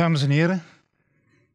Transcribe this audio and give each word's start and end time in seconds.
Dames 0.00 0.22
en 0.22 0.30
heren, 0.30 0.62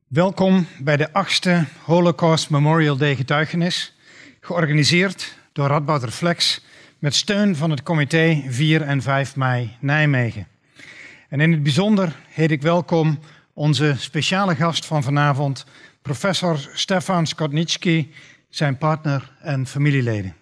welkom 0.07 0.67
bij 0.79 0.97
de 0.97 1.13
achtste 1.13 1.65
Holocaust 1.83 2.49
Memorial 2.49 2.97
Day 2.97 3.15
getuigenis, 3.15 3.93
georganiseerd 4.39 5.37
door 5.53 5.67
Radboud 5.67 6.03
Reflex 6.03 6.65
met 6.99 7.15
steun 7.15 7.55
van 7.55 7.69
het 7.69 7.83
comité 7.83 8.43
4 8.47 8.81
en 8.81 9.01
5 9.01 9.35
mei 9.35 9.77
Nijmegen. 9.79 10.47
En 11.29 11.39
in 11.39 11.51
het 11.51 11.63
bijzonder 11.63 12.15
heet 12.27 12.51
ik 12.51 12.61
welkom 12.61 13.19
onze 13.53 13.95
speciale 13.97 14.55
gast 14.55 14.85
van 14.85 15.03
vanavond, 15.03 15.65
professor 16.01 16.69
Stefan 16.73 17.27
Skotnitsky, 17.27 18.07
zijn 18.49 18.77
partner 18.77 19.31
en 19.41 19.67
familieleden. 19.67 20.35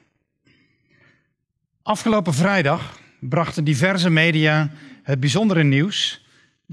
Afgelopen 1.81 2.33
vrijdag 2.33 2.99
brachten 3.19 3.63
diverse 3.63 4.09
media 4.09 4.71
het 5.03 5.19
bijzondere 5.19 5.63
nieuws 5.63 6.22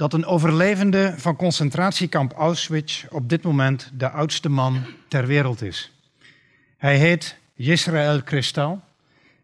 dat 0.01 0.13
een 0.13 0.27
overlevende 0.27 1.15
van 1.17 1.37
concentratiekamp 1.37 2.33
Auschwitz 2.33 3.05
op 3.11 3.29
dit 3.29 3.43
moment 3.43 3.91
de 3.95 4.11
oudste 4.11 4.49
man 4.49 4.85
ter 5.09 5.27
wereld 5.27 5.63
is. 5.63 5.93
Hij 6.77 6.97
heet 6.97 7.37
Yisrael 7.55 8.23
Kristal, 8.23 8.81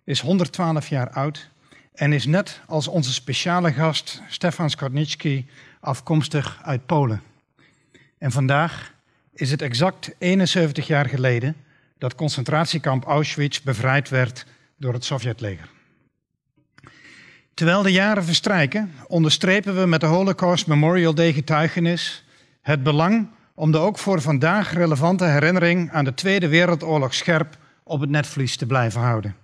is 0.04 0.20
112 0.20 0.88
jaar 0.88 1.10
oud 1.10 1.50
en 1.94 2.12
is 2.12 2.26
net 2.26 2.60
als 2.66 2.88
onze 2.88 3.12
speciale 3.12 3.72
gast 3.72 4.22
Stefan 4.28 4.70
Skotnitsky 4.70 5.44
afkomstig 5.80 6.60
uit 6.62 6.86
Polen. 6.86 7.22
En 8.18 8.32
vandaag 8.32 8.92
is 9.32 9.50
het 9.50 9.62
exact 9.62 10.14
71 10.18 10.86
jaar 10.86 11.08
geleden 11.08 11.56
dat 11.98 12.14
concentratiekamp 12.14 13.04
Auschwitz 13.04 13.60
bevrijd 13.60 14.08
werd 14.08 14.46
door 14.76 14.92
het 14.92 15.04
Sovjetleger. 15.04 15.75
Terwijl 17.56 17.82
de 17.82 17.92
jaren 17.92 18.24
verstrijken, 18.24 18.92
onderstrepen 19.06 19.80
we 19.80 19.86
met 19.86 20.00
de 20.00 20.06
Holocaust 20.06 20.66
Memorial 20.66 21.14
Day 21.14 21.32
getuigenis 21.32 22.24
het 22.62 22.82
belang 22.82 23.28
om 23.54 23.72
de 23.72 23.78
ook 23.78 23.98
voor 23.98 24.20
vandaag 24.20 24.72
relevante 24.72 25.24
herinnering 25.24 25.90
aan 25.90 26.04
de 26.04 26.14
Tweede 26.14 26.48
Wereldoorlog 26.48 27.14
scherp 27.14 27.56
op 27.84 28.00
het 28.00 28.10
netvlies 28.10 28.56
te 28.56 28.66
blijven 28.66 29.00
houden. 29.00 29.36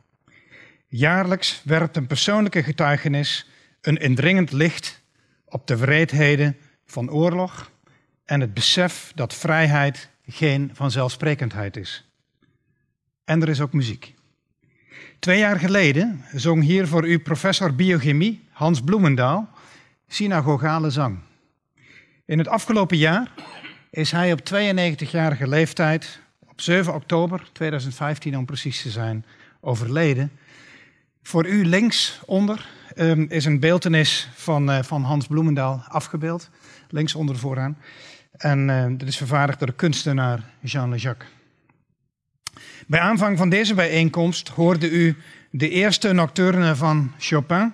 Jaarlijks 0.86 1.60
werpt 1.64 1.96
een 1.96 2.06
persoonlijke 2.06 2.62
getuigenis 2.62 3.48
een 3.80 3.96
indringend 3.96 4.52
licht 4.52 5.02
op 5.44 5.66
de 5.66 5.76
wreedheden 5.76 6.56
van 6.86 7.10
oorlog 7.10 7.70
en 8.24 8.40
het 8.40 8.54
besef 8.54 9.12
dat 9.14 9.34
vrijheid 9.34 10.08
geen 10.26 10.70
vanzelfsprekendheid 10.72 11.76
is. 11.76 12.10
En 13.24 13.42
er 13.42 13.48
is 13.48 13.60
ook 13.60 13.72
muziek. 13.72 14.14
Twee 15.22 15.38
jaar 15.38 15.58
geleden 15.58 16.24
zong 16.34 16.62
hier 16.62 16.88
voor 16.88 17.08
u 17.08 17.18
professor 17.18 17.74
biochemie 17.74 18.44
Hans 18.50 18.80
Bloemendaal 18.80 19.48
synagogale 20.08 20.90
zang. 20.90 21.18
In 22.24 22.38
het 22.38 22.48
afgelopen 22.48 22.96
jaar 22.96 23.30
is 23.90 24.10
hij 24.10 24.32
op 24.32 24.40
92-jarige 24.40 25.48
leeftijd, 25.48 26.20
op 26.48 26.60
7 26.60 26.94
oktober 26.94 27.48
2015 27.52 28.36
om 28.36 28.44
precies 28.44 28.82
te 28.82 28.90
zijn, 28.90 29.24
overleden. 29.60 30.32
Voor 31.22 31.46
u 31.46 31.64
linksonder 31.64 32.68
um, 32.96 33.26
is 33.28 33.44
een 33.44 33.60
beeltenis 33.60 34.28
van, 34.34 34.70
uh, 34.70 34.82
van 34.82 35.02
Hans 35.02 35.26
Bloemendaal 35.26 35.84
afgebeeld, 35.88 36.50
linksonder 36.88 37.36
vooraan. 37.36 37.78
En 38.32 38.68
uh, 38.68 38.84
dat 38.88 39.08
is 39.08 39.16
vervaardigd 39.16 39.58
door 39.58 39.68
de 39.68 39.74
kunstenaar 39.74 40.44
Jean 40.60 40.90
Le 40.90 40.96
Jacques. 40.96 41.28
Bij 42.92 43.00
aanvang 43.00 43.38
van 43.38 43.48
deze 43.48 43.74
bijeenkomst 43.74 44.48
hoorde 44.48 44.90
u 44.90 45.16
de 45.50 45.68
eerste 45.68 46.12
nocturne 46.12 46.76
van 46.76 47.12
Chopin, 47.18 47.72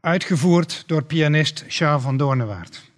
uitgevoerd 0.00 0.84
door 0.86 1.02
pianist 1.02 1.64
Charles 1.68 2.02
van 2.02 2.16
Doornewaard. 2.16 2.90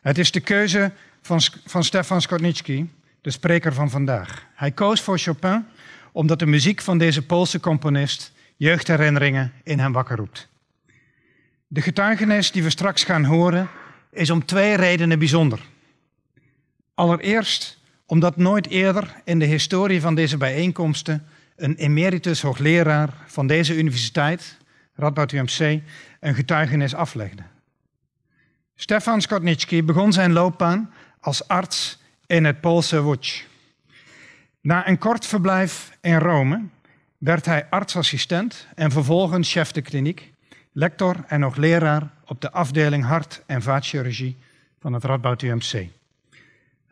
Het 0.00 0.18
is 0.18 0.30
de 0.30 0.40
keuze 0.40 0.92
van, 1.20 1.40
van 1.66 1.84
Stefan 1.84 2.20
Skotnitsky, 2.20 2.86
de 3.20 3.30
spreker 3.30 3.74
van 3.74 3.90
vandaag. 3.90 4.46
Hij 4.54 4.70
koos 4.70 5.00
voor 5.00 5.18
Chopin 5.18 5.64
omdat 6.12 6.38
de 6.38 6.46
muziek 6.46 6.80
van 6.80 6.98
deze 6.98 7.26
Poolse 7.26 7.60
componist 7.60 8.32
jeugdherinneringen 8.56 9.52
in 9.62 9.78
hem 9.78 9.92
wakker 9.92 10.16
roept. 10.16 10.48
De 11.66 11.80
getuigenis 11.80 12.50
die 12.50 12.62
we 12.62 12.70
straks 12.70 13.04
gaan 13.04 13.24
horen 13.24 13.68
is 14.10 14.30
om 14.30 14.44
twee 14.44 14.76
redenen 14.76 15.18
bijzonder. 15.18 15.60
Allereerst 16.94 17.80
omdat 18.06 18.36
nooit 18.36 18.68
eerder 18.68 19.14
in 19.24 19.38
de 19.38 19.44
historie 19.44 20.00
van 20.00 20.14
deze 20.14 20.36
bijeenkomsten 20.36 21.26
een 21.56 21.74
emeritus 21.74 22.42
hoogleraar 22.42 23.14
van 23.26 23.46
deze 23.46 23.76
universiteit, 23.76 24.58
Radboud 24.94 25.32
UMC, 25.32 25.82
een 26.20 26.34
getuigenis 26.34 26.94
aflegde. 26.94 27.42
Stefan 28.74 29.20
Skotnitsky 29.20 29.84
begon 29.84 30.12
zijn 30.12 30.32
loopbaan 30.32 30.92
als 31.20 31.48
arts 31.48 32.00
in 32.26 32.44
het 32.44 32.60
Poolse 32.60 33.02
Łódź. 33.02 33.46
Na 34.60 34.88
een 34.88 34.98
kort 34.98 35.26
verblijf 35.26 35.96
in 36.00 36.18
Rome 36.18 36.62
werd 37.18 37.44
hij 37.44 37.66
artsassistent 37.70 38.66
en 38.74 38.90
vervolgens 38.90 39.52
chef 39.52 39.72
de 39.72 39.82
kliniek, 39.82 40.32
lector 40.72 41.16
en 41.26 41.42
hoogleraar 41.42 42.10
op 42.24 42.40
de 42.40 42.50
afdeling 42.50 43.04
hart- 43.04 43.42
en 43.46 43.62
vaatchirurgie 43.62 44.36
van 44.78 44.92
het 44.92 45.04
Radboud 45.04 45.42
UMC. 45.42 45.88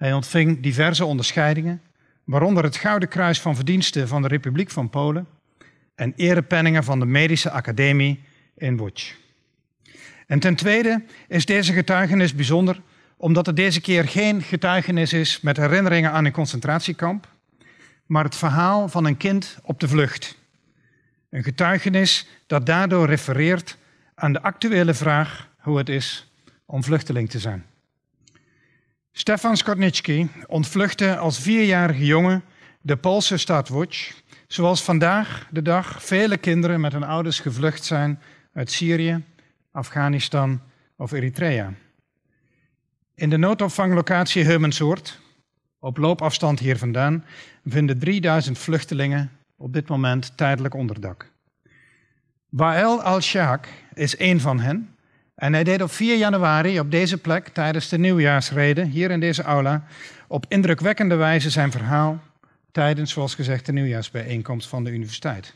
Hij 0.00 0.12
ontving 0.12 0.60
diverse 0.62 1.04
onderscheidingen, 1.04 1.82
waaronder 2.24 2.64
het 2.64 2.76
Gouden 2.76 3.08
Kruis 3.08 3.40
van 3.40 3.54
Verdiensten 3.54 4.08
van 4.08 4.22
de 4.22 4.28
Republiek 4.28 4.70
van 4.70 4.90
Polen 4.90 5.26
en 5.94 6.12
erepenningen 6.16 6.84
van 6.84 6.98
de 6.98 7.06
Medische 7.06 7.50
Academie 7.50 8.20
in 8.56 8.78
Łódź. 8.78 9.16
En 10.26 10.38
ten 10.38 10.54
tweede 10.54 11.04
is 11.28 11.46
deze 11.46 11.72
getuigenis 11.72 12.34
bijzonder 12.34 12.80
omdat 13.16 13.46
het 13.46 13.56
deze 13.56 13.80
keer 13.80 14.08
geen 14.08 14.42
getuigenis 14.42 15.12
is 15.12 15.40
met 15.40 15.56
herinneringen 15.56 16.12
aan 16.12 16.24
een 16.24 16.32
concentratiekamp, 16.32 17.28
maar 18.06 18.24
het 18.24 18.36
verhaal 18.36 18.88
van 18.88 19.04
een 19.04 19.16
kind 19.16 19.58
op 19.62 19.80
de 19.80 19.88
vlucht. 19.88 20.38
Een 21.30 21.42
getuigenis 21.42 22.28
dat 22.46 22.66
daardoor 22.66 23.06
refereert 23.06 23.76
aan 24.14 24.32
de 24.32 24.42
actuele 24.42 24.94
vraag 24.94 25.48
hoe 25.58 25.78
het 25.78 25.88
is 25.88 26.32
om 26.66 26.84
vluchteling 26.84 27.30
te 27.30 27.38
zijn. 27.38 27.69
Stefan 29.12 29.56
Skotnitsky 29.56 30.28
ontvluchtte 30.46 31.16
als 31.16 31.38
vierjarige 31.38 32.04
jongen 32.04 32.42
de 32.80 32.96
Poolse 32.96 33.36
stad 33.36 33.68
Łódź, 33.68 34.22
zoals 34.46 34.82
vandaag 34.82 35.48
de 35.50 35.62
dag 35.62 36.04
vele 36.04 36.36
kinderen 36.36 36.80
met 36.80 36.92
hun 36.92 37.04
ouders 37.04 37.40
gevlucht 37.40 37.84
zijn 37.84 38.20
uit 38.52 38.70
Syrië, 38.70 39.24
Afghanistan 39.72 40.60
of 40.96 41.12
Eritrea. 41.12 41.72
In 43.14 43.30
de 43.30 43.36
noodopvanglocatie 43.36 44.44
Heumensoort, 44.44 45.20
op 45.78 45.96
loopafstand 45.96 46.58
hier 46.58 46.78
vandaan, 46.78 47.24
vinden 47.64 47.98
3000 47.98 48.58
vluchtelingen 48.58 49.30
op 49.56 49.72
dit 49.72 49.88
moment 49.88 50.36
tijdelijk 50.36 50.74
onderdak. 50.74 51.30
Wael 52.48 53.02
al-Shaq 53.02 53.68
is 53.94 54.16
één 54.16 54.40
van 54.40 54.60
hen 54.60 54.94
en 55.40 55.52
hij 55.52 55.64
deed 55.64 55.82
op 55.82 55.90
4 55.90 56.16
januari 56.16 56.80
op 56.80 56.90
deze 56.90 57.18
plek 57.18 57.48
tijdens 57.48 57.88
de 57.88 57.98
nieuwjaarsrede, 57.98 58.84
hier 58.84 59.10
in 59.10 59.20
deze 59.20 59.42
aula, 59.42 59.84
op 60.26 60.44
indrukwekkende 60.48 61.14
wijze 61.14 61.50
zijn 61.50 61.70
verhaal 61.70 62.22
tijdens, 62.72 63.12
zoals 63.12 63.34
gezegd, 63.34 63.66
de 63.66 63.72
nieuwjaarsbijeenkomst 63.72 64.68
van 64.68 64.84
de 64.84 64.90
universiteit. 64.90 65.54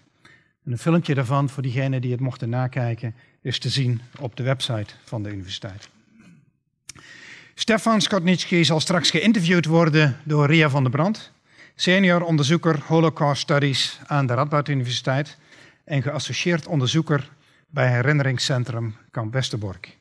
En 0.64 0.72
een 0.72 0.78
filmpje 0.78 1.14
daarvan, 1.14 1.48
voor 1.48 1.62
diegenen 1.62 2.00
die 2.00 2.10
het 2.10 2.20
mochten 2.20 2.48
nakijken, 2.48 3.14
is 3.42 3.58
te 3.58 3.68
zien 3.68 4.00
op 4.18 4.36
de 4.36 4.42
website 4.42 4.94
van 5.04 5.22
de 5.22 5.30
universiteit. 5.30 5.88
Stefan 7.54 8.00
Skotnitsky 8.00 8.62
zal 8.62 8.80
straks 8.80 9.10
geïnterviewd 9.10 9.66
worden 9.66 10.16
door 10.22 10.46
Ria 10.46 10.68
van 10.68 10.82
der 10.82 10.92
Brand, 10.92 11.32
senior 11.74 12.22
onderzoeker 12.22 12.80
Holocaust 12.86 13.42
Studies 13.42 14.00
aan 14.06 14.26
de 14.26 14.34
Radboud 14.34 14.68
Universiteit 14.68 15.38
en 15.84 16.02
geassocieerd 16.02 16.66
onderzoeker 16.66 17.30
bij 17.74 17.88
herinneringscentrum 17.88 18.96
Kamp 19.10 19.32
Westerbork. 19.32 19.98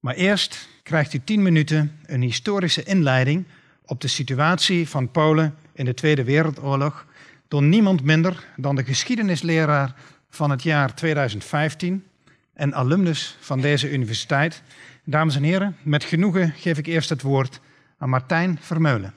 Maar 0.00 0.14
eerst 0.14 0.68
krijgt 0.82 1.14
u 1.14 1.20
tien 1.24 1.42
minuten 1.42 1.98
een 2.06 2.22
historische 2.22 2.82
inleiding 2.82 3.44
op 3.84 4.00
de 4.00 4.08
situatie 4.08 4.88
van 4.88 5.10
Polen 5.10 5.54
in 5.72 5.84
de 5.84 5.94
Tweede 5.94 6.24
Wereldoorlog 6.24 7.06
door 7.48 7.62
niemand 7.62 8.02
minder 8.02 8.46
dan 8.56 8.76
de 8.76 8.84
geschiedenisleraar 8.84 9.94
van 10.28 10.50
het 10.50 10.62
jaar 10.62 10.94
2015 10.94 12.04
en 12.52 12.74
alumnus 12.74 13.36
van 13.40 13.60
deze 13.60 13.92
universiteit. 13.92 14.62
Dames 15.04 15.36
en 15.36 15.42
heren, 15.42 15.76
met 15.82 16.04
genoegen 16.04 16.52
geef 16.52 16.78
ik 16.78 16.86
eerst 16.86 17.08
het 17.08 17.22
woord 17.22 17.60
aan 17.98 18.08
Martijn 18.08 18.58
Vermeulen. 18.60 19.14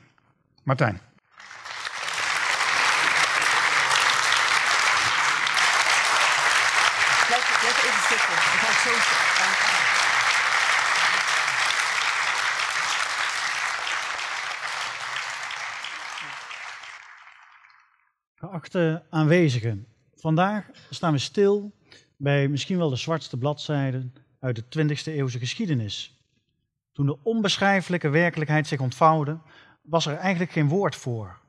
Martijn. 0.63 0.99
Geachte 18.49 19.03
aanwezigen, 19.09 19.87
vandaag 20.15 20.69
staan 20.89 21.11
we 21.11 21.17
stil 21.17 21.71
bij 22.17 22.47
misschien 22.47 22.77
wel 22.77 22.89
de 22.89 22.95
zwartste 22.95 23.37
bladzijden 23.37 24.13
uit 24.39 24.55
de 24.55 24.87
20e 24.87 25.03
eeuwse 25.03 25.39
geschiedenis. 25.39 26.23
Toen 26.91 27.05
de 27.05 27.17
onbeschrijfelijke 27.23 28.09
werkelijkheid 28.09 28.67
zich 28.67 28.79
ontvouwde, 28.79 29.37
was 29.81 30.05
er 30.05 30.15
eigenlijk 30.15 30.51
geen 30.51 30.67
woord 30.67 30.95
voor. 30.95 31.39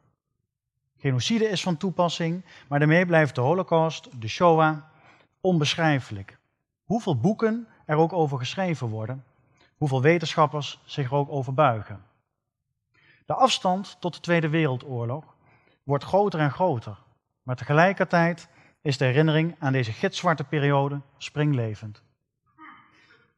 Genocide 0.97 1.49
is 1.49 1.63
van 1.63 1.77
toepassing, 1.77 2.45
maar 2.69 2.79
daarmee 2.79 3.07
blijft 3.07 3.35
de 3.35 3.41
Holocaust, 3.41 4.21
de 4.21 4.29
Shoah, 4.29 4.77
onbeschrijfelijk. 5.41 6.39
Hoeveel 6.85 7.21
boeken 7.21 7.67
er 7.87 7.97
ook 7.97 8.13
over 8.13 8.39
geschreven 8.39 8.89
worden, 8.89 9.25
hoeveel 9.77 10.03
wetenschappers 10.03 10.81
zich 10.85 11.07
er 11.07 11.17
ook 11.17 11.31
over 11.31 11.55
buigen. 11.55 12.05
De 13.27 13.35
afstand 13.35 13.97
tot 14.01 14.15
de 14.15 14.21
Tweede 14.21 14.49
Wereldoorlog 14.49 15.39
wordt 15.83 16.05
groter 16.05 16.41
en 16.41 16.51
groter, 16.51 16.99
maar 17.43 17.57
tegelijkertijd 17.57 18.49
is 18.81 18.99
de 18.99 19.05
herinnering 19.05 19.57
aan 19.59 19.73
deze 19.73 19.93
gitzwarte 19.93 20.45
periode 20.45 21.01
springlevend. 21.19 22.03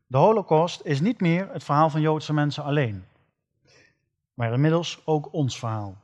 De 0.07 0.19
Holocaust 0.19 0.81
is 0.85 1.01
niet 1.01 1.21
meer 1.21 1.49
het 1.53 1.65
verhaal 1.65 1.91
van 1.91 2.01
Joodse 2.01 2.33
mensen 2.33 2.65
alleen, 2.65 3.05
maar 4.35 4.53
inmiddels 4.53 5.03
ook 5.05 5.33
ons 5.33 5.59
verhaal. 5.59 5.97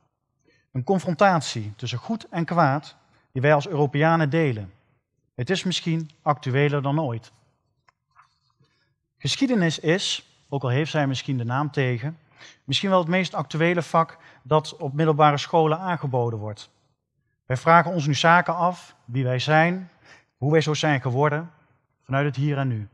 Een 0.73 0.85
confrontatie 0.85 1.73
tussen 1.77 1.99
goed 1.99 2.29
en 2.29 2.45
kwaad 2.45 2.97
die 3.33 3.43
wij 3.43 3.55
als 3.55 3.69
Europeanen 3.69 4.31
delen. 4.31 4.73
Het 5.35 5.51
is 5.51 5.65
misschien 5.65 6.11
actueler 6.23 6.83
dan 6.83 7.01
ooit. 7.01 7.33
Geschiedenis 9.19 9.79
is, 9.79 10.29
ook 10.49 10.63
al 10.63 10.69
heeft 10.69 10.91
zij 10.91 11.07
misschien 11.07 11.37
de 11.37 11.45
naam 11.45 11.71
tegen, 11.71 12.19
misschien 12.65 12.91
wel 12.91 12.99
het 12.99 13.09
meest 13.09 13.35
actuele 13.35 13.83
vak 13.83 14.19
dat 14.43 14.77
op 14.77 14.93
middelbare 14.93 15.39
scholen 15.39 15.79
aangeboden 15.79 16.39
wordt. 16.39 16.71
Wij 17.47 17.57
vragen 17.57 17.93
ons 17.93 18.07
nu 18.07 18.15
zaken 18.15 18.57
af, 18.57 18.95
wie 19.05 19.25
wij 19.25 19.39
zijn, 19.39 19.91
hoe 20.37 20.53
wij 20.53 20.61
zo 20.61 20.75
zijn 20.75 21.01
geworden, 21.01 21.51
vanuit 22.03 22.27
het 22.27 22.37
hier 22.37 22.59
en 22.59 22.69
nu. 22.69 22.89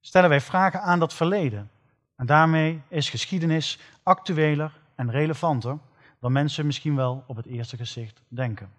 Stellen 0.00 0.28
wij 0.28 0.40
vragen 0.40 0.82
aan 0.82 0.98
dat 0.98 1.14
verleden. 1.14 1.70
En 2.16 2.26
daarmee 2.26 2.82
is 2.88 3.10
geschiedenis 3.10 3.78
actueler 4.02 4.72
en 4.94 5.10
relevanter 5.10 5.78
dan 6.20 6.32
mensen 6.32 6.66
misschien 6.66 6.96
wel 6.96 7.24
op 7.26 7.36
het 7.36 7.46
eerste 7.46 7.76
gezicht 7.76 8.22
denken. 8.28 8.70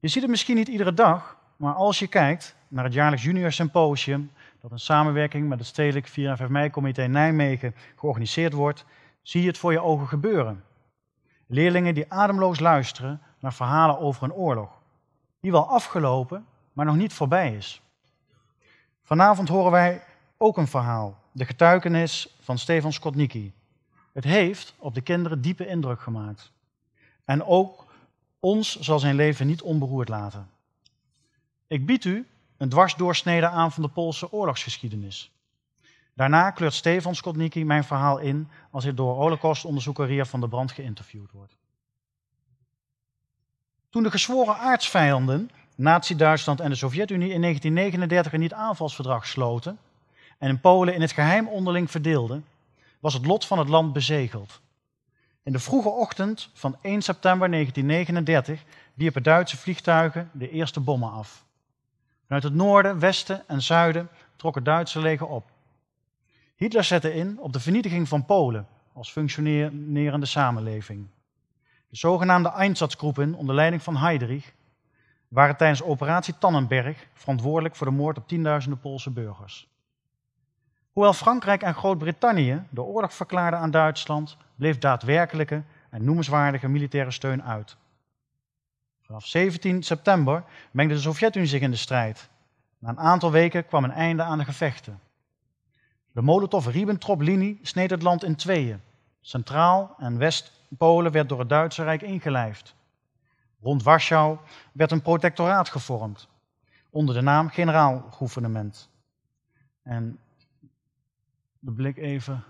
Je 0.00 0.08
ziet 0.08 0.22
het 0.22 0.30
misschien 0.30 0.56
niet 0.56 0.68
iedere 0.68 0.94
dag, 0.94 1.36
maar 1.56 1.74
als 1.74 1.98
je 1.98 2.06
kijkt 2.06 2.54
naar 2.68 2.84
het 2.84 2.92
jaarlijks 2.92 3.24
Junior 3.24 3.52
Symposium, 3.52 4.30
dat 4.60 4.70
in 4.70 4.78
samenwerking 4.78 5.48
met 5.48 5.58
het 5.58 5.68
Stedelijk 5.68 6.06
4 6.06 6.30
en 6.30 6.36
5 6.36 6.50
mei-comité 6.50 7.06
Nijmegen 7.06 7.74
georganiseerd 7.96 8.52
wordt, 8.52 8.84
zie 9.22 9.40
je 9.40 9.46
het 9.46 9.58
voor 9.58 9.72
je 9.72 9.80
ogen 9.80 10.08
gebeuren. 10.08 10.64
Leerlingen 11.46 11.94
die 11.94 12.12
ademloos 12.12 12.60
luisteren 12.60 13.20
naar 13.38 13.54
verhalen 13.54 13.98
over 13.98 14.22
een 14.22 14.32
oorlog, 14.32 14.70
die 15.40 15.50
wel 15.50 15.68
afgelopen, 15.68 16.46
maar 16.72 16.86
nog 16.86 16.96
niet 16.96 17.12
voorbij 17.12 17.54
is. 17.56 17.82
Vanavond 19.02 19.48
horen 19.48 19.70
wij 19.70 20.02
ook 20.36 20.56
een 20.56 20.66
verhaal, 20.66 21.18
de 21.32 21.44
getuigenis 21.44 22.36
van 22.40 22.58
Stefan 22.58 22.92
Skotnicki. 22.92 23.52
Het 24.12 24.24
heeft 24.24 24.74
op 24.78 24.94
de 24.94 25.00
kinderen 25.00 25.40
diepe 25.40 25.66
indruk 25.66 26.00
gemaakt. 26.00 26.52
En 27.24 27.44
ook 27.44 27.84
ons 28.40 28.80
zal 28.80 28.98
zijn 28.98 29.14
leven 29.14 29.46
niet 29.46 29.62
onberoerd 29.62 30.08
laten. 30.08 30.50
Ik 31.66 31.86
bied 31.86 32.04
u 32.04 32.26
een 32.60 32.68
dwarsdoorsnede 32.68 33.48
aan 33.48 33.72
van 33.72 33.82
de 33.82 33.88
Poolse 33.88 34.32
oorlogsgeschiedenis. 34.32 35.30
Daarna 36.14 36.50
kleurt 36.50 36.74
Stefan 36.74 37.14
Skotnicki 37.14 37.64
mijn 37.64 37.84
verhaal 37.84 38.18
in 38.18 38.48
als 38.70 38.84
hij 38.84 38.94
door 38.94 39.14
holocaustonderzoeker 39.14 40.06
Ria 40.06 40.24
van 40.24 40.40
der 40.40 40.48
Brand 40.48 40.72
geïnterviewd 40.72 41.30
wordt. 41.32 41.56
Toen 43.90 44.02
de 44.02 44.10
gezworen 44.10 44.56
aardsvijanden, 44.56 45.50
Nazi-Duitsland 45.74 46.60
en 46.60 46.70
de 46.70 46.76
Sovjet-Unie 46.76 47.32
in 47.32 47.40
1939 47.40 48.32
een 48.32 48.40
niet-aanvalsverdrag 48.40 49.26
sloten 49.26 49.78
en 50.38 50.48
in 50.48 50.60
Polen 50.60 50.94
in 50.94 51.00
het 51.00 51.12
geheim 51.12 51.48
onderling 51.48 51.90
verdeelden, 51.90 52.44
was 52.98 53.14
het 53.14 53.26
lot 53.26 53.46
van 53.46 53.58
het 53.58 53.68
land 53.68 53.92
bezegeld. 53.92 54.60
In 55.42 55.52
de 55.52 55.58
vroege 55.58 55.88
ochtend 55.88 56.50
van 56.52 56.76
1 56.80 57.02
september 57.02 57.50
1939 57.50 58.64
wierpen 58.94 59.22
Duitse 59.22 59.56
vliegtuigen 59.56 60.30
de 60.32 60.50
eerste 60.50 60.80
bommen 60.80 61.12
af. 61.12 61.48
Vanuit 62.30 62.48
het 62.48 62.58
noorden, 62.58 62.98
westen 62.98 63.48
en 63.48 63.62
zuiden 63.62 64.08
trok 64.36 64.54
het 64.54 64.64
Duitse 64.64 65.00
leger 65.00 65.26
op. 65.26 65.50
Hitler 66.56 66.84
zette 66.84 67.14
in 67.14 67.38
op 67.40 67.52
de 67.52 67.60
vernietiging 67.60 68.08
van 68.08 68.24
Polen 68.24 68.66
als 68.92 69.12
functionerende 69.12 70.26
samenleving. 70.26 71.08
De 71.88 71.96
zogenaamde 71.96 72.50
Einsatzgroepen 72.52 73.34
onder 73.34 73.54
leiding 73.54 73.82
van 73.82 73.96
Heydrich 73.96 74.52
waren 75.28 75.56
tijdens 75.56 75.82
operatie 75.82 76.38
Tannenberg 76.38 77.06
verantwoordelijk 77.14 77.76
voor 77.76 77.86
de 77.86 77.92
moord 77.92 78.18
op 78.18 78.28
tienduizenden 78.28 78.80
Poolse 78.80 79.10
burgers. 79.10 79.68
Hoewel 80.92 81.12
Frankrijk 81.12 81.62
en 81.62 81.74
Groot-Brittannië 81.74 82.62
de 82.68 82.82
oorlog 82.82 83.14
verklaarden 83.14 83.60
aan 83.60 83.70
Duitsland, 83.70 84.36
bleef 84.56 84.78
daadwerkelijke 84.78 85.62
en 85.90 86.04
noemenswaardige 86.04 86.68
militaire 86.68 87.10
steun 87.10 87.42
uit. 87.42 87.76
Vanaf 89.10 89.26
17 89.26 89.82
september 89.82 90.44
mengde 90.70 90.94
de 90.94 91.00
Sovjet-Unie 91.00 91.48
zich 91.48 91.60
in 91.60 91.70
de 91.70 91.76
strijd. 91.76 92.28
Na 92.78 92.88
een 92.88 92.98
aantal 92.98 93.30
weken 93.30 93.66
kwam 93.66 93.84
een 93.84 93.90
einde 93.90 94.22
aan 94.22 94.38
de 94.38 94.44
gevechten. 94.44 95.00
De 96.12 96.22
Molotov-Ribbentrop-linie 96.22 97.58
sneed 97.62 97.90
het 97.90 98.02
land 98.02 98.24
in 98.24 98.36
tweeën. 98.36 98.80
Centraal 99.20 99.94
en 99.98 100.18
West-Polen 100.18 101.12
werd 101.12 101.28
door 101.28 101.38
het 101.38 101.48
Duitse 101.48 101.82
Rijk 101.82 102.02
ingelijfd. 102.02 102.74
Rond 103.60 103.82
Warschau 103.82 104.38
werd 104.72 104.90
een 104.90 105.02
protectoraat 105.02 105.68
gevormd, 105.68 106.28
onder 106.90 107.14
de 107.14 107.20
naam 107.20 107.48
Generaalgouvernement. 107.48 108.88
En 109.82 110.18
de 111.58 111.72
blik 111.72 111.96
even 111.96 112.44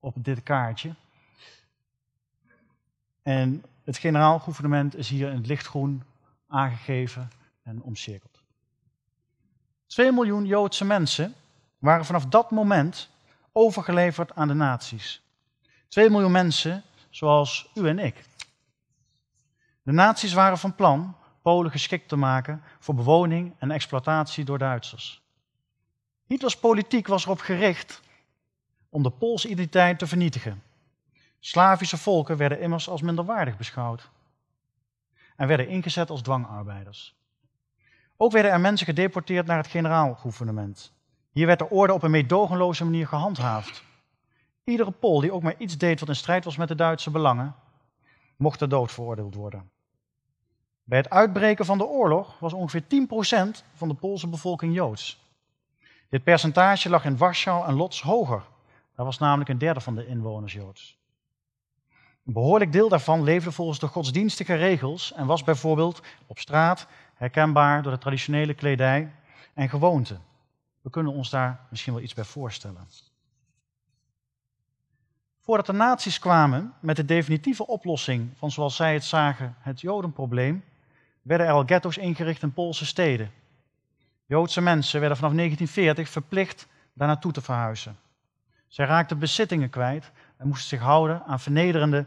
op 0.00 0.14
dit 0.24 0.42
kaartje. 0.42 0.94
En 3.22 3.64
het 3.84 3.98
generaalgouvernement 3.98 4.96
is 4.96 5.08
hier 5.08 5.28
in 5.28 5.36
het 5.36 5.46
lichtgroen 5.46 6.02
aangegeven 6.48 7.30
en 7.62 7.82
omcirkeld. 7.82 8.42
2 9.86 10.12
miljoen 10.12 10.46
Joodse 10.46 10.84
mensen 10.84 11.34
waren 11.78 12.04
vanaf 12.04 12.26
dat 12.26 12.50
moment 12.50 13.08
overgeleverd 13.52 14.34
aan 14.34 14.48
de 14.48 14.54
nazi's. 14.54 15.22
2 15.88 16.10
miljoen 16.10 16.32
mensen 16.32 16.82
zoals 17.10 17.70
u 17.74 17.88
en 17.88 17.98
ik. 17.98 18.24
De 19.82 19.92
nazi's 19.92 20.32
waren 20.32 20.58
van 20.58 20.74
plan 20.74 21.14
Polen 21.42 21.70
geschikt 21.70 22.08
te 22.08 22.16
maken 22.16 22.62
voor 22.78 22.94
bewoning 22.94 23.54
en 23.58 23.70
exploitatie 23.70 24.44
door 24.44 24.58
Duitsers. 24.58 25.22
Hitlers 26.26 26.58
politiek 26.58 27.06
was 27.06 27.24
erop 27.24 27.40
gericht 27.40 28.00
om 28.88 29.02
de 29.02 29.10
Poolse 29.10 29.48
identiteit 29.48 29.98
te 29.98 30.06
vernietigen. 30.06 30.62
Slavische 31.40 31.96
volken 31.96 32.36
werden 32.36 32.60
immers 32.60 32.88
als 32.88 33.02
minderwaardig 33.02 33.56
beschouwd 33.56 34.10
en 35.36 35.46
werden 35.46 35.68
ingezet 35.68 36.10
als 36.10 36.22
dwangarbeiders. 36.22 37.18
Ook 38.16 38.32
werden 38.32 38.52
er 38.52 38.60
mensen 38.60 38.86
gedeporteerd 38.86 39.46
naar 39.46 39.56
het 39.56 39.66
generaalgouvernement. 39.66 40.92
Hier 41.30 41.46
werd 41.46 41.58
de 41.58 41.70
orde 41.70 41.92
op 41.92 42.02
een 42.02 42.10
meedogenloze 42.10 42.84
manier 42.84 43.06
gehandhaafd. 43.06 43.84
Iedere 44.64 44.90
Pool 44.90 45.20
die 45.20 45.32
ook 45.32 45.42
maar 45.42 45.54
iets 45.58 45.78
deed 45.78 46.00
wat 46.00 46.08
in 46.08 46.16
strijd 46.16 46.44
was 46.44 46.56
met 46.56 46.68
de 46.68 46.74
Duitse 46.74 47.10
belangen, 47.10 47.54
mocht 48.36 48.58
ter 48.58 48.68
dood 48.68 48.92
veroordeeld 48.92 49.34
worden. 49.34 49.70
Bij 50.84 50.98
het 50.98 51.10
uitbreken 51.10 51.64
van 51.64 51.78
de 51.78 51.86
oorlog 51.86 52.38
was 52.38 52.52
ongeveer 52.52 52.82
10% 52.82 53.64
van 53.74 53.88
de 53.88 53.94
Poolse 53.94 54.28
bevolking 54.28 54.74
Joods. 54.74 55.28
Dit 56.08 56.24
percentage 56.24 56.88
lag 56.88 57.04
in 57.04 57.16
Warschau 57.16 57.66
en 57.66 57.74
Lodz 57.74 58.00
hoger. 58.00 58.42
Daar 58.96 59.04
was 59.06 59.18
namelijk 59.18 59.50
een 59.50 59.58
derde 59.58 59.80
van 59.80 59.94
de 59.94 60.06
inwoners 60.06 60.52
Joods. 60.52 60.99
Een 62.26 62.32
behoorlijk 62.32 62.72
deel 62.72 62.88
daarvan 62.88 63.22
leefde 63.22 63.52
volgens 63.52 63.78
de 63.78 63.86
godsdienstige 63.86 64.54
regels 64.54 65.12
en 65.12 65.26
was 65.26 65.44
bijvoorbeeld 65.44 66.02
op 66.26 66.38
straat 66.38 66.86
herkenbaar 67.14 67.82
door 67.82 67.92
de 67.92 67.98
traditionele 67.98 68.54
kledij 68.54 69.12
en 69.54 69.68
gewoonten. 69.68 70.20
We 70.80 70.90
kunnen 70.90 71.12
ons 71.12 71.30
daar 71.30 71.60
misschien 71.70 71.92
wel 71.92 72.02
iets 72.02 72.14
bij 72.14 72.24
voorstellen. 72.24 72.88
Voordat 75.40 75.66
de 75.66 75.72
nazi's 75.72 76.18
kwamen 76.18 76.74
met 76.80 76.96
de 76.96 77.04
definitieve 77.04 77.66
oplossing 77.66 78.30
van, 78.36 78.50
zoals 78.50 78.76
zij 78.76 78.92
het 78.94 79.04
zagen, 79.04 79.54
het 79.60 79.80
Jodenprobleem, 79.80 80.64
werden 81.22 81.46
er 81.46 81.52
al 81.52 81.64
ghetto's 81.64 81.96
ingericht 81.96 82.42
in 82.42 82.52
Poolse 82.52 82.86
steden. 82.86 83.30
Joodse 84.26 84.60
mensen 84.60 85.00
werden 85.00 85.18
vanaf 85.18 85.34
1940 85.34 86.08
verplicht 86.12 86.66
daar 86.92 87.08
naartoe 87.08 87.32
te 87.32 87.40
verhuizen. 87.40 87.98
Zij 88.68 88.86
raakten 88.86 89.18
bezittingen 89.18 89.70
kwijt 89.70 90.10
en 90.40 90.48
moesten 90.48 90.68
zich 90.68 90.80
houden 90.80 91.22
aan 91.24 91.40
vernederende 91.40 92.06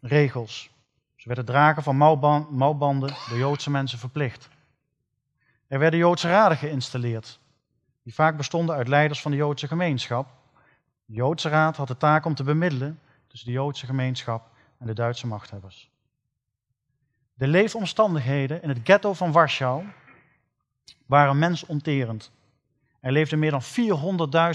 regels. 0.00 0.70
Ze 1.16 1.28
werden 1.28 1.44
dragen 1.44 1.82
van 1.82 1.96
mouwbanden 2.50 3.14
door 3.28 3.38
Joodse 3.38 3.70
mensen 3.70 3.98
verplicht. 3.98 4.48
Er 5.66 5.78
werden 5.78 5.98
Joodse 5.98 6.28
raden 6.28 6.56
geïnstalleerd, 6.56 7.40
die 8.02 8.14
vaak 8.14 8.36
bestonden 8.36 8.76
uit 8.76 8.88
leiders 8.88 9.20
van 9.20 9.30
de 9.30 9.36
Joodse 9.36 9.66
gemeenschap. 9.66 10.28
De 11.04 11.14
Joodse 11.14 11.48
raad 11.48 11.76
had 11.76 11.88
de 11.88 11.96
taak 11.96 12.24
om 12.24 12.34
te 12.34 12.42
bemiddelen 12.42 13.00
tussen 13.26 13.48
de 13.48 13.54
Joodse 13.54 13.86
gemeenschap 13.86 14.50
en 14.78 14.86
de 14.86 14.94
Duitse 14.94 15.26
machthebbers. 15.26 15.90
De 17.34 17.46
leefomstandigheden 17.46 18.62
in 18.62 18.68
het 18.68 18.80
ghetto 18.84 19.12
van 19.12 19.32
Warschau 19.32 19.84
waren 21.06 21.38
mensonterend. 21.38 22.30
Er 23.02 23.12
leefden 23.12 23.38
meer 23.38 23.50
dan 23.50 23.62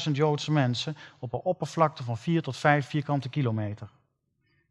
400.000 0.07 0.11
Joodse 0.11 0.51
mensen 0.51 0.97
op 1.19 1.33
een 1.33 1.39
oppervlakte 1.39 2.03
van 2.03 2.17
4 2.17 2.41
tot 2.41 2.57
5 2.57 2.87
vierkante 2.87 3.29
kilometer. 3.29 3.89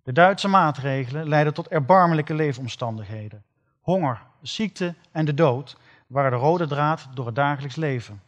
De 0.03 0.13
Duitse 0.13 0.49
maatregelen 0.49 1.29
leidden 1.29 1.55
tot 1.55 1.69
erbarmelijke 1.69 2.35
leefomstandigheden. 2.35 3.45
Honger, 3.81 4.23
ziekte 4.43 4.95
en 5.13 5.25
de 5.25 5.35
dood 5.35 5.77
waren 6.07 6.31
de 6.31 6.37
rode 6.37 6.67
draad 6.67 7.09
door 7.15 7.27
het 7.27 7.35
dagelijks 7.35 7.77
leven. 7.77 8.23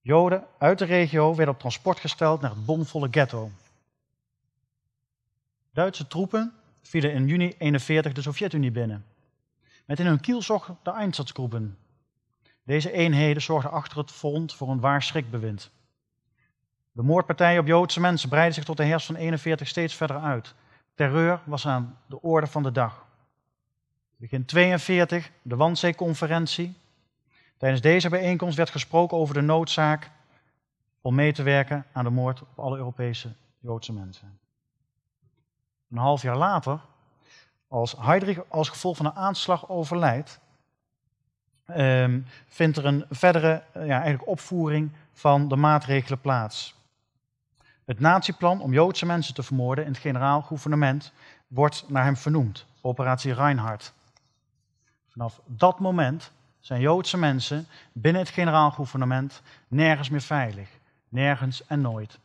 Joden 0.00 0.44
uit 0.58 0.78
de 0.78 0.84
regio 0.84 1.34
werden 1.34 1.54
op 1.54 1.60
transport 1.60 2.00
gesteld 2.00 2.40
naar 2.40 2.50
het 2.50 2.64
bomvolle 2.64 3.08
ghetto. 3.10 3.50
Duitse 5.72 6.06
troepen 6.06 6.52
vielen 6.82 7.10
in 7.10 7.26
juni 7.26 7.54
1941 7.58 8.12
de 8.12 8.22
Sovjet-Unie 8.22 8.70
binnen. 8.70 9.04
Met 9.84 10.00
in 10.00 10.06
hun 10.06 10.20
kielzog 10.20 10.74
de 10.82 10.90
Einsatzgroepen. 10.90 11.78
Deze 12.68 12.92
eenheden 12.92 13.42
zorgden 13.42 13.70
achter 13.70 13.98
het 13.98 14.10
front 14.10 14.54
voor 14.54 14.68
een 14.68 14.80
waar 14.80 15.02
schrikbewind. 15.02 15.70
De 16.92 17.02
moordpartijen 17.02 17.60
op 17.60 17.66
Joodse 17.66 18.00
mensen 18.00 18.28
breidden 18.28 18.54
zich 18.54 18.64
tot 18.64 18.76
de 18.76 18.84
herfst 18.84 19.06
van 19.06 19.14
1941 19.14 19.68
steeds 19.68 19.94
verder 19.94 20.18
uit. 20.32 20.54
Terreur 20.94 21.40
was 21.44 21.66
aan 21.66 21.98
de 22.06 22.22
orde 22.22 22.46
van 22.46 22.62
de 22.62 22.72
dag. 22.72 23.06
Begin 24.16 24.44
42, 24.44 25.30
de 25.42 25.56
Wannsee-conferentie. 25.56 26.76
Tijdens 27.56 27.80
deze 27.80 28.08
bijeenkomst 28.08 28.56
werd 28.56 28.70
gesproken 28.70 29.16
over 29.16 29.34
de 29.34 29.40
noodzaak 29.40 30.10
om 31.00 31.14
mee 31.14 31.32
te 31.32 31.42
werken 31.42 31.86
aan 31.92 32.04
de 32.04 32.10
moord 32.10 32.40
op 32.42 32.58
alle 32.58 32.76
Europese 32.76 33.32
Joodse 33.58 33.92
mensen. 33.92 34.38
Een 35.90 35.98
half 35.98 36.22
jaar 36.22 36.36
later, 36.36 36.80
als 37.68 37.96
Heydrich 37.98 38.48
als 38.48 38.68
gevolg 38.68 38.96
van 38.96 39.06
een 39.06 39.16
aanslag 39.16 39.68
overlijdt, 39.68 40.40
um, 41.76 42.26
vindt 42.48 42.76
er 42.76 42.84
een 42.84 43.04
verdere 43.10 43.62
ja, 43.74 44.00
eigenlijk 44.00 44.28
opvoering 44.28 44.90
van 45.12 45.48
de 45.48 45.56
maatregelen 45.56 46.20
plaats. 46.20 46.76
Het 47.84 48.00
nazi-plan 48.00 48.60
om 48.60 48.72
Joodse 48.72 49.06
mensen 49.06 49.34
te 49.34 49.42
vermoorden 49.42 49.84
in 49.84 49.90
het 49.90 50.00
generaal 50.00 50.42
gouvernement 50.42 51.12
wordt 51.46 51.84
naar 51.88 52.04
hem 52.04 52.16
vernoemd, 52.16 52.66
Operatie 52.80 53.34
Reinhardt. 53.34 53.94
Vanaf 55.06 55.40
dat 55.46 55.78
moment 55.78 56.32
zijn 56.60 56.80
Joodse 56.80 57.18
mensen 57.18 57.66
binnen 57.92 58.22
het 58.22 58.30
generaal 58.30 58.70
gouvernement 58.70 59.42
nergens 59.68 60.08
meer 60.08 60.20
veilig. 60.20 60.68
Nergens 61.08 61.66
en 61.66 61.80
nooit. 61.80 62.18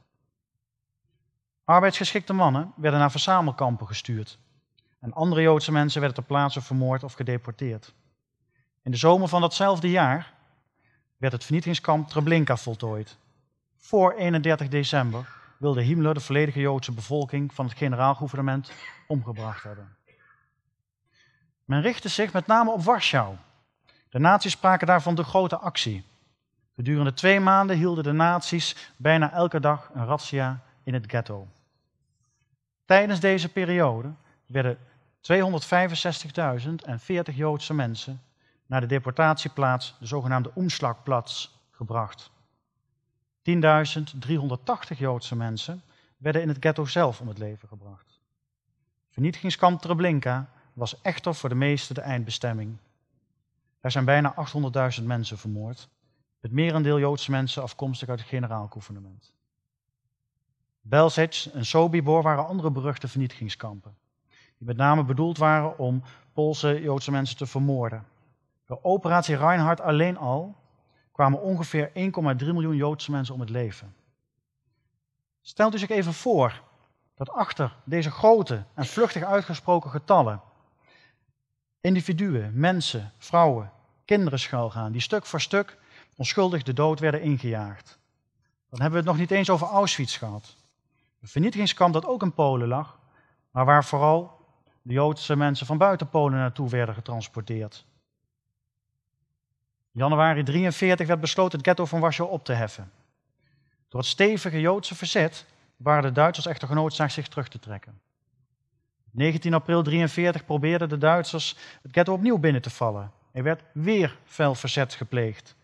Arbeidsgeschikte 1.63 2.33
mannen 2.33 2.71
werden 2.75 2.99
naar 2.99 3.11
verzamelkampen 3.11 3.87
gestuurd. 3.87 4.37
En 4.99 5.13
andere 5.13 5.41
Joodse 5.41 5.71
mensen 5.71 5.99
werden 5.99 6.17
ter 6.17 6.27
plaatse 6.27 6.61
vermoord 6.61 7.03
of 7.03 7.13
gedeporteerd. 7.13 7.93
In 8.83 8.91
de 8.91 8.97
zomer 8.97 9.27
van 9.27 9.41
datzelfde 9.41 9.89
jaar 9.89 10.33
werd 11.17 11.33
het 11.33 11.43
vernietigingskamp 11.43 12.07
Treblinka 12.07 12.57
voltooid. 12.57 13.17
Voor 13.75 14.13
31 14.13 14.67
december 14.67 15.27
wilde 15.57 15.81
Himmler 15.81 16.13
de 16.13 16.19
volledige 16.19 16.59
Joodse 16.59 16.91
bevolking 16.91 17.53
van 17.53 17.65
het 17.65 17.77
generaal-gouvernement 17.77 18.71
omgebracht 19.07 19.63
hebben. 19.63 19.95
Men 21.65 21.81
richtte 21.81 22.09
zich 22.09 22.33
met 22.33 22.47
name 22.47 22.71
op 22.71 22.83
Warschau. 22.83 23.35
De 24.09 24.19
nazi's 24.19 24.51
spraken 24.51 24.87
daarvan 24.87 25.15
de 25.15 25.23
grote 25.23 25.57
actie. 25.57 26.03
Gedurende 26.75 27.13
twee 27.13 27.39
maanden 27.39 27.77
hielden 27.77 28.03
de 28.03 28.11
nazi's 28.11 28.91
bijna 28.97 29.31
elke 29.31 29.59
dag 29.59 29.89
een 29.93 30.05
razzia 30.05 30.63
in 30.83 30.93
het 30.93 31.05
ghetto. 31.07 31.47
Tijdens 32.85 33.19
deze 33.19 33.49
periode 33.49 34.13
werden 34.45 34.77
265.040 35.21 37.35
Joodse 37.35 37.73
mensen 37.73 38.21
naar 38.73 38.81
de 38.81 38.87
deportatieplaats, 38.87 39.95
de 39.99 40.05
zogenaamde 40.05 40.51
Umschlagplatz, 40.57 41.49
gebracht. 41.71 42.31
10.380 43.41 44.97
Joodse 44.97 45.35
mensen 45.35 45.81
werden 46.17 46.41
in 46.41 46.47
het 46.47 46.57
ghetto 46.59 46.85
zelf 46.85 47.21
om 47.21 47.27
het 47.27 47.37
leven 47.37 47.67
gebracht. 47.67 48.19
Vernietigingskamp 49.09 49.81
Treblinka 49.81 50.49
was 50.73 51.01
echter 51.01 51.35
voor 51.35 51.49
de 51.49 51.55
meesten 51.55 51.95
de 51.95 52.01
eindbestemming. 52.01 52.77
Er 53.81 53.91
zijn 53.91 54.05
bijna 54.05 54.35
800.000 54.99 55.03
mensen 55.03 55.37
vermoord, 55.37 55.89
het 56.39 56.51
merendeel 56.51 56.99
Joodse 56.99 57.31
mensen 57.31 57.63
afkomstig 57.63 58.09
uit 58.09 58.19
het 58.19 58.29
generaal-gouvernement. 58.29 59.33
Belzec 60.81 61.45
en 61.53 61.65
Sobibor 61.65 62.21
waren 62.21 62.47
andere 62.47 62.71
beruchte 62.71 63.07
vernietigingskampen, 63.07 63.95
die 64.57 64.67
met 64.67 64.77
name 64.77 65.03
bedoeld 65.03 65.37
waren 65.37 65.77
om 65.77 66.03
Poolse 66.33 66.81
Joodse 66.81 67.11
mensen 67.11 67.37
te 67.37 67.45
vermoorden. 67.45 68.11
Door 68.65 68.79
operatie 68.81 69.35
Reinhardt 69.35 69.81
alleen 69.81 70.17
al 70.17 70.55
kwamen 71.11 71.41
ongeveer 71.41 71.87
1,3 71.87 71.93
miljoen 72.37 72.75
Joodse 72.75 73.11
mensen 73.11 73.33
om 73.33 73.39
het 73.39 73.49
leven. 73.49 73.95
Stelt 75.41 75.73
u 75.73 75.77
zich 75.77 75.89
even 75.89 76.13
voor 76.13 76.61
dat 77.15 77.29
achter 77.29 77.75
deze 77.83 78.11
grote 78.11 78.63
en 78.73 78.85
vluchtig 78.85 79.23
uitgesproken 79.23 79.89
getallen 79.89 80.41
individuen, 81.83 82.51
mensen, 82.53 83.11
vrouwen, 83.17 83.71
kinderen 84.05 84.39
schuilgaan, 84.39 84.91
die 84.91 85.01
stuk 85.01 85.25
voor 85.25 85.41
stuk 85.41 85.77
onschuldig 86.15 86.63
de 86.63 86.73
dood 86.73 86.99
werden 86.99 87.21
ingejaagd. 87.21 87.99
Dan 88.69 88.81
hebben 88.81 88.91
we 88.91 89.05
het 89.09 89.17
nog 89.17 89.17
niet 89.17 89.31
eens 89.31 89.49
over 89.49 89.67
Auschwitz 89.67 90.17
gehad. 90.17 90.55
Een 91.21 91.27
vernietigingskamp 91.27 91.93
dat 91.93 92.05
ook 92.05 92.21
in 92.21 92.33
Polen 92.33 92.67
lag, 92.67 92.99
maar 93.51 93.65
waar 93.65 93.85
vooral 93.85 94.39
de 94.81 94.93
Joodse 94.93 95.35
mensen 95.35 95.65
van 95.65 95.77
buiten 95.77 96.09
Polen 96.09 96.37
naartoe 96.37 96.69
werden 96.69 96.95
getransporteerd. 96.95 97.85
Januari 99.95 100.43
1943 100.43 101.07
werd 101.07 101.19
besloten 101.19 101.57
het 101.57 101.67
ghetto 101.67 101.85
van 101.85 101.99
Warschau 101.99 102.29
op 102.29 102.45
te 102.45 102.53
heffen. 102.53 102.91
Door 103.87 103.99
het 103.99 104.09
stevige 104.09 104.59
Joodse 104.59 104.95
verzet 104.95 105.45
waren 105.77 106.03
de 106.03 106.11
Duitsers 106.11 106.45
echter 106.45 106.67
genoodzaakt 106.67 107.13
zich 107.13 107.27
terug 107.27 107.47
te 107.47 107.59
trekken. 107.59 108.01
19 109.11 109.53
april 109.53 109.83
1943 109.83 110.45
probeerden 110.45 110.89
de 110.89 110.97
Duitsers 110.97 111.57
het 111.81 111.91
ghetto 111.91 112.13
opnieuw 112.13 112.37
binnen 112.37 112.61
te 112.61 112.69
vallen. 112.69 113.11
Er 113.31 113.43
werd 113.43 113.63
weer 113.71 114.17
fel 114.25 114.55
verzet 114.55 114.93
gepleegd. 114.93 115.55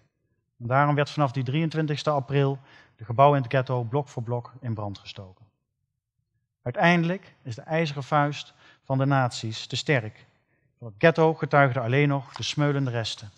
Daarom 0.57 0.95
werd 0.95 1.09
vanaf 1.09 1.31
die 1.31 1.43
23 1.43 2.03
april 2.03 2.59
de 2.95 3.05
gebouwen 3.05 3.37
in 3.37 3.43
het 3.43 3.53
ghetto 3.53 3.83
blok 3.83 4.07
voor 4.07 4.23
blok 4.23 4.53
in 4.61 4.73
brand 4.73 4.97
gestoken. 4.97 5.45
Uiteindelijk 6.61 7.35
is 7.43 7.55
de 7.55 7.61
ijzeren 7.61 8.03
vuist 8.03 8.53
van 8.83 8.97
de 8.97 9.05
nazi's 9.05 9.67
te 9.67 9.75
sterk. 9.75 10.25
Van 10.77 10.87
het 10.87 10.95
ghetto 10.97 11.33
getuigden 11.33 11.83
alleen 11.83 12.07
nog 12.07 12.33
de 12.33 12.43
smeulende 12.43 12.91
resten. 12.91 13.31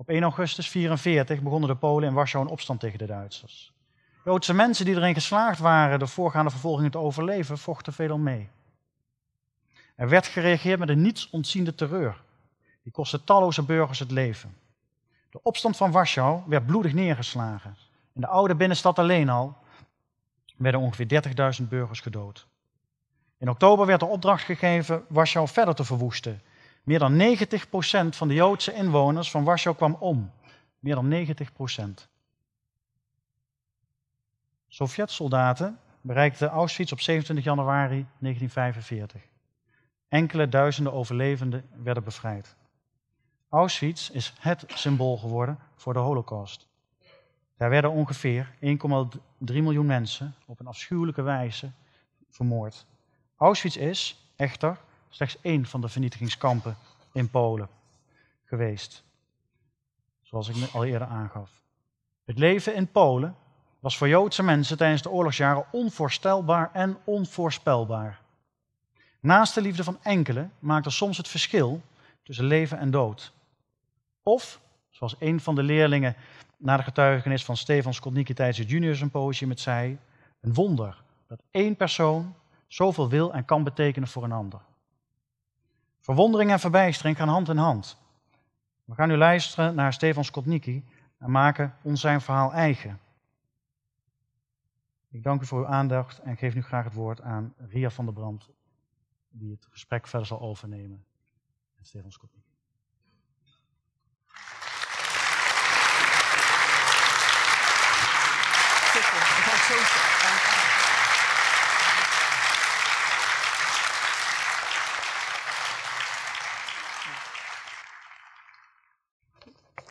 Op 0.00 0.08
1 0.08 0.22
augustus 0.22 0.72
1944 0.72 1.42
begonnen 1.42 1.68
de 1.68 1.76
Polen 1.76 2.08
in 2.08 2.14
Warschau 2.14 2.44
een 2.44 2.50
opstand 2.50 2.80
tegen 2.80 2.98
de 2.98 3.06
Duitsers. 3.06 3.72
Joodse 4.24 4.54
mensen 4.54 4.84
die 4.84 4.94
erin 4.94 5.14
geslaagd 5.14 5.58
waren 5.58 5.98
de 5.98 6.06
voorgaande 6.06 6.50
vervolgingen 6.50 6.90
te 6.90 6.98
overleven, 6.98 7.58
vochten 7.58 7.92
veelal 7.92 8.18
mee. 8.18 8.48
Er 9.94 10.08
werd 10.08 10.26
gereageerd 10.26 10.78
met 10.78 10.88
een 10.88 11.02
niets 11.02 11.30
ontziende 11.30 11.74
terreur. 11.74 12.22
Die 12.82 12.92
kostte 12.92 13.24
talloze 13.24 13.62
burgers 13.62 13.98
het 13.98 14.10
leven. 14.10 14.56
De 15.30 15.42
opstand 15.42 15.76
van 15.76 15.90
Warschau 15.90 16.42
werd 16.46 16.66
bloedig 16.66 16.92
neergeslagen. 16.92 17.76
In 18.12 18.20
de 18.20 18.26
oude 18.26 18.54
binnenstad 18.54 18.98
alleen 18.98 19.28
al 19.28 19.56
werden 20.56 20.80
ongeveer 20.80 21.22
30.000 21.60 21.68
burgers 21.68 22.00
gedood. 22.00 22.46
In 23.38 23.50
oktober 23.50 23.86
werd 23.86 24.00
de 24.00 24.06
opdracht 24.06 24.44
gegeven 24.44 25.04
Warschau 25.08 25.48
verder 25.48 25.74
te 25.74 25.84
verwoesten. 25.84 26.40
Meer 26.88 26.98
dan 26.98 27.36
90% 27.36 28.16
van 28.16 28.28
de 28.28 28.34
Joodse 28.34 28.72
inwoners 28.72 29.30
van 29.30 29.44
Warschau 29.44 29.76
kwam 29.76 29.94
om. 29.94 30.30
Meer 30.78 30.94
dan 30.94 31.26
90%. 31.26 32.08
Sovjet-soldaten 34.68 35.78
bereikten 36.00 36.48
Auschwitz 36.48 36.92
op 36.92 37.00
27 37.00 37.44
januari 37.44 38.06
1945. 38.18 39.22
Enkele 40.08 40.48
duizenden 40.48 40.92
overlevenden 40.92 41.64
werden 41.82 42.04
bevrijd. 42.04 42.56
Auschwitz 43.48 44.10
is 44.10 44.34
het 44.40 44.64
symbool 44.66 45.16
geworden 45.16 45.58
voor 45.74 45.92
de 45.92 45.98
Holocaust. 45.98 46.68
Daar 47.56 47.70
werden 47.70 47.90
ongeveer 47.90 48.54
1,3 48.54 48.58
miljoen 49.38 49.86
mensen 49.86 50.34
op 50.46 50.60
een 50.60 50.66
afschuwelijke 50.66 51.22
wijze 51.22 51.70
vermoord. 52.28 52.86
Auschwitz 53.36 53.76
is 53.76 54.32
echter 54.36 54.86
slechts 55.08 55.38
één 55.40 55.66
van 55.66 55.80
de 55.80 55.88
vernietigingskampen 55.88 56.76
in 57.12 57.30
Polen 57.30 57.68
geweest, 58.44 59.04
zoals 60.22 60.48
ik 60.48 60.70
al 60.72 60.84
eerder 60.84 61.08
aangaf. 61.08 61.50
Het 62.24 62.38
leven 62.38 62.74
in 62.74 62.86
Polen 62.86 63.36
was 63.80 63.98
voor 63.98 64.08
Joodse 64.08 64.42
mensen 64.42 64.76
tijdens 64.76 65.02
de 65.02 65.10
oorlogsjaren 65.10 65.64
onvoorstelbaar 65.70 66.70
en 66.72 66.96
onvoorspelbaar. 67.04 68.20
Naast 69.20 69.54
de 69.54 69.60
liefde 69.60 69.84
van 69.84 69.98
enkelen 70.02 70.52
maakte 70.58 70.90
soms 70.90 71.16
het 71.16 71.28
verschil 71.28 71.82
tussen 72.22 72.44
leven 72.44 72.78
en 72.78 72.90
dood. 72.90 73.32
Of, 74.22 74.60
zoals 74.90 75.16
een 75.18 75.40
van 75.40 75.54
de 75.54 75.62
leerlingen 75.62 76.16
na 76.56 76.76
de 76.76 76.82
getuigenis 76.82 77.44
van 77.44 77.56
Stefan 77.56 77.94
Skolniki 77.94 78.34
tijdens 78.34 78.58
het 78.58 78.70
junior 78.70 78.96
symposium 78.96 79.50
het 79.50 79.60
zei, 79.60 79.98
een 80.40 80.54
wonder 80.54 81.02
dat 81.26 81.42
één 81.50 81.76
persoon 81.76 82.34
zoveel 82.66 83.08
wil 83.08 83.32
en 83.32 83.44
kan 83.44 83.64
betekenen 83.64 84.08
voor 84.08 84.24
een 84.24 84.32
ander. 84.32 84.60
Verwondering 86.08 86.50
en 86.50 86.60
verbijstering 86.60 87.16
gaan 87.16 87.28
hand 87.28 87.48
in 87.48 87.56
hand. 87.56 87.96
We 88.84 88.94
gaan 88.94 89.08
nu 89.08 89.16
luisteren 89.16 89.74
naar 89.74 89.92
Stefan 89.92 90.24
Skotnicki 90.24 90.84
en 91.18 91.30
maken 91.30 91.74
ons 91.82 92.00
zijn 92.00 92.20
verhaal 92.20 92.52
eigen. 92.52 93.00
Ik 95.10 95.22
dank 95.22 95.42
u 95.42 95.46
voor 95.46 95.58
uw 95.58 95.66
aandacht 95.66 96.18
en 96.18 96.36
geef 96.36 96.54
nu 96.54 96.62
graag 96.62 96.84
het 96.84 96.94
woord 96.94 97.20
aan 97.20 97.54
Ria 97.56 97.90
van 97.90 98.04
der 98.04 98.14
Brand, 98.14 98.48
die 99.28 99.50
het 99.50 99.66
gesprek 99.70 100.06
verder 100.06 100.26
zal 100.28 100.40
overnemen. 100.40 101.04
En 101.78 101.84
Stefan 101.84 102.12
Skotnicki. 102.12 102.52
Zo 109.68 110.07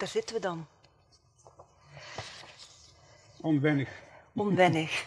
Daar 0.07 0.15
zitten 0.15 0.35
we 0.35 0.41
dan. 0.41 0.67
Onwennig. 3.41 3.89
Onwennig. 4.33 5.05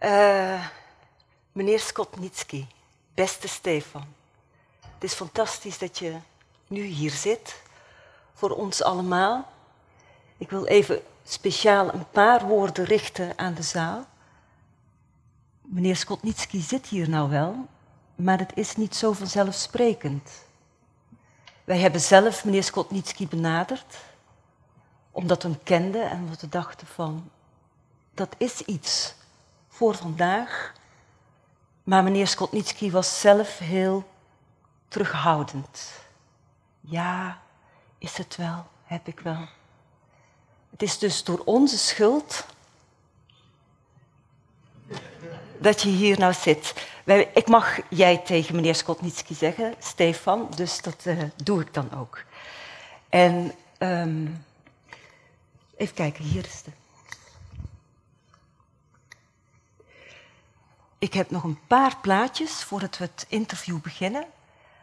Uh, 0.00 0.66
meneer 1.52 1.80
Skotnitsky, 1.80 2.66
beste 3.14 3.48
Stefan. 3.48 4.06
Het 4.80 5.04
is 5.04 5.14
fantastisch 5.14 5.78
dat 5.78 5.98
je 5.98 6.16
nu 6.66 6.82
hier 6.82 7.10
zit. 7.10 7.62
Voor 8.34 8.50
ons 8.50 8.82
allemaal. 8.82 9.52
Ik 10.36 10.50
wil 10.50 10.66
even 10.66 11.02
speciaal 11.24 11.94
een 11.94 12.10
paar 12.10 12.46
woorden 12.46 12.84
richten 12.84 13.38
aan 13.38 13.54
de 13.54 13.62
zaal. 13.62 14.06
Meneer 15.62 15.96
Skotnitsky 15.96 16.60
zit 16.60 16.86
hier 16.86 17.08
nou 17.08 17.30
wel, 17.30 17.68
maar 18.14 18.38
het 18.38 18.52
is 18.54 18.76
niet 18.76 18.96
zo 18.96 19.12
vanzelfsprekend. 19.12 20.46
Wij 21.68 21.78
hebben 21.78 22.00
zelf 22.00 22.44
meneer 22.44 22.62
Skotnitsky 22.62 23.28
benaderd, 23.28 23.96
omdat 25.10 25.42
we 25.42 25.48
hem 25.48 25.62
kenden 25.62 26.10
en 26.10 26.30
we 26.30 26.48
dachten 26.48 26.86
van, 26.86 27.30
dat 28.14 28.34
is 28.38 28.60
iets 28.60 29.14
voor 29.68 29.94
vandaag. 29.94 30.72
Maar 31.84 32.02
meneer 32.02 32.26
Skotnitsky 32.26 32.90
was 32.90 33.20
zelf 33.20 33.58
heel 33.58 34.08
terughoudend. 34.88 35.90
Ja, 36.80 37.40
is 37.98 38.16
het 38.16 38.36
wel, 38.36 38.66
heb 38.84 39.06
ik 39.06 39.20
wel. 39.20 39.48
Het 40.70 40.82
is 40.82 40.98
dus 40.98 41.24
door 41.24 41.42
onze 41.44 41.78
schuld 41.78 42.46
dat 45.58 45.82
je 45.82 45.88
hier 45.88 46.18
nou 46.18 46.32
zit. 46.32 46.74
Ik 47.16 47.48
mag 47.48 47.78
jij 47.90 48.18
tegen 48.18 48.54
meneer 48.54 48.74
Skotnitsky 48.74 49.34
zeggen, 49.34 49.74
Stefan, 49.78 50.48
dus 50.56 50.82
dat 50.82 51.04
uh, 51.06 51.22
doe 51.36 51.60
ik 51.60 51.74
dan 51.74 51.92
ook. 51.92 52.24
En 53.08 53.52
um, 53.78 54.44
even 55.76 55.94
kijken, 55.94 56.24
hier 56.24 56.44
is 56.44 56.62
de. 56.62 56.70
Ik 60.98 61.14
heb 61.14 61.30
nog 61.30 61.44
een 61.44 61.58
paar 61.66 61.96
plaatjes 61.96 62.62
voordat 62.62 62.98
we 62.98 63.04
het 63.04 63.26
interview 63.28 63.80
beginnen. 63.80 64.26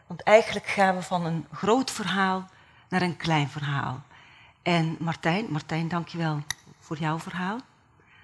Want 0.06 0.22
eigenlijk 0.22 0.66
gaan 0.66 0.96
we 0.96 1.02
van 1.02 1.26
een 1.26 1.46
groot 1.52 1.90
verhaal 1.90 2.48
naar 2.88 3.02
een 3.02 3.16
klein 3.16 3.48
verhaal. 3.48 4.02
En 4.62 4.96
Martijn, 4.98 5.46
Martijn, 5.48 5.88
dankjewel 5.88 6.42
voor 6.80 6.98
jouw 6.98 7.18
verhaal. 7.18 7.58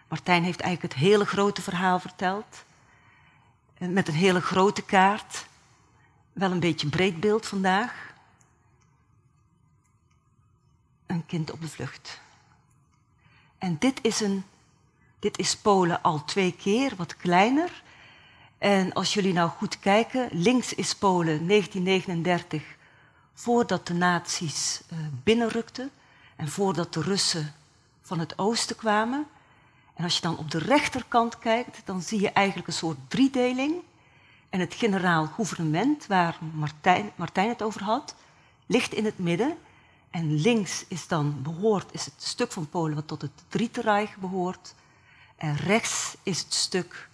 Martijn 0.09 0.45
heeft 0.45 0.61
eigenlijk 0.61 0.95
het 0.95 1.03
hele 1.03 1.25
grote 1.25 1.63
verhaal 1.63 1.99
verteld. 1.99 2.65
Met 3.89 4.09
een 4.09 4.15
hele 4.15 4.41
grote 4.41 4.83
kaart. 4.83 5.47
Wel 6.33 6.51
een 6.51 6.61
beetje 6.61 6.89
breed 6.89 7.21
beeld 7.21 7.47
vandaag. 7.47 8.15
Een 11.07 11.27
kind 11.27 11.51
op 11.51 11.61
de 11.61 11.69
vlucht. 11.69 12.21
En 13.59 13.77
dit 13.79 13.99
is, 14.03 14.21
een, 14.21 14.45
dit 15.19 15.39
is 15.39 15.57
Polen 15.57 16.03
al 16.03 16.25
twee 16.25 16.55
keer, 16.55 16.97
wat 16.97 17.17
kleiner. 17.17 17.83
En 18.59 18.93
als 18.93 19.15
jullie 19.15 19.33
nou 19.33 19.51
goed 19.51 19.79
kijken, 19.79 20.29
links 20.31 20.75
is 20.75 20.95
Polen 20.95 21.47
1939, 21.47 22.63
voordat 23.35 23.87
de 23.87 23.95
nazi's 23.95 24.83
uh, 24.93 24.99
binnenrukten 25.23 25.91
en 26.37 26.49
voordat 26.49 26.93
de 26.93 27.03
Russen 27.03 27.55
van 28.03 28.19
het 28.19 28.39
oosten 28.39 28.77
kwamen. 28.77 29.27
En 29.95 30.05
als 30.05 30.15
je 30.15 30.23
dan 30.23 30.39
op 30.39 30.51
de 30.51 30.59
rechterkant 30.59 31.39
kijkt, 31.39 31.81
dan 31.85 32.03
zie 32.03 32.21
je 32.21 32.31
eigenlijk 32.31 32.69
een 32.69 32.75
soort 32.75 32.99
driedeling. 33.09 33.75
En 34.51 34.61
het 34.61 34.75
generaal 34.75 35.27
gouvernement, 35.27 36.07
waar 36.07 36.39
Martijn, 36.55 37.13
Martijn 37.15 37.49
het 37.49 37.63
over 37.63 37.83
had, 37.83 38.15
ligt 38.67 38.93
in 38.93 39.05
het 39.05 39.19
midden. 39.19 39.57
En 40.11 40.41
links 40.41 40.85
is 40.89 41.09
dan 41.09 41.43
behoort, 41.43 41.93
is 41.93 42.05
het 42.05 42.15
stuk 42.23 42.53
van 42.53 42.69
Polen 42.69 42.95
wat 42.95 43.09
tot 43.09 43.23
het 43.23 43.45
Dritte 43.49 43.81
Reich 43.81 44.17
behoort. 44.17 44.75
En 45.37 45.57
rechts 45.57 46.17
is 46.23 46.39
het 46.39 46.55
stuk 46.55 47.09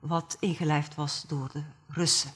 wat 0.00 0.36
ingelijfd 0.40 0.94
was 0.94 1.24
door 1.26 1.48
de 1.52 1.62
Russen. 1.88 2.32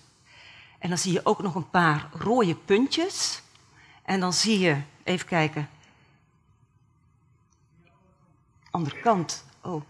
En 0.79 0.89
dan 0.89 0.99
zie 0.99 1.13
je 1.13 1.27
ook 1.27 1.43
nog 1.43 1.55
een 1.55 1.71
paar 1.71 2.09
rode 2.13 2.57
puntjes. 2.57 3.43
En 4.03 4.21
dan 4.21 4.33
zie 4.33 4.59
je, 4.59 4.81
even 5.03 5.27
kijken, 5.27 5.69
andere 8.71 9.01
kant. 9.01 9.45
Oh. 9.67 9.83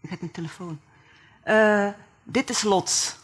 Ik 0.00 0.10
heb 0.10 0.22
een 0.22 0.30
telefoon. 0.30 0.80
Uh, 1.44 1.88
dit 2.22 2.50
is 2.50 2.62
Lots. 2.62 3.16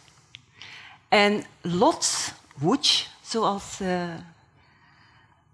En 1.09 1.45
Lots, 1.61 2.33
Woetsch, 2.55 3.07
zoals 3.21 3.81
uh, 3.81 4.15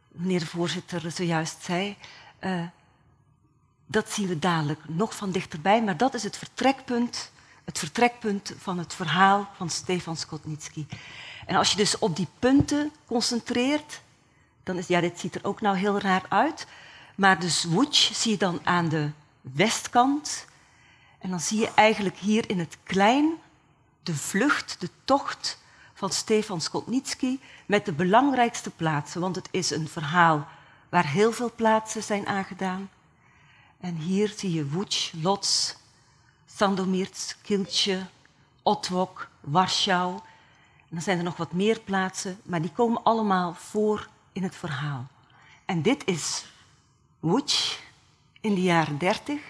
meneer 0.09 0.38
de 0.38 0.46
voorzitter 0.46 1.11
zojuist 1.11 1.62
zei, 1.62 1.96
uh, 2.40 2.66
dat 3.87 4.11
zien 4.11 4.28
we 4.28 4.38
dadelijk 4.38 4.88
nog 4.88 5.16
van 5.16 5.30
dichterbij, 5.30 5.83
maar 5.83 5.96
dat 5.96 6.14
is 6.14 6.22
het 6.22 6.37
vertrekpunt, 6.37 7.33
het 7.64 7.78
vertrekpunt 7.78 8.54
van 8.59 8.78
het 8.78 8.94
verhaal 8.94 9.50
van 9.57 9.70
Stefan 9.70 10.16
Skotnitsky. 10.16 10.87
En 11.46 11.57
als 11.57 11.70
je 11.70 11.76
dus 11.76 11.98
op 11.98 12.16
die 12.16 12.28
punten 12.38 12.92
concentreert, 13.07 14.02
dan 14.64 14.77
is, 14.77 14.87
ja, 14.87 15.00
dit 15.00 15.20
ziet 15.20 15.35
er 15.35 15.44
ook 15.44 15.61
nou 15.61 15.77
heel 15.77 15.98
raar 15.98 16.24
uit, 16.29 16.66
maar 17.14 17.40
de 17.40 17.48
swoosh 17.48 18.12
zie 18.12 18.31
je 18.31 18.38
dan 18.38 18.61
aan 18.64 18.88
de 18.88 19.11
westkant. 19.40 20.46
En 21.18 21.31
dan 21.31 21.40
zie 21.40 21.61
je 21.61 21.70
eigenlijk 21.74 22.16
hier 22.16 22.50
in 22.50 22.59
het 22.59 22.77
klein 22.83 23.33
de 24.03 24.14
vlucht, 24.14 24.77
de 24.79 24.90
tocht 25.05 25.59
van 25.94 26.11
Stefan 26.11 26.61
Skotnitsky 26.61 27.38
met 27.66 27.85
de 27.85 27.92
belangrijkste 27.92 28.70
plaatsen. 28.70 29.20
Want 29.20 29.37
het 29.37 29.48
is 29.50 29.70
een 29.70 29.88
verhaal 29.88 30.46
waar 30.88 31.07
heel 31.07 31.33
veel 31.33 31.53
plaatsen 31.55 32.03
zijn 32.03 32.27
aangedaan. 32.27 32.90
En 33.81 33.96
hier 33.96 34.33
zie 34.37 34.53
je 34.53 34.68
Łódź, 34.72 35.12
Lodz, 35.22 35.74
Sandomierz, 36.46 37.35
Kielce, 37.42 38.07
Otwok, 38.62 39.29
Warschau. 39.40 40.14
En 40.79 40.90
dan 40.90 41.03
zijn 41.03 41.18
er 41.18 41.24
nog 41.24 41.37
wat 41.37 41.53
meer 41.53 41.81
plaatsen, 41.81 42.40
maar 42.42 42.62
die 42.62 42.72
komen 42.72 43.03
allemaal 43.03 43.55
voor 43.55 44.09
in 44.35 44.42
het 44.42 44.57
verhaal. 44.57 45.07
En 45.64 45.83
dit 45.83 46.07
is 46.07 46.47
Łódź 47.20 47.83
in 48.40 48.55
de 48.55 48.62
jaren 48.62 48.99
dertig. 48.99 49.40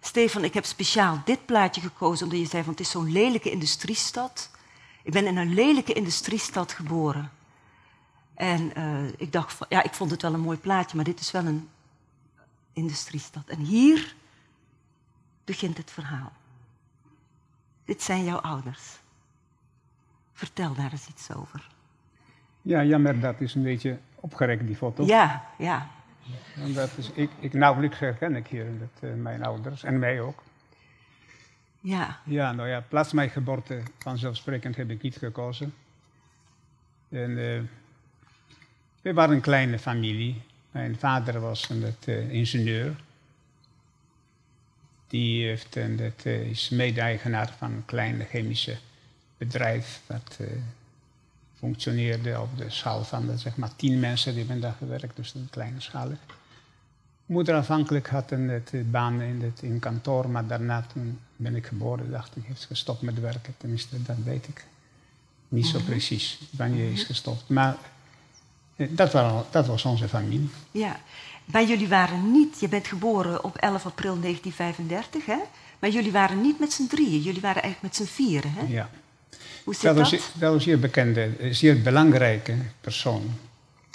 Stefan, 0.00 0.44
ik 0.44 0.54
heb 0.54 0.64
speciaal 0.64 1.22
dit 1.24 1.46
plaatje 1.46 1.80
gekozen 1.80 2.24
omdat 2.24 2.40
je 2.40 2.46
zei 2.46 2.62
van 2.62 2.72
het 2.72 2.80
is 2.80 2.90
zo'n 2.90 3.12
lelijke 3.12 3.50
industriestad. 3.50 4.50
Ik 5.02 5.12
ben 5.12 5.26
in 5.26 5.36
een 5.36 5.54
lelijke 5.54 5.92
industriestad 5.92 6.72
geboren. 6.72 7.30
En 8.34 8.78
uh, 8.78 9.08
ik 9.16 9.32
dacht, 9.32 9.58
ja, 9.68 9.82
ik 9.82 9.94
vond 9.94 10.10
het 10.10 10.22
wel 10.22 10.34
een 10.34 10.40
mooi 10.40 10.58
plaatje, 10.58 10.96
maar 10.96 11.04
dit 11.04 11.20
is 11.20 11.30
wel 11.30 11.44
een 11.44 11.68
industriestad. 12.72 13.48
En 13.48 13.58
hier 13.58 14.14
begint 15.44 15.76
het 15.76 15.90
verhaal. 15.90 16.32
Dit 17.84 18.02
zijn 18.02 18.24
jouw 18.24 18.38
ouders. 18.38 18.98
Vertel 20.32 20.74
daar 20.74 20.92
eens 20.92 21.08
iets 21.08 21.32
over. 21.34 21.68
Ja, 22.62 22.84
jammer, 22.84 23.20
dat 23.20 23.40
is 23.40 23.54
een 23.54 23.62
beetje 23.62 23.98
opgerekt, 24.26 24.66
die 24.66 24.76
foto. 24.76 25.04
Ja, 25.04 25.44
ja. 25.58 25.88
En 26.54 26.72
dat 26.72 26.90
is, 26.96 27.10
ik, 27.14 27.30
ik 27.40 27.52
nauwelijks 27.52 27.98
herken 27.98 28.36
ik 28.36 28.46
hier 28.46 28.66
dat, 28.78 29.10
uh, 29.10 29.14
mijn 29.14 29.44
ouders 29.44 29.84
en 29.84 29.98
mij 29.98 30.20
ook. 30.20 30.42
Ja. 31.80 32.18
Ja, 32.24 32.52
nou 32.52 32.68
ja, 32.68 32.80
plaats 32.88 33.12
mijn 33.12 33.30
geboorte 33.30 33.82
vanzelfsprekend 33.98 34.76
heb 34.76 34.90
ik 34.90 35.02
niet 35.02 35.16
gekozen. 35.16 35.74
En 37.08 37.30
uh, 37.30 37.60
we 39.02 39.12
waren 39.12 39.34
een 39.34 39.40
kleine 39.40 39.78
familie. 39.78 40.42
Mijn 40.70 40.98
vader 40.98 41.40
was 41.40 41.68
een 41.68 41.94
uh, 42.06 42.32
ingenieur. 42.32 42.96
Die 45.06 45.46
heeft, 45.46 45.76
en 45.76 45.96
dat, 45.96 46.24
is 46.24 46.68
mede-eigenaar 46.68 47.52
van 47.58 47.72
een 47.72 47.84
klein 47.84 48.24
chemische 48.30 48.76
bedrijf. 49.38 50.00
Dat 50.06 50.40
functioneerde 51.66 52.40
op 52.40 52.58
de 52.58 52.70
schaal 52.70 53.04
van 53.04 53.38
zeg 53.38 53.56
maar, 53.56 53.76
tien 53.76 54.00
mensen 54.00 54.34
die 54.34 54.44
hebben 54.44 54.60
daar 54.60 54.74
gewerkt, 54.78 55.16
dus 55.16 55.34
een 55.34 55.48
kleine 55.50 55.80
schaal. 55.80 56.08
Moeder 57.26 57.54
afhankelijk 57.54 58.08
had 58.08 58.30
een 58.30 58.48
het, 58.48 58.90
baan 58.90 59.20
in 59.20 59.42
het 59.42 59.62
in 59.62 59.78
kantoor, 59.78 60.28
maar 60.28 60.46
daarna 60.46 60.86
toen 60.92 61.18
ben 61.36 61.56
ik 61.56 61.66
geboren, 61.66 62.10
dacht 62.10 62.36
ik, 62.36 62.42
heeft 62.46 62.64
gestopt 62.64 63.02
met 63.02 63.20
werken. 63.20 63.54
Tenminste, 63.56 64.02
dat 64.02 64.16
weet 64.24 64.48
ik. 64.48 64.64
Niet 65.48 65.66
zo 65.66 65.78
precies 65.84 66.40
wanneer 66.50 66.92
is 66.92 67.02
gestopt. 67.02 67.48
Maar 67.48 67.76
eh, 68.76 68.88
dat, 68.90 69.12
waren, 69.12 69.44
dat 69.50 69.66
was 69.66 69.84
onze 69.84 70.08
familie. 70.08 70.50
Ja. 70.70 71.00
Maar 71.44 71.64
jullie 71.64 71.88
waren 71.88 72.32
niet, 72.32 72.60
je 72.60 72.68
bent 72.68 72.86
geboren 72.86 73.44
op 73.44 73.56
11 73.56 73.86
april 73.86 74.20
1935, 74.20 75.26
hè? 75.26 75.38
Maar 75.78 75.90
jullie 75.90 76.12
waren 76.12 76.40
niet 76.40 76.58
met 76.58 76.72
z'n 76.72 76.86
drieën, 76.86 77.20
jullie 77.20 77.40
waren 77.40 77.62
eigenlijk 77.62 77.82
met 77.82 78.08
z'n 78.08 78.14
vieren, 78.14 78.52
hè? 78.52 78.66
Ja. 78.66 78.90
Hoe 79.66 79.74
zit 79.74 79.82
Dat 79.82 79.96
was, 79.96 80.30
dat 80.38 80.62
zeer 80.62 80.78
bekende, 80.78 81.30
een 81.38 81.54
zeer 81.54 81.82
belangrijke 81.82 82.54
persoon. 82.80 83.34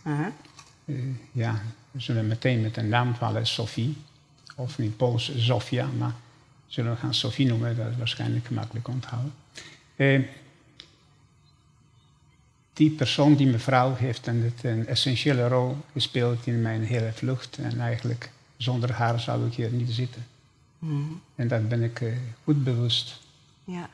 Eh, 0.04 0.96
ja, 1.32 1.62
we 1.92 2.00
zullen 2.00 2.28
meteen 2.28 2.62
met 2.62 2.78
een 2.78 2.90
naam 2.90 3.16
vallen, 3.16 3.48
Sophie. 3.48 3.98
Of 4.56 4.78
in 4.78 4.96
Pools 4.96 5.36
Zofia, 5.36 5.88
maar 5.98 6.14
zullen 6.68 6.92
we 6.92 6.98
gaan 6.98 7.14
Sophie 7.14 7.48
noemen, 7.48 7.78
dat 7.78 7.88
is 7.92 7.98
waarschijnlijk 7.98 8.46
gemakkelijk 8.46 8.88
onthouden. 8.88 9.34
Eh, 9.96 10.22
die 12.74 12.92
persoon, 12.92 13.36
die 13.36 13.48
mevrouw, 13.48 13.96
heeft 13.96 14.28
een, 14.28 14.54
een 14.62 14.88
essentiële 14.88 15.48
rol 15.48 15.78
gespeeld 15.94 16.48
in 16.48 16.62
mijn 16.62 16.84
hele 16.84 17.12
vlucht. 17.14 17.58
En 17.58 17.80
eigenlijk 17.80 18.32
zonder 18.58 18.92
haar 18.92 19.20
zou 19.20 19.46
ik 19.48 19.54
hier 19.54 19.72
niet 19.72 19.92
zitten. 19.92 20.26
Mhm. 20.80 21.02
En 21.36 21.48
dat 21.48 21.70
ben 21.70 21.84
ik 21.84 22.02
eh, 22.02 22.14
goed 22.44 22.64
bewust. 22.64 23.20
Ja. 23.64 23.90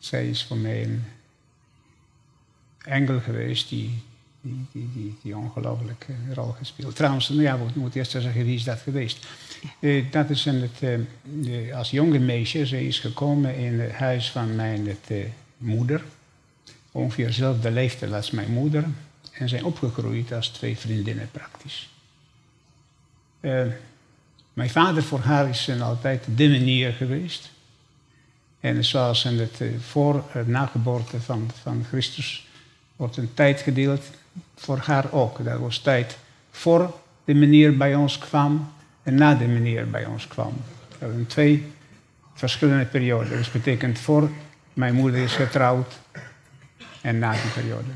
Zij 0.00 0.28
is 0.28 0.44
voor 0.44 0.56
mij 0.56 0.82
een 0.82 1.04
engel 2.84 3.20
geweest 3.20 3.68
die, 3.68 4.02
die, 4.40 4.66
die, 4.72 4.90
die, 4.94 5.16
die 5.22 5.36
ongelooflijk 5.36 6.06
een 6.08 6.34
rol 6.34 6.54
gespeeld. 6.58 6.96
Trouwens, 6.96 7.28
nou 7.28 7.42
ja, 7.42 7.58
we 7.58 7.64
moeten 7.74 8.00
eerst 8.00 8.10
zeggen 8.10 8.44
wie 8.44 8.54
is 8.54 8.64
dat 8.64 8.80
geweest. 8.80 9.26
Eh, 9.78 10.04
dat 10.10 10.30
is 10.30 10.46
in 10.46 10.54
het, 10.54 11.06
eh, 11.46 11.76
als 11.76 11.90
jonge 11.90 12.18
meisje, 12.18 12.66
zij 12.66 12.86
is 12.86 12.98
gekomen 12.98 13.56
in 13.56 13.80
het 13.80 13.92
huis 13.92 14.30
van 14.30 14.56
mijn 14.56 14.86
het, 14.86 15.06
eh, 15.06 15.24
moeder. 15.56 16.02
Ongeveer 16.92 17.26
dezelfde 17.26 17.70
leeftijd 17.70 18.12
als 18.12 18.30
mijn 18.30 18.52
moeder. 18.52 18.84
En 19.32 19.48
zijn 19.48 19.64
opgegroeid 19.64 20.32
als 20.32 20.48
twee 20.48 20.78
vriendinnen 20.78 21.30
praktisch. 21.30 21.88
Eh, 23.40 23.66
mijn 24.52 24.70
vader 24.70 25.02
voor 25.02 25.20
haar 25.20 25.48
is 25.48 25.80
altijd 25.80 26.26
de 26.34 26.48
manier 26.48 26.92
geweest. 26.92 27.50
En 28.60 28.84
zoals 28.84 29.24
in 29.24 29.38
het, 29.38 29.60
eh, 29.60 29.68
voor 29.80 30.24
het 30.28 30.48
nageboorte 30.48 31.20
van, 31.20 31.50
van 31.62 31.84
Christus 31.88 32.48
wordt 32.96 33.16
een 33.16 33.34
tijd 33.34 33.60
gedeeld 33.60 34.04
voor 34.56 34.78
haar 34.78 35.12
ook. 35.12 35.44
Dat 35.44 35.58
was 35.58 35.78
tijd 35.78 36.18
voor 36.50 36.94
de 37.24 37.34
meneer 37.34 37.76
bij 37.76 37.94
ons 37.94 38.18
kwam 38.18 38.72
en 39.02 39.14
na 39.14 39.34
de 39.34 39.46
meneer 39.46 39.90
bij 39.90 40.04
ons 40.04 40.28
kwam. 40.28 40.52
Dat 40.88 40.98
waren 40.98 41.26
twee 41.26 41.72
verschillende 42.34 42.84
perioden. 42.84 43.28
Dus 43.28 43.50
betekent 43.50 43.98
voor 43.98 44.30
mijn 44.72 44.94
moeder 44.94 45.22
is 45.22 45.32
getrouwd 45.32 45.98
en 47.00 47.18
na 47.18 47.32
die 47.32 47.50
periode. 47.54 47.90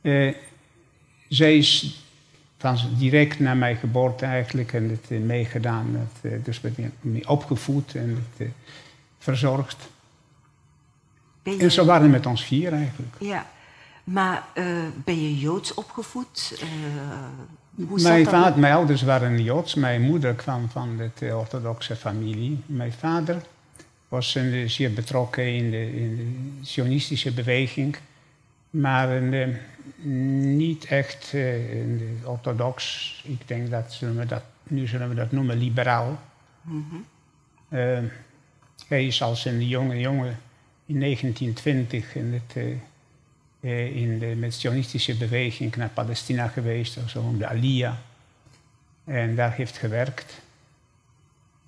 Eh, 0.00 0.34
zij 1.28 1.56
is 1.56 2.00
direct 2.98 3.40
na 3.40 3.54
mijn 3.54 3.76
geboorte 3.76 4.24
eigenlijk 4.24 4.72
en 4.72 4.90
het 4.90 5.06
eh, 5.08 5.18
meegedaan. 5.18 5.86
Het, 5.94 6.32
eh, 6.32 6.38
dus 6.44 6.60
met 6.60 6.78
me 7.00 7.28
opgevoed 7.28 7.94
en 7.94 8.08
het, 8.08 8.46
eh, 8.46 8.54
verzorgd. 9.26 9.88
En 11.42 11.72
zo 11.72 11.84
waren 11.84 12.02
we 12.02 12.08
met 12.08 12.26
ons 12.26 12.44
vier 12.44 12.72
eigenlijk. 12.72 13.14
ja. 13.18 13.46
Maar 14.04 14.44
eh, 14.54 14.64
ben 15.04 15.22
je 15.22 15.38
Joods 15.38 15.74
opgevoed? 15.74 16.58
Eh, 16.60 16.68
hoe 17.88 18.00
Mijn, 18.02 18.26
vader, 18.26 18.58
mijn 18.58 18.74
ouders 18.74 19.02
waren 19.02 19.42
Joods. 19.42 19.74
Mijn 19.74 20.02
moeder 20.02 20.34
kwam 20.34 20.68
van 20.68 20.96
de 20.96 21.26
eh, 21.26 21.38
orthodoxe 21.38 21.96
familie. 21.96 22.62
Mijn 22.66 22.92
vader 22.92 23.42
was 24.08 24.34
een, 24.34 24.70
zeer 24.70 24.92
betrokken 24.92 25.54
in 25.54 25.70
de, 25.70 25.96
in 25.96 26.16
de 26.16 26.66
sionistische 26.66 27.32
beweging. 27.32 27.96
Maar 28.70 29.10
een, 29.10 29.34
eh, 29.34 29.48
niet 30.56 30.84
echt 30.84 31.32
eh, 31.34 31.54
orthodox. 32.24 33.22
Ik 33.26 33.48
denk 33.48 33.70
dat, 33.70 33.92
zullen 33.92 34.16
we 34.16 34.26
dat 34.26 34.42
nu 34.68 34.86
zullen 34.86 35.08
we 35.08 35.14
dat 35.14 35.32
noemen 35.32 35.58
liberaal. 35.58 36.20
Mhm. 36.62 36.96
Eh, 37.68 37.98
hij 38.88 39.06
is 39.06 39.22
als 39.22 39.44
een 39.44 39.66
jonge 39.66 40.00
jongen 40.00 40.38
in 40.86 40.98
1920 40.98 42.14
in 42.14 42.32
het, 42.32 42.56
eh, 42.56 42.72
eh, 43.60 43.96
in 43.96 44.18
de 44.18 44.26
met 44.26 44.54
sionistische 44.54 45.16
beweging 45.16 45.76
naar 45.76 45.88
Palestina 45.88 46.48
geweest, 46.48 46.98
zo 47.06 47.20
om 47.20 47.38
de 47.38 47.46
Aliyah. 47.46 47.94
En 49.04 49.34
daar 49.34 49.52
heeft 49.52 49.76
gewerkt. 49.76 50.40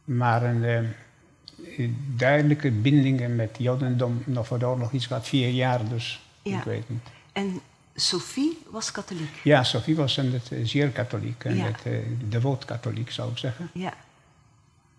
Maar 0.04 0.42
een 0.42 0.64
eh, 0.64 1.90
duidelijke 2.16 2.70
bindingen 2.70 3.36
met 3.36 3.56
Jodendom 3.58 4.22
nog 4.26 4.46
voor 4.46 4.58
de 4.58 4.66
oorlog 4.66 4.92
iets 4.92 5.06
gehad, 5.06 5.28
vier 5.28 5.48
jaar 5.48 5.88
dus. 5.88 6.20
Ja. 6.42 6.58
Ik 6.58 6.64
weet 6.64 6.88
niet. 6.88 7.06
En 7.32 7.60
Sophie 7.94 8.58
was 8.70 8.92
katholiek. 8.92 9.40
Ja, 9.44 9.64
Sophie 9.64 9.96
was 9.96 10.16
een, 10.16 10.32
het, 10.32 10.50
zeer 10.68 10.88
katholiek 10.88 11.44
en 11.44 11.56
Ja. 11.56 11.64
het, 11.64 12.04
devoot 12.30 12.64
katholiek 12.64 13.10
zou 13.10 13.30
ik 13.30 13.38
zeggen. 13.38 13.70
Ja. 13.72 13.94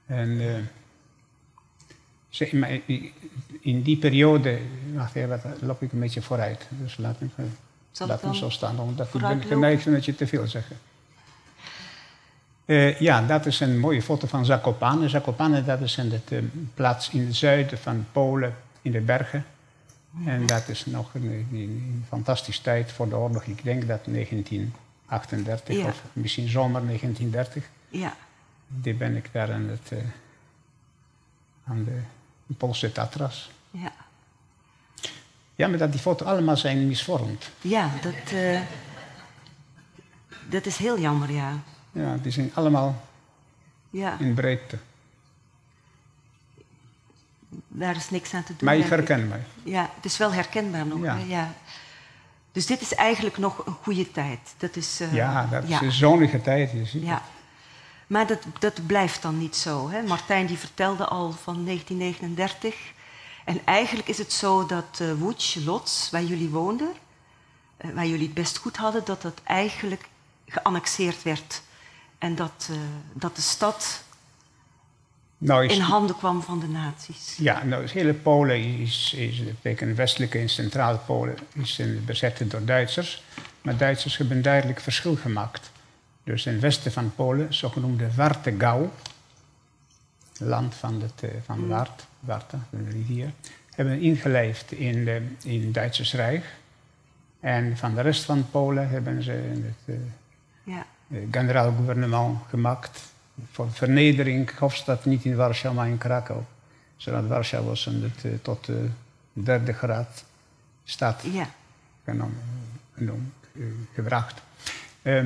En 0.05 0.39
eh, 2.29 2.53
maar 2.53 2.79
in 3.61 3.81
die 3.81 3.97
periode, 3.97 4.59
wacht 4.93 5.15
even, 5.15 5.39
daar 5.43 5.55
loop 5.59 5.81
ik 5.81 5.91
een 5.91 5.99
beetje 5.99 6.21
vooruit. 6.21 6.67
Dus 6.69 6.97
laat 6.97 7.19
me, 7.19 7.27
Zal 7.91 8.07
laat 8.07 8.23
me 8.23 8.35
zo 8.35 8.49
staan, 8.49 8.79
omdat 8.79 9.13
ik 9.13 9.21
ben 9.21 9.41
geneigd 9.41 9.87
om 9.87 9.93
dat 9.93 10.05
je 10.05 10.15
te 10.15 10.27
veel 10.27 10.47
zeggen. 10.47 10.77
Eh, 12.69 12.99
ja, 12.99 13.21
dat 13.21 13.45
is 13.45 13.59
een 13.59 13.79
mooie 13.79 14.01
foto 14.01 14.27
van 14.27 14.45
Zakopane. 14.45 15.09
Zakopane, 15.09 15.63
dat 15.63 15.81
is 15.81 15.97
een 15.97 16.11
eh, 16.29 16.39
plaats 16.73 17.09
in 17.09 17.25
het 17.25 17.35
zuiden 17.35 17.77
van 17.77 18.05
Polen, 18.11 18.55
in 18.81 18.91
de 18.91 18.99
bergen. 19.01 19.45
En 20.25 20.45
dat 20.45 20.67
is 20.67 20.85
nog 20.85 21.13
een, 21.13 22.05
fantastische 22.07 22.61
tijd 22.61 22.91
voor 22.91 23.09
de 23.09 23.15
oorlog. 23.15 23.43
Ik 23.43 23.63
denk 23.63 23.87
dat 23.87 23.99
1938 24.05 25.75
Ja. 25.75 25.85
of 25.85 26.03
misschien 26.13 26.49
zomer 26.49 26.85
1930. 26.85 27.69
Ja. 27.89 28.15
Die 28.67 28.93
ben 28.93 29.15
ik 29.15 29.29
daar 29.31 29.53
aan, 29.53 29.67
het, 29.67 29.91
eh, 29.91 29.97
aan 31.63 31.83
de 31.83 31.99
Poolse 32.57 32.91
Tatras. 32.91 33.49
Ja. 33.71 33.91
Ja, 35.55 35.67
maar 35.67 35.77
dat 35.77 35.91
die 35.91 36.01
foto's 36.01 36.27
allemaal 36.27 36.57
zijn 36.57 36.87
misvormd. 36.87 37.49
Ja, 37.61 37.89
dat, 38.01 38.31
eh, 38.33 38.59
dat 40.49 40.65
is 40.65 40.77
heel 40.77 40.99
jammer, 40.99 41.31
ja. 41.31 41.53
Ja, 41.91 42.17
die 42.21 42.31
zijn 42.31 42.51
allemaal 42.53 43.01
Ja, 43.89 44.15
in 44.19 44.33
breedte. 44.33 44.77
daar 47.67 47.95
is 47.95 48.09
niks 48.09 48.33
aan 48.33 48.43
te 48.43 48.55
doen. 48.55 48.65
Maar 48.65 48.75
ik 48.77 48.89
denk 48.89 49.01
ik. 49.01 49.07
herken 49.07 49.27
mij. 49.27 49.43
Ja, 49.63 49.89
het 49.95 50.05
is 50.05 50.17
wel 50.17 50.33
herkenbaar 50.33 50.85
nog. 50.85 50.99
Ja. 51.27 51.53
Dus 52.51 52.65
dit 52.65 52.81
is 52.81 52.95
eigenlijk 52.95 53.37
nog 53.37 53.65
een 53.65 53.73
goede 53.81 54.11
tijd. 54.11 54.39
Dat 54.57 54.75
is, 54.75 54.99
eh, 54.99 55.13
Ja, 55.13 55.45
dat 55.45 55.63
is 55.63 55.79
een 55.81 55.91
zonnige 55.91 56.41
tijd. 56.41 56.71
Je 56.71 56.85
ziet 56.85 57.03
Ja. 57.03 57.13
het. 57.13 57.21
Maar 58.09 58.27
dat, 58.27 58.39
dat 58.59 58.87
blijft 58.87 59.21
dan 59.21 59.37
niet 59.37 59.55
zo. 59.55 59.89
Hè? 59.89 60.01
Martijn 60.01 60.45
die 60.45 60.57
vertelde 60.57 61.05
al 61.05 61.31
van 61.31 61.65
1939. 61.65 62.75
En 63.45 63.61
eigenlijk 63.65 64.07
is 64.07 64.17
het 64.17 64.33
zo 64.33 64.65
dat 64.65 64.99
uh, 65.01 65.21
Łódź, 65.21 65.55
Lodz, 65.55 66.09
waar 66.09 66.23
jullie 66.23 66.49
woonden, 66.49 66.91
eh, 67.77 67.89
waar 67.91 68.05
jullie 68.05 68.25
het 68.25 68.33
best 68.33 68.57
goed 68.57 68.77
hadden, 68.77 69.05
dat 69.05 69.21
dat 69.21 69.41
eigenlijk 69.43 70.07
geannexeerd 70.47 71.23
werd. 71.23 71.61
En 72.17 72.35
dat, 72.35 72.67
eh, 72.69 72.77
dat 73.13 73.35
de 73.35 73.41
stad 73.41 74.03
Nou, 75.37 75.65
is, 75.65 75.75
in 75.75 75.81
handen 75.81 76.17
kwam 76.17 76.41
van 76.41 76.59
de 76.59 76.67
nazi's. 76.67 77.35
ja, 77.37 77.63
nou, 77.63 77.81
het 77.81 77.91
hele 77.91 78.13
Polen 78.13 78.79
is, 78.79 79.13
is 79.17 79.43
betekent 79.43 79.97
westelijke 79.97 80.39
en 80.39 80.49
centrale 80.49 80.97
Polen, 80.97 81.37
is 81.53 81.81
bezet 82.05 82.51
door 82.51 82.65
Duitsers. 82.65 83.23
Maar 83.61 83.77
Duitsers 83.77 84.17
hebben 84.17 84.37
een 84.37 84.43
duidelijk 84.43 84.79
verschil 84.79 85.15
gemaakt. 85.15 85.71
Dus 86.29 86.45
in 86.45 86.51
het 86.51 86.61
westen 86.61 86.91
van 86.91 87.15
Polen, 87.15 87.53
zogenoemde 87.53 88.13
Wartegau, 88.15 88.89
land 90.37 90.75
van, 90.75 91.01
het, 91.01 91.23
eh, 91.23 91.29
van 91.45 91.59
de 91.59 91.67
Wart, 91.67 92.05
Warta, 92.19 92.59
de 92.69 92.89
rivier, 92.89 93.31
hebben 93.69 93.99
ingelijfd 93.99 94.71
in, 94.71 95.05
de, 95.05 95.21
in 95.43 95.63
het 95.63 95.73
Duitse 95.73 96.15
Rijk. 96.17 96.45
En 97.39 97.77
van 97.77 97.95
de 97.95 98.01
rest 98.01 98.23
van 98.23 98.49
Polen 98.51 98.89
hebben 98.89 99.23
ze 99.23 99.31
het 99.31 99.95
eh, 99.95 99.95
Ja, 100.63 100.85
eh, 101.07 101.19
generaal-gouvernement 101.31 102.39
gemaakt 102.49 103.01
voor 103.51 103.71
vernedering. 103.71 104.57
Hofstad 104.57 105.05
niet 105.05 105.25
in 105.25 105.35
Warschau, 105.35 105.75
maar 105.75 105.87
in 105.87 105.97
Krakau. 105.97 106.41
Zodat 106.97 107.27
Warschau 107.27 107.65
was 107.65 107.85
een, 107.85 108.11
het, 108.21 108.43
tot 108.43 108.65
de 108.65 108.89
derde 109.33 109.73
graad 109.73 110.25
stad 110.83 111.21
ja. 111.31 111.49
genomen, 112.03 112.41
genoemd, 112.93 113.33
gebracht. 113.93 114.41
Eh, 115.01 115.23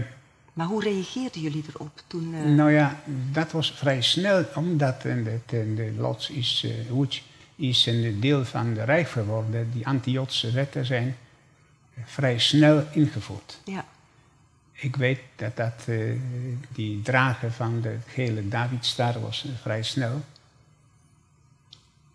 Maar 0.54 0.68
hoe 0.68 0.84
reageerden 0.84 1.42
jullie 1.42 1.64
erop 1.74 2.02
toen? 2.08 2.34
eh, 2.34 2.44
nou 2.44 2.72
ja, 2.72 3.02
dat 3.32 3.52
was 3.52 3.72
vrij 3.72 4.02
snel, 4.02 4.46
omdat 4.56 5.02
de, 5.02 5.40
de 5.48 5.94
Lodz 5.98 6.30
is, 6.30 6.68
Łódź 6.90 7.24
is 7.56 7.86
een 7.86 8.20
deel 8.20 8.46
van 8.46 8.74
de 8.74 8.84
Rijk 8.84 9.10
geworden. 9.10 9.72
Die 9.74 9.88
anti-Jodse 9.88 10.52
wetten 10.52 10.86
zijn 10.86 11.16
vrij 12.04 12.40
snel 12.40 12.84
ingevoerd. 12.92 13.60
Ja, 13.66 13.86
Ik 14.74 14.96
weet 14.96 15.20
dat, 15.36 15.58
dat 15.58 15.84
eh, 15.86 15.98
die 16.74 17.02
dragen 17.02 17.54
van 17.54 17.82
de 17.82 17.98
gele 18.08 18.48
Davidstar 18.48 19.22
was 19.22 19.46
vrij 19.62 19.84
snel. 19.84 20.22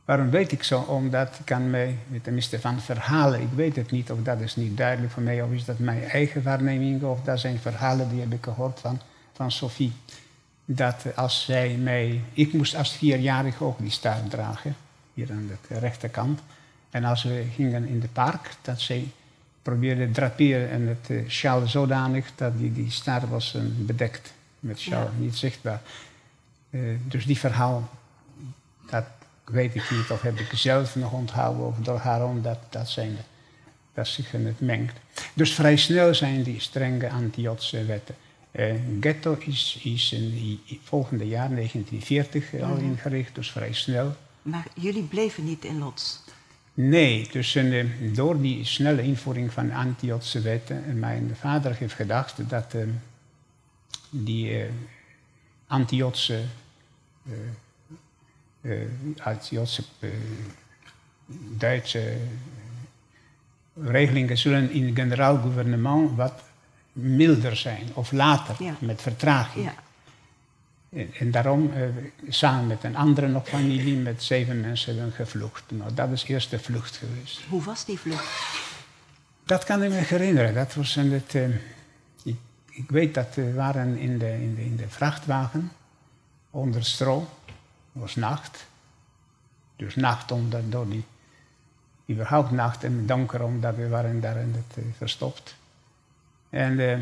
Waarom 0.08 0.30
weet 0.30 0.52
ik 0.52 0.62
zo? 0.62 0.80
Omdat 0.80 1.38
ik 1.38 1.44
kan 1.44 1.70
mij, 1.70 1.96
tenminste 2.22 2.60
van 2.60 2.80
verhalen, 2.80 3.40
ik 3.40 3.48
weet 3.54 3.76
het 3.76 3.90
niet 3.90 4.10
of 4.10 4.18
dat 4.22 4.40
is 4.40 4.56
niet 4.56 4.76
duidelijk 4.76 5.12
voor 5.12 5.22
mij, 5.22 5.42
of 5.42 5.50
is 5.50 5.64
dat 5.64 5.78
mijn 5.78 6.04
eigen 6.04 6.42
waarneming, 6.42 7.02
of 7.02 7.20
dat 7.22 7.40
zijn 7.40 7.58
verhalen 7.58 8.08
die 8.08 8.20
heb 8.20 8.32
ik 8.32 8.44
gehoord 8.44 8.80
van, 8.80 9.00
van 9.32 9.50
Sophie. 9.50 9.92
Dat 10.64 11.16
als 11.16 11.44
zij 11.44 11.76
mij, 11.76 12.20
ik 12.32 12.52
moest 12.52 12.74
als 12.76 12.92
vierjarige 12.92 13.64
ook 13.64 13.78
die 13.78 13.90
staart 13.90 14.30
dragen, 14.30 14.76
hier 15.14 15.30
aan 15.30 15.50
de 15.68 15.78
rechterkant. 15.78 16.40
En 16.90 17.04
als 17.04 17.22
we 17.22 17.44
gingen 17.54 17.88
in 17.88 18.00
de 18.00 18.08
park, 18.08 18.50
dat 18.62 18.80
zij 18.80 19.08
probeerde 19.62 20.10
draperen 20.10 20.70
en 20.70 20.86
het 20.86 21.08
uh, 21.10 21.28
sjaal 21.28 21.66
zodanig 21.66 22.30
dat 22.34 22.58
die, 22.58 22.72
die 22.72 22.90
staart 22.90 23.28
was 23.28 23.54
uh, 23.54 23.62
bedekt 23.76 24.32
met 24.60 24.78
sjaal, 24.78 25.04
Ja. 25.04 25.10
niet 25.18 25.36
zichtbaar. 25.36 25.80
Eh, 26.70 26.80
dus 27.04 27.26
die 27.26 27.38
verhaal, 27.38 27.88
dat 28.90 29.04
weet 29.48 29.74
ik 29.74 29.90
niet 29.90 30.10
of 30.10 30.22
heb 30.22 30.38
ik 30.38 30.50
zelf 30.54 30.96
nog 30.96 31.12
onthouden 31.12 31.66
of 31.66 31.76
door 31.78 31.98
haar 31.98 32.24
om 32.24 32.42
dat, 32.42 32.58
dat, 32.68 32.88
zijn, 32.88 33.10
de- 33.16 33.22
dat 33.94 34.06
zich 34.08 34.32
in 34.34 34.46
het 34.46 34.60
mengt. 34.60 34.96
Dus 35.34 35.54
vrij 35.54 35.76
snel 35.76 36.14
zijn 36.14 36.42
die 36.42 36.60
strenge 36.60 37.10
anti-Jodse 37.10 37.84
wetten. 37.84 38.14
Eh, 38.50 38.74
ghetto 39.00 39.36
is, 39.38 39.80
is 39.82 40.12
in 40.12 40.30
die 40.30 40.80
volgende 40.82 41.26
jaar, 41.28 41.48
1940, 41.50 42.60
al 42.60 42.74
Mhm. 42.74 42.84
ingericht, 42.84 43.34
dus 43.34 43.50
vrij 43.50 43.72
snel. 43.72 44.16
Maar 44.42 44.66
jullie 44.74 45.02
bleven 45.02 45.44
niet 45.44 45.64
in 45.64 45.78
Lots. 45.78 46.20
Nee, 46.74 47.28
dus 47.32 47.54
eh, 47.54 47.86
door 48.14 48.40
die 48.40 48.64
snelle 48.64 49.02
invoering 49.02 49.52
van 49.52 49.72
anti-Jodse 49.72 50.40
wetten, 50.40 50.84
en 50.84 50.98
mijn 50.98 51.36
vader 51.40 51.74
heeft 51.74 51.94
gedacht 51.94 52.48
dat 52.50 52.74
eh, 52.74 52.82
die 54.10 54.58
eh, 54.62 54.70
anti-Jodse 58.68 58.82
eh, 59.22 59.24
eh, 59.24 59.26
anti-Jodse 59.26 59.82
eh, 60.00 60.08
Duitse 61.58 62.16
regelingen 63.82 64.38
zullen 64.38 64.70
in 64.70 64.86
het 64.86 64.94
generaal 64.94 65.36
gouvernement 65.38 66.16
wat 66.16 66.42
milder 66.92 67.56
zijn, 67.56 67.82
of 67.94 68.12
later, 68.12 68.56
Ja. 68.64 68.74
met 68.78 69.02
vertraging. 69.02 69.64
Ja. 69.64 69.74
En, 70.98 71.10
en 71.18 71.30
daarom, 71.30 71.72
eh, 71.72 71.82
samen 72.28 72.66
met 72.66 72.84
een 72.84 72.96
andere 72.96 73.28
nog 73.28 73.48
familie, 73.48 73.96
met 73.96 74.22
zeven 74.22 74.60
mensen 74.60 74.94
hebben 74.96 75.12
gevlucht. 75.14 75.62
Nou, 75.68 75.94
dat 75.94 76.10
is 76.10 76.24
de 76.24 76.28
eerste 76.32 76.58
vlucht 76.58 76.96
geweest. 76.96 77.40
Hoe 77.48 77.62
was 77.62 77.84
die 77.84 77.98
vlucht? 77.98 78.26
Dat 79.44 79.64
kan 79.64 79.82
ik 79.82 79.90
me 79.90 79.96
herinneren. 79.96 80.54
Dat 80.54 80.74
was 80.74 80.96
in 80.96 81.12
het, 81.12 81.34
eh, 81.34 81.48
ik, 82.22 82.36
ik 82.70 82.90
weet 82.90 83.14
dat 83.14 83.34
we 83.34 83.52
waren 83.52 83.96
in 83.98 84.18
de, 84.18 84.32
in 84.32 84.54
de, 84.54 84.64
in 84.64 84.76
de 84.76 84.88
vrachtwagen 84.88 85.72
onder 86.50 86.84
stro. 86.84 87.28
Het 87.98 88.06
was 88.06 88.16
nacht. 88.16 88.66
Dus 89.76 89.96
nacht 89.96 90.32
omdat 90.32 90.62
door 90.68 90.88
die, 90.88 91.04
überhaupt 92.10 92.50
nacht 92.50 92.84
en 92.84 93.06
donker 93.06 93.42
omdat 93.42 93.76
we 93.76 93.88
waren 93.88 94.20
daar 94.20 94.36
in 94.36 94.54
het, 94.54 94.76
eh, 94.76 94.84
verstopt. 94.96 95.54
En 96.50 96.78
eh, 96.80 96.98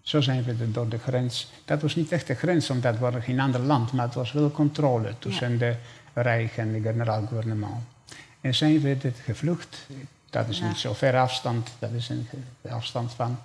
zo 0.00 0.20
zijn 0.20 0.44
we 0.44 0.70
door 0.70 0.88
de 0.88 0.98
grens. 0.98 1.50
Dat 1.64 1.82
was 1.82 1.94
niet 1.94 2.12
echt 2.12 2.26
de 2.26 2.34
grens, 2.34 2.70
omdat 2.70 2.98
we 2.98 3.20
geen 3.20 3.40
ander 3.40 3.60
land, 3.60 3.92
maar 3.92 4.04
het 4.04 4.14
was 4.14 4.32
wel 4.32 4.50
controle 4.50 5.14
tussen 5.18 5.58
de 5.58 5.76
Rijk 6.14 6.56
en 6.56 6.74
het 6.74 6.82
generaal 6.82 7.26
gouvernement. 7.26 7.84
En 8.40 8.54
zijn 8.54 8.80
we 8.80 8.98
dit 8.98 9.18
gevlucht. 9.18 9.86
Dat 10.30 10.48
is 10.48 10.58
Ja. 10.58 10.68
niet 10.68 10.76
zo 10.76 10.94
ver 10.94 11.18
afstand, 11.18 11.70
dat 11.78 11.90
is 11.90 12.08
een 12.08 12.28
afstand 12.68 13.12
van 13.12 13.38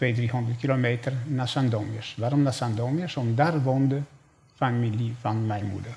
200, 0.00 0.30
300 0.30 0.58
kilometer 0.58 1.12
naar 1.26 1.48
Sandomiers. 1.48 2.14
Waarom 2.18 2.42
naar 2.42 2.52
Sandomiers? 2.52 3.16
Omdat 3.16 3.36
daar 3.36 3.62
woonde 3.62 4.02
familie 4.54 5.14
van 5.20 5.46
mijn 5.46 5.66
moeder. 5.66 5.96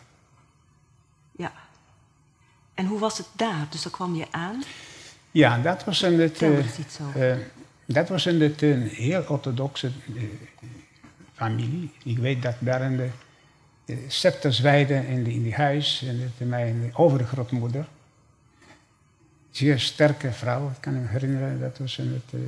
Ja. 1.31 1.51
En 2.73 2.85
hoe 2.85 2.99
was 2.99 3.17
het 3.17 3.27
daar? 3.35 3.67
Dus 3.69 3.81
daar 3.81 3.91
kwam 3.91 4.15
je 4.15 4.25
aan. 4.31 4.63
Ja, 5.31 5.57
dat 5.57 5.83
was 5.83 6.01
in 6.01 6.19
het, 6.19 6.41
eh, 6.41 7.31
eh, 7.31 7.37
dat 7.85 8.09
was 8.09 8.25
in 8.25 8.41
het 8.41 8.61
een 8.61 8.87
heel 8.87 9.23
orthodoxe 9.27 9.91
eh, 10.15 10.23
familie. 11.33 11.91
Ik 12.03 12.17
weet 12.17 12.41
dat 12.41 12.55
daar 12.59 12.81
in 12.81 12.97
de 12.97 13.09
uh, 13.85 13.97
Septersweide 14.07 15.07
in, 15.07 15.23
de, 15.23 15.33
in 15.33 15.43
die 15.43 15.55
huis, 15.55 16.03
en 16.07 16.19
dat 16.37 16.47
mijn 16.47 16.91
overgrootmoeder, 16.95 17.87
zeer 19.51 19.79
sterke 19.79 20.31
vrouw, 20.31 20.69
ik 20.69 20.77
kan 20.79 20.93
me 21.01 21.07
herinneren, 21.07 21.59
dat 21.59 21.77
was 21.77 21.97
in 21.97 22.13
het, 22.13 22.41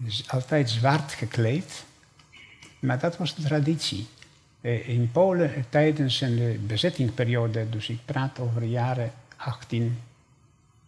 eh, 0.00 0.06
is 0.06 0.30
altijd 0.30 0.70
zwart 0.70 1.12
gekleed. 1.12 1.84
Maar 2.78 2.98
dat 2.98 3.16
was 3.16 3.34
de 3.34 3.42
traditie. 3.42 4.06
Eh, 4.60 4.88
in 4.88 5.10
Polen 5.10 5.54
eh, 5.54 5.62
tijdens 5.68 6.18
de 6.18 6.60
bezettingperiode, 6.66 7.68
dus 7.70 7.88
ik 7.88 7.98
praat 8.04 8.38
over 8.38 8.60
de 8.60 8.70
jaren 8.70 9.12
18, 9.36 9.98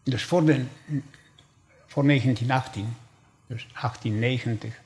dus 0.02 0.24
voor, 0.24 0.44
de, 0.44 0.64
voor 1.86 2.06
1918, 2.06 2.96
dus 3.46 3.66
1890, 3.72 4.80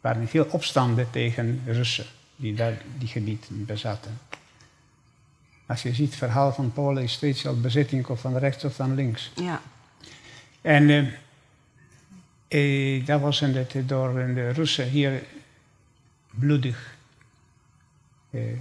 waren 0.00 0.22
er 0.22 0.28
veel 0.28 0.46
opstanden 0.50 1.10
tegen 1.10 1.62
Russen 1.66 2.06
die 2.36 2.54
daar 2.54 2.82
die 2.98 3.08
gebied 3.08 3.46
bezaten. 3.50 4.18
Als 5.66 5.82
je 5.82 5.94
ziet, 5.94 6.08
het 6.08 6.18
verhaal 6.18 6.52
van 6.52 6.72
Polen 6.72 7.02
is 7.02 7.12
steeds 7.12 7.46
al 7.46 7.60
bezetting 7.60 8.06
of 8.06 8.20
van 8.20 8.36
rechts 8.36 8.64
of 8.64 8.74
van 8.74 8.94
links. 8.94 9.30
Ja. 9.34 9.62
En 10.60 11.12
eh, 12.48 13.06
dat 13.06 13.20
was 13.20 13.40
in 13.42 13.54
het, 13.54 13.74
door 13.88 14.12
de 14.14 14.50
Russen 14.50 14.88
hier 14.88 15.22
bloedig 16.30 16.96
eh, 18.30 18.50
eh, 18.50 18.56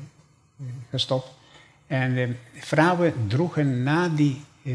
gestopt. 0.89 1.29
En 1.87 2.17
eh, 2.17 2.29
vrouwen 2.63 3.13
droegen 3.27 3.83
na 3.83 4.09
die, 4.09 4.41
eh, 4.63 4.73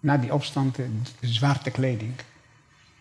na 0.00 0.16
die 0.16 0.32
opstand 0.34 0.78
eh, 0.78 0.84
de 1.20 1.26
zwarte 1.28 1.70
kleding. 1.70 2.12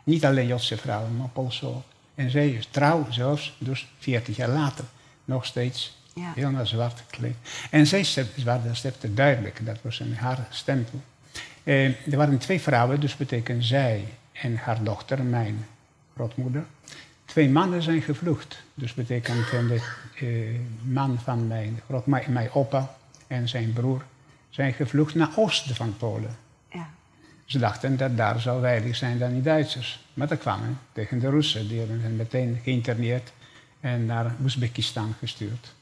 Niet 0.04 0.26
alleen 0.26 0.48
Joodse 0.48 0.78
vrouwen, 0.78 1.16
maar 1.18 1.28
Poolse 1.28 1.66
ook. 1.66 1.84
En 2.16 2.30
zij 2.30 2.50
is 2.50 2.68
trouw 2.72 3.08
zelfs, 3.10 3.56
dus 3.60 3.88
40 4.00 4.36
jaar 4.36 4.50
later, 4.50 4.86
nog 5.26 5.46
steeds 5.46 5.98
Ja. 6.14 6.32
helemaal 6.36 6.66
zwart 6.66 7.00
gekleed. 7.00 7.36
En 7.72 7.88
zij 7.88 8.06
waren 8.44 8.76
stepte 8.76 9.14
duidelijk, 9.14 9.66
dat 9.66 9.78
was 9.82 10.00
een 10.00 10.16
haar 10.16 10.48
stempel. 10.50 11.02
Eh, 11.64 11.86
er 11.86 12.18
waren 12.18 12.38
twee 12.38 12.62
vrouwen, 12.62 13.00
dus 13.00 13.16
betekent 13.18 13.66
zij 13.66 14.06
en 14.42 14.58
haar 14.58 14.84
dochter, 14.84 15.24
mijn 15.24 15.66
grootmoeder. 16.16 16.66
Twee 17.26 17.50
mannen 17.50 17.82
zijn 17.82 18.02
gevlucht. 18.02 18.64
Dus 18.74 18.94
betekent 18.94 19.50
eh, 19.50 19.68
de 19.68 19.82
eh, 20.16 20.60
man 20.82 21.20
van 21.20 21.48
mijn, 21.48 21.82
groot, 21.88 22.06
mijn, 22.06 22.34
mijn 22.34 22.52
opa 22.52 22.96
en 23.28 23.48
zijn 23.50 23.74
broer 23.74 24.02
zijn 24.50 24.74
gevlucht 24.74 25.16
naar 25.16 25.30
oosten 25.36 25.76
van 25.76 25.98
Polen. 25.98 26.38
Ja. 26.72 26.90
Ze 27.46 27.60
dachten 27.60 27.98
dat 27.98 28.18
daar 28.18 28.40
zou 28.40 28.62
veilig 28.62 28.96
zijn 28.96 29.20
dan 29.20 29.34
die 29.34 29.42
Duitsers. 29.42 30.06
Maar 30.14 30.28
dat 30.28 30.40
kwamen 30.40 30.80
tegen 30.92 31.20
de 31.20 31.30
Russen. 31.30 31.68
Die 31.68 31.80
hebben 31.80 32.02
hen 32.02 32.16
meteen 32.16 32.60
geïnterneerd 32.64 33.32
en 33.80 34.06
naar 34.06 34.36
Oezbekistan 34.42 35.16
gestuurd. 35.20 35.74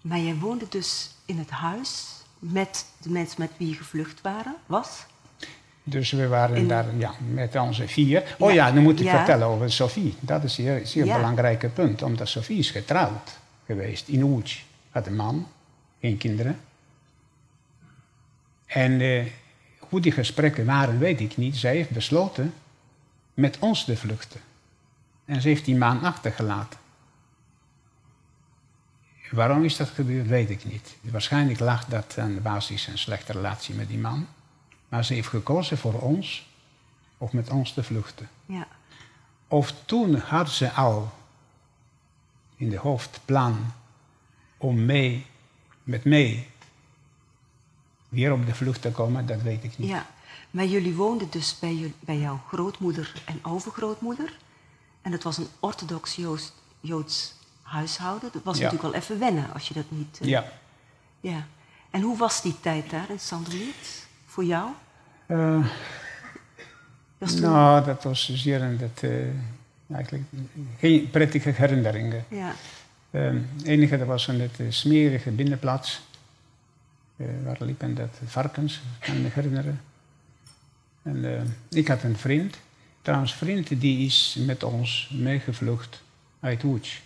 Maar 0.00 0.18
jij 0.18 0.34
woonde 0.34 0.66
dus 0.68 1.10
in 1.24 1.38
het 1.38 1.50
huis 1.50 2.06
met 2.38 2.86
de 3.02 3.10
mensen 3.10 3.40
met 3.40 3.50
wie 3.56 3.68
je 3.68 3.74
gevlucht 3.74 4.20
waren, 4.20 4.54
was? 4.66 5.06
Dus 5.90 6.10
we 6.10 6.28
waren 6.28 6.56
In- 6.56 6.68
daar 6.68 6.96
ja, 6.96 7.12
met 7.32 7.56
onze 7.56 7.88
vier. 7.88 8.34
Oh 8.38 8.52
Ja. 8.52 8.70
nu 8.70 8.80
moet 8.80 9.00
ik 9.00 9.06
Ja. 9.06 9.16
vertellen 9.16 9.46
over 9.46 9.72
Sophie. 9.72 10.14
Dat 10.20 10.44
is 10.44 10.58
een 10.58 10.86
zeer, 10.86 11.04
Ja. 11.04 11.16
belangrijk 11.16 11.74
punt. 11.74 12.02
Omdat 12.02 12.28
Sophie 12.28 12.58
is 12.58 12.70
getrouwd 12.70 13.38
geweest 13.66 14.08
in 14.08 14.22
Łódź. 14.24 14.64
Had 14.90 15.06
een 15.06 15.16
man, 15.16 15.48
geen 16.00 16.16
kinderen. 16.16 16.60
En 18.66 19.00
eh, 19.00 19.24
hoe 19.78 20.00
die 20.00 20.12
gesprekken 20.12 20.64
waren, 20.66 20.98
weet 20.98 21.20
ik 21.20 21.36
niet. 21.36 21.56
Zij 21.56 21.74
heeft 21.76 21.90
besloten 21.90 22.54
met 23.34 23.56
ons 23.58 23.84
te 23.84 23.96
vluchten. 23.96 24.40
En 25.24 25.40
ze 25.40 25.48
heeft 25.48 25.64
die 25.64 25.76
man 25.76 26.02
achtergelaten. 26.02 26.78
Waarom 29.30 29.64
is 29.64 29.76
dat 29.76 29.88
gebeurd, 29.88 30.26
weet 30.26 30.50
ik 30.50 30.64
niet. 30.64 30.96
Waarschijnlijk 31.00 31.58
lag 31.60 31.84
dat 31.84 32.16
aan 32.18 32.34
de 32.34 32.40
basis 32.40 32.86
een 32.86 32.98
slechte 32.98 33.32
relatie 33.32 33.74
met 33.74 33.88
die 33.88 33.98
man. 33.98 34.26
Maar 34.88 35.04
ze 35.04 35.14
heeft 35.14 35.28
gekozen 35.28 35.78
voor 35.78 35.92
ons, 35.94 36.46
of 37.18 37.32
met 37.32 37.50
ons 37.50 37.72
te 37.72 37.82
vluchten. 37.82 38.28
Ja. 38.46 38.66
Of 39.48 39.74
toen 39.84 40.14
had 40.16 40.50
ze 40.50 40.72
al 40.72 41.12
in 42.56 42.70
de 42.70 42.76
hoofdplan 42.78 43.72
om 44.56 44.84
mee, 44.84 45.26
met 45.82 46.04
mee 46.04 46.46
weer 48.08 48.32
op 48.32 48.46
de 48.46 48.54
vlucht 48.54 48.82
te 48.82 48.90
komen, 48.90 49.26
dat 49.26 49.42
weet 49.42 49.64
ik 49.64 49.78
niet. 49.78 49.88
ja. 49.88 50.06
Maar 50.50 50.64
jullie 50.66 50.94
woonden 50.94 51.30
dus 51.30 51.58
bij, 51.58 51.74
je- 51.74 51.92
bij 52.00 52.18
jouw 52.18 52.40
grootmoeder 52.48 53.22
en 53.24 53.44
overgrootmoeder. 53.44 54.36
En 55.02 55.12
het 55.12 55.22
was 55.22 55.36
een 55.36 55.48
orthodox 55.60 56.14
Joods, 56.16 56.52
Joods 56.80 57.34
huishouden. 57.62 58.30
Dat 58.32 58.42
was 58.42 58.56
Ja. 58.58 58.62
natuurlijk 58.64 58.92
wel 58.92 59.02
even 59.02 59.18
wennen 59.18 59.52
als 59.52 59.68
je 59.68 59.74
dat 59.74 59.84
niet... 59.90 60.18
eh, 60.20 60.28
Ja. 60.28 60.52
ja. 61.20 61.46
En 61.90 62.00
hoe 62.02 62.16
was 62.18 62.42
die 62.42 62.60
tijd 62.60 62.90
daar 62.90 63.10
in 63.10 63.20
Sandomierz 63.20 64.02
voor 64.38 64.46
jou? 64.46 64.70
Eh, 65.26 65.66
nou, 67.40 67.84
dat 67.84 68.02
was 68.02 68.34
zeer 68.34 68.78
dat, 68.78 69.02
eh, 69.10 69.26
eigenlijk 69.94 70.24
geen 70.78 71.10
prettige 71.10 71.50
herinneringen. 71.50 72.24
Ja. 72.28 72.52
Eh, 73.10 73.22
Het 73.56 73.64
enige 73.66 73.98
dat 73.98 74.06
was 74.06 74.26
een 74.26 74.40
het, 74.40 74.60
eh, 74.60 74.66
smerige 74.68 75.30
binnenplaats. 75.30 76.00
Waar 77.44 77.56
liepen 77.60 77.94
dat 77.94 78.18
varkens, 78.24 78.80
kan 79.00 79.22
me 79.22 79.28
herinneren. 79.32 79.80
En 81.02 81.46
ik 81.70 81.88
had 81.88 82.02
een 82.02 82.16
vriend. 82.16 82.56
Trouwens, 83.02 83.34
vriend 83.34 83.80
die 83.80 84.06
is 84.06 84.36
met 84.46 84.62
ons 84.62 85.10
meegevlucht 85.12 86.02
uit 86.40 86.62
Łódź. 86.62 87.02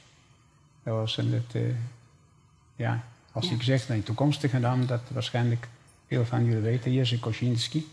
Dat 0.82 0.94
was 0.94 1.16
een, 1.16 1.32
het, 1.32 1.62
ja, 2.76 3.04
als 3.32 3.48
Ja. 3.48 3.54
ik 3.54 3.62
zeg 3.62 3.88
mijn 3.88 4.02
toekomstige 4.02 4.58
naam, 4.58 4.86
dat 4.86 5.00
waarschijnlijk 5.08 5.68
veel 6.12 6.24
van 6.24 6.44
jullie 6.44 6.60
weten, 6.60 6.92
Jerzy 6.92 7.18
Kosinski. 7.18 7.92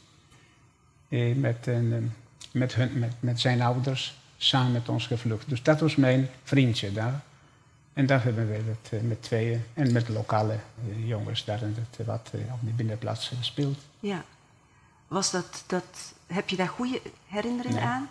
Eh, 1.10 1.36
met, 1.36 1.68
een, 1.68 1.94
eh, 1.94 2.00
met, 2.52 2.76
hun, 2.76 3.00
met, 3.00 3.14
met 3.20 3.40
zijn 3.40 3.62
ouders 3.62 4.18
samen 4.38 4.72
met 4.72 4.90
ons 4.90 5.08
gevlucht. 5.08 5.50
Dus 5.50 5.64
dat 5.64 5.80
was 5.80 5.96
mijn 5.96 6.30
vriendje 6.44 6.92
daar. 6.92 7.22
En 7.94 8.06
daar 8.06 8.24
hebben 8.24 8.48
we 8.48 8.54
het 8.54 9.02
eh, 9.02 9.08
met 9.08 9.24
tweeën 9.24 9.64
en 9.74 9.92
met 9.92 10.10
lokale 10.10 10.60
jongens 11.06 11.46
daar 11.46 11.62
in 11.62 11.76
het, 11.78 12.06
wat 12.06 12.32
op 12.52 12.60
die 12.62 12.74
binnenplaats 12.74 13.28
gespeeld. 13.38 13.78
Ja. 14.00 14.24
Was 15.08 15.32
dat, 15.32 15.64
dat, 15.68 16.14
heb 16.28 16.50
je 16.50 16.56
daar 16.56 16.68
goede 16.68 17.02
herinneringen 17.28 17.80
Nee. 17.80 17.90
aan? 17.90 18.10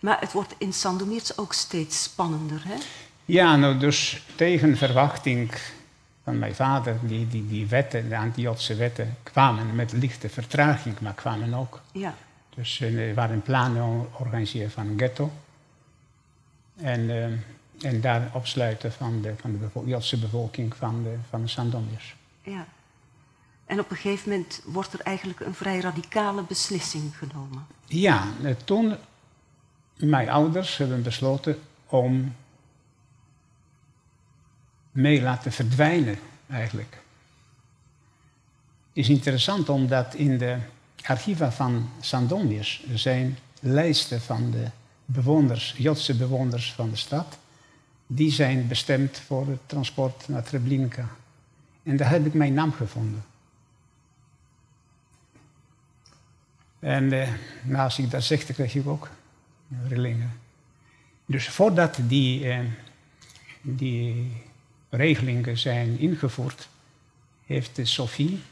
Maar 0.00 0.20
het 0.20 0.32
wordt 0.32 0.54
in 0.58 0.72
Sandomierz 0.72 1.30
ook 1.36 1.52
steeds 1.52 2.02
spannender, 2.02 2.62
hè? 2.64 2.76
Ja, 3.24 3.56
nou 3.56 3.78
dus 3.78 4.22
tegen 4.34 4.76
verwachting 4.76 5.50
van 6.30 6.38
mijn 6.38 6.54
vader, 6.54 6.96
die, 7.02 7.28
die, 7.28 7.46
die 7.46 7.66
wetten, 7.66 8.08
de 8.08 8.16
anti-Jodse 8.16 8.74
wetten, 8.74 9.16
kwamen 9.22 9.74
met 9.74 9.92
lichte 9.92 10.28
vertraging, 10.28 11.00
maar 11.00 11.14
kwamen 11.14 11.54
ook. 11.54 11.80
Ja. 11.92 12.14
Dus 12.54 12.80
eh, 12.80 13.08
er 13.08 13.14
waren 13.14 13.42
plannen 13.42 14.06
organiseren 14.18 14.70
van 14.70 14.86
een 14.86 14.98
ghetto. 14.98 15.30
En, 16.76 17.10
eh, 17.10 17.24
en 17.90 18.00
daar 18.00 18.30
opsluiten 18.32 18.92
van 18.92 19.20
de, 19.22 19.34
van 19.40 19.52
de 19.52 19.58
bevo- 19.58 19.84
Joodse 19.86 20.18
bevolking 20.18 20.76
van 20.76 21.02
de, 21.02 21.16
van 21.28 21.44
de 21.70 21.78
ja. 22.42 22.66
En 23.66 23.80
op 23.80 23.90
een 23.90 23.96
gegeven 23.96 24.30
moment 24.30 24.62
wordt 24.64 24.92
er 24.92 25.00
eigenlijk 25.00 25.40
een 25.40 25.54
vrij 25.54 25.80
radicale 25.80 26.42
beslissing 26.42 27.16
genomen. 27.16 27.66
Ja, 27.86 28.24
eh, 28.42 28.54
toen 28.64 28.96
mijn 29.96 30.30
ouders 30.30 30.76
hebben 30.76 31.02
besloten 31.02 31.58
om 31.86 32.34
mee 34.90 35.22
laten 35.22 35.52
verdwijnen, 35.52 36.18
eigenlijk. 36.50 36.98
Het 38.92 39.04
is 39.04 39.08
interessant 39.08 39.68
omdat 39.68 40.14
in 40.14 40.38
de 40.38 40.56
archieven 41.02 41.52
van 41.52 41.90
Sandomierz 42.00 42.80
zijn 42.94 43.38
lijsten 43.60 44.20
van 44.20 44.50
de 44.50 44.66
bewoners, 45.04 45.74
Joodse 45.76 46.16
bewoners 46.16 46.72
van 46.72 46.90
de 46.90 46.96
stad. 46.96 47.38
Die 48.06 48.30
zijn 48.30 48.68
bestemd 48.68 49.18
voor 49.18 49.46
het 49.46 49.60
transport 49.66 50.28
naar 50.28 50.42
Treblinka. 50.42 51.08
En 51.82 51.96
daar 51.96 52.10
heb 52.10 52.26
ik 52.26 52.34
mijn 52.34 52.54
naam 52.54 52.72
gevonden. 52.72 53.24
En 56.78 57.12
eh, 57.12 57.28
nou, 57.62 57.84
als 57.84 57.98
ik 57.98 58.10
dat 58.10 58.22
zeg, 58.22 58.46
dan 58.46 58.54
krijg 58.54 58.74
ik 58.74 58.86
ook 58.86 59.08
rillingen. 59.88 60.32
Dus 61.26 61.48
voordat 61.48 61.98
die, 62.02 62.48
eh, 62.48 62.58
die 63.60 64.32
regelingen 64.90 65.58
zijn 65.58 65.98
ingevoerd, 65.98 66.68
heeft 67.46 67.78
Sophie, 67.82 68.42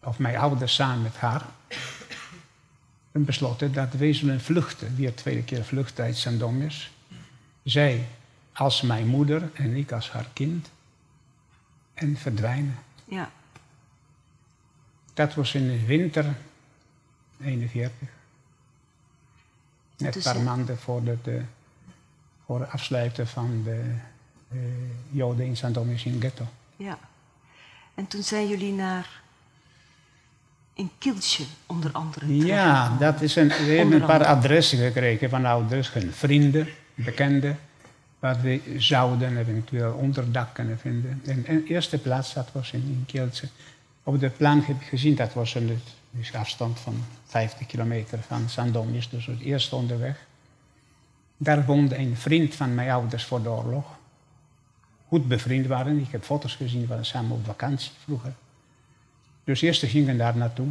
of 0.00 0.18
mijn 0.18 0.36
ouders 0.36 0.74
samen 0.74 1.02
met 1.02 1.16
haar, 1.16 1.44
besloten 3.12 3.72
dat 3.72 3.88
zullen 4.14 4.40
vluchten. 4.40 4.96
Weer 4.96 5.14
tweede 5.14 5.42
keer 5.42 5.64
vluchten 5.64 6.04
uit 6.04 6.16
Sandomierz. 6.16 6.88
Zij 7.62 8.06
als 8.52 8.80
mijn 8.82 9.06
moeder 9.06 9.50
en 9.54 9.76
ik 9.76 9.92
als 9.92 10.10
haar 10.10 10.26
kind. 10.32 10.70
En 11.94 12.16
verdwijnen. 12.16 12.78
Ja. 13.04 13.30
Dat 15.14 15.34
was 15.34 15.54
in 15.54 15.66
de 15.68 15.84
winter 15.84 16.34
41. 17.40 17.92
Net 18.00 18.08
een 19.96 20.10
Dus, 20.12 20.22
paar 20.22 20.36
eh, 20.36 20.44
maanden 20.44 20.78
voor, 20.78 21.04
de, 21.04 21.16
de- 21.22 21.42
voor 22.46 22.60
het 22.60 22.70
afsluiten 22.70 23.26
van 23.28 23.62
de 23.64 23.94
Joden 25.10 25.46
in 25.46 25.56
Sandomierz 25.56 26.04
in 26.04 26.20
ghetto. 26.20 26.46
Ja. 26.76 26.98
En 27.94 28.06
toen 28.06 28.22
zijn 28.22 28.48
jullie 28.48 28.72
naar 28.72 29.22
in 30.74 30.90
Kieltje 30.98 31.44
onder 31.66 31.92
andere 31.92 32.36
Ja, 32.36 32.96
dat 32.98 33.20
is 33.20 33.36
een, 33.36 33.48
we 33.48 33.54
hebben 33.54 34.00
een 34.00 34.06
paar 34.06 34.24
adressen 34.24 34.78
gekregen 34.78 35.30
van 35.30 35.44
ouders, 35.44 35.92
hun 35.92 36.12
vrienden, 36.12 36.68
bekenden, 36.94 37.58
waar 38.18 38.40
we 38.40 38.60
zouden 38.76 39.36
eventueel 39.36 39.92
onderdak 39.92 40.54
kunnen 40.54 40.78
vinden. 40.78 41.22
En 41.24 41.46
in 41.46 41.64
eerste 41.68 41.98
plaats, 41.98 42.34
dat 42.34 42.48
was 42.52 42.72
in, 42.72 42.80
in 42.80 43.04
Kielce. 43.06 43.48
Op 44.02 44.20
de 44.20 44.30
plan 44.30 44.62
heb 44.66 44.80
ik 44.80 44.86
gezien, 44.86 45.14
dat 45.14 45.32
was 45.32 45.54
een 45.54 45.80
dus 46.10 46.34
afstand 46.34 46.80
van 46.80 47.04
50 47.26 47.66
kilometer 47.66 48.18
van 48.26 48.48
Sandomierz, 48.48 49.08
dus 49.08 49.26
het 49.26 49.40
eerste 49.40 49.76
onderweg. 49.76 50.16
Daar 51.36 51.64
woonde 51.64 51.98
een 51.98 52.16
vriend 52.16 52.54
van 52.54 52.74
mijn 52.74 52.90
ouders 52.90 53.24
voor 53.24 53.42
de 53.42 53.48
oorlog. 53.48 53.84
Goed 55.12 55.28
bevriend 55.28 55.66
waren, 55.66 55.98
ik 55.98 56.10
heb 56.10 56.22
foto's 56.22 56.54
gezien, 56.54 56.86
waren 56.86 57.04
samen 57.04 57.36
op 57.36 57.44
vakantie 57.44 57.92
vroeger. 58.04 58.32
Dus 59.44 59.60
eerst 59.60 59.84
gingen 59.84 60.18
daar 60.18 60.36
naartoe. 60.36 60.68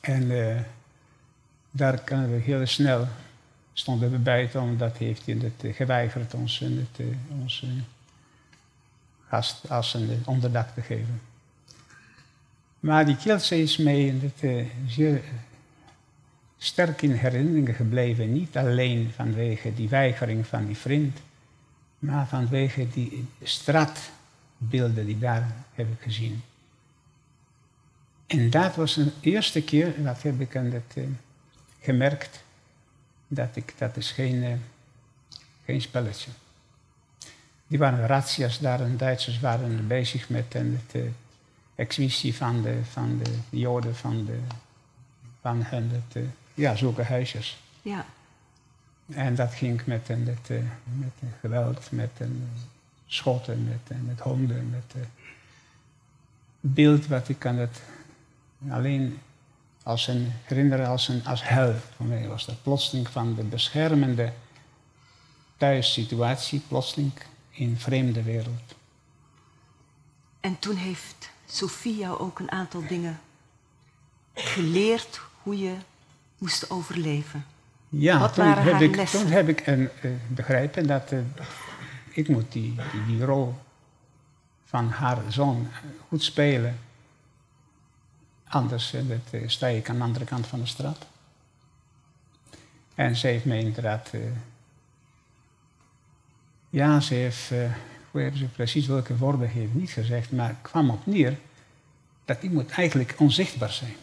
En 0.00 0.30
eh, 0.30 0.60
daar 1.70 2.00
kunnen 2.00 2.30
we 2.30 2.36
heel 2.36 2.66
snel, 2.66 3.08
stonden 3.72 4.10
we 4.10 4.18
buiten, 4.18 4.60
omdat 4.60 4.96
heeft 4.96 5.26
hij 5.26 5.34
het 5.34 5.64
eh, 5.64 5.74
geweigerd 5.74 6.34
ons, 6.34 6.60
eh, 6.60 6.68
het, 6.68 7.06
ons 7.40 7.64
gast 9.28 9.70
als 9.70 9.94
een 9.94 10.22
onderdak 10.24 10.68
te 10.74 10.80
geven. 10.80 11.20
Maar 12.80 13.06
die 13.06 13.16
Kielce 13.16 13.62
is 13.62 13.76
mij 13.76 14.06
in 14.06 14.20
het, 14.22 14.50
eh, 14.50 14.66
zeer 14.88 15.22
sterk 16.58 17.02
in 17.02 17.12
herinnering 17.12 17.76
gebleven. 17.76 18.32
Niet 18.32 18.56
alleen 18.56 19.10
vanwege 19.14 19.74
die 19.74 19.88
weigering 19.88 20.46
van 20.46 20.66
die 20.66 20.76
vriend, 20.76 21.18
maar 21.98 22.26
vanwege 22.26 22.88
die 22.88 23.26
straatbeelden 23.42 25.06
die 25.06 25.18
daar 25.18 25.56
heb 25.74 25.92
ik 25.92 26.00
gezien. 26.00 26.42
En 28.26 28.50
dat 28.50 28.74
was 28.74 28.94
de 28.94 29.12
eerste 29.20 29.62
keer, 29.62 30.02
dat 30.02 30.22
heb 30.22 30.40
ik 30.40 30.56
aan 30.56 30.72
eh, 30.72 31.02
gemerkt, 31.80 32.44
dat 33.28 33.56
ik, 33.56 33.74
dat 33.78 33.96
is 33.96 34.10
geen, 34.10 34.42
eh, 34.42 34.52
geen 35.64 35.80
spelletje. 35.80 36.30
Die 37.66 37.78
waren 37.78 38.06
razzia's 38.06 38.58
daar 38.58 38.80
en 38.80 38.96
Duitsers 38.96 39.40
waren 39.40 39.86
bezig 39.86 40.28
met 40.28 40.52
het 40.52 40.92
eh, 40.92 41.02
exmissie 41.74 42.34
van 42.34 42.62
de, 42.62 42.80
van 42.90 43.20
de 43.22 43.58
joden 43.58 43.96
van, 43.96 44.24
de, 44.24 44.38
van 45.40 45.62
hun, 45.64 45.90
ja, 46.54 46.76
zulke 46.76 47.02
huisjes. 47.02 47.58
Ja. 47.82 48.06
En 49.08 49.34
dat 49.34 49.54
ging 49.54 49.86
met, 49.86 50.08
een, 50.08 50.26
het, 50.26 50.50
eh, 50.50 50.56
met 50.84 51.12
een 51.20 51.32
geweld, 51.40 51.90
met 51.90 52.10
een 52.18 52.48
schotten, 53.06 53.64
met, 53.64 53.96
eh, 53.96 53.96
met 54.06 54.20
honden, 54.20 54.70
met 54.70 55.02
eh, 55.02 55.08
beeld 56.60 57.06
wat 57.06 57.28
ik 57.28 57.38
kan 57.38 57.56
het 57.56 57.80
alleen 58.70 59.18
als 59.82 60.06
een 60.06 60.32
herinneren 60.42 60.86
als 60.86 61.08
een 61.08 61.26
als 61.26 61.48
hel 61.48 61.74
voor 61.96 62.06
mij 62.06 62.28
was 62.28 62.46
dat 62.46 62.62
plotseling 62.62 63.08
van 63.08 63.34
de 63.34 63.42
beschermende 63.42 64.32
thuissituatie 65.56 66.60
plotseling 66.68 67.12
in 67.50 67.76
vreemde 67.78 68.22
wereld. 68.22 68.74
En 70.40 70.58
toen 70.58 70.76
heeft 70.76 71.30
Sophie 71.46 71.96
jou 71.96 72.18
ook 72.18 72.38
een 72.38 72.50
aantal 72.50 72.86
dingen 72.86 73.20
geleerd 74.34 75.20
hoe 75.42 75.58
je 75.58 75.74
moest 76.38 76.70
overleven. 76.70 77.46
Ja, 77.88 78.28
toen, 78.28 78.44
heb 78.46 78.80
ik, 78.80 78.96
lessen? 78.96 79.20
toen 79.20 79.30
heb 79.30 79.48
ik 79.48 79.66
een, 79.66 79.88
eh, 80.02 80.10
begrepen 80.28 80.86
dat 80.86 81.12
eh, 81.12 81.18
ik 82.10 82.28
moet 82.28 82.52
die, 82.52 82.74
die, 82.92 83.06
die 83.16 83.24
rol 83.24 83.54
van 84.64 84.88
haar 84.90 85.18
zoon 85.28 85.68
eh, 85.72 85.78
goed 86.08 86.22
spelen. 86.22 86.78
Anders 88.48 88.92
eh, 88.94 89.00
dat, 89.08 89.18
eh, 89.40 89.48
sta 89.48 89.66
ik 89.66 89.88
aan 89.88 89.96
de 89.96 90.02
andere 90.02 90.24
kant 90.24 90.46
van 90.46 90.60
de 90.60 90.66
straat. 90.66 91.06
En 92.94 93.16
ze 93.16 93.26
heeft 93.26 93.44
mij 93.44 93.58
inderdaad... 93.60 94.08
eh, 94.12 94.20
ja, 96.70 97.00
ze 97.00 97.14
heeft... 97.14 97.50
eh, 97.50 97.72
hoe 98.10 98.20
hebben 98.20 98.40
ze 98.40 98.46
precies 98.46 98.86
welke 98.86 99.16
woorden 99.16 99.48
heeft 99.48 99.74
niet 99.74 99.90
gezegd, 99.90 100.32
maar 100.32 100.56
kwam 100.62 100.90
op 100.90 101.06
neer 101.06 101.38
dat 102.24 102.42
ik 102.42 102.50
moet 102.50 102.70
eigenlijk 102.70 103.14
onzichtbaar 103.18 103.72
zijn. 103.72 103.94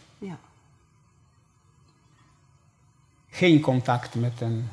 Geen 3.33 3.61
contact 3.61 4.15
met, 4.15 4.41
een, 4.41 4.69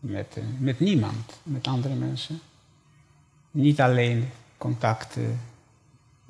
met, 0.00 0.36
een- 0.36 0.56
met 0.58 0.80
niemand, 0.80 1.40
met 1.42 1.66
andere 1.66 1.94
mensen. 1.94 2.40
Niet 3.50 3.80
alleen 3.80 4.28
contact 4.58 5.16
eh, 5.16 5.22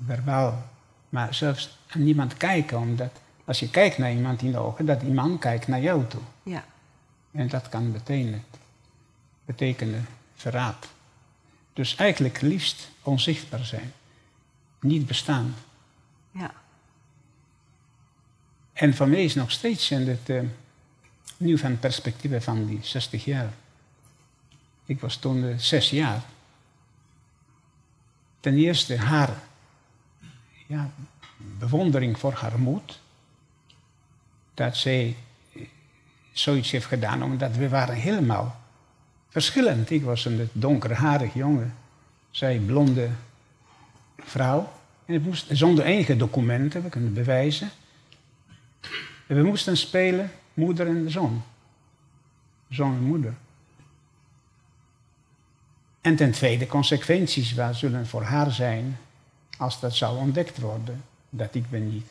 verbaal, 0.05 0.63
maar 1.09 1.33
zelfs 1.33 1.77
aan 1.87 2.03
niemand 2.03 2.37
kijken, 2.37 2.77
omdat 2.77 3.11
als 3.45 3.59
je 3.59 3.69
kijkt 3.69 3.97
naar 3.97 4.11
iemand 4.11 4.41
in 4.41 4.51
de 4.51 4.57
ogen, 4.57 4.85
dat 4.85 4.99
die 4.99 5.11
man 5.13 5.39
kijkt 5.39 5.67
naar 5.67 5.81
jou 5.81 6.07
toe. 6.07 6.21
Ja. 6.43 6.63
En 7.31 7.47
dat 7.47 7.69
kan 7.69 7.91
betekenen, 7.91 8.43
betekenen 9.45 10.05
verraad. 10.35 10.87
Dus 11.73 11.95
eigenlijk 11.95 12.41
liefst 12.41 12.89
onzichtbaar 13.03 13.65
zijn. 13.65 13.91
niet 14.79 15.07
bestaan. 15.07 15.55
Ja. 16.31 16.51
En 18.73 18.93
voor 18.95 19.07
mij 19.07 19.23
is 19.23 19.35
nog 19.35 19.51
steeds 19.51 19.91
in 19.91 20.07
het, 20.07 20.29
uh, 20.29 20.41
nu 21.41 21.57
van 21.57 21.79
perspectieven 21.79 22.41
van 22.41 22.65
die 22.65 22.79
60 22.81 23.25
jaar. 23.25 23.53
Ik 24.85 24.99
was 24.99 25.15
toen 25.15 25.43
uh, 25.43 25.57
zes 25.57 25.89
jaar. 25.89 26.21
Ten 28.39 28.57
eerste 28.57 28.97
haar 28.97 29.29
ja, 30.67 30.91
bewondering 31.37 32.19
voor 32.19 32.33
haar 32.33 32.59
moed. 32.59 32.99
Dat 34.53 34.77
zij 34.77 35.15
zoiets 36.31 36.71
heeft 36.71 36.85
gedaan, 36.85 37.23
omdat 37.23 37.55
we 37.55 37.69
waren 37.69 37.95
helemaal 37.95 38.59
verschillend. 39.29 39.89
Ik 39.89 40.03
was 40.03 40.25
een 40.25 40.49
donkerharig 40.51 41.33
jongen, 41.33 41.75
zij 42.31 42.57
blonde 42.57 43.09
vrouw. 44.17 44.71
En 45.05 45.13
ik 45.13 45.21
moest, 45.21 45.45
zonder 45.49 45.85
enige 45.85 46.17
documenten, 46.17 46.83
we 46.83 46.89
kunnen 46.89 47.13
bewijzen. 47.13 47.69
En 49.27 49.35
we 49.35 49.43
moesten 49.43 49.77
spelen, 49.77 50.31
moeder 50.53 50.87
en 50.87 51.11
zoon. 51.11 51.43
Zoon 52.69 52.95
en 52.95 53.03
moeder. 53.03 53.33
En 56.01 56.15
ten 56.15 56.31
tweede, 56.31 56.67
consequenties 56.67 57.53
waar 57.53 57.75
zullen 57.75 58.07
voor 58.07 58.23
haar 58.23 58.51
zijn 58.51 58.97
als 59.57 59.79
dat 59.79 59.95
zou 59.95 60.17
ontdekt 60.17 60.59
worden. 60.59 61.03
Dat 61.29 61.55
ik 61.55 61.69
ben 61.69 61.89
niet 61.89 62.07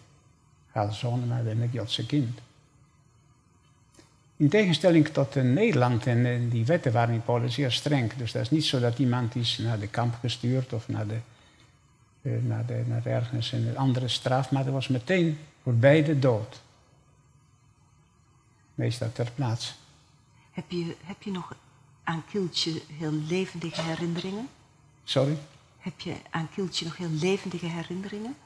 haar 0.70 0.94
zoon, 0.94 1.26
maar 1.26 1.42
ben 1.42 1.62
ik 1.62 1.72
Jodse 1.72 2.06
kind. 2.06 2.40
In 4.36 4.48
tegenstelling 4.48 5.08
tot 5.08 5.36
in 5.36 5.52
Nederland, 5.52 6.06
en 6.06 6.48
die 6.48 6.64
wetten 6.64 6.92
waren 6.92 7.14
in 7.14 7.22
Polen 7.22 7.52
zeer 7.52 7.72
streng. 7.72 8.12
Dus 8.14 8.32
dat 8.32 8.42
is 8.42 8.50
niet 8.50 8.64
zo 8.64 8.80
dat 8.80 8.98
iemand 8.98 9.34
is 9.34 9.58
naar 9.58 9.78
de 9.78 9.88
kamp 9.88 10.14
gestuurd 10.20 10.72
of 10.72 10.88
naar, 10.88 11.06
de, 11.06 11.18
eh, 12.22 12.32
naar, 12.42 12.66
de, 12.66 12.82
naar 12.86 13.06
ergens 13.06 13.52
een 13.52 13.76
andere 13.76 14.08
straf, 14.08 14.50
maar 14.50 14.64
dat 14.64 14.72
was 14.72 14.88
meteen 14.88 15.38
voor 15.62 15.74
beide 15.74 16.18
dood. 16.18 16.60
Meestal 18.80 19.12
ter 19.12 19.30
plaatse. 19.34 19.72
Heb 20.50 20.70
je, 20.70 20.96
heb 21.04 21.22
je 21.22 21.30
nog 21.30 21.54
aan 22.04 22.24
Kieltje 22.30 22.82
heel 22.98 23.12
levendige 23.12 23.82
herinneringen? 23.82 24.48
Sorry? 25.04 25.38
Heb 25.78 26.00
je 26.00 26.16
aan 26.30 26.48
Kieltje 26.54 26.84
nog 26.84 26.96
heel 26.96 27.10
levendige 27.10 27.66
herinneringen? 27.66 28.36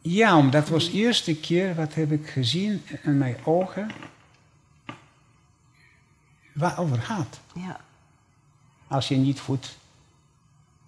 Ja, 0.00 0.36
omdat 0.36 0.68
was 0.68 0.90
de 0.90 0.92
eerste 0.92 1.36
keer 1.36 1.74
wat 1.74 1.94
heb 1.94 2.12
ik 2.12 2.28
gezien 2.28 2.82
in 3.02 3.18
mijn 3.18 3.36
ogen 3.44 3.90
waarover 6.52 6.98
gaat. 6.98 7.40
Ja. 7.54 7.80
Als 8.86 9.08
je 9.08 9.16
niet 9.16 9.40
goed 9.40 9.76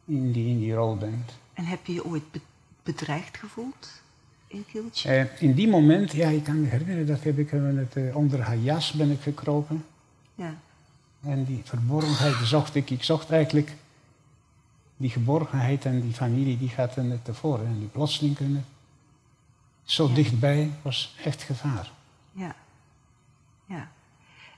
in 0.05 0.33
die, 0.33 0.49
in 0.49 0.59
die 0.59 0.75
rol 0.75 0.97
bent. 0.97 1.33
En 1.55 1.65
heb 1.65 1.87
je 1.87 1.93
je 1.93 2.05
ooit 2.05 2.25
bedreigd 2.83 3.37
gevoeld 3.37 4.03
in 4.55 4.65
Kieltje? 4.67 5.09
Eh, 5.09 5.43
in 5.43 5.55
die 5.55 5.69
moment, 5.69 6.13
ja, 6.13 6.29
ik 6.29 6.45
kan 6.45 6.61
me 6.61 6.69
herinneren, 6.69 7.07
dat 7.07 7.23
heb 7.23 7.39
ik 7.39 7.51
het, 7.51 7.97
uh, 7.97 8.17
onder 8.17 8.41
haar 8.41 8.57
jas 8.57 8.93
ben 8.93 9.11
ik 9.11 9.21
gekropen. 9.21 9.85
Ja. 10.35 10.55
En 11.23 11.45
die 11.45 11.61
verborgenheid 11.65 12.35
zocht 12.45 12.75
ik. 12.75 12.91
Ik 12.91 13.03
zocht 13.03 13.31
eigenlijk 13.31 13.75
die 14.97 15.11
geborgenheid 15.11 15.85
en 15.85 16.01
die 16.01 16.13
familie, 16.13 16.59
die 16.59 16.69
gaat 16.69 16.97
er 16.97 17.23
tevoren. 17.23 17.67
En 17.67 17.79
die 17.79 17.89
plotseling 17.89 18.37
kunnen. 18.37 18.65
Zo 19.85 20.13
dichtbij 20.13 20.71
was 20.83 21.15
echt 21.25 21.43
gevaar. 21.43 21.91
Ja. 22.33 22.55
Ja. 23.67 23.89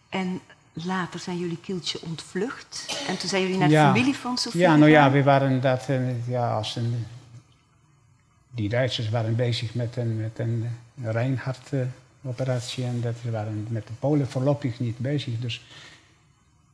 En 0.09 0.41
later 0.73 1.21
zijn 1.21 1.39
jullie 1.39 1.61
Kieltje 1.61 2.01
ontvlucht. 2.03 3.05
En 3.09 3.19
toen 3.19 3.29
zijn 3.29 3.43
jullie 3.43 3.59
naar 3.59 3.69
de 3.69 3.75
familie 3.75 4.17
van 4.17 4.39
Sofie 4.39 4.61
Ja, 4.61 4.77
nou 4.77 4.91
ja, 4.91 5.11
we 5.11 5.23
waren 5.23 5.61
dat, 5.61 5.89
uh, 5.89 6.29
ja, 6.29 6.55
als 6.57 6.77
een, 6.77 7.07
die 8.57 8.69
Duitsers 8.69 9.09
waren 9.09 9.37
bezig 9.37 9.75
met 9.75 9.97
een, 9.97 10.17
met 10.17 10.39
een 10.39 10.67
Reinhardt-operatie. 11.03 12.85
en 12.85 13.01
dat 13.01 13.15
waren 13.31 13.67
met 13.71 13.87
de 13.87 13.93
Polen 13.99 14.29
voorlopig 14.29 14.81
niet 14.81 14.99
bezig. 14.99 15.39
Dus 15.41 15.65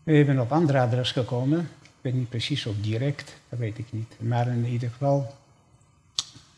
we 0.02 0.12
hebben 0.12 0.40
op 0.40 0.52
andere 0.52 0.80
adres 0.80 1.12
gekomen. 1.12 1.58
Ik 1.82 1.90
weet 2.00 2.14
niet 2.14 2.28
precies 2.28 2.66
of 2.66 2.74
direct, 2.80 3.36
dat 3.48 3.58
weet 3.58 3.78
ik 3.78 3.86
niet. 3.90 4.14
Maar 4.18 4.48
in 4.48 4.66
ieder 4.66 4.90
geval, 4.90 5.34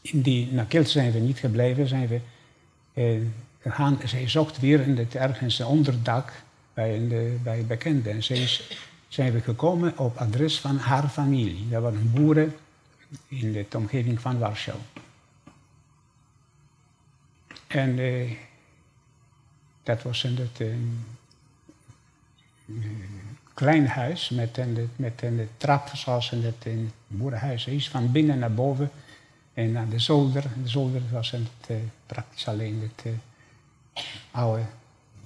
in 0.01 0.21
die, 0.21 0.65
zijn 0.83 1.13
we 1.13 1.19
niet 1.19 1.39
gebleven. 1.39 1.89
Zijn 1.89 2.07
we 2.07 2.21
eh, 2.93 3.21
gegaan. 3.61 3.99
Zij 4.05 4.29
zocht 4.29 4.61
weer 4.61 4.81
in 4.81 4.97
het 4.97 5.15
ergens 5.15 5.61
onderdak 5.61 6.33
bij, 6.75 6.97
een, 6.97 7.41
bij 7.43 7.67
bekenden. 7.67 8.13
En 8.13 8.23
zij 8.23 8.37
is, 8.37 8.79
zijn 9.09 9.33
we 9.33 9.41
gekomen 9.41 9.99
op 9.99 10.17
adres 10.17 10.61
van 10.61 10.77
haar 10.77 11.09
familie. 11.09 11.69
Dat 11.69 11.83
waren 11.83 12.13
boeren 12.15 12.55
in 13.29 13.53
de 13.53 13.67
omgeving 13.77 14.21
van 14.21 14.39
Warschau. 14.39 14.79
En 17.75 17.99
eh, 17.99 18.31
dat 19.83 20.03
was 20.03 20.23
een, 20.23 20.37
het, 20.37 20.61
een, 20.61 21.05
klein 23.55 23.87
huis 23.87 24.29
met 24.29 24.59
een, 24.59 24.91
met 24.97 25.23
een 25.23 25.49
trap 25.57 25.89
zoals 25.95 26.33
in 26.33 26.45
het, 26.45 26.65
in 26.65 26.91
boerenhuis 27.07 27.67
is, 27.67 27.89
van 27.89 28.13
binnen 28.13 28.39
naar 28.39 28.55
boven 28.55 28.91
en 29.55 29.73
naar 29.73 29.89
de 29.89 29.99
zolder. 29.99 30.43
De 30.63 30.69
zolder 30.69 31.03
was 31.11 31.31
het, 31.31 31.71
uh, 31.71 31.77
praktisch 32.07 32.49
alleen 32.49 32.91
het 32.95 33.15
oude 34.31 34.63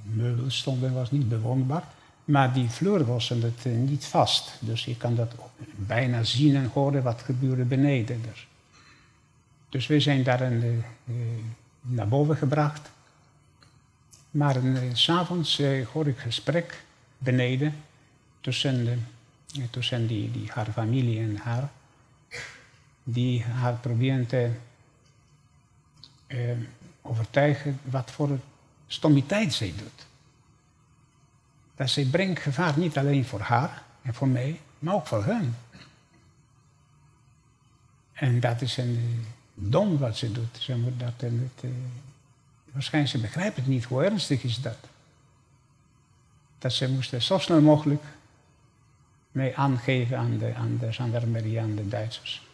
meubels 0.03 0.57
stonden, 0.59 0.95
was 0.95 1.11
niet 1.11 1.29
bewoonbaar. 1.29 1.85
Maar 2.25 2.53
die 2.53 2.69
vloer 2.69 3.05
was 3.05 3.29
het, 3.29 3.65
niet 3.65 4.05
vast. 4.05 4.53
Dus 4.61 4.85
je 4.85 4.97
kan 4.97 5.15
dat 5.15 5.35
bijna 5.77 6.23
zien 6.23 6.57
en 6.57 6.71
horen 6.73 7.03
wat 7.03 7.23
gebeurde 7.23 7.65
beneden. 7.65 8.23
Dus, 8.23 8.47
dus 9.69 9.87
we 9.87 10.01
zijn 10.01 10.23
daar 10.23 10.41
een, 10.41 10.85
naar 11.89 12.09
boven 12.09 12.37
gebracht. 12.37 12.91
Maar 14.31 14.57
s'avonds 14.93 15.63
hoor 15.93 16.07
ik 16.07 16.19
gesprek 16.19 16.83
beneden 17.19 17.75
tussen, 18.41 18.85
de, 18.85 18.99
tussen 19.71 20.07
die, 20.07 20.31
die, 20.31 20.51
haar 20.51 20.67
familie 20.73 21.21
en 21.21 21.37
haar. 21.37 21.71
Die 23.03 23.45
haar 23.45 23.75
proberen 23.75 24.27
te 24.27 24.51
eh, 26.27 26.39
overtuigen 27.03 27.81
wat 27.83 28.11
voor 28.11 28.39
stommiteit 28.87 29.53
zij 29.53 29.73
doet. 29.77 30.07
Dat 31.75 31.91
zij 31.91 32.05
brengt 32.05 32.41
gevaar 32.41 32.79
niet 32.79 32.99
alleen 32.99 33.25
voor 33.25 33.41
haar 33.41 33.83
en 34.03 34.15
voor 34.15 34.29
mij, 34.29 34.61
maar 34.79 34.95
ook 34.95 35.07
voor 35.07 35.25
hen. 35.25 35.57
En 38.13 38.41
dat 38.41 38.61
is 38.61 38.77
een 38.77 39.27
dom 39.59 39.99
wat 39.99 40.17
ze 40.17 40.33
doet. 40.33 40.57
Ze 40.59 40.77
moet 40.77 41.01
dat, 41.01 41.13
en 41.17 41.51
uh, 41.65 41.71
waarschijnlijk 42.73 43.15
ze 43.15 43.21
begrijpt 43.21 43.57
het 43.57 43.67
niet, 43.67 43.85
hoe 43.85 44.05
ernstig 44.05 44.43
is 44.43 44.61
dat. 44.61 44.79
Dat 46.59 46.73
ze 46.73 46.91
moesten 46.91 47.23
zo 47.23 47.39
snel 47.39 47.61
mogelijk 47.61 48.03
mee 49.33 49.57
aangeven 49.57 50.19
aan 50.19 50.39
de, 50.39 50.55
aan 50.55 50.77
de 50.81 50.93
gendarmerie, 50.93 51.61
aan 51.61 51.75
de 51.75 51.89
Duitsers. 51.89 52.47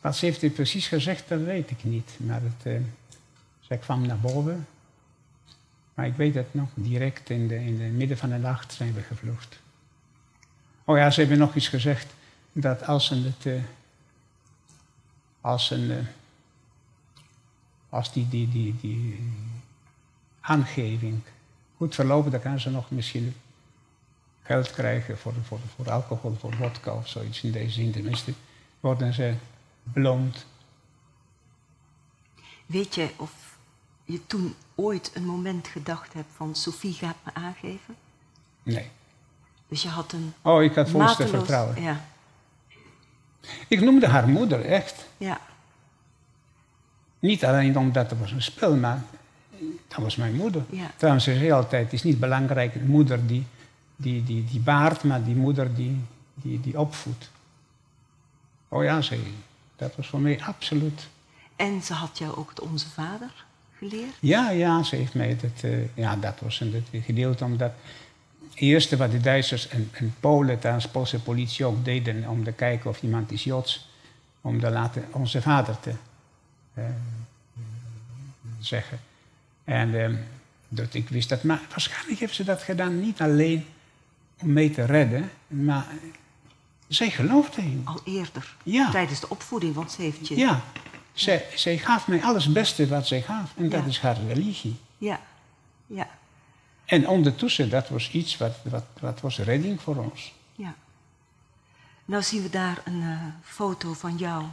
Wat 0.00 0.16
ze 0.16 0.24
heeft 0.24 0.54
precies 0.54 0.88
gezegd, 0.88 1.28
dat 1.28 1.40
weet 1.40 1.70
ik 1.70 1.84
niet. 1.84 2.10
Maar 2.16 2.40
het, 2.42 2.66
uh, 2.66 2.80
zij 3.60 3.78
kwam 3.78 4.06
naar 4.06 4.18
boven. 4.18 4.66
Maar 5.94 6.06
ik 6.06 6.16
weet 6.16 6.34
het 6.34 6.54
nog, 6.54 6.68
direct 6.74 7.30
in 7.30 7.48
de, 7.48 7.64
in 7.64 7.78
de 7.78 7.84
midden 7.84 8.18
van 8.18 8.28
de 8.28 8.38
nacht 8.38 8.72
zijn 8.72 8.94
we 8.94 9.02
gevlucht. 9.02 9.58
Oh 10.84 10.96
ja, 10.96 11.10
ze 11.10 11.20
hebben 11.20 11.38
nog 11.38 11.54
iets 11.54 11.68
gezegd. 11.68 12.14
Dat 12.52 12.86
als 12.86 13.10
een, 13.10 13.22
het, 13.22 13.44
uh, 13.44 13.62
als 15.44 15.70
een, 15.70 15.90
uh, 15.90 15.98
als 17.88 18.12
die, 18.12 18.28
die, 18.28 18.48
die, 18.48 18.76
die 18.80 19.32
aangeving 20.40 21.22
goed 21.76 21.94
verlopen, 21.94 22.30
dan 22.30 22.40
kan 22.40 22.60
ze 22.60 22.70
nog 22.70 22.90
misschien 22.90 23.34
geld 24.42 24.70
krijgen 24.70 25.18
voor, 25.18 25.32
voor, 25.42 25.58
voor 25.74 25.90
alcohol, 25.90 26.36
voor 26.38 26.54
vodka 26.54 26.92
of 26.92 27.08
zoiets 27.08 27.42
in 27.42 27.52
deze 27.52 27.70
zin. 27.70 27.92
Tenminste, 27.92 28.32
worden 28.80 29.14
ze 29.14 29.34
beloond. 29.82 30.46
Weet 32.66 32.94
je 32.94 33.10
of 33.16 33.56
je 34.04 34.26
toen 34.26 34.54
ooit 34.74 35.10
een 35.14 35.24
moment 35.24 35.68
gedacht 35.68 36.12
hebt 36.12 36.32
van 36.36 36.54
Sophie 36.54 36.92
gaat 36.92 37.16
me 37.24 37.34
aangeven? 37.34 37.96
Nee. 38.62 38.90
Dus 39.68 39.82
je 39.82 39.88
had 39.88 40.12
een. 40.12 40.34
Oh, 40.42 40.62
ik 40.62 40.74
had 40.74 40.90
volste 40.90 41.28
vertrouwen. 41.28 41.82
Ja. 41.82 42.04
Ik 43.68 43.80
noemde 43.80 44.06
haar 44.06 44.28
moeder 44.28 44.64
echt. 44.64 45.04
Ja. 45.16 45.40
Niet 47.18 47.44
alleen 47.44 47.78
omdat 47.78 48.10
het 48.10 48.18
was 48.18 48.30
een 48.30 48.42
spel, 48.42 48.76
maar 48.76 49.02
dat 49.88 49.98
was 49.98 50.16
mijn 50.16 50.34
moeder. 50.34 50.62
Ja. 50.70 50.90
Trouwens, 50.96 51.24
ze 51.24 51.34
zei 51.34 51.52
altijd: 51.52 51.84
het 51.84 51.92
is 51.92 52.02
niet 52.02 52.20
belangrijk, 52.20 52.74
een 52.74 52.86
moeder 52.86 53.26
die 53.26 53.46
die, 53.96 54.24
die, 54.24 54.44
die 54.44 54.60
baart, 54.60 55.04
maar 55.04 55.24
die 55.24 55.34
moeder 55.34 55.74
die, 55.74 56.00
die, 56.34 56.60
die 56.60 56.78
opvoedt. 56.78 57.30
Oh 58.68 58.84
ja, 58.84 59.00
zei 59.00 59.34
Dat 59.76 59.96
was 59.96 60.06
voor 60.06 60.20
mij 60.20 60.40
absoluut. 60.42 61.06
En 61.56 61.82
ze 61.82 61.92
had 61.92 62.18
jou 62.18 62.36
ook 62.36 62.48
het 62.48 62.60
Onze 62.60 62.88
Vader 62.88 63.44
geleerd? 63.78 64.14
Ja, 64.20 64.50
ja, 64.50 64.82
ze 64.82 64.96
heeft 64.96 65.14
mij 65.14 65.36
dat... 65.40 65.62
Uh, 65.64 65.78
ja, 65.94 66.16
dat 66.16 66.40
was 66.40 66.60
een 66.60 66.84
gedeelte 67.02 67.44
omdat... 67.44 67.72
Het 68.54 68.62
eerste 68.62 68.96
wat 68.96 69.10
de 69.10 69.20
Duitsers 69.20 69.68
en, 69.68 69.90
en 69.92 70.14
Polen, 70.20 70.58
trouwens 70.58 70.88
Poolse 70.88 71.20
politie 71.20 71.64
ook 71.64 71.84
deden 71.84 72.28
om 72.28 72.44
te 72.44 72.52
kijken 72.52 72.90
of 72.90 73.02
iemand 73.02 73.32
is 73.32 73.44
Joods, 73.44 73.88
om 74.40 74.60
de 74.60 74.70
laten 74.70 75.04
onze 75.10 75.42
vader 75.42 75.80
te 75.80 75.92
eh, 76.74 76.84
zeggen. 78.60 79.00
En 79.64 80.04
eh, 80.04 80.10
dat 80.68 80.94
ik 80.94 81.08
wist 81.08 81.28
dat, 81.28 81.42
maar 81.42 81.60
waarschijnlijk 81.70 82.20
heeft 82.20 82.34
ze 82.34 82.44
dat 82.44 82.62
gedaan 82.62 83.00
niet 83.00 83.20
alleen 83.20 83.66
om 84.40 84.52
mee 84.52 84.70
te 84.70 84.84
redden, 84.84 85.30
maar 85.46 85.86
zij 86.88 87.10
geloofde 87.10 87.62
in. 87.62 87.82
Al 87.84 88.00
eerder, 88.04 88.56
Ja. 88.62 88.90
tijdens 88.90 89.20
de 89.20 89.28
opvoeding, 89.28 89.74
want 89.74 89.92
ze 89.92 90.02
heeft 90.02 90.28
je... 90.28 90.36
Ja, 90.36 90.62
zij, 91.12 91.46
zij 91.54 91.78
gaf 91.78 92.06
mij 92.06 92.22
alles 92.22 92.52
beste 92.52 92.86
wat 92.86 93.06
zij 93.06 93.22
gaf. 93.22 93.52
En 93.56 93.68
dat 93.68 93.86
is 93.86 94.00
haar 94.00 94.16
religie. 94.26 94.76
ja. 94.98 95.20
ja. 95.86 96.08
En 96.84 97.08
ondertussen, 97.08 97.70
dat 97.70 97.88
was 97.88 98.10
iets 98.10 98.36
wat, 98.36 98.56
wat, 98.62 98.84
wat 99.00 99.20
was 99.20 99.38
redding 99.38 99.80
voor 99.80 99.96
ons. 99.96 100.34
Ja. 100.54 100.74
Nou 102.04 102.22
zien 102.22 102.42
we 102.42 102.50
daar 102.50 102.82
een 102.84 103.02
eh, 103.02 103.18
foto 103.42 103.92
van 103.92 104.16
jou. 104.16 104.44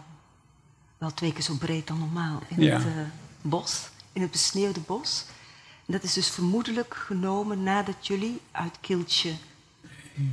Wel 0.97 1.13
twee 1.13 1.33
keer 1.33 1.43
zo 1.43 1.55
breed 1.55 1.87
dan 1.87 1.99
normaal. 1.99 2.39
In 2.47 2.61
Ja. 2.61 2.77
het 2.77 2.85
eh, 2.85 2.91
bos, 3.41 3.89
in 4.13 4.21
het 4.21 4.31
besneeuwde 4.31 4.79
bos. 4.79 5.25
En 5.85 5.93
dat 5.93 6.03
is 6.03 6.13
dus 6.13 6.29
vermoedelijk 6.29 6.93
genomen 6.93 7.63
nadat 7.63 8.07
jullie 8.07 8.41
uit 8.51 8.77
Kieltje... 8.81 9.31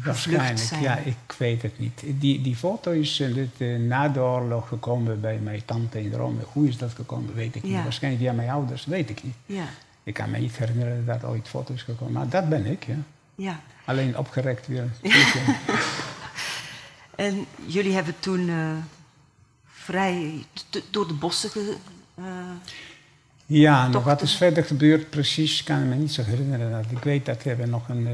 Waarschijnlijk, 0.05 0.59
zijn. 0.59 0.83
ja, 0.83 0.97
ik 0.97 1.35
weet 1.39 1.63
het 1.63 1.79
niet. 1.79 2.03
Die, 2.07 2.43
die 2.43 2.57
foto 2.57 2.91
is 2.91 3.21
eh, 3.21 3.77
na 3.79 4.09
de 4.09 4.21
oorlog 4.21 4.69
gekomen 4.69 5.21
bij 5.21 5.39
mijn 5.39 5.65
tante 5.65 6.03
in 6.03 6.13
Rome. 6.13 6.41
Hoe 6.53 6.69
is 6.69 6.77
dat 6.77 6.93
gekomen, 6.93 7.35
weet 7.35 7.55
ik 7.55 7.63
niet. 7.63 7.83
Waarschijnlijk 7.83 8.23
via 8.23 8.33
mijn 8.33 8.51
ouders, 8.51 8.85
weet 8.85 9.11
ik 9.11 9.23
niet. 9.23 9.35
Ja, 9.47 9.65
Ik 10.09 10.15
kan 10.15 10.31
me 10.31 10.39
niet 10.39 10.57
herinneren 10.57 11.05
dat 11.07 11.25
ooit 11.25 11.49
foto's 11.49 11.83
gekomen. 11.83 12.13
Maar 12.13 12.29
dat 12.29 12.49
ben 12.49 12.67
ik, 12.67 12.85
ja. 12.87 12.95
ja. 13.35 13.61
Alleen 13.85 14.19
opgerekt 14.19 14.67
weer. 14.67 14.89
En 17.17 17.47
jullie 17.67 17.93
hebben 17.95 18.15
toen 18.19 18.49
eh, 18.49 18.71
vrij 19.67 20.45
door 20.91 21.09
de 21.09 21.15
bossen... 21.15 21.51
Ge, 21.51 21.77
eh, 22.15 22.25
Ja, 23.47 23.89
nog 23.89 24.05
wat 24.05 24.23
is 24.23 24.35
verder 24.37 24.65
gebeurd, 24.65 25.11
precies, 25.11 25.63
kan 25.63 25.79
ik 25.83 25.85
me 25.89 25.95
niet 25.95 26.13
zo 26.13 26.23
herinneren. 26.23 26.85
Ik 26.91 27.03
weet 27.05 27.27
dat 27.27 27.43
we 27.43 27.49
hebben 27.49 27.71
nog 27.71 27.89
een 27.89 28.07
eh, 28.07 28.13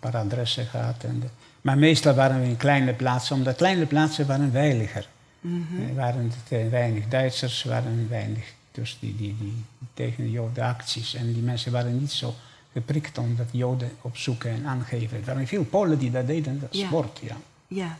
paar 0.00 0.16
adressen 0.16 0.66
gehad. 0.66 1.04
En 1.04 1.20
de- 1.20 1.26
maar 1.60 1.78
meestal 1.78 2.14
waren 2.14 2.40
we 2.40 2.46
in 2.46 2.56
kleine 2.56 2.92
plaatsen, 2.94 3.36
omdat 3.36 3.56
kleine 3.56 3.86
plaatsen 3.86 4.26
waren 4.26 4.50
veiliger. 4.52 5.08
mhm. 5.40 5.88
Er 5.88 5.94
waren 5.94 6.32
het, 6.48 6.70
weinig 6.70 7.08
Duitsers, 7.08 7.64
waren 7.64 8.06
weinig 8.08 8.44
dus 8.78 8.96
die, 9.00 9.16
die, 9.16 9.36
die 9.38 9.64
tegen 9.94 10.24
de 10.24 10.30
Joden 10.30 10.64
acties. 10.64 11.14
En 11.14 11.32
die 11.32 11.42
mensen 11.42 11.72
waren 11.72 11.98
niet 11.98 12.12
zo 12.12 12.34
geprikt 12.72 13.18
om 13.18 13.36
dat 13.36 13.46
Joden 13.50 13.96
opzoeken 14.00 14.50
en 14.50 14.66
aangeven. 14.66 15.18
Er 15.18 15.24
waren 15.24 15.46
veel 15.46 15.64
Polen 15.64 15.98
die 15.98 16.10
dat 16.10 16.26
deden, 16.26 16.60
dat 16.60 16.72
is 16.72 16.80
Ja. 16.80 16.86
sport, 16.86 17.18
ja. 17.22 17.36
Ja. 17.66 17.98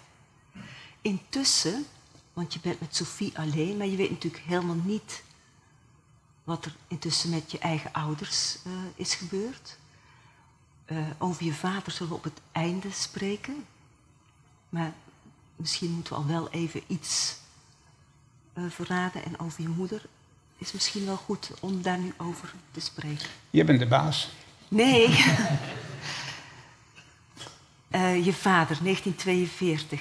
Intussen, 1.03 1.85
want 2.33 2.53
je 2.55 2.61
bent 2.62 2.81
met 2.81 2.97
Sophie 2.97 3.39
alleen, 3.39 3.76
maar 3.76 3.87
je 3.87 3.97
weet 3.97 4.11
natuurlijk 4.11 4.43
helemaal 4.47 4.81
niet 4.85 5.22
wat 6.45 6.64
er 6.64 6.74
intussen 6.89 7.31
met 7.31 7.51
je 7.51 7.59
eigen 7.59 7.93
ouders 7.93 8.59
eh, 8.64 8.72
is 8.95 9.14
gebeurd. 9.14 9.76
Eh, 10.85 10.99
over 11.18 11.45
je 11.45 11.53
vader 11.53 11.93
zullen 11.93 12.09
we 12.09 12.18
op 12.18 12.24
het 12.24 12.41
einde 12.53 12.91
spreken. 12.91 13.64
Maar 14.68 14.93
misschien 15.57 15.91
moeten 15.91 16.12
we 16.12 16.18
al 16.18 16.26
wel 16.26 16.51
even 16.51 16.83
iets 16.87 17.37
eh, 18.53 18.64
verraden. 18.68 19.24
En 19.24 19.39
over 19.41 19.62
je 19.62 19.68
moeder 19.68 20.03
is 20.59 20.72
misschien 20.72 21.06
wel 21.06 21.16
goed 21.16 21.50
om 21.61 21.82
daar 21.82 21.98
nu 21.98 22.12
over 22.16 22.52
te 22.72 22.80
spreken. 22.80 23.26
Je 23.50 23.64
bent 23.64 23.78
de 23.78 23.86
baas. 23.86 24.28
Nee. 24.68 25.09
Eh, 27.90 28.24
je 28.24 28.32
vader, 28.32 28.78
1942. 28.82 30.00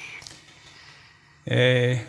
Eh, 1.43 1.99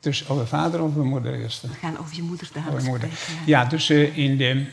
dus 0.00 0.28
over 0.28 0.46
vader 0.46 0.80
of 0.82 0.88
over 0.90 1.04
moeder 1.04 1.34
eerst? 1.34 1.62
We 1.62 1.68
gaan 1.68 1.98
over 1.98 2.16
je 2.16 2.22
moeder 2.22 2.48
dadelijk 2.52 2.76
Over 2.76 2.88
moeder. 2.90 3.10
spreken. 3.16 3.46
Ja, 3.46 3.64
dus 3.64 3.90
eh, 3.90 4.16
in 4.16 4.36
de 4.36 4.66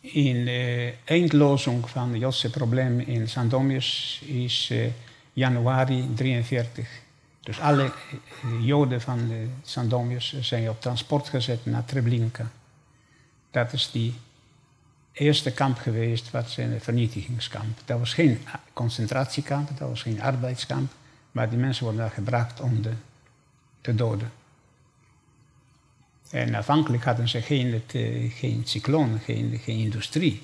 in 0.00 0.44
de 0.44 0.94
eindlozing 1.04 1.90
van 1.90 2.10
het 2.10 2.20
Joodse 2.20 2.50
probleem 2.50 3.00
in 3.00 3.28
Sandomius 3.28 4.20
is 4.26 4.72
januari 5.32 6.08
43. 6.14 6.88
Dus 7.44 7.60
alle 7.60 7.92
Joden 8.60 9.00
van 9.00 9.28
de 9.28 9.46
Sandomius 9.62 10.40
zijn 10.40 10.70
op 10.70 10.80
transport 10.80 11.28
gezet 11.28 11.66
naar 11.66 11.84
Treblinka. 11.84 12.50
Dat 13.50 13.72
is 13.72 13.90
die 13.90 14.14
eerste 15.12 15.52
kamp 15.52 15.78
geweest, 15.78 16.30
wat 16.30 16.46
is 16.46 16.56
een 16.56 16.80
vernietigingskamp. 16.80 17.78
Dat 17.84 17.98
was 17.98 18.14
geen 18.14 18.38
concentratiekamp, 18.72 19.68
dat 19.78 19.88
was 19.88 20.02
geen 20.02 20.22
arbeidskamp, 20.22 20.92
maar 21.32 21.50
die 21.50 21.58
mensen 21.58 21.84
worden 21.84 22.02
daar 22.02 22.10
gebracht 22.10 22.60
om 22.60 22.82
te 23.80 23.94
doden. 23.94 24.32
En 26.30 26.54
afhankelijk 26.54 27.04
hadden 27.04 27.28
ze 27.28 27.42
geen, 27.42 27.82
eh, 27.92 28.32
geen 28.32 28.62
cycloon, 28.64 29.18
geen, 29.18 29.60
geen 29.62 29.78
industrie. 29.78 30.42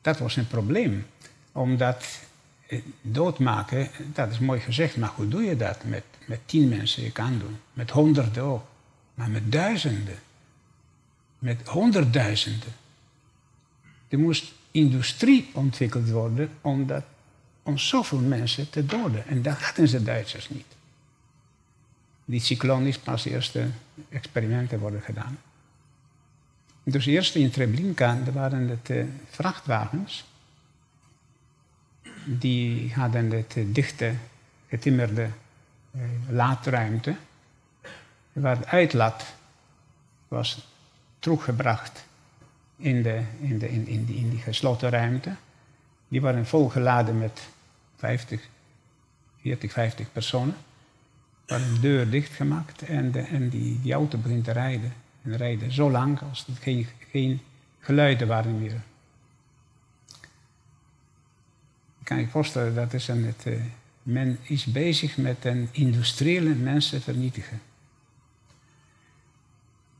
Dat 0.00 0.18
was 0.18 0.36
een 0.36 0.46
probleem. 0.46 1.06
Omdat 1.52 2.04
doodmaken, 3.00 3.90
dat 4.12 4.30
is 4.30 4.38
mooi 4.38 4.60
gezegd, 4.60 4.96
maar 4.96 5.12
hoe 5.14 5.28
doe 5.28 5.42
je 5.42 5.56
dat? 5.56 5.84
Met, 5.84 6.04
met 6.26 6.40
tien 6.46 6.68
mensen 6.68 7.02
je 7.02 7.12
kan 7.12 7.38
doen, 7.38 7.56
met 7.72 7.90
honderden 7.90 8.42
ook, 8.42 8.66
maar 9.14 9.30
met 9.30 9.52
duizenden, 9.52 10.18
met 11.38 11.68
honderdduizenden. 11.68 12.72
Er 14.08 14.18
moest 14.18 14.52
industrie 14.70 15.50
ontwikkeld 15.52 16.10
worden 16.10 16.50
om, 16.60 16.86
dat, 16.86 17.04
om 17.62 17.78
zoveel 17.78 18.18
mensen 18.18 18.70
te 18.70 18.86
doden. 18.86 19.26
En 19.26 19.42
dat 19.42 19.58
hadden 19.58 19.88
ze 19.88 20.02
Duitsers 20.02 20.48
niet. 20.48 20.66
Die 22.24 22.40
cycloon 22.40 22.86
is 22.86 22.98
pas 22.98 23.24
eerste 23.24 23.68
experimenten 24.08 24.78
worden 24.78 25.02
gedaan. 25.02 25.38
Dus 26.82 27.06
eerst 27.06 27.34
in 27.34 27.50
Treblinka 27.50 28.18
waren 28.32 28.68
het 28.68 28.90
eh, 28.90 29.04
vrachtwagens. 29.30 30.24
Die 32.28 32.94
hadden 32.94 33.30
het 33.30 33.56
eh, 33.56 33.64
dichte, 33.66 34.14
getimmerde 34.68 35.28
eh, 35.90 36.00
laadruimte. 36.28 37.16
Waar 38.32 38.58
de 38.58 38.66
uitlaat 38.66 39.34
was 40.28 40.68
teruggebracht 41.18 42.04
in, 42.76 43.02
de, 43.02 43.22
in, 43.40 43.58
de, 43.58 43.70
in, 43.70 43.86
in, 43.86 44.04
die, 44.04 44.38
gesloten 44.38 44.90
ruimte. 44.90 45.34
Die 46.08 46.20
waren 46.20 46.46
volgeladen 46.46 47.18
met 47.18 47.48
50, 47.96 48.48
40, 49.40 49.72
50 49.72 50.12
personen. 50.12 50.54
Er 51.46 51.58
was 51.58 51.68
een 51.68 51.80
deur 51.80 52.10
dichtgemaakt 52.10 52.82
en, 52.82 53.10
de, 53.10 53.20
en 53.20 53.48
die, 53.48 53.80
die 53.80 53.92
auto 53.92 54.18
begint 54.18 54.44
te 54.44 54.52
rijden. 54.52 54.92
En 55.22 55.36
rijden 55.36 55.72
zo 55.72 55.90
lang 55.90 56.20
als 56.20 56.46
er 56.46 56.54
geen, 56.60 56.86
geen 57.10 57.40
geluiden 57.80 58.28
waren 58.28 58.58
meer. 58.58 58.80
Ik 61.95 61.95
kan 62.06 62.20
je 62.20 62.28
voorstellen, 62.28 62.74
dat 62.74 62.92
is 62.92 63.08
een, 63.08 63.24
het, 63.24 63.46
eh, 63.46 63.52
men 64.02 64.38
is 64.42 64.64
bezig 64.64 65.16
met 65.16 65.44
een 65.44 65.68
industriële 65.72 66.54
mensen 66.54 67.02
vernietigen. 67.02 67.60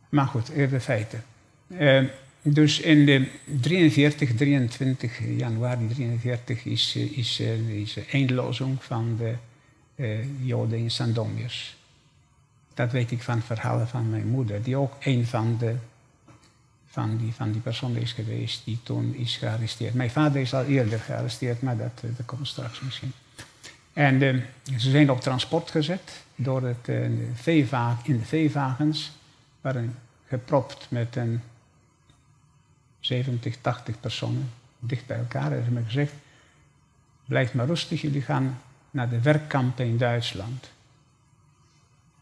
Maar 0.08 0.26
goed, 0.26 0.48
even 0.48 0.80
feiten. 0.80 1.24
Eh, 1.68 2.04
dus 2.48 2.80
in 2.80 3.06
de 3.06 3.28
43, 3.60 4.34
23 4.34 5.20
januari 5.36 5.86
43 5.88 6.64
is, 6.64 6.92
eh, 6.96 7.18
is, 7.18 7.40
eh, 7.40 7.68
is 7.68 7.96
eindlozing 8.10 8.84
van 8.84 9.16
de 9.18 9.34
eh, 9.94 10.46
Joden 10.46 10.78
in 10.78 10.90
Sandomius. 10.90 11.76
Dat 12.74 12.92
weet 12.92 13.10
ik 13.10 13.22
van 13.22 13.42
verhalen 13.42 13.88
van 13.88 14.10
mijn 14.10 14.26
moeder, 14.26 14.62
die 14.62 14.76
ook 14.76 14.96
een 15.00 15.26
van, 15.26 15.56
de, 15.58 15.74
van, 16.96 17.16
die, 17.16 17.34
van 17.34 17.52
die 17.52 17.60
personen 17.60 18.00
is 18.02 18.12
geweest 18.12 18.64
die 18.64 18.78
toen 18.82 19.14
is 19.14 19.36
gearresteerd. 19.36 19.94
Mijn 19.94 20.10
vader 20.10 20.40
is 20.40 20.54
al 20.54 20.64
eerder 20.64 20.98
gearresteerd, 20.98 21.62
maar 21.62 21.76
dat, 21.76 22.02
eh, 22.02 22.10
dat 22.16 22.26
komt 22.26 22.48
straks 22.48 22.80
misschien. 22.80 23.12
En 23.92 24.22
eh, 24.22 24.34
ze 24.78 24.90
zijn 24.90 25.10
op 25.10 25.20
transport 25.20 25.70
gezet 25.70 26.24
door 26.34 26.62
het, 26.62 26.88
veeva- 27.34 27.98
in 28.02 28.18
de 28.18 28.24
veewagens, 28.24 29.12
waren 29.60 29.94
gepropt 30.28 30.86
met 30.88 31.16
een 31.16 31.40
70, 33.00 33.56
80 33.60 34.00
personen 34.00 34.50
dicht 34.78 35.06
bij 35.06 35.18
elkaar. 35.18 35.52
En 35.52 35.58
ze 35.58 35.64
hebben 35.64 35.84
gezegd, 35.84 36.12
blijf 37.24 37.54
maar 37.54 37.66
rustig, 37.66 38.00
jullie 38.00 38.22
gaan 38.22 38.60
naar 38.90 39.08
de 39.08 39.20
werkkampen 39.20 39.86
in 39.86 39.96
Duitsland. 39.96 40.70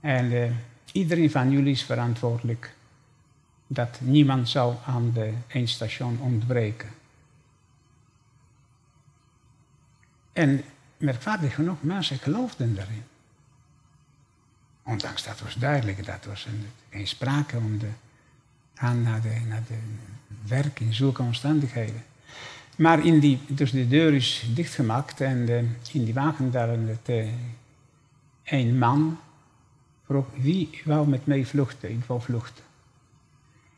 En 0.00 0.56
iedereen 0.92 1.30
van 1.30 1.50
jullie 1.50 1.72
is 1.72 1.82
verantwoordelijk 1.82 2.74
dat 3.74 3.98
niemand 4.00 4.48
zou 4.48 4.74
aan 4.86 5.12
de 5.12 5.32
eindstation 5.46 6.18
ontbreken. 6.20 6.88
En 10.32 10.64
merkwaardig 10.96 11.54
genoeg, 11.54 11.82
mensen 11.82 12.18
geloofden 12.18 12.74
daarin. 12.74 13.02
Ondanks 14.82 15.24
dat 15.24 15.40
was 15.40 15.54
duidelijk, 15.54 16.06
dat 16.06 16.24
was 16.24 16.46
een, 16.46 16.66
geen 16.90 17.06
sprake 17.06 17.56
om 17.56 17.78
te 17.78 17.88
gaan 18.74 19.02
naar 19.02 19.20
de, 19.20 19.40
naar 19.48 19.62
de 19.68 19.78
werk 20.46 20.80
in 20.80 20.94
zulke 20.94 21.22
omstandigheden. 21.22 22.04
Maar 22.76 23.04
in 23.04 23.20
die, 23.20 23.40
dus 23.46 23.70
de 23.70 23.88
deur 23.88 24.14
is 24.14 24.44
dichtgemaakt 24.54 25.20
en 25.20 25.48
in 25.92 26.04
die 26.04 26.14
wagen 26.14 26.50
daar 26.50 26.68
het, 26.68 27.08
eh, 27.08 27.28
een 28.44 28.78
man 28.78 29.18
vroeg 30.06 30.26
wie 30.36 30.80
wou 30.84 31.08
met 31.08 31.26
mij 31.26 31.44
vluchten. 31.44 31.90
Ik 31.90 32.04
wou 32.04 32.20
vluchten. 32.20 32.63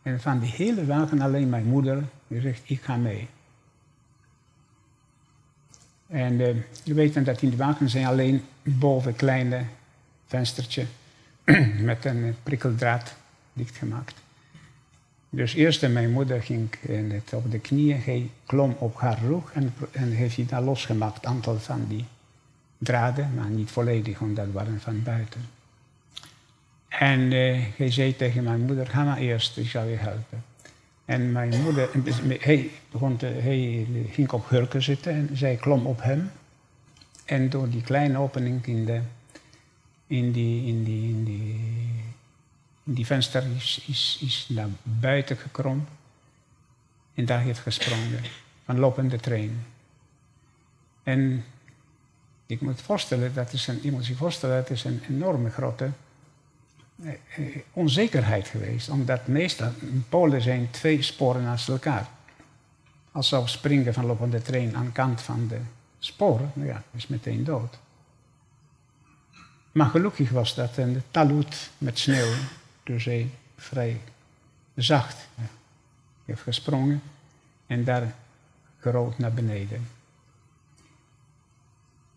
En 0.06 0.20
van 0.20 0.38
die 0.38 0.50
hele 0.50 0.84
wagen 0.84 1.20
alleen 1.20 1.48
mijn 1.48 1.64
moeder, 1.64 2.04
die 2.28 2.40
zegt, 2.40 2.60
ik 2.64 2.80
ga 2.80 2.96
mee. 2.96 3.28
En 6.06 6.32
uh, 6.32 6.56
je 6.82 6.94
weet 6.94 7.24
dat 7.24 7.42
in 7.42 7.50
de 7.50 7.56
wagen 7.56 7.88
zijn 7.88 8.06
alleen 8.06 8.42
boven 8.62 9.10
een 9.10 9.16
kleine 9.16 9.64
venstertje 10.26 10.86
met 11.90 12.04
een 12.04 12.36
prikkeldraad 12.42 13.14
dichtgemaakt. 13.52 14.14
Dus 15.30 15.54
eerst 15.54 15.88
mijn 15.88 16.12
moeder 16.12 16.42
ging 16.42 16.74
het 17.12 17.32
op 17.32 17.50
de 17.50 17.58
knieën, 17.58 18.00
hij 18.00 18.30
klom 18.44 18.76
op 18.78 18.96
haar 18.96 19.18
rug 19.18 19.52
en, 19.52 19.74
en 19.90 20.10
heeft 20.10 20.36
hij 20.36 20.46
daar 20.46 20.62
losgemaakt, 20.62 21.26
aantal 21.26 21.58
van 21.58 21.86
die 21.88 22.04
draden, 22.78 23.34
maar 23.34 23.50
niet 23.50 23.70
volledig, 23.70 24.18
want 24.18 24.36
dat 24.36 24.52
waren 24.52 24.80
van 24.80 25.02
buiten. 25.02 25.55
En 26.88 27.20
uh, 27.20 27.64
hij 27.76 27.90
zei 27.90 28.16
tegen 28.16 28.44
mijn 28.44 28.60
moeder, 28.60 28.86
ga 28.86 29.04
maar 29.04 29.18
eerst, 29.18 29.56
ik 29.56 29.68
zal 29.68 29.84
je 29.84 29.96
helpen. 29.96 30.44
En 31.04 31.32
mijn 31.32 31.62
moeder, 31.62 31.88
hij, 32.40 32.70
begon 32.90 33.16
te, 33.16 33.26
hij 33.26 33.86
ging 34.10 34.30
op 34.30 34.48
hurken 34.48 34.82
zitten 34.82 35.12
en 35.12 35.30
zij 35.32 35.56
klom 35.56 35.86
op 35.86 36.02
hem. 36.02 36.30
En 37.24 37.50
door 37.50 37.68
die 37.68 37.82
kleine 37.82 38.18
opening 38.18 38.66
in, 38.66 38.84
de, 38.84 39.00
in, 40.06 40.32
die, 40.32 40.66
in, 40.66 40.84
die, 40.84 41.08
in, 41.08 41.24
die, 41.24 41.60
in 42.84 42.92
die 42.94 43.06
venster 43.06 43.44
is, 43.56 43.84
is, 43.86 44.18
is 44.20 44.46
naar 44.48 44.68
buiten 44.82 45.36
gekromd. 45.36 45.88
En 47.14 47.24
daar 47.24 47.40
heeft 47.40 47.58
gesprongen, 47.58 48.22
van 48.64 48.78
lopende 48.78 49.16
trein. 49.16 49.66
En 51.02 51.44
ik 52.46 52.60
moet 52.60 52.80
voorstellen, 52.80 53.34
dat 53.34 53.52
is 53.52 53.66
een, 53.66 53.78
je 53.82 53.92
moet 53.92 54.06
je 54.06 54.14
voorstellen, 54.14 54.56
dat 54.56 54.70
is 54.70 54.84
een 54.84 55.02
enorme 55.08 55.50
grote 55.50 55.84
eh, 55.84 55.90
eh, 55.90 56.05
onzekerheid 57.72 58.48
geweest. 58.48 58.88
Omdat 58.88 59.26
meestal 59.26 59.72
in 59.80 60.04
Polen 60.08 60.42
zijn 60.42 60.70
twee 60.70 61.02
sporen 61.02 61.42
naast 61.42 61.68
elkaar. 61.68 62.08
Als 63.12 63.28
zou 63.28 63.48
springen 63.48 63.94
van 63.94 64.06
lopende 64.06 64.42
trein 64.42 64.76
aan 64.76 64.84
de 64.84 64.92
kant 64.92 65.22
van 65.22 65.48
de 65.48 65.58
sporen, 65.98 66.50
nou 66.54 66.68
ja, 66.68 66.82
is 66.94 67.06
meteen 67.06 67.44
dood. 67.44 67.78
Maar 69.72 69.86
gelukkig 69.86 70.30
was 70.30 70.54
dat 70.54 70.76
een 70.76 71.02
talut 71.10 71.70
met 71.78 71.98
sneeuw, 71.98 72.32
dus 72.82 73.04
hij 73.04 73.30
vrij 73.56 74.00
zacht 74.74 75.28
heeft 76.24 76.42
gesprongen 76.42 77.02
en 77.66 77.84
daar 77.84 78.14
gerold 78.78 79.18
naar 79.18 79.32
beneden. 79.32 79.95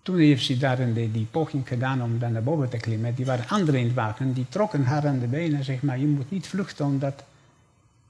Toen 0.02 0.18
heeft 0.18 0.45
ze 0.45 0.58
daar 0.58 0.93
die, 0.93 1.12
die 1.12 1.26
poging 1.26 1.68
gedaan 1.68 2.04
om 2.04 2.20
dan 2.20 2.32
naar 2.32 2.43
boven 2.43 2.70
te 2.70 2.78
klimmen. 2.78 3.16
Die 3.16 3.26
waren 3.26 3.47
anderen 3.47 3.80
in 3.80 3.86
het 3.86 3.95
wagen, 3.95 4.34
die 4.34 4.45
trokken 4.50 4.86
haar 4.86 5.08
aan 5.08 5.20
de 5.20 5.28
benen 5.28 5.58
en 5.58 5.64
zeggen, 5.64 5.88
maar 5.88 6.00
je 6.00 6.08
moet 6.08 6.32
niet 6.32 6.47
vluchten 6.47 6.86
omdat 6.86 7.24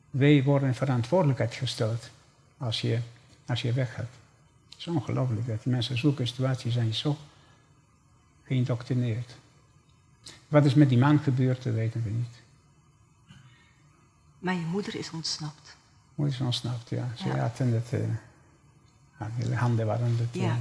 wij 0.10 0.44
worden 0.44 0.76
verantwoordelijkheid 0.76 1.54
gesteld 1.54 2.10
als 2.58 2.82
je, 2.82 3.00
als 3.46 3.62
je 3.62 3.74
weggaat. 3.74 4.08
Het 4.70 4.80
is 4.80 4.88
ongelooflijk 4.88 5.48
dat 5.48 5.64
die 5.64 5.72
mensen 5.72 5.94
in 5.94 6.00
zulke 6.00 6.26
situaties 6.26 6.74
zijn 6.74 6.94
zo 6.94 7.18
geïndoctrineerd. 8.44 9.36
Wat 10.48 10.66
is 10.66 10.74
met 10.74 10.90
die 10.90 10.98
man 10.98 11.20
gebeurd, 11.20 11.64
dat 11.64 11.74
weten 11.74 12.04
we 12.04 12.10
niet. 12.10 12.42
Maar 14.40 14.54
je 14.54 14.66
moeder 14.66 14.96
is 14.96 15.12
ontsnapt. 15.12 15.78
Moeder 16.16 16.36
is 16.36 16.42
ontsnapt, 16.42 16.90
ja. 16.90 17.08
Ze 17.16 17.28
ja. 17.28 17.38
hadden 17.38 17.74
het, 17.74 17.94
uh, 19.18 19.60
handen 19.60 19.86
waren 19.86 20.18
het, 20.18 20.42
ja 20.42 20.58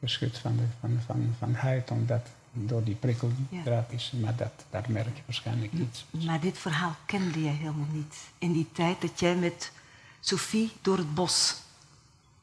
geschud 0.00 0.38
van, 0.38 0.56
de, 0.56 0.62
van, 0.80 1.00
van, 1.06 1.34
van 1.38 1.54
huid, 1.54 1.90
omdat 1.90 2.26
door 2.52 2.84
die 2.84 2.94
prikkeldraad 2.94 3.92
is. 3.92 4.12
Maar 4.20 4.36
dat, 4.36 4.52
dat 4.70 4.88
merk 4.88 5.16
je 5.16 5.22
waarschijnlijk 5.24 5.72
niet. 5.72 6.04
Maar 6.10 6.40
dit 6.40 6.58
verhaal 6.58 6.96
kende 7.06 7.42
jij 7.42 7.52
helemaal 7.52 7.86
niet. 7.92 8.16
In 8.38 8.52
die 8.52 8.68
tijd 8.72 9.00
dat 9.00 9.20
jij 9.20 9.36
met 9.36 9.72
Sophie 10.20 10.72
door 10.82 10.96
het 10.96 11.14
bos 11.14 11.54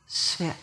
zwer. 0.06 0.56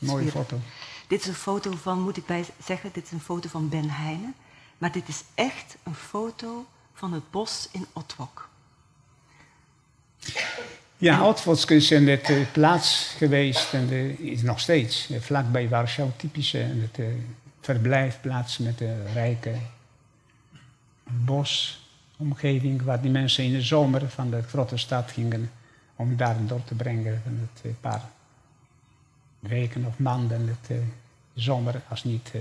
Mooie 0.00 0.30
foto. 0.30 0.60
Dit 1.08 1.20
is 1.20 1.26
een 1.26 1.34
foto 1.34 1.76
van, 1.76 2.00
moet 2.00 2.16
ik 2.16 2.26
bij 2.26 2.44
zeggen, 2.64 2.90
dit 2.92 3.04
is 3.04 3.10
een 3.10 3.20
foto 3.20 3.48
van 3.48 3.68
Ben 3.68 3.90
Heijnen. 3.90 4.34
Maar 4.78 4.92
dit 4.92 5.08
is 5.08 5.22
echt 5.34 5.76
een 5.82 5.94
foto 5.94 6.66
van 6.94 7.12
het 7.12 7.30
bos 7.30 7.68
in 7.72 7.86
Otwok. 7.92 8.48
Ja, 11.00 11.26
Otwotsk 11.26 11.70
is 11.70 11.90
het, 11.90 12.28
uh, 12.28 12.46
plaats 12.52 13.14
geweest 13.16 13.74
en 13.74 13.86
de, 13.86 14.30
is 14.30 14.42
nog 14.42 14.60
steeds 14.60 15.10
uh, 15.10 15.20
vlakbij 15.20 15.68
Warschau 15.68 16.10
typische 16.16 16.58
het, 16.58 16.98
uh, 16.98 17.06
verblijfplaats 17.60 18.58
met 18.58 18.78
de 18.78 19.12
rijke 19.12 19.54
bosomgeving 21.04 22.82
waar 22.82 23.00
die 23.00 23.10
mensen 23.10 23.44
in 23.44 23.52
de 23.52 23.62
zomer 23.62 24.10
van 24.10 24.30
de 24.30 24.42
grote 24.42 24.76
stad 24.76 25.10
gingen 25.10 25.50
om 25.96 26.16
daar 26.16 26.46
door 26.46 26.64
te 26.64 26.74
brengen 26.74 27.22
het, 27.24 27.64
een 27.64 27.76
paar 27.80 28.02
weken 29.38 29.84
of 29.84 29.98
maanden 29.98 30.48
het 30.48 30.78
zomer 31.34 31.82
als 31.88 32.04
niet 32.04 32.32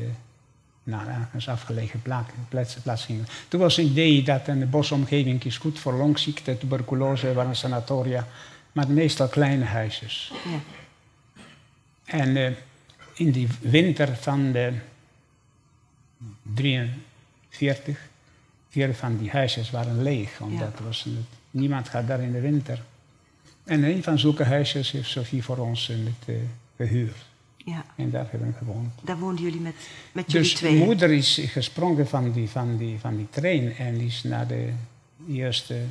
naar 0.87 1.07
ergens 1.07 1.49
afgelegen 1.49 2.01
plaatsen 2.49 2.81
plaats 2.81 3.05
gingen. 3.05 3.27
Toen 3.47 3.59
was 3.59 3.75
het 3.75 3.85
idee 3.85 4.23
dat 4.23 4.47
een 4.47 4.69
bosomgeving 4.69 5.43
is 5.43 5.57
goed 5.57 5.79
voor 5.79 5.93
longziekte, 5.93 6.57
tuberculose, 6.57 7.33
waren 7.33 7.55
sanatoria, 7.55 8.27
maar 8.71 8.89
meestal 8.89 9.27
kleine 9.27 9.63
huisjes. 9.63 10.31
Ja. 10.43 10.59
En 12.05 12.35
uh, 12.35 12.51
in 13.13 13.31
die 13.31 13.47
winter 13.61 14.15
van 14.15 14.51
de 14.51 14.73
43, 16.53 17.99
vier 18.69 18.93
van 18.93 19.17
die 19.17 19.29
huisjes 19.29 19.71
waren 19.71 20.03
leeg, 20.03 20.39
omdat 20.41 20.73
ja. 20.77 20.83
was 20.83 21.05
een, 21.05 21.25
niemand 21.51 21.89
gaat 21.89 22.07
daar 22.07 22.21
in 22.21 22.31
de 22.31 22.41
winter. 22.41 22.81
En 23.63 23.83
een 23.83 24.03
van 24.03 24.19
zulke 24.19 24.43
huisjes 24.43 24.91
heeft 24.91 25.09
Sophie 25.09 25.43
voor 25.43 25.57
ons 25.57 25.89
in 25.89 26.05
het, 26.05 26.35
uh, 26.35 26.35
gehuurd. 26.75 27.26
Ja. 27.67 27.85
En 27.95 28.09
daar 28.09 28.27
hebben 28.29 28.47
we 28.47 28.57
gewoond. 28.57 28.93
Daar 29.03 29.17
woonden 29.19 29.43
jullie 29.43 29.59
met, 29.59 29.75
met 30.11 30.31
jullie 30.31 30.47
dus 30.47 30.57
twee? 30.57 30.77
Dus 30.77 30.85
moeder 30.85 31.11
is 31.11 31.41
gesprongen 31.45 32.07
van 32.07 32.31
die, 32.31 32.49
van, 32.49 32.77
die, 32.77 32.99
van 32.99 33.15
die 33.15 33.27
trein 33.29 33.75
en 33.75 33.99
is 33.99 34.23
naar 34.23 34.47
de 34.47 34.73
eerste 35.29 35.81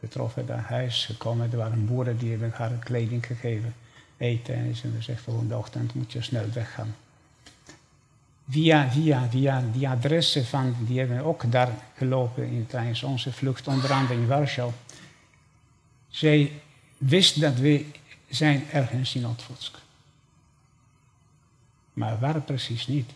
getroffen 0.00 0.46
daar 0.46 0.64
huis 0.68 1.04
gekomen. 1.04 1.52
Er 1.52 1.56
waren 1.56 1.86
boeren 1.86 2.18
die 2.18 2.30
hebben 2.30 2.52
haar 2.54 2.70
kleding 2.70 3.26
gegeven, 3.26 3.74
eten. 4.16 4.54
En 4.54 4.76
ze 4.76 4.88
zegt 4.98 5.22
volgende 5.22 5.56
ochtend 5.56 5.94
moet 5.94 6.12
je 6.12 6.22
snel 6.22 6.50
weggaan. 6.52 6.94
Via, 8.48 8.90
via, 8.90 9.28
via 9.30 9.64
die 9.72 9.88
adressen 9.88 10.44
van, 10.44 10.76
die 10.86 10.98
hebben 10.98 11.24
ook 11.24 11.52
daar 11.52 11.72
gelopen 11.96 12.46
in 12.46 12.66
tijdens 12.66 13.02
onze 13.02 13.32
vlucht, 13.32 13.68
onder 13.68 13.92
andere 13.92 14.14
in 14.14 14.26
Warschau. 14.26 14.72
Zij 16.08 16.52
wist 16.98 17.40
dat 17.40 17.58
we 17.58 17.84
zijn 18.28 18.64
ergens 18.72 19.14
in 19.14 19.26
Otvotsk. 19.26 19.82
Maar 21.94 22.18
waar 22.18 22.40
precies 22.40 22.86
niet. 22.86 23.10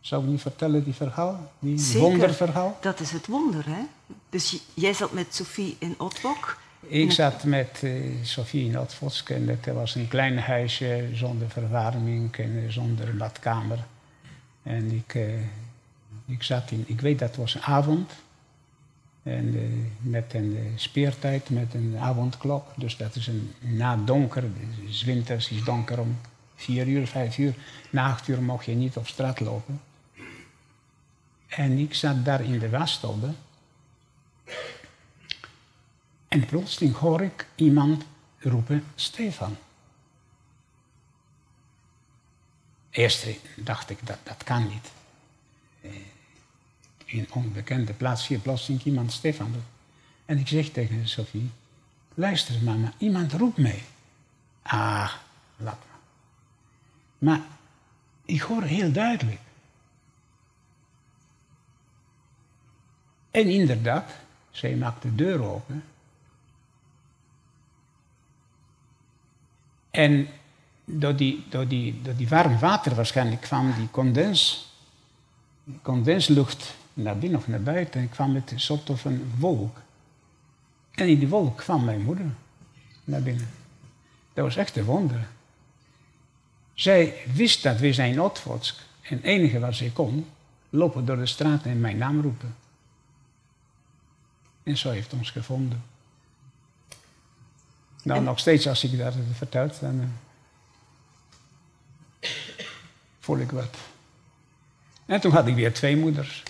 Zou 0.00 0.22
ik 0.24 0.28
niet 0.28 0.40
vertellen, 0.40 0.84
die 0.84 0.94
verhaal? 0.94 1.52
Die 1.58 1.78
Zeker. 1.78 2.00
wonderverhaal? 2.00 2.78
Dat 2.80 3.00
is 3.00 3.10
het 3.10 3.26
wonder, 3.26 3.66
hè? 3.66 3.80
Dus 4.30 4.58
jij 4.74 4.92
zat 4.92 5.12
met 5.12 5.34
Sophie 5.34 5.76
in 5.78 5.94
Otwok? 5.98 6.58
Ik 6.80 7.12
zat 7.12 7.44
met 7.44 7.80
uh, 7.84 8.14
Sophie 8.22 8.68
in 8.68 8.78
Otwok 8.78 9.28
en 9.28 9.48
het 9.48 9.66
was 9.66 9.94
een 9.94 10.08
klein 10.08 10.38
huisje 10.38 11.08
zonder 11.12 11.50
verwarming 11.50 12.36
en 12.36 12.50
uh, 12.50 12.70
zonder 12.70 13.16
badkamer. 13.16 13.78
En 14.62 14.92
ik, 14.92 15.14
uh, 15.14 15.40
ik 16.26 16.42
zat 16.42 16.70
in, 16.70 16.84
ik 16.86 17.00
weet 17.00 17.18
dat 17.18 17.36
was 17.36 17.54
een 17.54 17.62
avond. 17.62 18.12
En 19.22 19.54
met 20.00 20.34
een 20.34 20.72
speertijd, 20.76 21.50
met 21.50 21.74
een 21.74 21.96
avondklok. 21.98 22.66
Dus 22.76 22.96
dat 22.96 23.14
is 23.14 23.26
een, 23.26 23.52
na 23.60 23.96
donker, 23.96 24.44
dus 24.86 25.04
winters 25.04 25.50
is 25.50 25.64
donker 25.64 26.00
om 26.00 26.16
vier 26.56 26.86
uur, 26.88 27.06
vijf 27.06 27.38
uur. 27.38 27.54
Na 27.90 28.06
acht 28.06 28.28
uur 28.28 28.42
mocht 28.42 28.64
je 28.64 28.74
niet 28.74 28.96
op 28.96 29.06
straat 29.06 29.40
lopen. 29.40 29.80
En 31.46 31.78
ik 31.78 31.94
zat 31.94 32.24
daar 32.24 32.40
in 32.40 32.58
de 32.58 32.70
wasstobbe. 32.70 33.30
En 36.28 36.46
plotseling 36.46 36.94
hoor 36.96 37.22
ik 37.22 37.46
iemand 37.54 38.04
roepen, 38.38 38.84
Stefan. 38.94 39.56
Eerst 42.90 43.26
dacht 43.56 43.90
ik, 43.90 44.06
dat, 44.06 44.18
dat 44.22 44.44
kan 44.44 44.68
niet. 44.68 44.90
Eh, 45.80 45.90
in 47.04 47.18
een 47.18 47.32
onbekende 47.32 47.92
plaats 47.92 48.26
hier 48.26 48.38
plotseling 48.38 48.82
iemand 48.82 49.12
Stefan 49.12 49.54
En 50.24 50.38
ik 50.38 50.48
zeg 50.48 50.68
tegen 50.68 51.08
Sophie, 51.08 51.50
luister 52.14 52.62
mama, 52.62 52.92
iemand 52.98 53.32
roept 53.32 53.56
mij. 53.56 53.82
Ah, 54.62 55.12
laat 55.56 55.78
maar. 55.88 55.95
Maar 57.18 57.40
ik 58.24 58.40
hoor 58.40 58.62
heel 58.62 58.92
duidelijk. 58.92 59.40
En 63.30 63.48
inderdaad, 63.48 64.10
zij 64.50 64.76
maakt 64.76 65.02
de 65.02 65.14
deur 65.14 65.42
open. 65.42 65.84
En 69.90 70.28
door 70.84 71.16
die, 71.16 71.44
die, 71.68 72.02
die 72.16 72.28
warm 72.28 72.58
water 72.58 72.94
waarschijnlijk 72.94 73.40
kwam 73.40 73.74
die 73.74 73.90
condens 73.90 74.70
condenslucht 75.82 76.76
naar 76.94 77.18
binnen 77.18 77.38
of 77.38 77.48
naar 77.48 77.62
buiten. 77.62 78.00
En 78.00 78.08
kwam 78.08 78.36
een 78.36 78.60
soort 78.60 78.90
of 78.90 79.04
een 79.04 79.32
wolk. 79.38 79.80
En 80.94 81.08
in 81.08 81.18
die 81.18 81.28
wolk 81.28 81.56
kwam 81.56 81.84
mijn 81.84 82.02
moeder 82.02 82.26
naar 83.04 83.22
binnen. 83.22 83.48
Dat 84.32 84.44
was 84.44 84.56
echt 84.56 84.76
een 84.76 84.84
wonder. 84.84 85.28
Zij 86.76 87.22
wist 87.32 87.62
dat 87.62 87.78
we 87.78 87.92
zijn 87.92 88.12
in 88.12 88.20
Otvotsk. 88.20 88.76
En 89.02 89.16
het 89.16 89.24
enige 89.24 89.58
wat 89.58 89.74
zij 89.74 89.90
kon, 89.90 90.30
lopen 90.70 91.04
door 91.04 91.16
de 91.16 91.26
straat 91.26 91.64
en 91.64 91.80
mijn 91.80 91.98
naam 91.98 92.20
roepen. 92.20 92.56
En 94.62 94.76
zo 94.76 94.90
heeft 94.90 95.12
ons 95.12 95.30
gevonden. 95.30 95.84
Nou, 98.02 98.22
nog 98.22 98.38
steeds 98.38 98.68
als 98.68 98.84
ik 98.84 98.98
dat 98.98 99.14
vertel, 99.32 99.70
dan 99.80 100.00
uh, 102.20 102.30
voel 103.20 103.38
ik 103.38 103.50
wat. 103.50 103.76
En 105.06 105.20
toen 105.20 105.32
had 105.32 105.46
ik 105.46 105.54
weer 105.54 105.74
twee 105.74 105.96
moeders. 105.96 106.42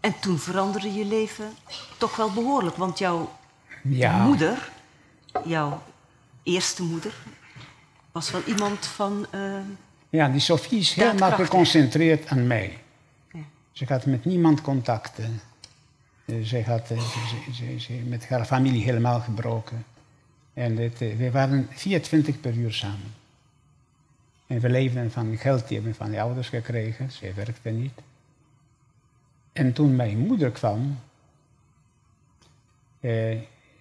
En 0.00 0.20
toen 0.20 0.38
veranderde 0.38 0.92
je 0.92 1.04
leven 1.04 1.52
toch 1.98 2.16
wel 2.16 2.32
behoorlijk, 2.32 2.76
want 2.76 2.98
jouw 2.98 3.32
Ja, 3.82 4.24
moeder, 4.24 4.70
jouw 5.44 5.82
eerste 6.42 6.82
moeder, 6.82 7.14
was 8.12 8.30
wel 8.30 8.42
iemand 8.46 8.86
van. 8.86 9.26
eh, 9.30 9.58
ja 10.10 10.28
die 10.28 10.40
Sophie 10.40 10.78
is 10.78 10.92
helemaal 10.94 11.32
geconcentreerd 11.32 12.26
aan 12.26 12.46
mij. 12.46 12.78
Ja. 13.32 13.40
Ze 13.72 13.84
had 13.88 14.06
met 14.06 14.24
niemand 14.24 14.60
contact. 14.60 15.18
eh. 15.18 15.28
Ze 16.44 16.62
had 16.62 16.90
eh, 16.90 17.00
ze, 17.00 17.52
ze, 17.54 17.80
ze- 17.80 17.92
met 17.92 18.28
haar 18.28 18.44
familie 18.44 18.82
helemaal 18.82 19.20
gebroken. 19.20 19.84
En 20.54 20.76
het, 20.76 20.98
we 20.98 21.30
waren 21.30 21.66
24 21.70 22.40
per 22.40 22.54
uur 22.54 22.72
samen. 22.72 23.14
En 24.46 24.60
we 24.60 24.68
leefden 24.68 25.12
van 25.12 25.36
geld 25.38 25.66
die 25.68 25.76
hebben 25.76 25.92
we 25.96 25.98
van 26.04 26.10
de 26.10 26.20
ouders 26.20 26.48
gekregen. 26.48 27.10
Zij 27.12 27.34
werkte 27.34 27.70
niet. 27.70 27.92
En 29.52 29.72
toen 29.72 29.96
mijn 29.96 30.18
moeder 30.18 30.50
kwam, 30.50 30.98
eh, 33.00 33.36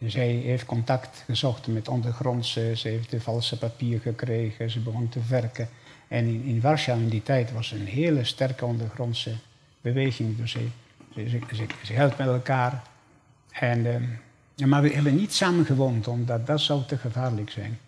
zij 0.06 0.28
heeft 0.28 0.66
contact 0.66 1.24
gezocht 1.26 1.68
met 1.68 1.88
ondergrondse, 1.88 2.72
ze 2.76 2.88
heeft 2.88 3.10
de 3.10 3.22
valse 3.22 3.58
papier 3.58 4.00
gekregen, 4.00 4.70
ze 4.70 4.80
begon 4.80 5.10
te 5.10 5.20
werken. 5.30 5.70
En 6.08 6.26
in, 6.26 6.44
in 6.44 6.62
Warschau 6.62 7.00
in 7.00 7.10
die 7.10 7.24
tijd 7.24 7.52
was 7.52 7.72
een 7.72 7.86
hele 7.86 8.24
sterke 8.24 8.66
ondergrondse 8.66 9.36
beweging. 9.82 10.38
Dus 10.38 10.52
ze, 10.52 10.68
ze, 11.14 11.30
ze, 11.30 11.40
ze, 11.56 11.66
ze 11.84 11.94
helpt 11.94 12.18
met 12.18 12.28
elkaar. 12.28 12.84
En, 13.52 13.86
ehm, 14.56 14.70
maar 14.70 14.82
we 14.82 14.90
hebben 14.90 15.16
niet 15.16 15.34
samen 15.34 15.66
gewoond, 15.66 16.08
omdat 16.08 16.48
dat 16.48 16.62
zou 16.62 16.86
te 16.86 16.98
gevaarlijk 16.98 17.50
zijn. 17.50 17.80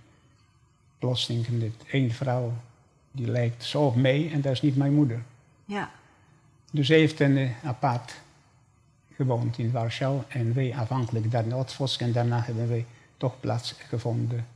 Plotseling 1.00 1.48
dit 1.48 1.74
één 1.92 2.12
vrouw, 2.12 2.54
die 3.12 3.28
lijkt 3.28 3.64
zo 3.64 3.86
op 3.86 3.96
mij 3.96 4.32
en 4.32 4.42
dat 4.42 4.52
is 4.52 4.62
niet 4.62 4.76
mijn 4.76 4.94
moeder. 4.94 5.22
ja, 5.66 5.92
Dus 6.72 6.88
ze 6.88 6.94
heeft 6.94 7.20
een 7.20 7.38
eh, 7.38 7.50
apart 7.64 8.14
gewoond 9.20 9.58
in 9.58 9.72
Warschau 9.72 10.22
en 10.28 10.54
wij 10.54 10.74
afhankelijk 10.76 11.32
daar 11.32 11.44
in 11.46 11.54
Otvotsk. 11.54 12.02
En 12.02 12.12
daarna 12.12 12.42
hebben 12.42 12.68
wij 12.70 12.86
toch 13.18 13.40
plaats 13.40 13.76
gevonden 13.88 14.48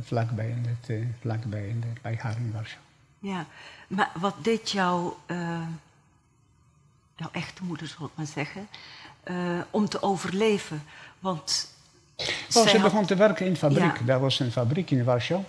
vlakbij, 0.00 0.48
in 0.48 0.64
het, 0.66 0.90
eh, 0.90 1.04
vlakbij 1.20 1.68
in 1.68 1.80
de, 1.80 1.86
bij 2.02 2.18
haar 2.20 2.36
in 2.36 2.52
Warschau. 2.52 2.82
ja. 3.18 3.46
Maar 3.88 4.10
wat 4.20 4.34
deed 4.42 4.70
jouw, 4.70 5.16
eh, 5.26 5.60
jouw 7.16 7.28
echte 7.32 7.64
moeder, 7.64 7.86
zal 7.86 8.06
ik 8.06 8.12
maar 8.14 8.26
zeggen, 8.26 8.68
eh, 9.22 9.60
om 9.70 9.88
te 9.88 10.02
overleven? 10.02 10.82
Want. 11.18 11.74
Oh, 12.18 12.26
ze 12.48 12.58
had- 12.72 12.82
begon 12.82 13.06
te 13.06 13.16
werken 13.16 13.46
in 13.46 13.56
fabriek. 13.56 13.98
Ja. 13.98 14.04
Daar 14.04 14.20
was 14.20 14.40
een 14.40 14.50
fabriek 14.52 14.90
in 14.90 15.04
Warschau. 15.04 15.42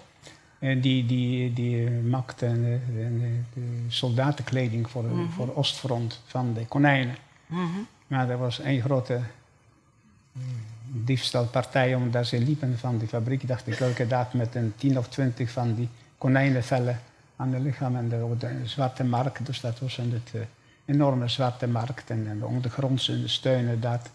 En 0.59 0.81
die, 0.81 1.05
die, 1.05 1.53
die 1.53 1.89
maakte 1.89 2.79
soldatenkleding 3.87 4.89
voor, 4.89 5.01
de- 5.03 5.25
voor 5.35 5.45
de 5.45 5.55
Oostfront 5.55 6.21
van 6.25 6.53
de 6.53 6.65
konijnen. 6.67 7.15
Mhm. 7.45 7.79
Maar 8.09 8.29
er 8.29 8.37
was 8.37 8.59
één 8.59 8.81
grote 8.81 9.19
mm, 10.31 10.41
diefstalpartij, 10.85 11.95
omdat 11.95 12.27
ze 12.27 12.39
liepen 12.39 12.77
van 12.79 12.97
die 12.97 13.07
fabriek, 13.07 13.47
dacht 13.47 13.67
ik 13.67 13.79
elke 13.79 14.07
dag 14.07 14.33
met 14.33 14.55
een 14.55 14.73
tien 14.77 14.97
of 14.97 15.07
twintig 15.07 15.51
van 15.51 15.75
die 15.75 15.89
konijnenvellen 16.17 16.99
aan 17.35 17.51
de 17.51 17.59
lichaam 17.59 17.95
en 17.95 18.09
de, 18.09 18.61
zwarte 18.63 19.03
markt. 19.03 19.45
Dus 19.45 19.59
dat 19.61 19.79
was 19.79 19.97
een 19.97 20.11
het, 20.11 20.31
eh, 20.33 20.41
enorme 20.85 21.27
zwarte 21.27 21.67
markt 21.67 22.09
en, 22.09 22.27
en 22.27 22.39
de 22.39 22.45
ondergrondse 22.45 23.27
steunen 23.27 23.81
dat. 23.81 24.09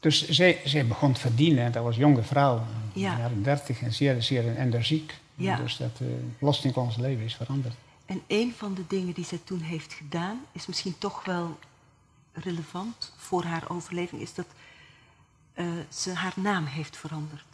Dus 0.00 0.28
zij, 0.28 0.60
zij 0.64 0.86
begon 0.86 1.12
te 1.12 1.20
verdienen, 1.20 1.64
en 1.64 1.72
dat 1.72 1.82
was 1.82 1.94
een 1.94 2.00
jonge 2.00 2.22
vrouw, 2.22 2.56
in 2.92 3.00
Ja. 3.00 3.14
de 3.14 3.20
jaren 3.20 3.42
dertig 3.42 3.82
en 3.82 3.92
zeer, 3.92 4.22
zeer 4.22 4.56
energiek. 4.56 5.14
Ja. 5.34 5.56
Dus 5.56 5.76
dat 5.76 5.98
uh, 6.02 6.08
los 6.38 6.64
in 6.64 6.74
ons 6.74 6.96
leven 6.96 7.24
is 7.24 7.34
veranderd. 7.34 7.74
En 8.06 8.20
een 8.26 8.52
van 8.56 8.74
de 8.74 8.84
dingen 8.88 9.14
die 9.14 9.24
zij 9.24 9.40
toen 9.44 9.60
heeft 9.60 9.92
gedaan, 9.92 10.40
is 10.52 10.66
misschien 10.66 10.94
toch 10.98 11.24
wel 11.24 11.58
relevant 12.40 13.12
voor 13.16 13.44
haar 13.44 13.64
overleving, 13.68 14.20
is 14.22 14.34
dat 14.34 14.46
eh, 15.54 15.64
ze 15.88 16.12
haar 16.12 16.32
naam 16.36 16.64
heeft 16.64 16.96
veranderd. 16.96 17.44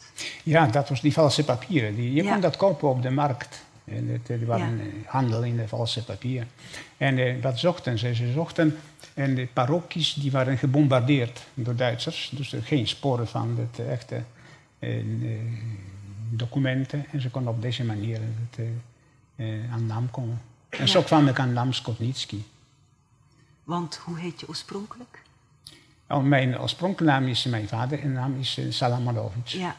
Ja, 0.42 0.66
dat 0.66 0.88
was 0.88 1.00
die 1.00 1.12
valse 1.12 1.44
papieren. 1.44 1.94
Die, 1.94 2.12
je 2.12 2.22
Ja. 2.22 2.32
kon 2.32 2.40
dat 2.40 2.56
kopen 2.56 2.88
op 2.88 3.02
de 3.02 3.10
markt. 3.10 3.62
En 3.84 4.08
het, 4.08 4.28
er 4.28 4.46
was 4.46 4.58
Ja. 4.58 4.66
een 4.66 4.80
eh, 4.80 4.86
handel 5.10 5.42
in 5.42 5.56
de 5.56 5.68
valse 5.68 6.04
papieren. 6.04 6.48
En 6.96 7.18
eh, 7.18 7.42
wat 7.42 7.58
zochten 7.58 7.98
ze? 7.98 8.14
Ze 8.14 8.32
zochten 8.32 8.76
en 9.14 9.34
de 9.34 9.46
parochies 9.52 10.14
die 10.14 10.30
waren 10.30 10.58
gebombardeerd 10.58 11.42
door 11.54 11.76
Duitsers. 11.76 12.30
Dus 12.34 12.52
er 12.52 12.62
geen 12.62 12.88
sporen 12.88 13.28
van 13.28 13.68
de 13.76 13.82
echte 13.82 14.22
eh, 14.78 14.98
eh, 14.98 15.04
documenten. 16.30 17.06
En 17.10 17.20
ze 17.20 17.30
konden 17.30 17.52
op 17.52 17.62
deze 17.62 17.84
manier 17.84 18.20
het, 18.20 18.58
eh, 19.36 19.54
eh, 19.54 19.72
aan 19.72 19.86
naam 19.86 20.10
komen. 20.10 20.40
En 20.68 20.88
zo 20.88 21.02
kwam 21.02 21.28
ik 21.28 21.38
aan 21.38 21.52
naam 21.52 21.72
Skotnitsky. 21.72 22.38
Want 23.64 23.96
hoe 23.96 24.18
heet 24.18 24.40
je 24.40 24.48
oorspronkelijk? 24.48 25.22
Oh, 26.08 26.22
mijn 26.22 26.60
oorspronkelijke 26.60 27.18
naam 27.18 27.28
is 27.28 27.44
mijn 27.44 27.68
vader 27.68 28.00
en 28.00 28.12
naam 28.12 28.38
is 28.38 28.58
uh, 28.58 28.72
Salamanovic. 28.72 29.46
Ja. 29.46 29.76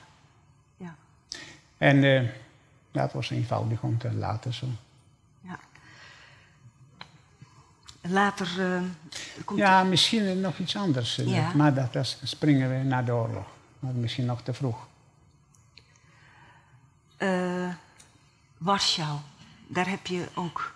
ja. 0.77 0.95
En 1.77 2.03
uh, 2.03 2.21
ja, 2.91 3.01
het 3.01 3.13
was 3.13 3.29
eenvoudig 3.29 3.81
om 3.81 3.97
te 3.97 4.13
laten 4.13 4.53
zo. 4.53 4.67
ja. 5.41 5.59
Later 8.01 8.47
uh, 8.59 8.81
komt 9.45 9.59
Ja, 9.59 9.83
misschien 9.83 10.39
nog 10.41 10.57
iets 10.57 10.75
anders. 10.75 11.15
Ja. 11.15 11.51
Maar 11.53 11.73
dat, 11.73 11.93
dat 11.93 12.19
springen 12.23 12.69
we 12.69 12.83
naar 12.83 13.05
de 13.05 13.11
oorlog. 13.11 13.47
Maar 13.79 13.93
misschien 13.93 14.25
nog 14.25 14.41
te 14.41 14.53
vroeg. 14.53 14.88
Warschau, 18.57 19.19
daar 19.67 19.89
heb 19.89 20.07
je 20.07 20.27
ook 20.33 20.74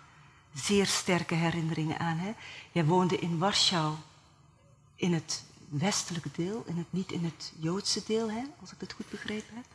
zeer 0.53 0.85
sterke 0.85 1.35
herinneringen 1.35 1.99
aan. 1.99 2.17
Hè? 2.17 2.31
Jij 2.71 2.85
woonde 2.85 3.19
in 3.19 3.37
Warschau 3.37 3.95
in 4.95 5.13
het 5.13 5.43
westelijke 5.69 6.29
deel, 6.35 6.63
in 6.67 6.77
het, 6.77 6.85
niet 6.89 7.11
in 7.11 7.23
het 7.23 7.51
Joodse 7.59 8.01
deel, 8.07 8.31
hè? 8.31 8.41
als 8.61 8.71
ik 8.71 8.77
het 8.79 8.93
goed 8.93 9.09
begrepen 9.09 9.55
heb. 9.55 9.65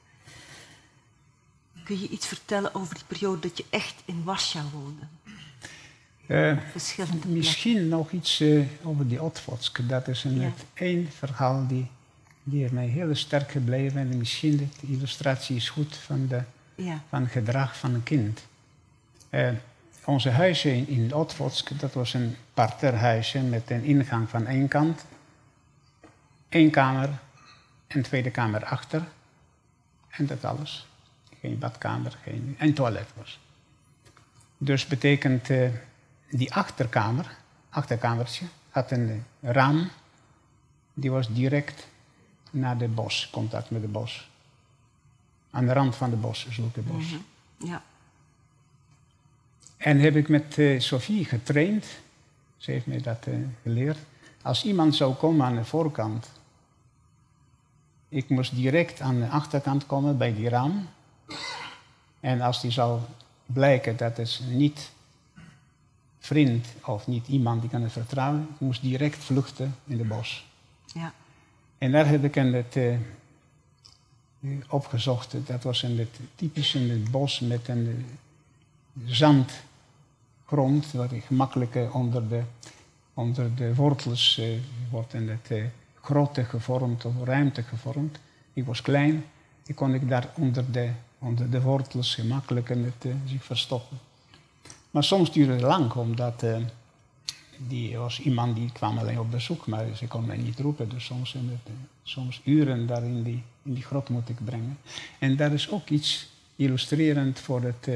Kun 1.85 2.01
je 2.01 2.09
iets 2.09 2.27
vertellen 2.27 2.75
over 2.75 2.95
die 2.95 3.05
periode 3.07 3.41
dat 3.49 3.57
je 3.57 3.65
echt 3.71 4.03
in 4.05 4.25
Warschau 4.25 4.65
woonde? 4.73 5.03
Uh, 6.27 6.59
Verschillende 6.71 7.29
misschien 7.29 7.89
nog 7.89 8.11
iets 8.11 8.41
uh, 8.41 8.67
over 8.83 9.09
die 9.09 9.23
Otvotsk. 9.23 9.89
Dat 9.89 10.09
is 10.09 10.25
een, 10.25 10.41
Ja. 10.41 10.43
het 10.45 10.65
één 10.75 11.11
verhaal 11.13 11.67
die, 11.67 11.87
die 12.43 12.73
mij 12.73 12.87
heel 12.87 13.15
sterk 13.15 13.51
gebleven. 13.51 14.01
En 14.01 14.19
misschien 14.19 14.57
de 14.57 14.87
illustratie 14.87 15.57
is 15.57 15.69
goed 15.69 15.97
van, 15.97 16.27
de, 16.27 16.43
Ja. 16.75 17.03
van 17.09 17.23
het 17.23 17.31
gedrag 17.33 17.79
van 17.79 17.95
een 17.95 18.03
kind. 18.03 18.45
Uh, 19.31 19.51
onze 20.05 20.31
huizen 20.31 20.89
in, 20.89 21.15
Otvotsk, 21.15 21.81
dat 21.81 21.93
was 21.93 22.15
een 22.15 22.37
parterhuisje 22.55 23.41
met 23.41 23.71
een 23.71 23.85
ingang 23.85 24.29
van 24.29 24.47
één 24.47 24.69
kant. 24.69 25.05
één 26.49 26.71
kamer 26.71 27.09
en 27.87 28.03
tweede 28.03 28.31
kamer 28.31 28.65
achter. 28.65 29.03
En 30.09 30.27
dat 30.27 30.45
alles. 30.45 30.87
Geen 31.41 31.59
badkamer, 31.59 32.19
geen... 32.23 32.55
en 32.59 32.75
toilet 32.75 33.09
was. 33.17 33.39
Dus 34.59 34.87
betekent 34.87 35.49
uh, 35.49 35.69
die 36.31 36.55
achterkamer, 36.55 37.37
achterkamertje, 37.69 38.47
had 38.71 38.91
een 38.91 39.25
raam. 39.41 39.91
Die 40.95 41.11
was 41.11 41.29
direct 41.29 41.87
naar 42.51 42.79
de 42.79 42.89
bos, 42.89 43.29
contact 43.33 43.71
met 43.71 43.81
de 43.81 43.89
bos. 43.89 44.31
Aan 45.51 45.67
de 45.67 45.73
rand 45.73 45.97
van 45.97 46.11
de 46.11 46.17
bos, 46.17 46.47
zulke 46.51 46.81
bos. 46.81 47.05
Mm 47.05 47.25
-hmm. 47.59 47.69
Ja. 47.69 47.83
En 49.85 50.01
heb 50.01 50.17
ik 50.17 50.29
met 50.29 50.57
uh, 50.59 50.81
Sophie 50.81 51.25
getraind. 51.25 51.87
Ze 52.57 52.71
heeft 52.71 52.87
mij 52.87 53.01
dat 53.01 53.27
uh, 53.29 53.35
geleerd. 53.63 53.99
Als 54.43 54.65
iemand 54.65 54.97
zou 54.97 55.15
komen 55.15 55.47
aan 55.47 55.55
de 55.55 55.65
voorkant. 55.65 56.31
Ik 58.09 58.29
moest 58.29 58.55
direct 58.55 59.01
aan 59.01 59.21
de 59.21 59.29
achterkant 59.29 59.87
komen 59.87 60.19
bij 60.19 60.35
die 60.35 60.49
raam. 60.49 60.89
En 62.21 62.41
als 62.41 62.61
die 62.61 62.71
zou 62.71 63.01
blijken 63.47 63.97
dat 63.97 64.17
het 64.17 64.41
niet 64.49 64.91
vriend 66.19 66.67
of 66.85 67.07
niet 67.07 67.29
iemand 67.29 67.61
die 67.61 67.71
kan 67.71 67.83
het 67.83 67.93
vertrouwen, 67.93 68.49
ik 68.55 68.61
moest 68.61 68.83
direct 68.83 69.25
vluchten 69.25 69.77
in 69.85 69.97
de 69.97 70.05
bos. 70.05 70.47
Ja. 70.95 71.13
En 71.79 71.93
daar 71.93 72.07
heb 72.07 72.25
ik 72.25 72.35
het 72.35 72.77
uh, 72.77 72.97
opgezocht. 74.69 75.37
Dat 75.47 75.63
was 75.63 75.83
in 75.83 75.99
het 75.99 76.19
typisch 76.35 76.75
in 76.75 76.91
het 76.91 77.11
bos 77.11 77.41
met 77.41 77.69
een 77.69 78.07
zand 79.07 79.53
grond, 80.47 80.93
waar 80.93 81.13
ik 81.13 81.25
gemakkelijk 81.25 81.95
onder 81.95 82.29
de, 82.29 82.43
onder 83.15 83.55
de 83.55 83.75
wortels 83.75 84.39
uh, 84.41 84.59
wordt 84.91 85.15
in 85.15 85.29
het 85.29 85.49
uh, 85.51 85.65
grote 86.01 86.45
gevormd 86.45 87.05
of 87.05 87.13
ruimte 87.25 87.63
gevormd. 87.63 88.19
Ik 88.53 88.65
was 88.65 88.83
klein, 88.83 89.25
ik 89.67 89.75
kon 89.75 89.95
ik 89.95 90.09
daar 90.09 90.29
onder 90.37 90.73
de, 90.73 90.91
onder 91.19 91.51
de 91.51 91.61
wortels 91.61 92.15
gemakkelijk 92.15 92.69
in 92.69 92.85
het, 92.85 93.05
uh, 93.05 93.15
zich 93.27 93.45
verstoppen. 93.45 93.99
Maar 94.91 95.05
soms 95.05 95.33
duurde 95.33 95.53
het 95.53 95.63
lang, 95.63 95.93
omdat 95.93 96.45
die 97.57 97.99
was 97.99 98.21
iemand 98.21 98.57
die 98.57 98.73
kwam 98.73 98.99
alleen 98.99 99.19
op 99.19 99.31
bezoek, 99.31 99.67
maar 99.67 99.87
ze 99.97 100.07
kon 100.07 100.27
mij 100.27 100.37
niet 100.37 100.59
roepen. 100.59 100.89
Dus 100.89 101.05
soms, 101.05 101.33
het, 101.33 101.73
soms 102.03 102.41
uren 102.45 102.87
daar 102.87 103.05
in 103.05 103.23
die, 103.23 103.43
in 103.63 103.75
die 103.75 103.83
grot 103.83 104.09
moet 104.09 104.29
ik 104.29 104.45
brengen. 104.45 104.79
En 105.19 105.37
daar 105.37 105.53
is 105.53 105.71
ook 105.71 105.89
iets 105.89 106.29
illustrerend 106.57 107.41
voor 107.41 107.63
het, 107.63 107.89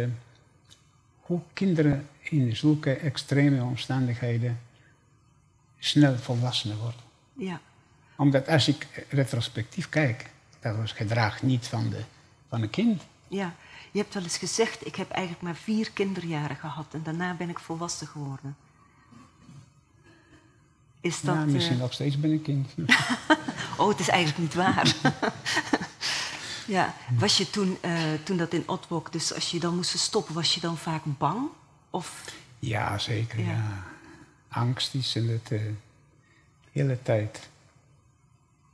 hoe 1.28 1.40
kinderen 1.52 2.08
in 2.20 2.56
zulke 2.56 2.92
extreme 2.92 3.62
omstandigheden 3.62 4.60
snel 5.78 6.16
volwassen 6.16 6.78
worden. 6.78 7.00
Ja. 7.32 7.60
Omdat 8.16 8.48
als 8.48 8.68
ik 8.68 8.86
retrospectief 9.08 9.88
kijk, 9.88 10.30
dat 10.60 10.76
was 10.76 10.92
gedrag 10.92 11.42
niet 11.42 11.66
van, 11.66 11.90
de, 11.90 12.00
van 12.48 12.62
een 12.62 12.70
kind. 12.70 13.02
Ja, 13.28 13.54
je 13.90 13.98
hebt 13.98 14.14
wel 14.14 14.22
eens 14.22 14.36
gezegd, 14.36 14.86
ik 14.86 14.96
heb 14.96 15.10
eigenlijk 15.10 15.42
maar 15.42 15.56
vier 15.56 15.90
kinderjaren 15.90 16.56
gehad 16.56 16.86
en 16.90 17.02
daarna 17.02 17.34
ben 17.34 17.48
ik 17.48 17.58
volwassen 17.58 18.06
geworden. 18.06 18.56
Is 21.00 21.20
dat, 21.20 21.34
ja, 21.34 21.44
misschien 21.44 21.76
uh... 21.76 21.82
nog 21.82 21.92
steeds 21.92 22.20
ben 22.20 22.32
ik 22.32 22.42
kind. 22.42 22.74
oh, 23.78 23.88
het 23.88 24.00
is 24.00 24.08
eigenlijk 24.08 24.38
niet 24.38 24.54
waar. 24.54 24.94
ja, 26.68 26.94
was 27.18 27.36
je 27.36 27.50
toen, 27.50 27.78
uh, 27.84 27.92
toen 28.24 28.36
dat 28.36 28.52
in 28.52 28.68
Otwok, 28.68 29.12
dus 29.12 29.34
als 29.34 29.50
je 29.50 29.60
dan 29.60 29.74
moest 29.74 29.98
stoppen, 29.98 30.34
was 30.34 30.54
je 30.54 30.60
dan 30.60 30.76
vaak 30.76 31.02
bang? 31.04 31.48
Of... 31.90 32.24
Ja, 32.58 32.98
zeker. 32.98 33.40
Ja. 33.40 33.46
ja. 33.46 33.84
Angst 34.48 34.94
is 34.94 35.16
in 35.16 35.28
het 35.28 35.50
uh, 35.50 35.60
hele 36.72 37.02
tijd 37.02 37.48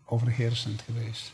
overheersend 0.05 0.83
geweest. 0.83 1.33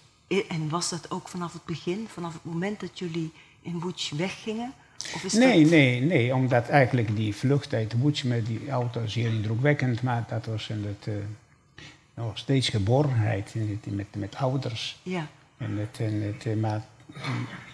En 0.49 0.69
was 0.69 0.89
dat 0.89 1.11
ook 1.11 1.29
vanaf 1.29 1.53
het 1.53 1.65
begin, 1.65 2.09
vanaf 2.13 2.33
het 2.33 2.45
moment 2.45 2.81
dat 2.81 2.99
jullie 2.99 3.33
in 3.63 3.81
Woetsch 3.81 4.13
weggingen? 4.13 4.73
Of 5.15 5.25
is 5.25 5.33
nee, 5.33 5.63
dat... 5.63 5.71
nee, 5.71 6.01
nee, 6.01 6.35
omdat 6.35 6.69
eigenlijk 6.69 7.17
die 7.17 7.37
vlucht 7.37 7.75
uit 7.75 7.99
Woetsch 7.99 8.25
met 8.25 8.47
die 8.47 8.71
auto 8.71 9.07
zeer 9.07 9.29
indrukwekkend, 9.29 10.03
maar 10.03 10.25
dat 10.29 10.47
was 10.47 10.69
in 10.69 10.85
het, 10.85 11.07
uh, 11.07 11.15
nog 12.15 12.39
steeds 12.39 12.69
geborenheid 12.69 13.55
in 13.55 13.81
het, 13.83 13.95
met, 13.95 14.07
met 14.15 14.37
ouders. 14.37 15.01
Ja. 15.03 15.29
En 15.61 15.79
het, 15.79 15.99
en 16.01 16.23
het, 16.23 16.45
uh, 16.45 16.57
maar 16.57 16.85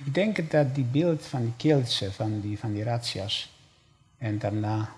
ik 0.04 0.14
denk 0.14 0.50
dat 0.50 0.74
die 0.74 0.84
beeld 0.84 1.26
van 1.26 1.42
die 1.42 1.52
Keeltse, 1.56 2.12
van 2.12 2.40
die, 2.40 2.58
van 2.58 2.72
die 2.72 2.82
razzia's, 2.82 3.52
en 4.18 4.38
daarna 4.38 4.94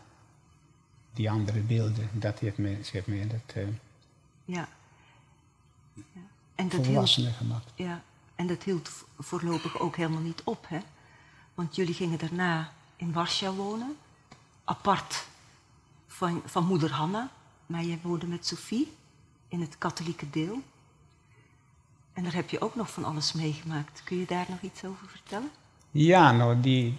die 1.12 1.30
andere 1.30 1.60
beelden, 1.60 2.08
dat 2.12 2.38
heeft 2.38 2.58
me, 2.58 2.78
heeft 2.90 3.06
me 3.06 3.26
dat, 3.26 3.56
uh, 3.56 3.68
ja. 4.44 4.68
ja. 5.94 6.20
En 6.54 6.68
dat 6.68 6.84
volwassenen 6.84 7.28
hield, 7.28 7.40
gemaakt. 7.40 7.72
Ja, 7.74 8.02
en 8.34 8.46
dat 8.46 8.62
hield 8.62 8.90
voorlopig 9.18 9.78
ook 9.78 9.96
helemaal 9.96 10.20
niet 10.20 10.42
op, 10.44 10.68
hè? 10.68 10.78
Want 11.54 11.76
jullie 11.76 11.94
gingen 11.94 12.18
daarna 12.18 12.72
in 12.96 13.12
Warschau 13.12 13.56
wonen, 13.56 13.96
apart 14.64 15.26
van, 16.06 16.42
van 16.44 16.66
moeder 16.66 16.92
Hanna, 16.92 17.30
maar 17.66 17.82
jij 17.82 17.98
woonde 18.02 18.26
met 18.26 18.46
Sophie 18.46 18.92
in 19.48 19.60
het 19.60 19.78
katholieke 19.78 20.30
deel. 20.30 20.62
En 22.18 22.24
daar 22.24 22.34
heb 22.34 22.50
je 22.50 22.60
ook 22.60 22.74
nog 22.74 22.90
van 22.90 23.04
alles 23.04 23.32
meegemaakt. 23.32 24.00
Kun 24.04 24.18
je 24.18 24.26
daar 24.26 24.46
nog 24.48 24.60
iets 24.60 24.84
over 24.84 25.08
vertellen? 25.08 25.50
Ja, 25.90 26.32
nou, 26.32 26.60
die, 26.60 26.96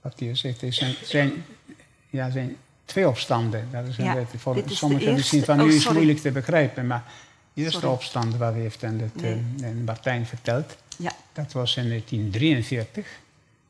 wat 0.00 0.18
je 0.20 0.34
zegt, 0.34 0.62
er 0.62 0.72
zijn, 0.72 0.94
zijn, 1.02 1.44
ja, 2.10 2.30
zijn 2.30 2.56
twee 2.84 3.08
opstanden. 3.08 3.68
Dat 3.72 3.86
is 3.86 3.96
Ja, 3.96 4.16
een, 4.16 4.26
voor 4.36 4.62
sommigen 4.66 5.14
misschien 5.14 5.44
van 5.44 5.60
Oh, 5.60 5.66
u 5.66 5.74
is 5.74 5.88
moeilijk 5.88 6.18
te 6.18 6.30
begrijpen, 6.30 6.86
maar 6.86 7.04
de 7.52 7.62
eerste 7.62 7.78
Sorry. 7.80 7.94
opstand 7.94 8.36
wat 8.36 8.54
heeft 8.54 8.82
en 8.82 8.98
het, 8.98 9.22
Nee. 9.22 9.42
eh, 9.60 9.68
en 9.68 9.84
Martijn 9.84 10.26
verteld, 10.26 10.76
Ja, 10.96 11.12
dat 11.32 11.52
was 11.52 11.76
in 11.76 11.88
1943. 11.88 13.06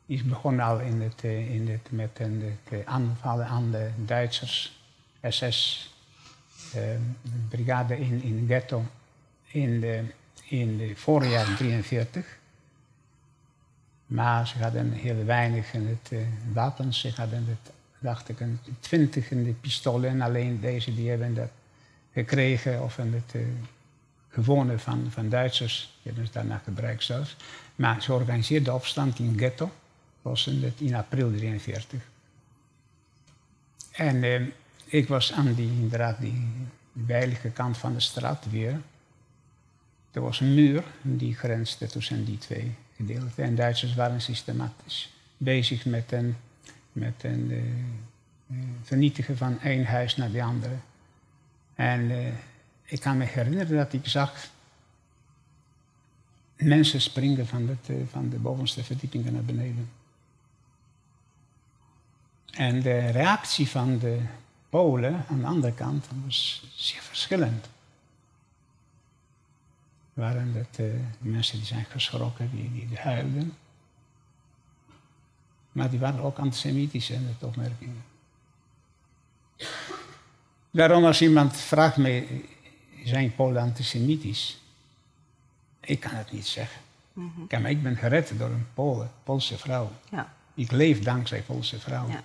is 0.05 0.23
begonnen 0.23 0.65
al 0.65 0.79
in 0.79 1.01
het, 1.01 1.21
eh, 1.23 1.53
in 1.55 1.69
het, 1.69 1.87
met 1.91 2.17
het 2.17 2.31
eh, 2.69 2.77
aanvallen 2.85 3.45
aan 3.47 3.71
de 3.71 3.89
Duitsers, 4.05 4.79
SS, 5.29 5.93
eh, 6.73 6.81
brigade 7.49 7.99
in, 7.99 8.21
in 8.23 8.45
ghetto, 8.47 8.83
in 9.47 9.79
de, 9.79 10.03
in 10.49 10.77
de 10.77 10.95
voorjaar 10.95 11.55
43. 11.55 12.37
Maar 14.05 14.47
ze 14.47 14.57
hadden 14.57 14.91
heel 14.91 15.25
weinig 15.25 15.73
in 15.73 15.87
het, 15.87 16.11
eh, 16.11 16.19
wapens. 16.53 16.99
Ze 16.99 17.11
hadden, 17.15 17.45
het, 17.47 17.73
dacht 17.99 18.29
ik, 18.29 18.39
een 18.39 18.59
twintig 18.79 19.31
in 19.31 19.43
de 19.43 19.51
pistolen. 19.51 20.09
En 20.09 20.21
alleen 20.21 20.59
deze 20.59 20.95
die 20.95 21.09
hebben 21.09 21.33
dat 21.33 21.49
gekregen 22.13 22.83
of 22.83 22.97
in 22.97 23.13
het 23.13 23.35
eh, 23.35 23.41
gewone 24.29 24.79
van, 24.79 25.07
van 25.09 25.29
Duitsers. 25.29 25.97
Die 26.01 26.11
hebben 26.11 26.25
ze 26.25 26.31
daarna 26.31 26.61
gebruikt 26.63 27.03
zelfs. 27.03 27.35
Maar 27.75 28.01
ze 28.01 28.13
organiseerden 28.13 28.65
de 28.65 28.73
opstand 28.73 29.19
in 29.19 29.37
ghetto. 29.37 29.71
was 30.21 30.47
in, 30.47 30.63
het, 30.63 30.79
in 30.79 30.95
april 30.95 31.31
43. 31.31 31.99
En 33.91 34.23
eh, 34.23 34.41
ik 34.85 35.07
was 35.07 35.33
aan 35.33 35.53
die, 35.53 35.69
inderdaad, 35.69 36.19
die 36.19 36.47
veilige 37.05 37.49
kant 37.49 37.77
van 37.77 37.93
de 37.93 37.99
straat 37.99 38.45
weer. 38.49 38.79
Er 40.11 40.21
was 40.21 40.39
een 40.39 40.53
muur 40.53 40.83
die 41.01 41.35
grensde 41.35 41.87
tussen 41.87 42.25
die 42.25 42.37
twee 42.37 42.75
gedeelten. 42.95 43.43
En 43.43 43.55
Duitsers 43.55 43.95
waren 43.95 44.21
systematisch 44.21 45.13
bezig 45.37 45.85
met 45.85 46.11
een, 46.11 46.35
met 46.91 47.23
een 47.23 47.51
eh, 47.51 47.57
eh, 47.57 48.63
vernietigen 48.83 49.37
van 49.37 49.59
één 49.61 49.85
huis 49.85 50.15
naar 50.15 50.31
de 50.31 50.43
andere. 50.43 50.75
En 51.75 52.11
eh, 52.11 52.33
ik 52.85 52.99
kan 52.99 53.17
me 53.17 53.25
herinneren 53.25 53.77
dat 53.77 53.93
ik 53.93 54.07
zag 54.07 54.49
mensen 56.55 57.01
springen 57.01 57.47
van, 57.47 57.67
het, 57.67 58.09
van 58.09 58.29
de 58.29 58.37
bovenste 58.37 58.83
verdiepingen 58.83 59.33
naar 59.33 59.43
beneden. 59.43 59.89
En 62.51 62.81
de 62.81 63.07
reactie 63.09 63.67
van 63.67 63.99
de 63.99 64.19
Polen 64.69 65.25
aan 65.29 65.39
de 65.39 65.45
andere 65.45 65.73
kant 65.73 66.05
was 66.25 66.67
zeer 66.75 67.01
verschillend. 67.01 67.69
Waren 70.19 70.53
dat 70.53 70.85
eh, 70.85 70.85
mensen 71.19 71.57
die 71.57 71.65
zijn 71.67 71.85
geschrokken, 71.85 72.49
die, 72.53 72.87
die 72.87 72.97
huilden. 72.97 73.53
Maar 75.71 75.89
die 75.89 75.99
waren 75.99 76.19
ook 76.19 76.37
antisemitisch 76.37 77.09
in 77.09 77.35
de 77.39 77.45
opmerkingen. 77.45 78.03
Daarom 80.71 81.05
als 81.05 81.21
iemand 81.21 81.57
vraagt 81.57 81.97
mij, 81.97 82.27
zijn 83.03 83.35
Polen 83.35 83.61
antisemitisch? 83.61 84.61
Ik 85.79 85.99
kan 85.99 86.13
het 86.15 86.31
niet 86.31 86.47
zeggen. 86.47 86.81
Maar 87.49 87.69
ik 87.69 87.83
ben 87.83 87.95
gered 87.95 88.37
door 88.37 88.49
een 88.49 88.67
Polen, 88.73 89.11
Poolse 89.23 89.57
vrouw. 89.57 89.91
ja, 90.11 90.33
Ik 90.53 90.71
leef 90.71 90.99
dankzij 90.99 91.41
Poolse 91.41 91.79
vrouwen. 91.79 92.11
ja. 92.11 92.23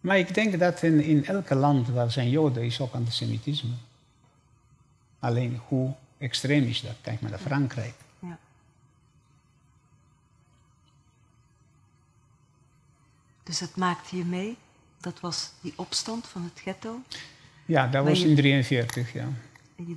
Maar 0.00 0.18
ik 0.18 0.34
denk 0.34 0.58
dat 0.58 0.82
in, 0.82 1.00
in 1.02 1.26
elke 1.26 1.54
land 1.54 1.88
waar 1.88 2.10
zijn 2.10 2.30
Joden 2.30 2.62
is 2.64 2.80
ook 2.80 2.92
antisemitisme. 2.92 3.72
Alleen 5.22 5.60
hoe 5.68 5.94
extreem 6.18 6.64
is 6.64 6.80
dat? 6.80 6.94
Kijk 7.00 7.20
maar 7.20 7.30
naar 7.30 7.38
Frankrijk. 7.40 7.94
ja. 8.18 8.38
Dus 13.42 13.58
dat 13.58 13.76
maakte 13.76 14.16
je 14.16 14.24
mee? 14.24 14.56
Dat 15.00 15.20
was 15.20 15.50
die 15.60 15.72
opstand 15.76 16.26
van 16.26 16.42
het 16.42 16.60
ghetto? 16.60 17.00
Ja, 17.66 17.82
dat 17.82 17.92
Maar 17.92 18.04
was 18.12 18.20
je- 18.20 18.28
in 18.28 18.36
43, 18.36 19.12
ja. 19.12 19.28
En 19.76 19.88
je- 19.88 19.96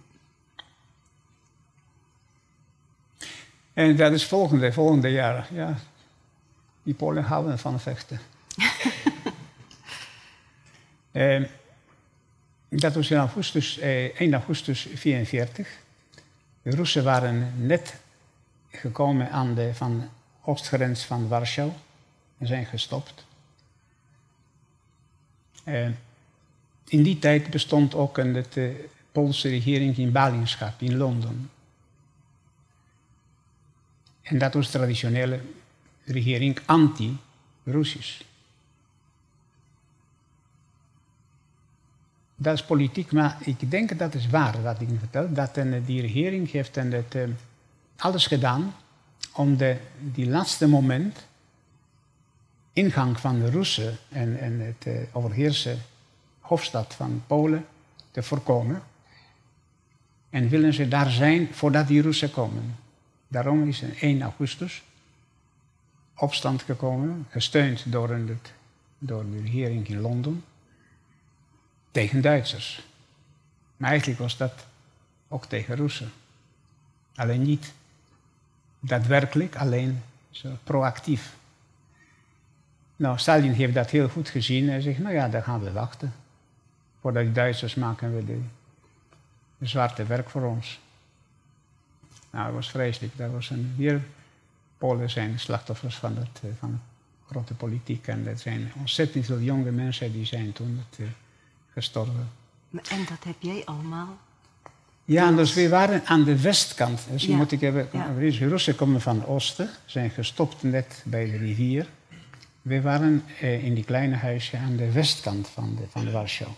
En 3.74 3.96
dat 3.96 4.12
is 4.12 4.26
volgende, 4.26 4.74
volgende 4.74 5.10
jaar. 5.10 5.48
Ja. 5.54 5.78
Die 6.84 6.94
Polen 6.94 7.24
houden 7.24 7.60
van 7.60 7.80
vechten. 7.80 8.20
Eh, 11.12 11.44
dat 12.80 12.96
was 12.96 13.12
in 13.12 13.18
augustus, 13.18 13.78
eh, 13.78 14.20
1 14.20 14.34
augustus 14.34 14.88
44. 14.94 15.78
De 16.62 16.70
Russen 16.70 17.04
waren 17.04 17.54
net 17.68 17.96
gekomen 18.72 19.32
aan 19.32 19.56
de 19.56 19.74
van 19.74 20.10
oostgrens 20.42 21.04
van 21.04 21.28
Warschau 21.28 21.72
en 22.38 22.48
zijn 22.48 22.66
gestopt. 22.66 23.26
Eh, 25.64 25.88
in 26.88 27.04
die 27.04 27.20
tijd 27.20 27.50
bestond 27.50 27.96
ook 27.96 28.18
een 28.18 28.36
het, 28.36 28.58
eh, 28.58 28.70
Poolse 29.12 29.50
regering 29.50 29.98
in 29.98 30.12
ballingschap 30.12 30.82
in 30.82 30.98
Londen. 30.98 31.50
En 34.22 34.38
dat 34.38 34.54
was 34.54 34.70
traditionele 34.70 35.40
regering 36.06 36.60
anti-Russisch. 36.66 38.22
Dat 42.36 42.54
is 42.54 42.64
politiek, 42.64 43.12
maar 43.12 43.38
ik 43.40 43.72
denk 43.72 44.00
dat 44.00 44.14
is 44.14 44.30
waar 44.30 44.62
wat 44.62 44.82
ik 44.82 44.88
vertel. 45.00 45.34
Dat 45.34 45.58
eh, 45.58 45.86
die 45.86 46.02
regering 46.02 46.52
heeft 46.52 46.78
en 46.78 46.92
het, 46.92 47.16
eh, 47.16 47.24
alles 47.98 48.28
gedaan 48.28 48.76
om 49.34 49.58
de, 49.58 49.78
die 50.00 50.30
laatste 50.30 50.68
moment 50.68 51.26
ingang 52.74 53.20
van 53.20 53.40
de 53.40 53.50
Russen 53.50 53.98
en, 54.10 54.40
en 54.40 54.60
het 54.60 54.88
overheersen 55.12 55.82
hoofdstad 56.40 56.94
van 56.94 57.24
Polen 57.28 57.66
te 58.12 58.24
voorkomen. 58.24 58.84
En 60.30 60.50
willen 60.50 60.74
ze 60.74 60.88
daar 60.88 61.10
zijn 61.10 61.48
voordat 61.52 61.88
die 61.88 62.02
Russen 62.02 62.32
komen. 62.32 62.76
Daarom 63.28 63.68
is 63.68 63.82
er 63.82 63.98
1 64.00 64.22
augustus 64.22 64.84
opstand 66.16 66.62
gekomen, 66.62 67.28
gesteund 67.30 67.92
door, 67.92 68.20
door 68.98 69.26
de 69.32 69.42
regering 69.42 69.88
in 69.88 70.02
Londen, 70.02 70.44
tegen 71.96 72.22
Duitsers. 72.22 72.82
Maar 73.78 73.90
eigenlijk 73.90 74.20
was 74.20 74.38
dat 74.38 74.66
ook 75.28 75.46
tegen 75.46 75.76
Russen. 75.76 76.12
Alleen 77.16 77.42
niet 77.42 77.74
daadwerkelijk, 78.80 79.56
alleen 79.56 80.02
zo 80.32 80.50
proactief. 80.64 81.36
Nou, 82.96 83.18
Stalin 83.18 83.52
heeft 83.52 83.74
dat 83.74 83.90
heel 83.90 84.10
goed 84.10 84.30
gezien 84.30 84.70
en 84.70 84.82
zegt, 84.82 85.00
nou 85.00 85.14
ja, 85.14 85.28
dan 85.28 85.44
gaan 85.44 85.64
we 85.64 85.72
wachten. 85.72 86.14
Voordat 87.02 87.24
die 87.24 87.32
Duitsers 87.32 87.76
maken 87.76 88.16
we 88.16 88.26
de, 88.26 88.40
de 89.58 89.68
zwarte 89.68 90.06
werk 90.06 90.30
voor 90.30 90.44
ons. 90.44 90.80
Nou, 92.30 92.46
dat 92.46 92.54
was 92.56 92.70
vreselijk. 92.70 93.18
Dat 93.18 93.32
was 93.32 93.50
een, 93.50 93.74
weer 93.78 94.02
Polen 94.78 95.10
zijn 95.10 95.40
slachtoffers 95.40 95.96
van, 95.96 96.18
het, 96.18 96.42
eh, 96.44 96.50
van 96.60 96.82
grote 97.28 97.54
politiek. 97.54 98.08
En 98.08 98.28
er 98.28 98.38
zijn 98.38 98.72
ontzettend 98.76 99.26
veel 99.26 99.40
jonge 99.40 99.72
mensen 99.72 100.12
die 100.12 100.26
zijn 100.26 100.54
toen 100.54 100.84
uh, 100.98 101.08
gestorven. 101.76 102.30
En 102.72 103.06
dat 103.10 103.24
heb 103.24 103.36
jij 103.40 103.66
allemaal? 103.66 104.18
Ja, 105.06 105.32
dus 105.32 105.54
we 105.54 105.70
waren 105.70 106.06
aan 106.06 106.24
de 106.24 106.42
westkant. 106.42 107.02
Dus 107.12 107.24
ja. 107.26 107.36
moet 107.36 107.52
ik 107.52 107.62
hebben, 107.62 107.90
ja. 107.92 108.14
De 108.14 108.30
Russen 108.30 108.76
komen 108.76 109.02
van 109.02 109.16
het 109.20 109.28
oosten, 109.28 109.70
zijn 109.86 110.10
gestopt 110.10 110.64
net 110.64 111.02
bij 111.06 111.26
de 111.26 111.38
rivier. 111.38 111.88
We 112.62 112.82
waren 112.82 113.24
eh, 113.40 113.64
in 113.64 113.74
die 113.74 113.84
kleine 113.84 114.16
huisje 114.16 114.58
aan 114.58 114.76
de 114.76 114.92
westkant 114.92 115.48
van, 115.48 115.76
de, 115.76 115.84
van 115.90 116.12
Warschau. 116.12 116.52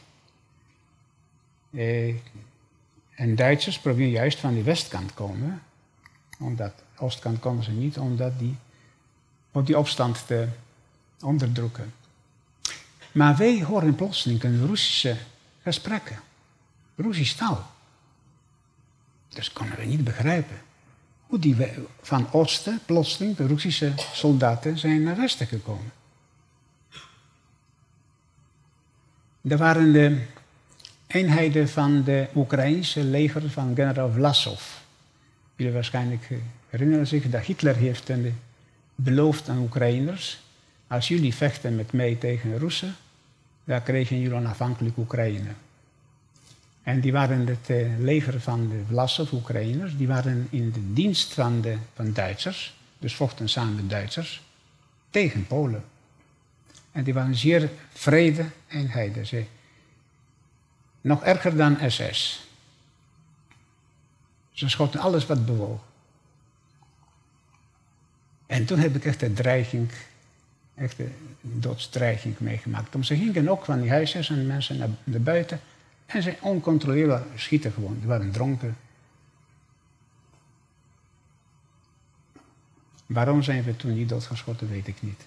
Eh, 1.69 2.15
en 3.15 3.35
Duitsers 3.35 3.79
proberen 3.79 4.11
juist 4.11 4.39
van 4.39 4.53
die 4.53 4.63
westkant 4.63 5.13
komen. 5.13 5.61
Omdat 6.39 6.73
oostkant 6.97 7.39
komen 7.39 7.63
ze 7.63 7.71
niet, 7.71 7.97
omdat 7.97 8.39
die, 8.39 8.55
om 9.51 9.63
die 9.63 9.77
opstand 9.77 10.27
te 10.27 10.47
onderdrukken. 11.21 11.93
Maar 13.17 13.37
wij 13.37 13.63
horen 13.63 13.95
plotseling 13.95 14.43
een 14.43 14.67
Russische 14.67 15.15
gesprekken. 15.61 16.19
Russisch 16.95 17.35
taal. 17.35 17.71
Dus 19.29 19.53
konden 19.53 19.77
we 19.77 19.85
niet 19.85 20.03
begrijpen 20.03 20.57
hoe 21.21 21.39
die 21.39 21.55
van 22.01 22.31
oosten 22.31 22.79
plotseling 22.85 23.35
de 23.35 23.47
Russische 23.47 23.93
soldaten 24.13 24.77
zijn 24.77 25.03
naar 25.03 25.15
westen 25.15 25.47
gekomen. 25.47 25.91
Er 29.41 29.57
waren 29.57 29.91
de 29.91 30.21
eenheden 31.07 31.69
van 31.69 32.03
de 32.03 32.27
Oekraïnse 32.35 33.03
leger 33.03 33.49
van 33.49 33.75
generaal 33.75 34.11
Vlasov. 34.11 34.61
Jullie 35.55 35.73
waarschijnlijk 35.73 36.29
herinneren 36.69 37.07
zich 37.07 37.29
dat 37.29 37.43
Hitler 37.43 37.75
heeft 37.75 38.11
beloofd 38.95 39.49
aan 39.49 39.57
Oekraïners, 39.57 40.39
als 40.87 41.07
jullie 41.07 41.35
vechten 41.35 41.75
met 41.75 41.91
mij 41.91 42.15
tegen 42.15 42.57
Russen, 42.57 42.95
dan 43.67 43.83
kregen 43.83 44.19
jullie 44.19 44.37
onafhankelijk 44.37 44.97
Oekraïne. 44.97 45.49
En 46.83 46.99
die 46.99 47.11
waren 47.11 47.47
het 47.47 47.69
uh, 47.69 47.99
leger 47.99 48.41
van 48.41 48.69
de 48.69 48.83
Vlasov, 48.87 49.31
Oekraïners, 49.31 49.97
die 49.97 50.07
waren 50.07 50.47
in 50.49 50.71
de 50.71 50.93
dienst 50.93 51.33
van 51.33 51.61
de 51.61 51.77
van 51.93 52.13
Duitsers, 52.13 52.77
dus 52.99 53.15
vochten 53.15 53.49
samen 53.49 53.87
Duitsers, 53.87 54.43
tegen 55.09 55.47
Polen. 55.47 55.83
En 56.91 57.03
die 57.03 57.13
waren 57.13 57.35
zeer 57.35 57.69
vrede 57.93 58.45
eenheden. 58.67 59.25
Ze. 59.25 59.45
Nog 61.01 61.23
erger 61.23 61.55
dan 61.55 61.77
SS. 61.87 62.47
Ze 64.51 64.69
schoten 64.69 64.99
alles 64.99 65.25
wat 65.25 65.45
bewoog. 65.45 65.81
En 68.45 68.65
toen 68.65 68.79
heb 68.79 68.95
ik 68.95 69.05
echt 69.05 69.21
een 69.21 69.33
dreiging, 69.33 69.91
echt 70.77 70.99
een 70.99 71.11
doodsdreiging 71.41 72.39
meegemaakt. 72.39 72.95
Om 72.95 73.03
ze 73.03 73.15
gingen 73.15 73.49
ook 73.49 73.65
van 73.65 73.81
die 73.81 73.89
huisjes 73.89 74.29
en 74.29 74.47
mensen 74.47 74.77
naar, 74.77 74.89
naar 75.03 75.21
buiten. 75.21 75.59
En 76.05 76.21
ze 76.21 76.35
oncontroleerbaar 76.41 77.23
schieten 77.35 77.71
gewoon. 77.71 77.97
Die 77.99 78.07
waren 78.07 78.31
dronken. 78.31 78.77
Waarom 83.05 83.43
zijn 83.43 83.63
we 83.63 83.75
toen 83.75 83.93
niet 83.93 84.09
doodgeschoten, 84.09 84.69
weet 84.69 84.87
ik 84.87 84.95
niet. 84.99 85.25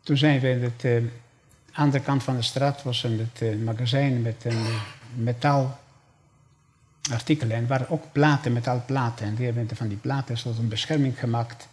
Toen 0.00 0.16
zijn 0.16 0.40
we 0.40 0.52
aan 0.52 0.72
de 0.80 1.08
andere 1.72 2.02
kant 2.02 2.22
van 2.22 2.36
de 2.36 2.42
straat 2.42 2.82
was 2.82 3.02
een 3.02 3.18
het 3.18 3.40
uh, 3.42 3.64
magazijn 3.64 4.22
met 4.22 4.44
een 4.44 4.52
uh, 4.52 4.82
metaalartikelen. 5.14 7.56
En 7.56 7.62
er 7.62 7.66
waren 7.66 7.90
ook 7.90 8.12
platen, 8.12 8.52
metaalplaten. 8.52 9.26
En 9.26 9.34
die 9.34 9.44
hebben 9.44 9.76
van 9.76 9.88
die 9.88 9.96
platen 9.96 10.36
een 10.44 10.68
bescherming 10.68 11.18
gemaakt 11.18 11.68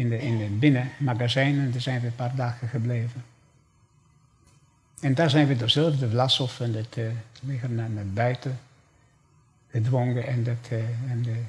in 0.00 0.08
de, 0.08 0.18
in 0.18 0.38
de 0.38 0.44
binnenmagazijn. 0.44 1.58
En 1.58 1.70
daar 1.70 1.80
zijn 1.80 2.00
we 2.00 2.06
een 2.06 2.14
paar 2.14 2.34
dagen 2.34 2.68
gebleven. 2.68 3.24
En 5.00 5.14
daar 5.14 5.30
zijn 5.30 5.46
we 5.46 5.56
dezelfde 5.56 6.10
Vlasov 6.10 6.60
en 6.60 6.74
het 6.74 6.96
uh, 6.96 7.10
naar, 7.68 8.06
buiten 8.06 8.58
gedwongen 9.70 10.26
en, 10.26 10.44
dat, 10.44 10.68
uh, 10.72 10.78
en 11.10 11.22
de, 11.22 11.42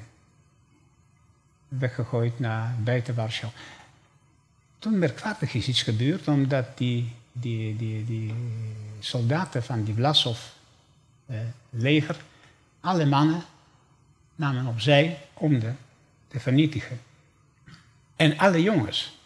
weggegooid 1.68 2.38
naar 2.38 2.74
buiten 2.84 3.14
Warschau. 3.14 3.52
Toen 4.78 4.98
merkwaardig 4.98 5.54
is 5.54 5.68
iets 5.68 5.82
gebeurd, 5.82 6.28
omdat 6.28 6.78
die, 6.78 7.12
die, 7.32 7.76
die, 7.76 8.04
die 8.04 8.34
soldaten 8.98 9.62
van 9.62 9.84
die 9.84 9.94
Vlasov-leger, 9.94 12.16
alle 12.80 13.06
mannen 13.06 13.42
namen 14.34 14.66
opzij 14.66 15.18
om 15.32 15.58
de 15.58 15.72
te 16.28 16.40
vernietigen. 16.40 17.00
En 18.16 18.38
alle 18.38 18.62
jongens. 18.62 19.18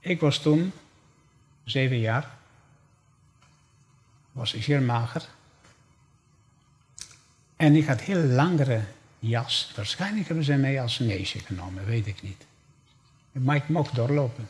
Ik 0.00 0.20
was 0.20 0.38
toen 0.38 0.72
zeven 1.64 1.98
jaar. 1.98 2.38
Was 4.32 4.54
zeer 4.54 4.82
mager. 4.82 5.28
En 7.56 7.74
ik 7.74 7.86
had 7.86 8.00
heel 8.00 8.22
langere 8.22 8.84
jas. 9.18 9.72
Waarschijnlijk 9.76 10.26
hebben 10.26 10.44
ze 10.44 10.54
mij 10.54 10.80
als 10.82 10.98
meisje 10.98 11.38
genomen, 11.38 11.84
weet 11.84 12.06
ik 12.06 12.22
niet. 12.22 12.46
Maar 13.32 13.56
ik 13.56 13.68
mocht 13.68 13.94
doorlopen. 13.94 14.48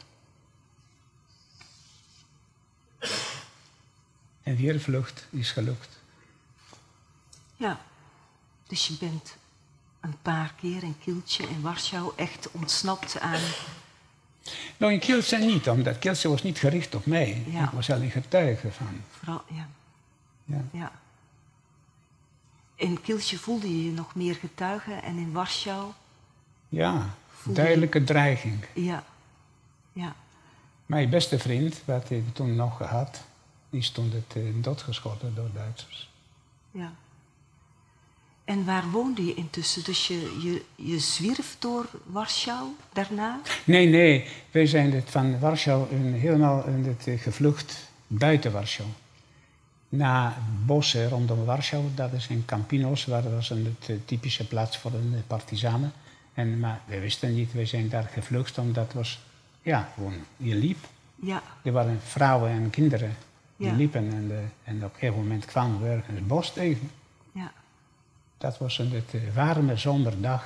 En 4.43 4.57
weer 4.57 4.81
vlucht 4.81 5.27
is 5.31 5.51
gelukt. 5.51 5.99
Ja, 7.57 7.81
dus 8.67 8.87
je 8.87 8.95
bent 8.95 9.37
een 10.05 10.17
paar 10.23 10.55
keer 10.61 10.83
in 10.83 10.97
Kieltje 11.03 11.49
in 11.49 11.61
Warschau 11.61 12.13
echt 12.17 12.49
ontsnapt 12.51 13.21
aan 13.21 13.41
nou, 14.77 14.93
in 14.93 14.99
Kielce 14.99 15.37
niet, 15.37 15.69
omdat 15.69 15.99
Kielce 15.99 16.29
was 16.29 16.43
niet 16.43 16.59
gericht 16.59 16.95
op 16.95 17.07
mij. 17.07 17.45
Ik 17.47 17.71
was 17.73 17.91
alleen 17.91 18.11
getuige 18.11 18.73
van. 18.73 19.01
Vooral, 19.11 19.43
ja. 19.51 19.69
ja. 20.45 20.65
ja. 20.73 20.93
In 22.75 23.01
Kielce 23.01 23.39
voelde 23.39 23.77
je 23.77 23.85
je 23.85 23.93
nog 23.93 24.15
meer 24.15 24.35
getuige 24.35 24.93
en 24.93 25.17
in 25.17 25.33
Warschau? 25.33 25.93
Ja, 26.69 27.15
duidelijke 27.45 27.99
je... 27.99 28.05
dreiging. 28.05 28.65
Ja, 28.75 29.05
ja. 29.93 30.15
Mijn 30.87 31.11
beste 31.11 31.39
vriend, 31.39 31.83
wat 31.85 32.09
hij 32.09 32.25
toen 32.33 32.57
nog 32.57 32.77
gehad, 32.77 33.23
die 33.71 33.83
stond 33.83 34.13
het 34.13 34.35
uh, 34.37 34.63
doodgeschoten 34.63 35.35
door 35.35 35.51
Duitsers. 35.55 36.11
Ja. 36.71 36.93
En 38.45 38.65
waar 38.65 38.91
woonde 38.91 39.25
je 39.25 39.35
intussen? 39.35 39.85
Dus 39.85 40.07
je, 40.07 40.41
je, 40.43 40.65
je 40.75 40.99
zwierf 40.99 41.57
door 41.59 41.87
Warschau 42.07 42.69
daarna? 42.93 43.41
Nee, 43.65 43.87
nee. 43.87 44.25
Wij 44.51 44.67
zijn 44.67 45.03
van 45.05 45.39
Warschau 45.39 45.95
helemaal 45.95 46.65
het, 46.67 47.07
eh, 47.07 47.21
gevlucht 47.21 47.91
buiten 48.07 48.53
Warschau. 48.53 48.89
Naar 49.89 50.37
bossen 50.67 51.09
rondom 51.09 51.45
Warschau, 51.45 51.85
dat 51.95 52.13
is 52.13 52.27
in 52.27 52.45
Campinos, 52.47 53.05
waar 53.05 53.35
was 53.35 53.51
een 53.51 53.77
het, 53.79 53.89
eh, 53.89 53.97
typische 54.05 54.47
plaats 54.47 54.79
voor 54.79 54.91
de 54.91 55.23
partizanen. 55.27 55.93
En, 56.35 56.59
maar 56.59 56.81
we 56.87 57.01
wisten 57.01 57.35
niet, 57.35 57.53
we 57.53 57.67
zijn 57.67 57.89
daar 57.89 58.11
gevlucht, 58.13 58.59
omdat 58.59 58.85
het 58.85 58.95
was, 58.95 59.21
ja, 59.63 59.93
gewoon, 59.95 60.15
je 60.37 60.55
liep. 60.55 60.79
Ja. 61.15 61.43
Er 61.63 61.73
waren 61.73 62.01
vrouwen 62.03 62.51
en 62.51 62.71
kinderen 62.71 63.17
die 63.57 63.73
liepen 63.73 64.13
en, 64.13 64.29
de, 64.29 64.43
en 64.65 64.77
op 64.77 64.83
een 64.83 64.99
gegeven 64.99 65.23
moment 65.23 65.45
kwamen 65.45 65.83
we 65.83 65.89
ergens 65.89 66.27
bos 66.27 66.53
tegen. 66.53 66.91
Dat 68.45 68.59
was 68.59 68.79
een 68.79 68.93
het, 68.93 69.15
eh, 69.15 69.35
warme 69.35 69.77
zomerdag. 69.77 70.45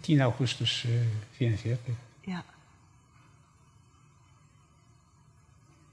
10 0.00 0.20
augustus 0.20 0.82
1944. 0.82 1.94
Uh, 1.94 2.34
ja. 2.34 2.44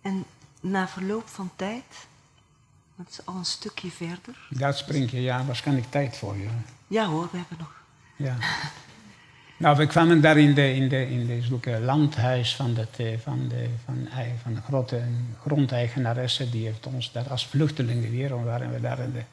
En 0.02 0.26
na 0.62 0.88
verloop 0.88 1.28
van 1.28 1.52
tijd, 1.56 2.08
dat 2.96 3.08
is 3.10 3.26
al 3.26 3.36
een 3.36 3.46
stukje 3.46 3.92
verder. 3.92 4.48
Dat 4.50 4.78
spring 4.78 5.12
je, 5.12 5.22
ja, 5.22 5.46
waarschijnlijk 5.46 5.92
tijd 5.92 6.18
voor 6.18 6.38
je. 6.38 6.48
Ja 6.88 7.06
hoor, 7.06 7.30
we 7.32 7.38
hebben 7.38 7.58
nog. 7.58 7.84
Ja. 8.16 8.38
Nou, 9.58 9.78
we 9.78 9.88
kwamen 9.88 10.22
daar 10.22 10.38
in 10.38 10.54
de, 10.54 10.74
in 10.74 10.90
de, 10.90 11.10
in 11.10 11.26
de 11.26 11.42
zulke 11.42 11.80
landhuis 11.80 12.56
van, 12.56 12.74
dat, 12.74 12.98
eh, 12.98 13.20
van, 13.20 13.48
de, 13.48 13.70
van, 13.86 14.08
van 14.42 14.54
de 14.54 14.62
grote 14.62 15.04
grondeigenaresse. 15.42 16.50
Die 16.50 16.66
heeft 16.66 16.86
ons 16.86 17.12
daar 17.12 17.30
als 17.30 17.48
vluchtelingen 17.48 18.12
weer, 18.12 18.32
en 18.32 18.44
waren 18.44 18.72
we 18.72 18.82
daar 18.82 19.00
in 19.00 19.12
de, 19.12 19.24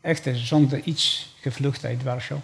echt 0.00 0.26
eh, 0.26 0.34
zonder 0.34 0.80
iets 0.80 1.34
gevlucht 1.40 1.84
uit 1.84 2.02
Warschau. 2.02 2.40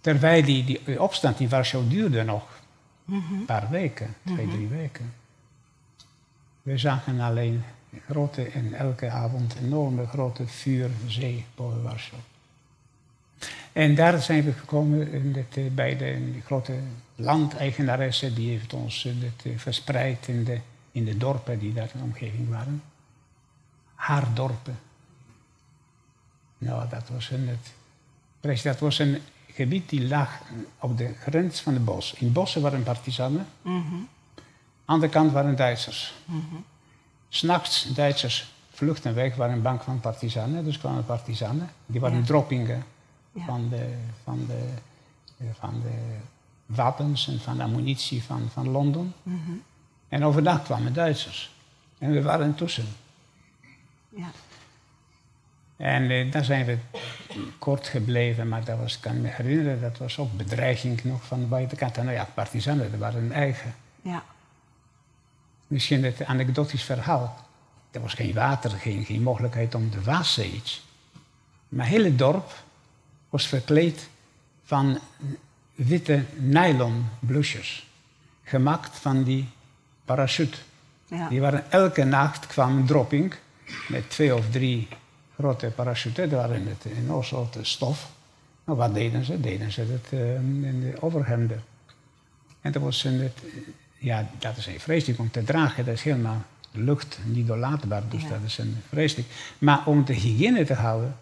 Terwijl 0.00 0.44
die, 0.44 0.64
die 0.64 1.00
opstand 1.02 1.40
in 1.40 1.48
Warschau 1.48 1.88
duurde 1.88 2.22
nog 2.22 2.60
een 3.08 3.44
paar 3.46 3.70
weken, 3.70 4.14
twee, 4.24 4.48
drie 4.48 4.68
weken. 4.68 5.14
We 6.62 6.78
zagen 6.78 7.20
alleen 7.20 7.64
grote 8.08 8.48
en 8.48 8.74
elke 8.74 9.10
avond 9.10 9.54
enorme 9.62 10.06
grote 10.06 10.46
vuurzee 10.46 11.44
boven 11.54 11.82
Warschau. 11.82 12.22
En 13.72 13.94
daar 13.94 14.22
zijn 14.22 14.44
we 14.44 14.52
gekomen 14.52 15.34
eh, 15.34 15.66
bij 15.72 15.96
de 15.96 16.32
grote 16.44 16.78
landeigenaresse. 17.14 18.32
Die 18.32 18.50
heeft 18.50 18.72
ons 18.72 19.04
eh, 19.04 19.12
dit, 19.20 19.52
eh, 19.52 19.58
verspreid 19.58 20.28
in 20.28 20.44
de, 20.44 20.60
in 20.92 21.04
de 21.04 21.16
dorpen 21.16 21.58
die 21.58 21.72
daar 21.72 21.90
in 21.92 21.98
de 21.98 22.04
omgeving 22.04 22.48
waren. 22.48 22.82
Haar 23.94 24.34
dorpen. 24.34 24.78
Nou, 26.58 26.88
dat 26.88 27.08
was 27.08 27.30
een, 27.30 27.48
het, 27.48 27.72
precies, 28.40 28.62
dat 28.62 28.78
was 28.78 28.98
een 28.98 29.18
gebied 29.52 29.88
die 29.88 30.08
lag 30.08 30.40
op 30.80 30.98
de 30.98 31.14
grens 31.20 31.60
van 31.60 31.72
het 31.74 31.84
bos. 31.84 32.12
In 32.14 32.32
bossen 32.32 32.62
waren 32.62 32.82
partisanen. 32.82 33.46
Aan 34.84 35.00
de 35.00 35.08
kant 35.08 35.32
waren 35.32 35.56
Duitsers. 35.56 36.14
S'nachts 37.28 37.94
Duitsers 37.94 38.54
vluchtten 38.70 39.14
weg, 39.14 39.34
waren 39.34 39.62
bang 39.62 39.82
van 39.82 40.00
partisanen. 40.00 40.64
Dus 40.64 40.78
kwamen 40.78 41.04
partisanen. 41.04 41.70
Die 41.86 42.00
waren 42.00 42.18
Ja. 42.18 42.24
droppingen 42.24 42.84
Ja. 43.32 43.44
van, 43.44 43.68
de, 43.68 43.94
van, 44.24 44.46
de, 44.46 44.74
van 45.58 45.80
de 45.82 46.16
wapens 46.66 47.28
en 47.28 47.40
van 47.40 47.56
de 47.56 47.62
ammunitie 47.62 48.22
van, 48.22 48.48
van 48.52 48.68
Londen. 48.68 49.14
En 50.08 50.24
overdag 50.24 50.62
kwamen 50.62 50.92
Duitsers. 50.92 51.50
En 51.98 52.10
we 52.12 52.22
waren 52.22 52.54
tussen. 52.54 52.86
Ja. 54.08 54.30
En 55.76 56.10
eh, 56.10 56.32
daar 56.32 56.44
zijn 56.44 56.66
we 56.66 56.78
kort 57.58 57.88
gebleven, 57.88 58.48
maar 58.48 58.64
dat 58.64 58.78
was, 58.78 58.94
ik 58.94 59.00
kan 59.00 59.20
me 59.20 59.28
herinneren, 59.28 59.80
dat 59.80 59.98
was 59.98 60.18
ook 60.18 60.36
bedreiging 60.36 61.04
nog 61.04 61.24
van 61.24 61.40
de 61.40 61.46
buitenkant. 61.46 61.96
En 61.96 62.04
nou 62.04 62.16
ja, 62.16 62.28
partisanen, 62.34 62.90
dat 62.90 63.00
waren 63.00 63.20
hun 63.20 63.32
eigen. 63.32 63.74
Ja. 64.02 64.24
Misschien 65.66 66.04
het 66.04 66.24
anekdotisch 66.24 66.82
verhaal. 66.82 67.44
Er 67.90 68.00
was 68.00 68.14
geen 68.14 68.34
water, 68.34 68.70
geen, 68.70 69.04
geen 69.04 69.22
mogelijkheid 69.22 69.74
om 69.74 69.90
te 69.90 70.00
wassen 70.00 70.54
iets. 70.54 70.86
Maar 71.68 71.86
het 71.86 71.94
hele 71.94 72.16
dorp 72.16 72.52
was 73.28 73.46
verkleed 73.46 74.08
van 74.64 74.98
witte 75.74 76.24
nylon. 76.36 77.08
Gemaakt 78.42 78.98
van 78.98 79.22
die 79.22 79.48
parachute. 80.04 80.58
Ja. 81.06 81.28
Die 81.28 81.40
waren 81.40 81.70
elke 81.70 82.04
nacht 82.04 82.46
kwam 82.46 82.86
dropping 82.86 83.34
met 83.88 84.10
twee 84.10 84.34
of 84.34 84.50
drie 84.50 84.88
grote 85.38 85.66
parachutes. 85.74 86.30
Dat 86.30 86.40
waren 86.40 86.66
het 86.66 86.92
enorm 86.96 87.22
soort 87.22 87.56
stof. 87.62 88.10
Nou, 88.64 88.78
wat 88.78 88.94
deden 88.94 89.24
ze? 89.24 89.40
Deden 89.40 89.72
ze 89.72 89.80
het 89.80 90.06
eh, 90.20 90.34
in 90.34 90.80
de 90.80 91.02
overhemden. 91.02 91.62
En 92.60 92.72
dat 92.72 92.82
was 92.82 93.04
een, 93.04 93.30
ja, 93.98 94.28
dat 94.38 94.56
is 94.56 94.66
een 94.66 94.80
vreselijk 94.80 95.18
om 95.18 95.30
te 95.30 95.44
dragen. 95.44 95.84
Dat 95.84 95.94
is 95.94 96.02
helemaal 96.02 96.42
lucht 96.72 97.18
niet 97.24 97.46
doorlaatbaar. 97.46 98.02
Dus 98.08 98.22
Ja. 98.22 98.28
dat 98.28 98.38
is 98.46 98.58
een 98.58 98.76
vreselijk. 98.88 99.28
Maar 99.58 99.86
om 99.86 100.04
de 100.04 100.12
hygiëne 100.12 100.64
te 100.64 100.74
houden, 100.74 101.16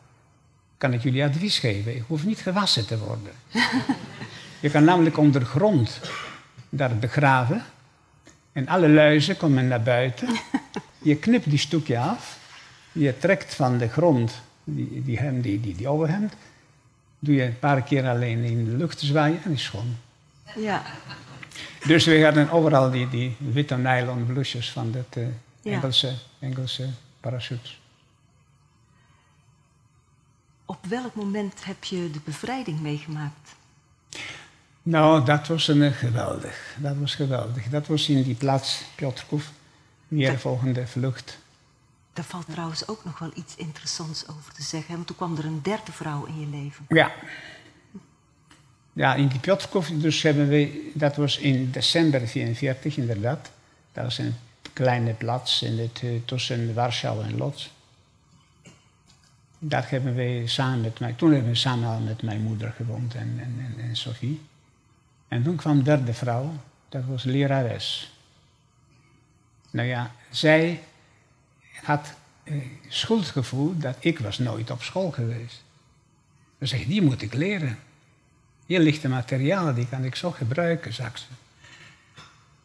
kan 0.78 0.92
ik 0.92 1.02
jullie 1.02 1.24
advies 1.24 1.58
geven. 1.58 1.94
Je 1.94 2.02
hoeft 2.06 2.24
niet 2.24 2.38
gewassen 2.38 2.86
te 2.86 2.98
worden. 2.98 3.32
je 4.60 4.70
kan 4.70 4.84
namelijk 4.84 5.18
ondergrond 5.18 6.00
daar 6.68 6.96
begraven. 6.96 7.62
En 8.52 8.68
alle 8.68 8.88
luizen 8.88 9.36
komen 9.36 9.68
naar 9.68 9.82
buiten. 9.82 10.28
Je 11.02 11.16
knipt 11.16 11.50
die 11.50 11.58
stukje 11.58 11.98
af. 11.98 12.38
Je 12.94 13.18
trekt 13.18 13.54
van 13.54 13.78
de 13.78 13.88
grond 13.88 14.40
die, 14.64 15.02
die, 15.02 15.18
hem, 15.18 15.40
die, 15.40 15.60
die, 15.60 15.74
die 15.74 15.88
overhemd. 15.88 16.34
Doe 17.18 17.34
je 17.34 17.42
een 17.42 17.58
paar 17.58 17.82
keer 17.82 18.08
alleen 18.08 18.44
in 18.44 18.64
de 18.64 18.76
lucht 18.76 19.00
zwaaien 19.00 19.42
en 19.44 19.52
is 19.52 19.62
schoon. 19.62 19.96
Ja. 20.56 20.82
Dus 21.86 22.04
we 22.04 22.24
hadden 22.24 22.50
overal 22.50 22.90
die, 22.90 23.08
die 23.08 23.36
witte 23.38 23.76
nylon 23.76 24.26
blusjes 24.26 24.70
van 24.70 24.92
dat 24.92 25.06
eh, 25.10 25.26
Ja. 25.64 25.72
Engelse, 25.72 26.14
Engelse 26.38 26.88
parachutes. 27.20 27.80
Op 30.64 30.86
welk 30.88 31.14
moment 31.14 31.64
heb 31.64 31.84
je 31.84 32.10
de 32.10 32.20
bevrijding 32.24 32.80
meegemaakt? 32.80 33.54
Nou, 34.82 35.24
dat 35.24 35.46
was 35.46 35.68
een, 35.68 35.82
eh, 35.82 35.92
geweldig. 35.92 36.76
Dat 36.78 36.96
was 36.96 37.14
geweldig. 37.14 37.68
Dat 37.68 37.86
was 37.86 38.08
in 38.08 38.22
die 38.22 38.34
plaats 38.34 38.84
Piotrkov. 38.94 39.44
Weer 40.08 40.30
de 40.30 40.38
volgende 40.38 40.86
vlucht. 40.86 41.38
Daar 42.14 42.24
valt 42.24 42.46
trouwens 42.50 42.88
ook 42.88 43.04
nog 43.04 43.18
wel 43.18 43.30
iets 43.34 43.56
interessants 43.56 44.28
over 44.28 44.52
te 44.52 44.62
zeggen. 44.62 44.94
Want 44.94 45.06
toen 45.06 45.16
kwam 45.16 45.36
er 45.36 45.44
een 45.44 45.62
derde 45.62 45.92
vrouw 45.92 46.24
in 46.24 46.40
je 46.40 46.46
leven. 46.46 46.84
Ja. 46.88 47.12
Ja, 48.92 49.14
in 49.14 49.28
die 49.28 49.38
Piotrkov, 49.38 49.88
dus 49.88 50.22
hebben 50.22 50.48
we, 50.48 50.90
dat 50.94 51.16
was 51.16 51.38
in 51.38 51.70
december 51.70 52.18
1944 52.18 52.96
inderdaad. 52.96 53.50
Dat 53.92 54.04
was 54.04 54.18
een 54.18 54.34
kleine 54.72 55.12
plaats 55.12 55.62
in 55.62 55.78
het, 55.78 56.00
eh, 56.02 56.10
tussen 56.24 56.74
Warschau 56.74 57.24
en 57.24 57.36
Lodz. 57.36 57.70
Daar 59.58 59.90
hebben 59.90 60.14
we 60.14 60.42
samen 60.46 60.80
met 60.80 61.00
mij, 61.00 61.12
toen 61.12 61.32
hebben 61.32 61.50
we 61.50 61.56
samen 61.56 62.04
met 62.04 62.22
mijn 62.22 62.40
moeder 62.40 62.72
gewoond 62.76 63.14
en, 63.14 63.38
en, 63.38 63.54
en, 63.58 63.84
en 63.84 63.96
Sophie. 63.96 64.40
En 65.28 65.42
toen 65.42 65.56
kwam 65.56 65.76
de 65.78 65.82
derde 65.82 66.14
vrouw, 66.14 66.52
dat 66.88 67.02
was 67.04 67.22
lerares. 67.22 68.12
Nou 69.70 69.88
ja, 69.88 70.12
zij 70.30 70.82
had 71.84 72.14
eh, 72.44 72.54
schuldgevoel 72.88 73.78
dat 73.78 73.96
ik 74.00 74.18
was 74.18 74.38
nooit 74.38 74.70
op 74.70 74.82
school 74.82 75.10
geweest. 75.10 75.62
Dan 76.58 76.68
zeg 76.68 76.84
die 76.84 77.02
moet 77.02 77.22
ik 77.22 77.34
leren. 77.34 77.78
Hier 78.66 78.80
ligt 78.80 79.02
de 79.02 79.08
materiaal, 79.08 79.74
die 79.74 79.88
kan 79.88 80.04
ik 80.04 80.16
zo 80.16 80.30
gebruiken, 80.30 80.92
ze. 80.92 81.24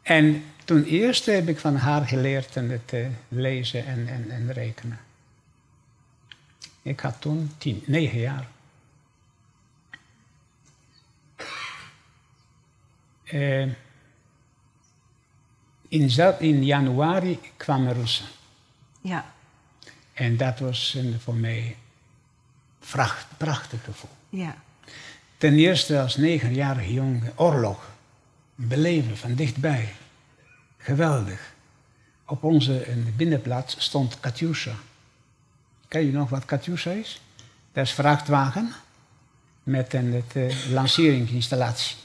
En 0.02 0.44
toen 0.66 0.84
eerst 0.84 1.26
heb 1.26 1.48
ik 1.48 1.60
van 1.60 1.76
haar 1.76 2.08
geleerd 2.08 2.56
het 2.70 2.94
eh, 2.94 3.08
lezen 3.28 3.86
en, 3.86 4.08
en, 4.08 4.32
en 4.32 4.54
rekenen. 4.54 5.00
Ik 6.82 7.00
had 7.00 7.22
toen 7.22 7.52
tien, 7.58 7.84
negen 7.86 8.20
jaar. 8.20 8.48
Eh, 13.24 13.62
in, 15.88 16.38
in 16.40 16.66
januari 16.66 17.40
kwamen 17.58 17.94
Russen. 17.94 18.26
Ja. 19.02 19.34
En 20.14 20.38
dat 20.38 20.60
was 20.60 20.94
een, 20.94 21.20
voor 21.20 21.36
mij 21.36 21.78
vracht, 22.80 23.26
prachtig 23.38 23.84
gevoel. 23.84 24.10
Ja. 24.30 24.56
Ten 25.38 25.54
eerste 25.54 26.02
als 26.02 26.16
negenjarige 26.18 26.94
jongen 26.94 27.34
oorlog 27.36 27.90
beleven 28.56 29.18
van 29.18 29.36
dichtbij. 29.36 29.94
Geweldig. 30.78 31.54
Op 32.26 32.44
onze 32.44 32.88
binnenplaats 33.16 33.76
stond 33.80 34.20
Katyusha. 34.20 34.74
Ken 35.88 36.06
je 36.06 36.12
nog 36.12 36.30
wat 36.30 36.46
Katyusha 36.46 36.92
is? 36.92 37.22
Dat 37.72 37.86
is 37.86 37.94
vrachtwagen 37.94 38.74
met 39.64 39.94
een 39.94 40.14
het, 40.14 40.36
eh, 40.36 40.72
lanceringsinstallatie. 40.72 41.96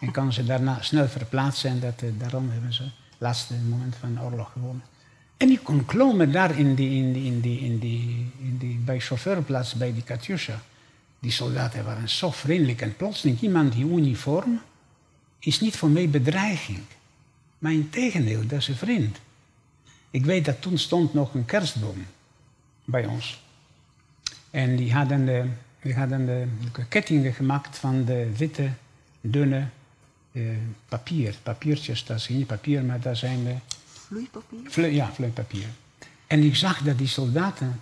En 0.00 0.10
kan 0.10 0.32
ze 0.32 0.44
daarna 0.44 0.82
snel 0.82 1.08
verplaatsen 1.08 1.70
en 1.70 1.80
dat, 1.80 2.02
eh, 2.02 2.08
daarom 2.18 2.50
hebben 2.50 2.72
ze 2.72 2.82
het 2.82 2.92
laatste 3.18 3.54
moment 3.54 3.96
van 3.96 4.14
de 4.14 4.20
oorlog 4.20 4.52
gewonnen. 4.52 4.84
En 5.38 5.50
ik 5.50 5.60
kon 5.62 5.84
klommen 5.84 6.32
daar 6.32 6.58
in 6.58 6.74
die, 6.74 6.90
in 6.90 7.14
in 7.14 7.40
die, 7.40 7.60
in 7.60 7.78
die, 7.78 8.26
in 8.40 8.56
die, 8.58 8.78
bij 8.78 9.00
chauffeurplaats 9.00 9.74
bij 9.74 9.92
die 9.92 10.02
Katyusha. 10.02 10.60
Die 11.18 11.30
soldaten 11.30 11.84
waren 11.84 12.08
zo 12.08 12.30
vriendelijk 12.30 12.80
en 12.80 12.96
plotseling 12.96 13.40
iemand 13.40 13.74
in 13.74 13.92
uniform 13.92 14.60
is 15.38 15.60
niet 15.60 15.76
voor 15.76 15.90
mij 15.90 16.08
bedreiging. 16.08 16.78
Maar 17.58 17.72
in 17.72 17.90
tegendeel, 17.90 18.46
dat 18.46 18.58
is 18.58 18.68
een 18.68 18.76
vriend. 18.76 19.18
Ik 20.10 20.24
weet 20.24 20.44
dat 20.44 20.62
toen 20.62 20.78
stond 20.78 21.14
nog 21.14 21.34
een 21.34 21.44
kerstboom 21.44 22.06
bij 22.84 23.06
ons. 23.06 23.42
En 24.50 24.76
die 24.76 24.92
hadden 24.92 25.24
de, 25.24 25.44
hadden 25.92 26.26
de 26.26 26.46
kettingen 26.88 27.32
gemaakt 27.32 27.78
van 27.78 28.04
de 28.04 28.30
witte, 28.36 28.70
dunne 29.20 29.68
eh, 30.32 30.42
papier. 30.88 31.34
Papiertjes, 31.42 32.04
dat 32.04 32.16
is 32.16 32.26
geen 32.26 32.46
papier, 32.46 32.84
maar 32.84 33.00
dat 33.00 33.16
zijn 33.16 33.44
de 33.44 33.54
Vloeipapier? 34.08 34.60
Vle 34.64 34.94
ja, 34.94 35.12
vloeipapier. 35.12 35.66
En 36.26 36.42
ik 36.42 36.56
zag 36.56 36.82
dat 36.82 36.98
die 36.98 37.06
soldaten 37.06 37.80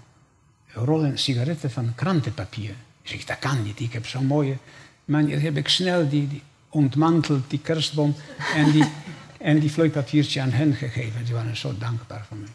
rollen 0.72 1.18
sigaretten 1.18 1.70
van 1.70 1.94
krantenpapier. 1.94 2.74
Ik 3.02 3.10
zeg, 3.10 3.24
dat 3.24 3.38
kan 3.38 3.62
niet, 3.62 3.80
ik 3.80 3.92
heb 3.92 4.06
zo'n 4.06 4.26
mooie... 4.26 4.56
Maar 5.04 5.22
heb 5.22 5.56
ik 5.56 5.68
snel 5.68 6.08
die, 6.08 6.28
die 6.28 6.42
ontmanteld, 6.68 7.50
die 7.50 7.60
kerstboom, 7.60 8.14
en 8.54 8.70
die, 8.70 8.84
en 9.38 9.58
die 9.58 9.70
vloeipapiertje 9.70 10.40
aan 10.40 10.50
hen 10.50 10.74
gegeven. 10.74 11.24
Die 11.24 11.34
waren 11.34 11.56
zo 11.56 11.74
dankbaar 11.78 12.24
voor 12.28 12.36
mij. 12.36 12.48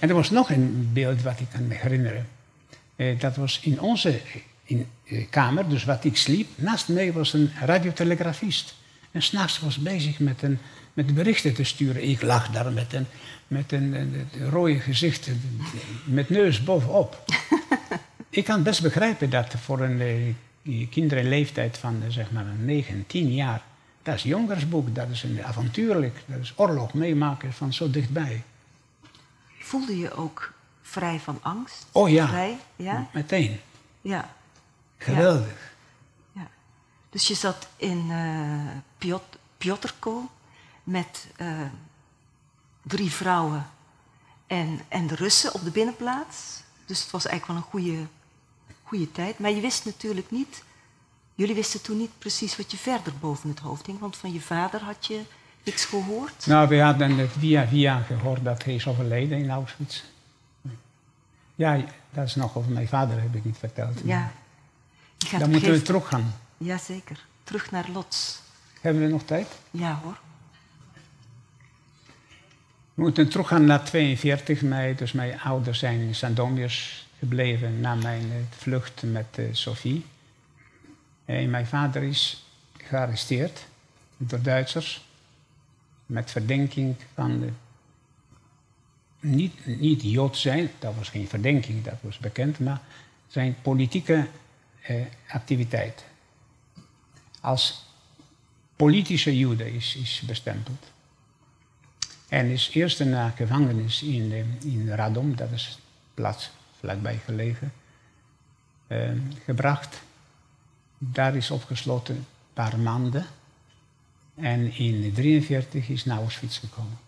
En 0.00 0.08
er 0.08 0.14
was 0.14 0.30
nog 0.30 0.50
een 0.50 0.90
beeld 0.92 1.22
wat 1.22 1.40
ik 1.40 1.46
kan 1.52 1.66
me 1.66 1.74
herinneren. 1.74 2.28
Eh, 2.96 3.20
dat 3.20 3.36
was 3.36 3.60
in 3.62 3.80
onze 3.80 4.20
in 4.64 4.86
de 5.08 5.26
kamer, 5.26 5.68
dus 5.68 5.84
wat 5.84 6.04
ik 6.04 6.16
sliep. 6.16 6.48
Naast 6.54 6.88
mij 6.88 7.12
was 7.12 7.32
een 7.32 7.50
radiotelegrafist. 7.60 8.74
En 9.10 9.22
s'nachts 9.22 9.60
was 9.60 9.78
bezig 9.78 10.18
met, 10.18 10.42
een, 10.42 10.58
met 10.98 11.14
berichten 11.14 11.54
te 11.54 11.64
sturen. 11.64 12.08
Ik 12.08 12.22
lag 12.22 12.50
daar 12.50 12.72
met 12.72 12.92
een, 12.92 13.06
met 13.48 13.72
een, 13.72 13.92
een, 13.92 14.28
een 14.32 14.50
rode 14.50 14.80
gezicht, 14.80 15.28
met 16.04 16.28
neus 16.30 16.64
bovenop. 16.64 17.24
ik 18.30 18.44
kan 18.44 18.62
best 18.62 18.82
begrijpen 18.82 19.30
dat 19.30 19.54
voor 19.54 19.80
een 19.80 20.34
uh, 20.62 20.90
kinderen 20.90 21.22
in 21.24 21.28
leeftijd 21.28 21.78
van 21.78 22.00
uh, 22.04 22.10
zeg 22.10 22.30
maar 22.30 22.44
9, 22.44 23.04
10 23.06 23.34
jaar, 23.34 23.62
dat 24.02 24.14
is 24.14 24.22
jongersboek, 24.22 24.94
dat 24.94 25.08
is 25.10 25.22
een 25.22 25.44
avontuurlijk, 25.44 26.22
dat 26.26 26.38
is 26.40 26.52
oorlog 26.56 26.94
meemaken 26.94 27.52
van 27.52 27.72
zo 27.72 27.90
dichtbij. 27.90 28.42
Voelde 29.58 29.98
je 29.98 30.12
ook 30.14 30.52
vrij 30.82 31.18
van 31.20 31.38
angst? 31.42 31.86
Oh 31.92 32.08
ja, 32.10 32.28
Vrij? 32.28 32.58
Ja? 32.76 33.06
meteen. 33.12 33.60
Ja. 34.00 34.34
Geweldig. 34.96 35.72
ja. 36.32 36.48
Dus 37.10 37.28
je 37.28 37.34
zat 37.34 37.68
in 37.76 38.06
eh 38.10 38.76
Piot- 38.98 39.38
Piotrko 39.58 40.30
met 40.88 41.26
eh, 41.36 41.60
drie 42.82 43.10
vrouwen 43.10 43.66
en, 44.46 44.80
en 44.88 45.06
de 45.06 45.14
Russen 45.14 45.54
op 45.54 45.64
de 45.64 45.70
binnenplaats. 45.70 46.62
Dus 46.86 47.02
het 47.02 47.10
was 47.10 47.26
eigenlijk 47.26 47.46
wel 47.46 47.56
een 47.56 47.82
goede, 47.82 48.06
goede 48.82 49.12
tijd. 49.12 49.38
Maar 49.38 49.50
je 49.50 49.60
wist 49.60 49.84
natuurlijk 49.84 50.30
niet, 50.30 50.62
jullie 51.34 51.54
wisten 51.54 51.82
toen 51.82 51.96
niet 51.96 52.18
precies 52.18 52.56
wat 52.56 52.70
je 52.70 52.76
verder 52.76 53.12
boven 53.20 53.48
het 53.48 53.58
hoofd 53.58 53.86
hing. 53.86 53.98
Want 53.98 54.16
van 54.16 54.32
je 54.32 54.40
vader 54.40 54.80
had 54.80 55.06
je 55.06 55.20
niks 55.64 55.84
gehoord. 55.84 56.46
Nou, 56.46 56.68
we 56.68 56.80
hadden 56.80 57.18
het 57.18 57.30
via 57.38 57.66
via 57.66 58.00
gehoord 58.00 58.44
dat 58.44 58.64
hij 58.64 58.74
is 58.74 58.86
overleden 58.86 59.38
in 59.38 59.50
Auschwitz. 59.50 60.02
Ja, 61.54 61.84
dat 62.10 62.26
is 62.26 62.34
nog 62.34 62.56
over 62.56 62.70
mijn 62.70 62.88
vader, 62.88 63.20
heb 63.20 63.34
ik 63.34 63.44
niet 63.44 63.58
verteld. 63.58 64.00
Ja. 64.04 64.32
Dan 65.38 65.50
moeten 65.50 65.72
we 65.72 65.82
terug 65.82 66.08
gaan. 66.08 66.34
Jazeker. 66.56 67.26
Terug 67.44 67.70
naar 67.70 67.88
Lots. 67.92 68.40
Hebben 68.80 69.02
we 69.02 69.08
nog 69.08 69.22
tijd? 69.22 69.48
Ja 69.70 70.00
hoor. 70.02 70.18
We 72.98 73.04
moeten 73.04 73.28
teruggaan 73.28 73.64
naar 73.64 73.84
42 73.84 74.62
mei. 74.62 74.94
Dus 74.94 75.12
mijn 75.12 75.40
ouders 75.40 75.78
zijn 75.78 76.00
in 76.00 76.14
Sandomierz 76.14 77.02
gebleven 77.18 77.80
na 77.80 77.94
mijn 77.94 78.22
eh, 78.22 78.36
vlucht 78.50 79.02
met 79.02 79.26
eh, 79.30 79.44
Sophie. 79.52 80.04
En 81.24 81.50
mijn 81.50 81.66
vader 81.66 82.02
is 82.02 82.46
gearresteerd 82.76 83.66
door 84.16 84.42
Duitsers. 84.42 85.06
Met 86.06 86.30
verdenking 86.30 86.96
van 87.14 87.42
eh, 87.42 87.48
niet, 89.20 89.66
niet 89.66 90.02
Jood 90.02 90.36
zijn. 90.36 90.70
Dat 90.78 90.94
was 90.94 91.08
geen 91.08 91.28
verdenking, 91.28 91.84
dat 91.84 91.98
was 92.00 92.18
bekend. 92.18 92.58
Maar 92.58 92.80
zijn 93.26 93.56
politieke 93.62 94.26
eh, 94.80 94.96
activiteit. 95.28 96.04
Als 97.40 97.84
politische 98.76 99.38
Joden 99.38 99.72
is, 99.72 99.96
is 99.96 100.22
bestempeld. 100.26 100.96
En 102.28 102.46
is 102.46 102.70
eerst 102.72 103.04
naar 103.04 103.32
gevangenis 103.36 104.02
in, 104.02 104.32
eh, 104.32 104.72
in 104.72 104.88
Radom, 104.88 105.36
dat 105.36 105.50
is 105.50 105.66
een 105.66 105.82
plaats 106.14 106.50
vlakbij 106.78 107.20
gelegen, 107.24 107.72
eh, 108.86 109.10
gebracht. 109.44 110.02
Daar 110.98 111.36
is 111.36 111.50
opgesloten 111.50 112.16
een 112.16 112.26
paar 112.52 112.78
maanden. 112.78 113.26
En 114.34 114.60
in 114.60 115.00
1943 115.00 115.88
is 115.88 116.04
naar 116.04 116.18
Auschwitz 116.18 116.58
gekomen. 116.58 116.98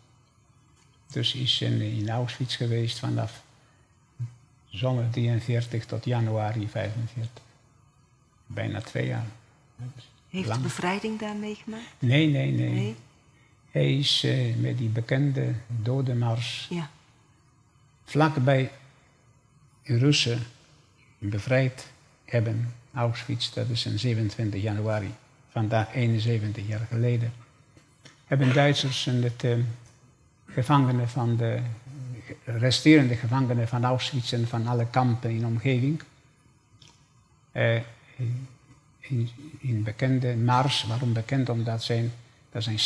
Dus 1.12 1.34
is 1.34 1.60
in, 1.60 1.80
in 1.80 2.10
Auschwitz 2.10 2.56
geweest 2.56 2.98
vanaf 2.98 3.42
zomer 4.68 5.10
43 5.10 5.86
tot 5.86 6.05
januari 6.05 6.68
45. 6.68 7.42
Bijna 8.47 8.80
twee 8.80 9.06
jaar. 9.06 9.26
Heeft 10.28 10.47
Lang. 10.47 10.56
de 10.56 10.62
bevrijding 10.62 11.18
daar 11.18 11.36
meegemaakt? 11.36 11.84
Nee, 11.98 12.26
nee, 12.26 12.51
nee. 12.51 12.70
Nee? 12.70 12.97
Hij 13.70 13.98
is 13.98 14.22
eh, 14.24 14.56
met 14.56 14.78
die 14.78 14.88
bekende 14.88 15.55
dodenmars 15.66 16.66
Ja. 16.70 16.90
vlakbij 18.05 18.70
Russen 19.84 20.42
bevrijd 21.18 21.90
hebben. 22.24 22.74
Auschwitz, 22.94 23.52
dat 23.52 23.68
is 23.68 23.84
een 23.84 23.98
27 23.98 24.62
januari, 24.62 25.14
vandaag 25.51 25.94
71 25.94 26.66
jaar 26.66 26.86
geleden. 26.90 27.32
Hebben 28.26 28.55
Duitsers 28.55 29.06
en 29.06 29.22
het 29.22 29.44
eh, 29.44 29.56
gevangenen 30.47 31.09
van 31.09 31.36
de 31.36 31.59
resterende 32.44 33.16
gevangenen 33.16 33.68
van 33.68 33.84
Auschwitz 33.84 34.32
en 34.32 34.48
van 34.48 34.66
alle 34.66 34.86
kampen 34.90 35.30
in 35.30 35.38
de 35.40 35.47
omgeving. 35.47 36.02
eh, 37.52 37.80
in, 39.01 39.30
in 39.59 39.82
bekende 39.82 40.36
mars, 40.36 40.84
waarom 40.84 41.12
bekend? 41.12 41.48
Omdat 41.48 41.82
zijn, 41.82 42.12
er 42.51 42.62
zijn 42.62 42.78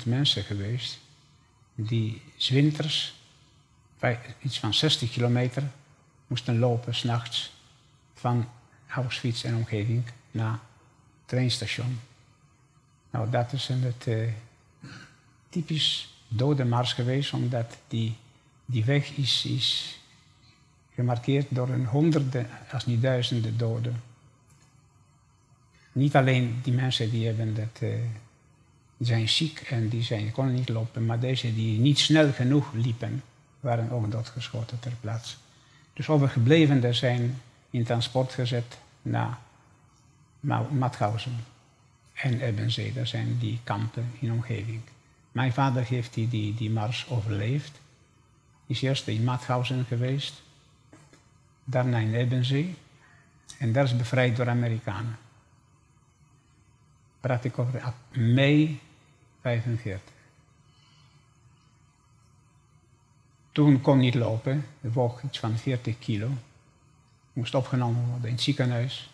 60.000 0.00 0.04
mensen 0.04 0.42
geweest 0.42 0.98
die 1.74 2.22
's 2.36 2.48
winters 2.48 3.14
vij- 3.98 4.20
iets 4.42 4.58
van 4.58 4.74
60 4.74 5.10
kilometer 5.10 5.62
moesten 6.26 6.58
lopen 6.58 6.94
s'nachts 6.94 7.52
van 8.14 8.48
Auschwitz 8.86 9.44
en 9.44 9.56
omgeving 9.56 10.04
naar 10.30 10.52
het 10.52 10.60
treinstation. 11.24 12.00
Nou, 13.10 13.30
dat 13.30 13.52
is 13.52 13.68
een 13.68 13.82
het, 13.82 14.06
eh, 14.06 14.28
typisch 15.48 16.14
dode 16.28 16.64
mars 16.64 16.92
geweest, 16.92 17.32
omdat 17.32 17.76
die, 17.88 18.16
die 18.64 18.84
weg 18.84 19.10
is, 19.10 19.44
is 19.44 19.98
gemarkeerd 20.94 21.46
door 21.48 21.68
een 21.68 21.86
honderden, 21.86 22.46
als 22.72 22.86
niet 22.86 23.02
duizenden 23.02 23.58
doden. 23.58 24.02
Niet 25.92 26.16
alleen 26.16 26.60
die 26.62 26.72
mensen 26.72 27.10
die 27.10 27.26
hebben 27.26 27.54
dat, 27.54 27.78
eh, 27.80 27.88
zijn 29.06 29.28
ziek 29.28 29.60
en 29.60 29.88
die, 29.88 30.02
zijn, 30.02 30.32
konden 30.32 30.54
niet 30.54 30.68
lopen, 30.68 31.06
maar 31.06 31.20
deze 31.20 31.54
die 31.54 31.78
niet 31.78 31.98
snel 31.98 32.32
genoeg 32.32 32.72
liepen, 32.72 33.22
waren 33.60 33.90
ook 33.90 34.10
doodgeschoten 34.10 34.78
ter 34.78 34.92
plaatse. 35.00 35.36
Dus 35.92 36.08
overgeblevenden 36.08 36.94
zijn 36.94 37.40
in 37.70 37.84
transport 37.84 38.32
gezet 38.32 38.78
naar 39.02 39.38
Ma- 40.40 40.66
Mauthausen 40.70 41.44
en 42.12 42.40
Ebbenzee. 42.40 42.92
Dat 42.92 43.08
zijn 43.08 43.38
die 43.38 43.60
kampen 43.64 44.12
in 44.18 44.32
omgeving. 44.32 44.80
Mijn 45.32 45.52
vader 45.52 45.84
heeft 45.84 46.14
die, 46.14 46.28
die, 46.28 46.54
die 46.54 46.70
mars 46.70 47.06
overleefd. 47.08 47.80
Is 48.66 48.82
eerst 48.82 49.08
in 49.08 49.24
Mauthausen 49.24 49.84
geweest, 49.84 50.42
daarna 51.64 51.98
in 51.98 52.14
Ebbenzee 52.14 52.74
en 53.58 53.72
daar 53.72 53.84
is 53.84 53.96
bevrijd 53.96 54.36
door 54.36 54.48
Amerikanen. 54.48 55.16
Praat 57.20 57.44
ik 57.44 57.58
over 57.58 57.92
mei 58.10 58.80
45. 59.42 60.00
Toen 63.52 63.80
kon 63.80 63.98
niet 63.98 64.14
lopen, 64.14 64.66
hij 64.80 64.90
woog 64.90 65.22
iets 65.22 65.38
van 65.38 65.58
40 65.58 65.98
kilo. 65.98 66.28
Moest 67.32 67.54
opgenomen 67.54 68.06
worden 68.06 68.26
in 68.26 68.34
het 68.34 68.42
ziekenhuis. 68.42 69.10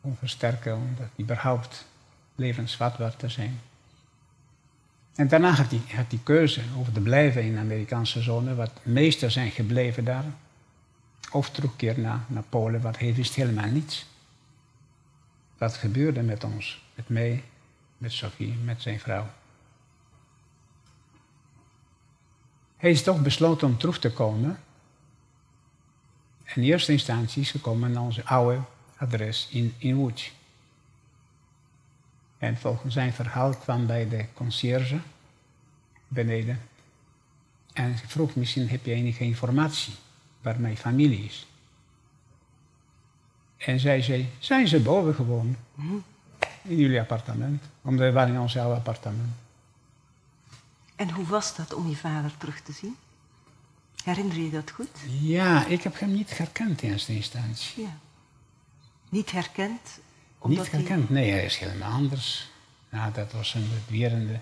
Om 0.00 0.16
versterken, 0.16 0.74
omdat 0.74 1.08
hij 1.14 1.24
überhaupt 1.24 1.86
levensvatbaar 2.34 3.16
te 3.16 3.28
zijn. 3.28 3.60
En 5.14 5.28
daarna 5.28 5.50
had 5.50 5.70
hij, 5.70 5.80
had 5.96 6.04
hij 6.08 6.20
keuze 6.22 6.62
over 6.78 6.92
te 6.92 7.00
blijven 7.00 7.42
in 7.42 7.52
de 7.52 7.58
Amerikaanse 7.58 8.22
zone, 8.22 8.54
wat 8.54 8.70
de 8.82 8.90
meesten 8.90 9.30
zijn 9.30 9.50
gebleven 9.50 10.04
daar. 10.04 10.24
Of 11.32 11.50
terugkeer 11.50 11.98
naar, 11.98 12.20
naar 12.26 12.42
Polen, 12.48 12.80
wat 12.80 12.98
hij 12.98 13.14
wist 13.14 13.34
helemaal 13.34 13.70
niets. 13.70 14.06
Wat 15.58 15.74
gebeurde 15.74 16.22
met 16.22 16.44
ons, 16.44 16.82
met 16.94 17.08
mij, 17.08 17.44
met 17.98 18.12
Sophie, 18.12 18.54
met 18.54 18.82
zijn 18.82 19.00
vrouw. 19.00 19.26
Hij 22.76 22.90
is 22.90 23.02
toch 23.02 23.22
besloten 23.22 23.66
om 23.66 23.78
terug 23.78 23.98
te 23.98 24.12
komen. 24.12 24.60
In 26.54 26.62
eerste 26.62 26.92
instantie 26.92 27.42
is 27.42 27.50
gekomen 27.50 27.92
naar 27.92 28.02
onze 28.02 28.24
oude 28.24 28.60
adres 28.96 29.48
in, 29.50 29.74
in. 29.78 30.14
En 32.38 32.56
volgens 32.56 32.94
zijn 32.94 33.12
verhaal 33.12 33.56
kwam 33.56 33.86
bij 33.86 34.08
de 34.08 34.24
conciërge 34.34 35.00
beneden. 36.08 36.60
En 37.72 37.98
vroeg 37.98 38.34
misschien 38.34 38.68
heb 38.68 38.84
je 38.84 38.92
enige 38.92 39.24
informatie 39.24 39.94
waar 40.40 40.60
mijn 40.60 40.76
familie 40.76 41.24
is. 41.24 41.46
En 43.56 43.80
zij 43.80 44.02
zei, 44.02 44.28
zijn 44.38 44.68
ze 44.68 44.80
boven 44.80 45.14
gewoon? 45.14 45.56
In 46.68 46.76
jullie 46.76 47.00
appartement. 47.00 47.62
Omdat 47.82 48.06
we 48.06 48.12
waren 48.12 48.34
in 48.34 48.40
ons 48.40 48.56
oude 48.56 48.74
appartement. 48.74 49.28
En 50.96 51.10
hoe 51.10 51.26
was 51.26 51.56
dat 51.56 51.74
om 51.74 51.88
je 51.88 51.96
vader 51.96 52.36
terug 52.36 52.60
te 52.60 52.72
zien? 52.72 52.96
Herinner 54.04 54.36
je 54.36 54.50
dat 54.50 54.70
goed? 54.70 54.88
Ja, 55.20 55.66
ik 55.66 55.82
heb 55.82 55.98
hem 56.00 56.12
niet 56.12 56.38
herkend 56.38 56.82
in 56.82 56.92
eerste 56.92 57.14
instantie. 57.14 57.82
Ja. 57.82 57.98
Niet 59.08 59.30
herkend? 59.30 60.00
Niet 60.44 60.58
hij- 60.58 60.80
herkend? 60.80 61.10
Nee, 61.10 61.30
hij 61.30 61.44
is 61.44 61.56
helemaal 61.58 61.92
anders. 61.92 62.50
Nou, 62.88 63.12
dat 63.12 63.32
was 63.32 63.54
een 63.54 63.68
werende, 63.88 64.40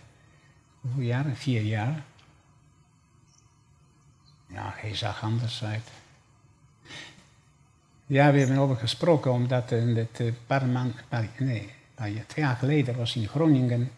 hoeveel 0.81 1.03
jaar? 1.03 1.24
Vier 1.35 1.62
jaar. 1.62 2.05
Ja, 4.47 4.73
hij 4.77 4.94
zag 4.94 5.23
anders 5.23 5.65
uit. 5.65 5.89
Ja, 8.07 8.32
we 8.32 8.39
hebben 8.39 8.59
over 8.59 8.77
gesproken, 8.77 9.32
omdat 9.32 9.70
in 9.70 9.97
het 9.97 10.20
uh, 10.20 10.32
paar 10.47 10.66
nee, 11.98 12.24
twee 12.27 12.44
jaar 12.44 12.56
geleden 12.56 12.97
was 12.97 13.16
in 13.16 13.28
Groningen 13.28 13.90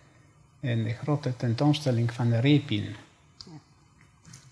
een 0.60 0.94
grote 1.02 1.36
tentoonstelling 1.36 2.12
van 2.12 2.30
de 2.30 2.38
Repin. 2.38 2.96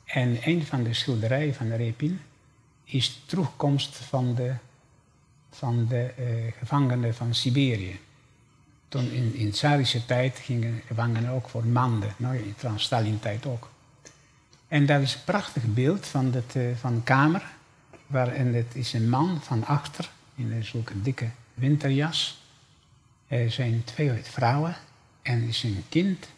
En 0.05 0.39
een 0.41 0.67
van 0.67 0.83
de 0.83 0.95
schilderijen 0.95 1.55
van 1.55 1.69
de 1.69 1.77
Repin 1.77 2.21
is 2.85 3.23
terugkomst 3.27 3.97
van 3.97 4.35
de, 4.35 4.55
van 5.51 5.87
de 5.89 6.11
uh, 6.19 6.53
gevangenen 6.59 7.15
van 7.15 7.35
Siberië. 7.35 8.01
Toen 8.89 9.11
in, 9.11 9.35
in 9.35 9.51
Tsarische 9.51 10.07
tijd 10.07 10.39
gingen 10.39 10.83
gevangenen 10.87 11.31
ook 11.31 11.49
voor 11.49 11.65
maanden, 11.65 12.15
nou, 12.17 12.37
in 12.37 12.55
Stalin-tijd 12.77 13.47
ook. 13.47 13.71
En 14.69 14.87
dat 14.87 15.03
is 15.03 15.15
een 15.15 15.25
prachtig 15.25 15.65
beeld 15.65 16.07
van, 16.07 16.33
het, 16.33 16.55
uh, 16.57 16.77
van 16.77 16.93
een 16.93 17.05
kamer, 17.05 17.43
waarin 18.07 18.55
het 18.55 18.75
is 18.75 18.93
een 18.93 19.09
man 19.09 19.41
van 19.43 19.65
achter, 19.65 20.11
in 20.35 20.53
een 20.53 20.65
zulke 20.65 21.03
dikke 21.03 21.29
winterjas. 21.55 22.46
Er 23.27 23.51
zijn 23.51 23.85
twee 23.85 24.23
vrouwen 24.23 24.77
en 25.23 25.43
er 25.43 25.49
is 25.49 25.63
een 25.63 25.85
kind 25.89 26.29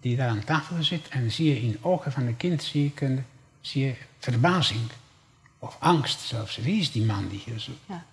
die 0.00 0.16
daar 0.16 0.28
aan 0.28 0.44
tafel 0.44 0.82
zit. 0.82 1.08
En 1.08 1.32
zie 1.32 1.48
je 1.48 1.60
in 1.60 1.70
de 1.70 1.78
ogen 1.80 2.12
van 2.12 2.26
het 2.26 2.36
kind 2.36 2.62
zie 2.62 2.92
je, 2.94 3.18
zie 3.60 3.84
je 3.84 3.94
verbazing 4.18 4.90
of 5.58 5.76
angst 5.78 6.20
zelfs. 6.20 6.56
Wie 6.56 6.80
is 6.80 6.92
die 6.92 7.04
man 7.04 7.28
die 7.28 7.42
hier 7.44 7.58
zo... 7.58 7.72
Ja. 7.86 8.04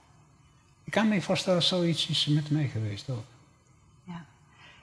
Ik 0.83 0.91
kan 0.91 1.07
me 1.07 1.21
voorstellen, 1.21 1.63
zoiets 1.63 2.07
is 2.07 2.25
met 2.25 2.49
mij 2.49 2.67
geweest 2.67 3.09
ook. 3.09 3.23
Ja. 4.03 4.25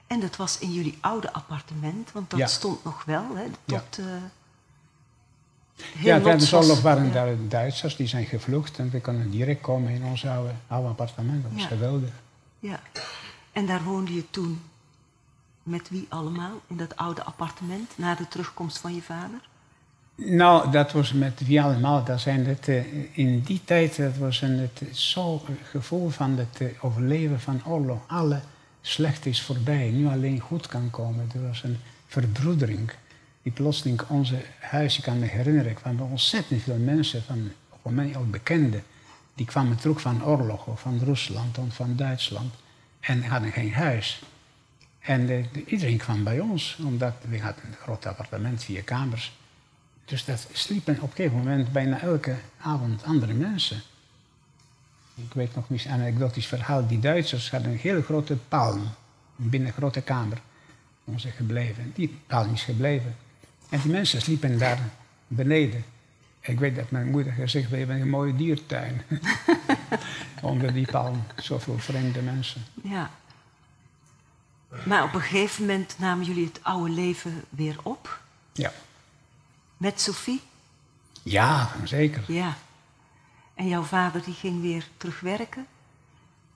En 0.07 0.21
dat 0.21 0.37
was 0.37 0.59
in 0.59 0.73
jullie 0.73 0.99
oude 1.01 1.33
appartement, 1.33 2.13
want 2.13 2.31
dat 2.31 2.51
stond 2.51 2.85
nog 2.85 3.05
wel, 3.05 3.37
hè, 3.37 3.45
tot... 3.65 3.97
Ja. 3.97 4.05
Uh, 4.05 4.23
ja, 6.05 6.21
tijdens 6.21 6.51
de 6.51 6.57
oorlog 6.57 6.81
waren 6.81 7.13
daar 7.13 7.49
Duitsers, 7.49 7.97
die 7.97 8.07
zijn 8.07 8.27
gevlucht 8.27 8.79
en 8.79 8.91
we 8.91 9.01
konden 9.01 9.31
direct 9.31 9.61
komen 9.61 9.93
in 9.93 10.05
ons 10.05 10.27
oude, 10.27 10.53
oude 10.67 10.89
appartement. 10.89 11.43
Dat 11.43 11.53
was 11.53 11.65
geweldig. 11.65 12.11
Ja, 12.67 12.81
en 13.53 13.67
daar 13.67 13.83
woonde 13.83 14.15
je 14.15 14.31
toen 14.31 14.61
met 15.63 15.89
wie 15.89 16.07
allemaal 16.09 16.61
in 16.67 16.77
dat 16.77 16.97
oude 16.97 17.23
appartement 17.23 17.93
na 17.97 18.15
de 18.15 18.29
terugkomst 18.29 18.79
van 18.79 18.95
je 18.95 19.03
vader? 19.03 19.41
Nou, 20.15 20.71
dat 20.71 20.93
was 20.93 21.13
met 21.13 21.47
wie 21.47 21.63
allemaal. 21.63 22.05
Dat 22.05 22.21
zijn 22.21 22.47
het, 22.47 22.69
uh, 22.69 23.19
in 23.19 23.41
die 23.41 23.61
tijd 23.65 23.97
dat 23.97 24.17
was 24.17 24.43
een, 24.43 24.59
het 24.59 24.97
zo 24.97 25.43
gevoel 25.71 26.09
van 26.09 26.39
het 26.39 26.61
uh, 26.61 26.85
overleven 26.85 27.41
van 27.41 27.67
oorlog. 27.67 27.99
Alle 28.07 28.41
slecht 28.81 29.27
is 29.27 29.43
voorbij, 29.43 29.91
nu 29.91 30.07
alleen 30.07 30.41
goed 30.41 30.67
kan 30.67 30.91
komen. 30.91 31.31
Er 31.35 31.47
was 31.47 31.63
een 31.63 31.79
verbroedering 32.07 32.93
die 33.47 33.55
plotseling 33.55 34.03
onze 34.09 34.43
huis, 34.61 34.97
ik 34.99 35.03
kan 35.03 35.19
me 35.19 35.27
herinneren, 35.27 35.71
er 35.71 35.81
kwamen 35.81 36.11
ontzettend 36.11 36.63
veel 36.63 36.79
mensen, 36.79 37.23
van, 37.23 37.51
mij 37.95 38.17
ook 38.17 38.31
bekenden, 38.31 38.83
die 39.37 39.47
kwamen 39.47 39.77
terug 39.77 40.01
van 40.01 40.25
oorlog 40.25 40.67
of 40.67 40.81
van 40.81 40.99
Rusland 40.99 41.59
of 41.59 41.75
van 41.75 41.97
Duitsland 41.97 42.55
en 43.01 43.25
hadden 43.25 43.53
geen 43.53 43.73
huis. 43.73 44.23
En 44.99 45.31
uh, 45.31 45.45
iedereen 45.67 45.97
kwam 45.97 46.25
bij 46.25 46.41
ons, 46.41 46.79
omdat 46.85 47.15
we 47.29 47.41
hadden 47.41 47.65
een 47.65 47.77
groot 47.83 48.07
appartement, 48.07 48.65
vier 48.65 48.83
kamers. 48.83 49.37
Dus 50.05 50.25
dat 50.25 50.49
sliepen 50.53 51.01
op 51.01 51.11
een 51.11 51.17
gegeven 51.17 51.39
moment 51.39 51.73
bijna 51.73 52.01
elke 52.01 52.37
avond 52.61 53.05
andere 53.05 53.33
mensen. 53.33 53.83
Ik 55.15 55.33
weet 55.33 55.55
nog 55.55 55.71
een 55.71 55.91
anekdotisch 55.91 56.47
verhaal. 56.47 56.87
Die 56.87 56.99
Duitsers 56.99 57.51
hadden 57.51 57.73
een 57.73 57.79
hele 57.79 58.03
grote 58.03 58.37
palm 58.37 58.89
binnen 59.37 59.69
een 59.69 59.75
grote 59.75 60.01
kamer. 60.01 60.39
Onze 61.05 61.31
gebleven. 61.31 61.93
Die 61.95 62.19
palm 62.27 62.53
is 62.53 62.63
gebleven. 62.63 63.17
En 63.69 63.81
die 63.81 63.93
mensen 63.93 64.21
sliepen 64.21 64.59
daar 64.59 64.79
beneden. 65.27 65.85
Ik 66.47 66.59
weet 66.59 66.77
dat 66.77 66.91
mijn 66.91 67.11
moeder 67.11 67.33
gezegd 67.33 67.71
hebben 67.71 68.01
een 68.01 68.09
mooie 68.09 68.37
diertuin. 68.37 69.03
Onder 70.43 70.73
die 70.73 70.87
palm. 70.87 71.23
Zoveel 71.37 71.79
vreemde 71.79 72.23
mensen. 72.23 72.65
Ja. 72.83 73.11
Maar 74.85 75.05
op 75.05 75.15
een 75.15 75.21
gegeven 75.21 75.67
moment 75.67 75.97
namen 75.99 76.27
jullie 76.27 76.47
het 76.47 76.61
oude 76.63 76.91
leven 76.91 77.45
weer 77.49 77.77
op. 77.83 78.21
Ja. 78.53 78.73
Met 79.77 80.01
Sophie? 80.01 80.43
Ja, 81.23 81.71
zeker. 81.85 82.25
Ja. 82.27 82.57
En 83.55 83.69
jouw 83.69 83.83
vader 83.83 84.23
die 84.25 84.35
ging 84.35 84.61
weer 84.61 84.89
terugwerken. 84.97 85.67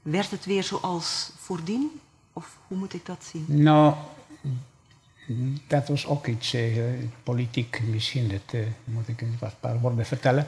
Werd 0.03 0.31
het 0.31 0.45
weer 0.45 0.63
zoals 0.63 1.31
voordien? 1.37 2.01
Of 2.33 2.59
hoe 2.67 2.79
moet 2.79 2.95
ik 2.95 3.07
dat 3.07 3.25
zien? 3.25 3.45
Nou, 3.49 3.95
dat 5.67 5.89
was 5.89 6.07
ook 6.07 6.27
iets 6.27 6.55
eh, 6.55 6.73
politiek 7.23 7.81
misschien. 7.91 8.29
Dat 8.29 8.55
uh, 8.55 8.61
moet 8.85 9.09
ik 9.09 9.21
een 9.21 9.39
paar 9.61 9.81
woorden 9.81 10.07
vertellen. 10.07 10.47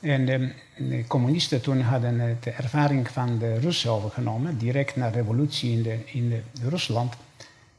En 0.00 0.26
de, 0.26 0.52
de, 0.76 1.04
communisten 1.06 1.60
toen 1.60 1.80
hadden 1.80 2.38
de 2.40 2.50
ervaring 2.50 3.08
van 3.08 3.38
de 3.38 3.58
Russen 3.58 3.90
overgenomen, 3.90 4.58
direct 4.58 4.96
na 4.96 5.10
de 5.10 5.18
revolutie 5.18 5.72
in, 5.72 5.82
de, 5.82 5.98
in 6.06 6.42
Rusland. 6.62 7.14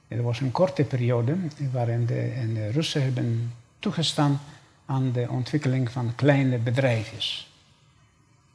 Er 0.07 0.23
was 0.23 0.39
een 0.39 0.51
korte 0.51 0.83
periode 0.83 1.35
waarin 1.71 2.05
de, 2.05 2.19
en 2.19 2.53
de 2.53 2.71
Russen 2.71 3.03
hebben 3.03 3.53
toegestaan 3.79 4.39
aan 4.85 5.11
de 5.11 5.29
ontwikkeling 5.29 5.91
van 5.91 6.15
kleine 6.15 6.57
bedrijfjes. 6.57 7.51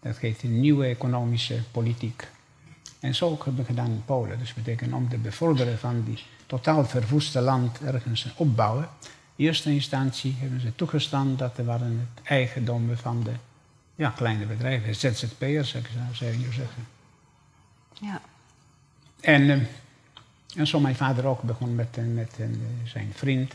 Dat 0.00 0.18
heet 0.18 0.42
een 0.42 0.60
nieuwe 0.60 0.86
economische 0.86 1.58
politiek. 1.70 2.28
En 3.00 3.14
zo 3.14 3.28
ook 3.28 3.44
hebben 3.44 3.62
we 3.62 3.68
gedaan 3.68 3.90
in 3.90 4.02
Polen. 4.04 4.38
Dus 4.38 4.54
betekent 4.54 4.92
om 4.92 5.08
te 5.08 5.18
bevorderen 5.18 5.78
van 5.78 6.02
die 6.04 6.18
totaal 6.46 6.84
verwoeste 6.84 7.40
land 7.40 7.80
ergens 7.80 8.32
opbouwen. 8.36 8.88
In 9.36 9.44
eerste 9.44 9.70
instantie 9.70 10.36
hebben 10.38 10.60
ze 10.60 10.74
toegestaan 10.74 11.36
dat 11.36 11.58
er 11.58 11.64
waren 11.64 12.08
het 12.14 12.24
eigendommen 12.24 12.98
van 12.98 13.22
de 13.22 13.32
ja, 13.94 14.10
kleine 14.10 14.46
bedrijven, 14.46 14.94
ZZP'ers 14.94 15.70
zou 15.70 16.32
ik 16.32 16.38
je 16.40 16.52
zeggen. 16.52 16.86
Ja. 18.00 18.20
En, 19.20 19.42
uh, 19.42 19.62
en 20.56 20.66
zo 20.66 20.80
mijn 20.80 20.96
vader 20.96 21.26
ook 21.26 21.42
begon 21.42 21.74
met, 21.74 21.96
met 22.14 22.36
uh, 22.40 22.46
zijn 22.84 23.12
vriend 23.14 23.54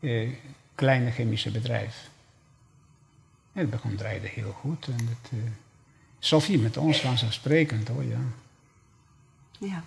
uh, 0.00 0.30
kleine 0.74 1.10
chemische 1.10 1.50
bedrijf. 1.50 2.08
En 3.52 3.60
het 3.60 3.70
begon 3.70 3.94
draaide 3.94 4.26
heel 4.26 4.52
goed. 4.52 4.86
En 4.86 5.08
het, 5.08 5.30
Sophie 6.18 6.58
met 6.58 6.76
ons 6.76 7.00
vanzelfsprekend 7.00 7.88
hoor, 7.88 8.04
ja. 8.04 8.20
Ja. 9.58 9.84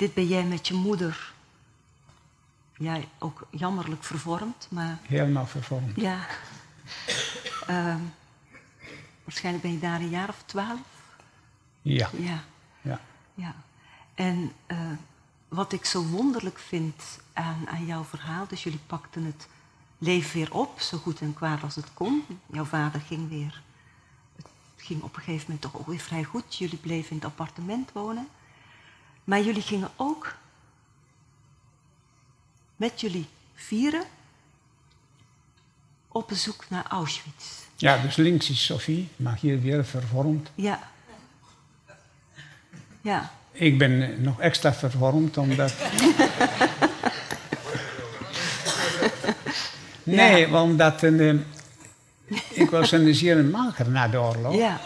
Dit 0.00 0.14
ben 0.14 0.26
jij 0.26 0.44
met 0.44 0.68
je 0.68 0.74
moeder. 0.74 1.32
Jij 2.76 3.08
ook 3.18 3.46
jammerlijk 3.50 4.04
vervormd, 4.04 4.66
maar... 4.70 4.98
Helemaal 5.02 5.46
vervormd. 5.46 6.00
Ja. 6.00 6.26
Uh, 7.70 7.96
waarschijnlijk 9.24 9.64
ben 9.64 9.72
je 9.72 9.78
daar 9.78 10.00
een 10.00 10.08
jaar 10.08 10.28
of 10.28 10.42
twaalf? 10.46 10.80
Ja. 11.82 12.10
Ja. 12.18 12.44
ja. 12.82 13.00
ja. 13.34 13.54
En 14.14 14.52
uh, 14.66 14.78
wat 15.48 15.72
ik 15.72 15.84
zo 15.84 16.02
wonderlijk 16.02 16.58
vind 16.58 17.18
aan, 17.32 17.68
aan 17.68 17.86
jouw 17.86 18.04
verhaal, 18.04 18.46
dus 18.46 18.62
jullie 18.62 18.80
pakten 18.86 19.24
het 19.24 19.48
leven 19.98 20.34
weer 20.34 20.54
op, 20.54 20.80
zo 20.80 20.98
goed 20.98 21.20
en 21.20 21.34
kwaad 21.34 21.62
als 21.62 21.74
het 21.74 21.94
kon. 21.94 22.24
Jouw 22.46 22.64
vader 22.64 23.00
ging 23.00 23.28
weer, 23.28 23.62
het 24.36 24.46
ging 24.76 25.02
op 25.02 25.16
een 25.16 25.22
gegeven 25.22 25.44
moment 25.44 25.60
toch 25.60 25.76
ook 25.80 25.86
weer 25.86 25.98
vrij 25.98 26.24
goed. 26.24 26.56
Jullie 26.56 26.78
bleven 26.78 27.10
in 27.10 27.16
het 27.16 27.24
appartement 27.24 27.92
wonen. 27.92 28.28
Maar 29.30 29.42
jullie 29.42 29.62
gingen 29.62 29.90
ook 29.96 30.34
met 32.76 33.00
jullie 33.00 33.28
vieren 33.54 34.02
op 36.08 36.28
bezoek 36.28 36.64
naar 36.68 36.84
Auschwitz. 36.88 37.46
Ja, 37.76 37.98
dus 37.98 38.16
links 38.16 38.50
is 38.50 38.64
Sophie, 38.64 39.08
maar 39.16 39.38
hier 39.40 39.60
weer 39.60 39.84
vervormd. 39.84 40.50
Ja. 40.54 40.80
Ja. 43.00 43.32
Ik 43.52 43.78
ben 43.78 44.22
nog 44.22 44.40
extra 44.40 44.74
vervormd 44.74 45.36
omdat. 45.36 45.74
nee, 50.02 50.48
ja. 50.48 50.62
omdat 50.62 51.02
een, 51.02 51.46
ik 52.48 52.70
was 52.70 52.92
een 52.92 53.14
zeer 53.14 53.44
mager 53.44 53.90
na 53.90 54.08
de 54.08 54.20
oorlog. 54.20 54.54
Ja. 54.54 54.80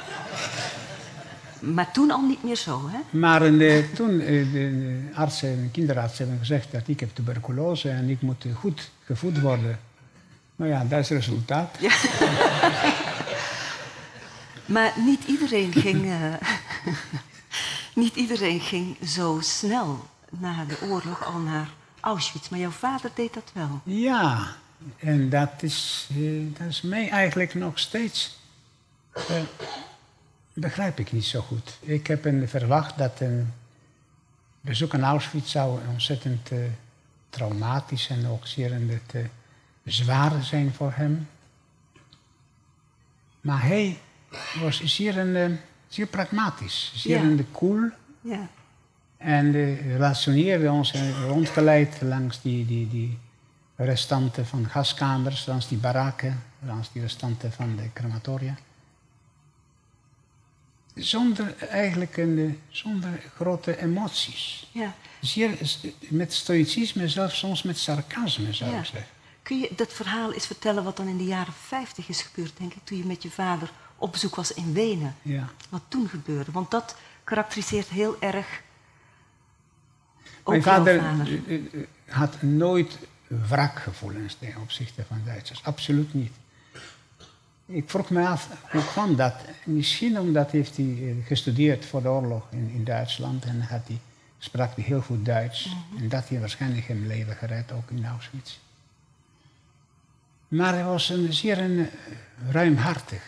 Maar 1.73 1.91
toen 1.91 2.11
al 2.11 2.21
niet 2.21 2.43
meer 2.43 2.57
zo, 2.57 2.89
hè? 2.89 3.19
Maar 3.19 3.47
uh, 3.47 3.85
toen 3.95 4.21
uh, 4.21 4.53
de 4.53 5.01
artsen, 5.15 5.63
de 5.63 5.71
kinderarts 5.71 6.19
hebben 6.19 6.39
gezegd 6.39 6.73
dat 6.73 6.89
ik 6.89 7.01
heb 7.01 7.15
tuberculose 7.15 7.89
en 7.91 8.09
ik 8.09 8.23
moet 8.23 8.47
goed 8.55 8.91
gevoed 9.05 9.41
worden. 9.41 9.79
Nou 10.57 10.71
ja, 10.71 10.85
dat 10.85 10.99
is 10.99 11.09
het 11.09 11.19
resultaat. 11.19 11.77
Ja. 11.81 11.95
maar 14.75 14.93
niet 14.97 15.25
iedereen 15.25 15.73
ging... 15.73 16.05
Uh, 16.05 16.35
niet 17.95 18.17
iedereen 18.17 18.61
ging 18.61 18.97
zo 19.07 19.39
snel 19.43 20.07
na 20.31 20.65
de 20.65 20.79
oorlog 20.83 21.25
al 21.25 21.39
naar 21.39 21.69
Auschwitz. 22.01 22.49
Maar 22.49 22.59
jouw 22.59 22.71
vader 22.71 23.11
deed 23.15 23.35
dat 23.35 23.51
wel. 23.53 23.81
Ja, 23.85 24.57
en 24.99 25.29
dat 25.29 25.63
is, 25.63 26.09
dat 26.59 26.69
is 26.69 26.83
mij 26.83 27.09
eigenlijk 27.09 27.55
nog 27.55 27.79
steeds 27.79 28.39
begrijp 30.55 30.99
ik 30.99 31.13
niet 31.13 31.25
zo 31.25 31.41
goed. 31.41 31.79
Ik 31.81 32.07
heb 32.07 32.25
een, 32.25 32.49
verwacht 32.49 32.99
dat 32.99 33.21
een 33.21 33.53
bezoek 34.61 34.95
aan 34.95 35.03
Auschwitz 35.05 35.51
zou 35.51 35.81
ontzettend 35.89 36.51
uh, 36.51 36.59
traumatisch 37.31 38.09
en 38.09 38.27
ook 38.27 38.47
zeer 38.47 38.81
uh, 38.81 39.25
zwaar 39.85 40.43
zijn 40.43 40.73
voor 40.73 40.93
hem. 40.95 41.29
Maar 43.41 43.63
hij 43.63 43.99
was 44.61 44.85
zeer, 44.85 45.19
een, 45.19 45.37
eh, 45.37 45.59
zeer 45.89 46.07
pragmatisch, 46.07 46.93
zeer 46.95 47.25
Ja. 47.31 47.37
de 47.37 47.45
koel. 47.45 47.91
Ja. 48.21 48.49
En 49.17 49.55
eh, 49.55 49.87
relationeerde 49.87 50.71
ons 50.71 50.93
en 50.93 51.27
rondgeleid 51.27 52.01
langs 52.01 52.43
die, 52.43 52.67
die, 52.67 52.89
die 52.89 53.19
restanten 53.77 54.47
van 54.47 54.69
gaskamers, 54.69 55.47
langs 55.47 55.69
die 55.69 55.79
barakken, 55.79 56.43
langs 56.67 56.93
die 56.93 57.03
restanten 57.03 57.53
van 57.53 57.77
de 57.77 57.93
crematoria. 57.93 58.55
Zonder 60.95 61.57
eigenlijk 61.59 62.17
een, 62.17 62.39
eh, 62.39 62.77
zonder 62.77 63.21
grote 63.35 63.79
emoties. 63.83 64.69
ja. 64.73 64.95
Zeer, 65.21 65.59
met 66.09 66.33
stoïcisme, 66.33 67.09
zelfs 67.09 67.39
soms 67.39 67.63
met 67.63 67.79
sarcasme 67.79 68.53
zou 68.53 68.71
Ja. 68.71 68.79
ik 68.79 68.85
zeggen. 68.85 69.11
Kun 69.43 69.59
je 69.59 69.71
dat 69.77 69.93
verhaal 69.93 70.33
eens 70.33 70.47
vertellen 70.47 70.85
wat 70.85 70.97
dan 70.97 71.09
in 71.09 71.17
de 71.17 71.25
jaren 71.25 71.53
50 71.53 72.09
is 72.09 72.23
gebeurd, 72.23 72.53
denk 72.57 72.75
ik, 72.75 72.81
toen 72.85 72.99
je 72.99 73.05
met 73.05 73.23
je 73.23 73.31
vader 73.31 73.71
op 73.97 74.13
bezoek 74.13 74.35
was 74.35 74.53
in 74.55 74.73
Wenen? 74.73 75.17
Ja. 75.23 75.49
Wat 75.69 75.83
toen 75.89 76.09
gebeurde? 76.09 76.53
Want 76.53 76.71
dat 76.71 76.97
karakteriseert 77.25 77.89
heel 77.89 78.17
erg. 78.21 78.63
ook 80.43 80.49
Mijn 80.51 80.63
vader 80.63 81.01
vader. 81.01 81.41
eh, 81.49 81.55
eh, 81.55 81.61
had 82.09 82.43
nooit 82.43 82.99
wrakgevoelens 83.27 84.35
ten 84.35 84.55
opzichte 84.63 85.05
van 85.09 85.21
Duitsers. 85.25 85.63
Absoluut 85.65 86.15
niet. 86.15 86.33
Ik 87.67 87.91
vroeg 87.91 88.11
me 88.11 88.27
af, 88.27 88.49
hoe 88.71 88.85
kwam 88.85 89.17
dat? 89.17 89.35
Misschien 89.65 90.19
omdat 90.19 90.51
heeft 90.51 90.77
hij 90.77 90.87
eh, 90.87 91.27
gestudeerd 91.27 91.85
voor 91.85 92.03
de 92.03 92.09
oorlog 92.09 92.47
in, 92.51 92.71
in 92.75 92.85
Duitsland 92.85 93.45
en 93.45 93.61
had 93.61 93.87
hij, 93.87 94.01
sprak 94.39 94.75
hij 94.75 94.85
heel 94.85 95.01
goed 95.01 95.25
Duits. 95.25 95.67
Mhm. 95.67 96.03
En 96.03 96.09
dat 96.09 96.29
hij 96.29 96.41
waarschijnlijk 96.41 96.87
hem 96.87 97.07
leven 97.07 97.37
gered, 97.37 97.73
ook 97.73 97.91
in 97.91 98.07
Auschwitz. 98.07 98.59
Maar 100.49 100.73
hij 100.73 100.85
was 100.85 101.09
een, 101.09 101.33
zeer 101.33 101.59
een, 101.59 101.79
eh, 101.79 101.87
ruimhartig. 102.51 103.23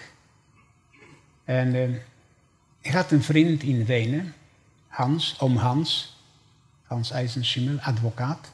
En 1.44 1.74
eh, 1.74 1.94
ik 2.80 2.92
had 2.92 3.10
een 3.10 3.22
vriend 3.22 3.62
in 3.62 3.84
Wenen, 3.84 4.34
Hans, 4.86 5.40
oom 5.40 5.56
Hans, 5.56 6.16
Hans 6.82 7.10
Eisenschimmel, 7.10 7.78
advocaat, 7.78 8.52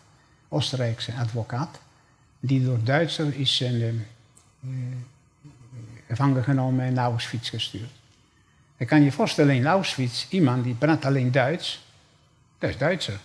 Oostenrijkse 0.48 1.14
advocaat, 1.14 1.80
die 2.40 2.64
door 2.64 2.84
Duitser 2.84 3.34
is 3.34 3.60
eh, 3.60 3.92
gevangen 6.16 6.44
genomen 6.44 6.84
en 6.84 6.93
naar 6.93 7.05
Auschwitz 7.05 7.51
gestuurd. 7.51 7.90
Je 8.76 8.84
kan 8.84 9.02
je 9.02 9.12
voorstellen 9.12 9.55
in 9.55 9.66
Auschwitz, 9.66 10.26
iemand 10.28 10.64
die 10.64 10.74
praat 10.74 11.05
alleen 11.05 11.30
Duits, 11.30 11.84
dat 12.59 12.70
is 12.70 12.78
Duitser. 12.78 13.20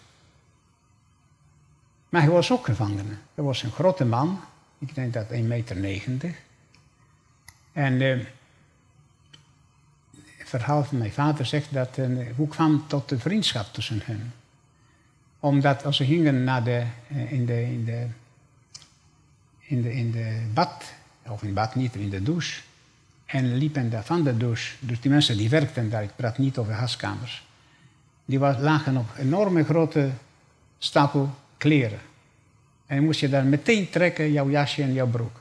Maar 2.10 2.22
hij 2.22 2.32
was 2.32 2.52
ook 2.52 2.66
gevangene. 2.66 3.14
Hij 3.36 3.44
was 3.44 3.64
een 3.64 3.72
grote 3.72 4.06
man, 4.06 4.40
ik 4.78 4.96
denk 4.96 5.14
dat 5.14 5.28
1,90 5.30 5.38
meter. 5.38 6.36
En 7.72 8.02
eh, 8.02 8.26
het 10.38 10.50
verhaal 10.50 10.84
van 10.84 10.98
mijn 10.98 11.12
vader 11.12 11.46
zegt 11.46 11.74
dat, 11.74 11.98
eh, 11.98 12.06
hoe 12.36 12.48
kwam 12.48 12.88
tot 12.88 13.10
de 13.10 13.20
vriendschap 13.20 13.74
tussen 13.74 14.02
hen? 14.04 14.34
Omdat 15.40 15.86
als 15.86 15.98
ze 15.98 16.06
gingen 16.06 16.44
naar 16.44 16.64
de, 16.64 16.86
eh, 17.08 17.32
in, 17.32 17.46
de, 17.46 17.64
in, 17.64 17.86
de, 17.86 18.08
in, 19.60 19.82
de, 19.82 19.94
in 19.94 20.12
de 20.12 20.48
bad, 20.54 20.84
of 21.26 21.44
in 21.44 21.54
bad 21.54 21.76
niet, 21.76 21.96
in 21.96 22.10
de 22.10 22.24
douche, 22.24 22.62
en 23.28 23.56
liepen 23.56 23.90
daar 23.90 24.04
van 24.04 24.24
de 24.24 24.38
douche, 24.38 24.76
dus 24.80 25.02
die 25.02 25.12
mensen 25.12 25.38
die 25.38 25.50
werkten 25.50 25.90
daar, 25.90 26.04
ik 26.04 26.16
praat 26.16 26.38
niet 26.38 26.58
over 26.58 26.74
gaskamers, 26.74 27.46
die 28.26 28.40
lagen 28.40 28.98
op 28.98 29.10
enorme 29.18 29.64
grote 29.64 30.10
stapel 30.78 31.30
kleren. 31.58 32.00
En 32.86 33.04
moest 33.04 33.20
je 33.20 33.30
daar 33.30 33.46
meteen 33.46 33.90
trekken, 33.90 34.32
jouw 34.32 34.50
jasje 34.50 34.82
en 34.82 34.94
jouw 34.94 35.08
broek. 35.08 35.40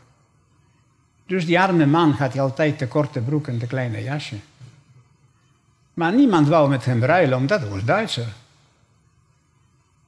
Dus 1.27 1.47
die 1.47 1.61
arme 1.61 1.87
man 1.87 2.11
had 2.11 2.39
altijd 2.39 2.79
de 2.79 2.89
korte 2.89 3.21
broek 3.21 3.47
en 3.49 3.59
de 3.59 3.67
kleine 3.67 4.03
jasje. 4.03 4.37
Maar 5.95 6.15
niemand 6.15 6.49
wou 6.49 6.69
met 6.69 6.85
hem 6.85 7.05
ruilen, 7.05 7.39
omdat 7.39 7.61
hij 7.61 7.69
was 7.69 7.85
Duitser. 7.85 8.33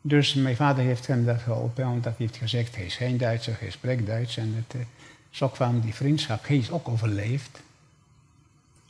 Dus 0.00 0.34
mijn 0.34 0.56
vader 0.56 0.84
heeft 0.84 1.06
hem 1.06 1.24
daar 1.24 1.38
geholpen, 1.38 1.86
omdat 1.86 2.16
hij 2.16 2.26
heeft 2.26 2.36
gezegd, 2.36 2.76
hij 2.76 2.84
is 2.84 2.96
geen 2.96 3.16
Duitser, 3.16 3.56
hij 3.58 3.70
spreekt 3.70 4.06
Duits. 4.06 4.36
En 4.36 4.54
het, 4.56 4.80
eh, 4.80 4.86
zo 5.30 5.48
kwam 5.48 5.80
die 5.80 5.94
vriendschap, 5.94 6.46
hij 6.46 6.56
is 6.56 6.70
ook 6.70 6.88
overleefd. 6.88 7.60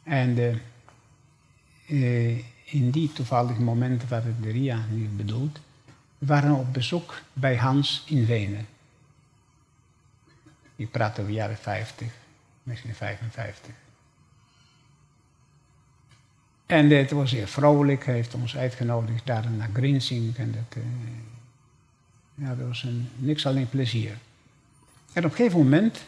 En 0.08 0.38
eh, 0.38 0.54
eh, 1.86 2.44
in 2.64 2.90
die 2.90 3.12
toevallige 3.12 3.60
momenten 3.60 4.08
waar 4.08 4.22
de 4.40 4.50
Ria 4.50 4.84
nu 4.90 5.08
bedoelt, 5.08 5.58
waren 6.18 6.54
op 6.54 6.72
bezoek 6.72 7.20
bij 7.32 7.56
Hans 7.56 8.04
in 8.06 8.26
Wenen. 8.26 8.66
Ik 10.76 10.90
praat 10.90 11.18
over 11.18 11.32
jaren 11.32 11.56
50, 11.56 12.08
misschien 12.62 12.94
55. 12.94 13.74
En 16.66 16.90
het 16.90 17.10
was 17.10 17.30
zeer 17.30 17.48
vrolijk, 17.48 18.04
hij 18.06 18.14
heeft 18.14 18.34
ons 18.34 18.56
uitgenodigd 18.56 19.26
daar 19.26 19.50
naar 19.50 19.70
Grinzing. 19.72 20.36
En 20.36 20.52
dat, 20.52 20.82
eh, 20.82 20.82
ja, 22.34 22.54
dat 22.54 22.66
was 22.66 22.82
een, 22.82 23.08
niks 23.16 23.46
alleen 23.46 23.68
plezier. 23.68 24.18
En 25.12 25.24
op 25.24 25.30
een 25.30 25.36
gegeven 25.36 25.58
moment, 25.58 26.04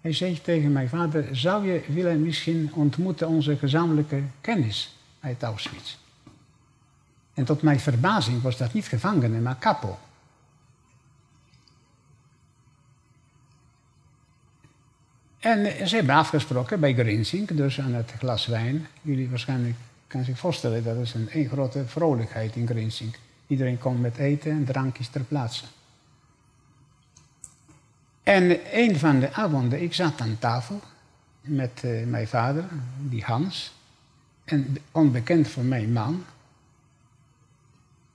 hij 0.00 0.12
zei 0.12 0.40
tegen 0.40 0.72
mijn 0.72 0.88
vader, 0.88 1.36
zou 1.36 1.66
je 1.66 1.82
willen 1.88 2.22
misschien 2.22 2.70
ontmoeten 2.74 3.28
onze 3.28 3.56
gezamenlijke 3.56 4.22
kennis 4.40 4.96
uit 5.20 5.42
Auschwitz? 5.42 5.96
En 7.34 7.44
tot 7.44 7.62
mijn 7.62 7.80
verbazing 7.80 8.42
was 8.42 8.56
dat 8.56 8.72
niet 8.72 8.86
gevangene, 8.86 9.40
maar 9.40 9.56
kapo. 9.56 9.98
En 15.38 15.88
ze 15.88 15.96
hebben 15.96 16.14
afgesproken 16.14 16.80
bij 16.80 16.94
Grinzing, 16.94 17.48
dus 17.48 17.80
aan 17.80 17.94
het 17.94 18.12
glas 18.18 18.46
wijn. 18.46 18.86
Jullie 19.02 19.28
waarschijnlijk 19.28 19.74
kan 20.06 20.24
zich 20.24 20.38
voorstellen, 20.38 20.84
dat 20.84 20.96
is 20.96 21.14
een, 21.14 21.28
een 21.30 21.48
grote 21.48 21.86
vrolijkheid 21.86 22.56
in 22.56 22.66
Grinzing. 22.66 23.16
Iedereen 23.46 23.78
komt 23.78 24.00
met 24.00 24.16
eten 24.16 24.50
en 24.50 24.64
drankjes 24.64 25.08
ter 25.08 25.20
plaatse. 25.20 25.64
En 28.26 28.58
een 28.78 28.98
van 28.98 29.20
de 29.20 29.32
avonden, 29.32 29.82
ik 29.82 29.94
zat 29.94 30.20
aan 30.20 30.38
tafel 30.38 30.80
met 31.40 31.84
eh, 31.84 32.06
mijn 32.06 32.28
vader, 32.28 32.64
die 32.98 33.24
Hans, 33.24 33.72
een 34.44 34.78
onbekend 34.90 35.48
voor 35.48 35.64
mij 35.64 35.86
man, 35.86 36.24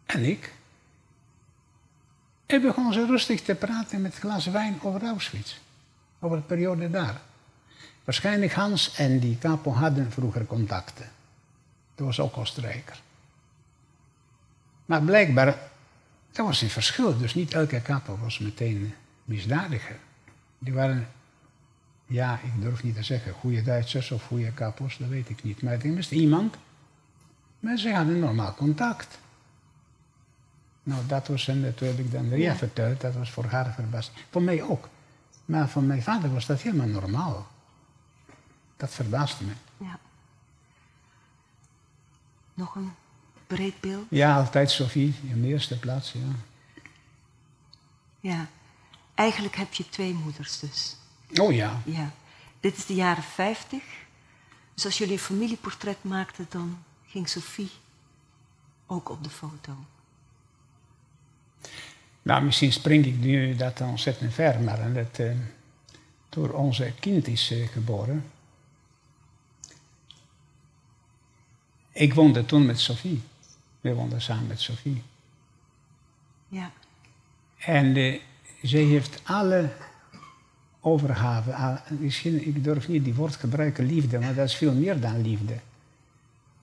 en 0.05 0.23
ik. 0.23 0.53
En 2.45 2.61
begon 2.61 2.93
zo 2.93 3.05
rustig 3.07 3.41
te 3.41 3.55
praten 3.55 4.01
met 4.01 4.15
glas 4.15 4.45
wijn 4.45 4.79
over 4.81 5.03
Auschwitz. 5.03 5.57
Over 6.19 6.38
de 6.38 6.43
periode 6.43 6.89
daar. 6.89 7.21
Waarschijnlijk 8.03 8.53
Hans 8.53 8.95
en 8.95 9.19
die 9.19 9.38
capo 9.38 9.71
hadden 9.71 10.11
vroeger 10.11 10.45
contacten. 10.45 11.09
Dat 11.95 12.05
was 12.05 12.19
ook 12.19 12.38
Oostenrijker. 12.38 13.01
Maar 14.85 15.01
blijkbaar, 15.01 15.47
er 16.31 16.43
was 16.43 16.61
een 16.61 16.69
verschil. 16.69 17.17
Dus 17.17 17.33
niet 17.33 17.53
elke 17.53 17.81
capo 17.81 18.17
was 18.17 18.39
meteen 18.39 18.93
misdadiger. 19.31 19.99
Die 20.59 20.73
waren, 20.73 21.07
ja, 22.05 22.39
ik 22.43 22.61
durf 22.61 22.83
niet 22.83 22.95
te 22.95 23.03
zeggen, 23.03 23.33
goede 23.33 23.61
Duitsers 23.61 24.11
of 24.11 24.23
goede 24.25 24.51
kapos, 24.51 24.97
dat 24.97 25.07
weet 25.07 25.29
ik 25.29 25.43
niet. 25.43 25.61
Maar 25.61 25.73
het 25.73 25.95
was 25.95 26.11
iemand, 26.11 26.55
maar 27.59 27.77
ze 27.77 27.93
hadden 27.93 28.19
normaal 28.19 28.53
contact. 28.55 29.19
Nou, 30.83 31.05
dat 31.07 31.27
was 31.27 31.47
en 31.47 31.61
dat 31.61 31.79
heb 31.79 31.99
ik 31.99 32.11
dan 32.11 32.29
Ria 32.29 32.51
Ja. 32.51 32.55
verteld, 32.55 33.01
dat 33.01 33.13
was 33.13 33.31
voor 33.31 33.45
haar 33.45 33.73
verbaasd. 33.73 34.11
Voor 34.29 34.41
mij 34.41 34.63
ook. 34.63 34.89
Maar 35.45 35.69
voor 35.69 35.83
mijn 35.83 36.03
vader 36.03 36.33
was 36.33 36.45
dat 36.45 36.61
helemaal 36.61 36.87
normaal. 36.87 37.47
Dat 38.77 38.93
verbaasde 38.93 39.43
me. 39.45 39.53
Ja. 39.85 39.99
Nog 42.53 42.75
een 42.75 42.91
breed 43.47 43.79
beeld. 43.79 44.05
Ja, 44.09 44.35
altijd 44.37 44.71
Sophie, 44.71 45.13
in 45.23 45.41
de 45.41 45.47
eerste 45.47 45.79
plaats, 45.79 46.11
ja. 46.11 46.19
Ja. 48.19 48.47
Eigenlijk 49.15 49.55
heb 49.55 49.73
je 49.73 49.89
twee 49.89 50.13
moeders 50.13 50.59
dus. 50.59 50.95
Oh 51.35 51.53
ja, 51.53 51.81
Ja. 51.85 52.11
Dit 52.59 52.77
is 52.77 52.85
de 52.85 52.93
jaren 52.93 53.23
50. 53.23 53.83
Dus 54.73 54.85
als 54.85 54.97
jullie 54.97 55.13
een 55.13 55.19
familieportret 55.19 56.03
maakten, 56.03 56.45
dan 56.49 56.83
ging 57.05 57.29
Sophie 57.29 57.69
ook 58.88 59.09
op 59.09 59.23
de 59.23 59.29
foto. 59.29 59.75
nou 62.21 62.43
misschien 62.43 62.73
spring 62.73 63.05
ik 63.05 63.17
nu 63.17 63.55
dat 63.55 63.81
ontzettend 63.81 64.33
ver, 64.33 64.59
maar 64.59 64.93
dat, 64.93 65.19
eh, 65.19 65.35
door 66.29 66.49
onze 66.49 66.93
kind 66.99 67.27
is 67.27 67.51
eh, 67.51 67.67
geboren. 67.67 68.31
Ik 71.91 72.13
woonde 72.13 72.45
toen 72.45 72.65
met 72.65 72.79
Sophie. 72.79 73.21
We 73.81 73.93
woonden 73.93 74.21
samen 74.21 74.47
met 74.47 74.61
Sophie. 74.61 75.03
Ja. 76.47 76.71
En 77.57 77.95
eh, 77.95 78.19
zij 78.61 78.81
heeft 78.81 79.21
alle 79.23 79.69
overgave, 80.79 81.79
misschien, 81.89 82.47
ik 82.47 82.63
durf 82.63 82.88
niet 82.88 83.03
die 83.03 83.13
woord 83.13 83.35
gebruiken, 83.35 83.85
liefde, 83.85 84.19
maar 84.19 84.33
dat 84.33 84.47
is 84.47 84.55
veel 84.55 84.73
meer 84.73 84.99
dan 84.99 85.21
liefde. 85.21 85.59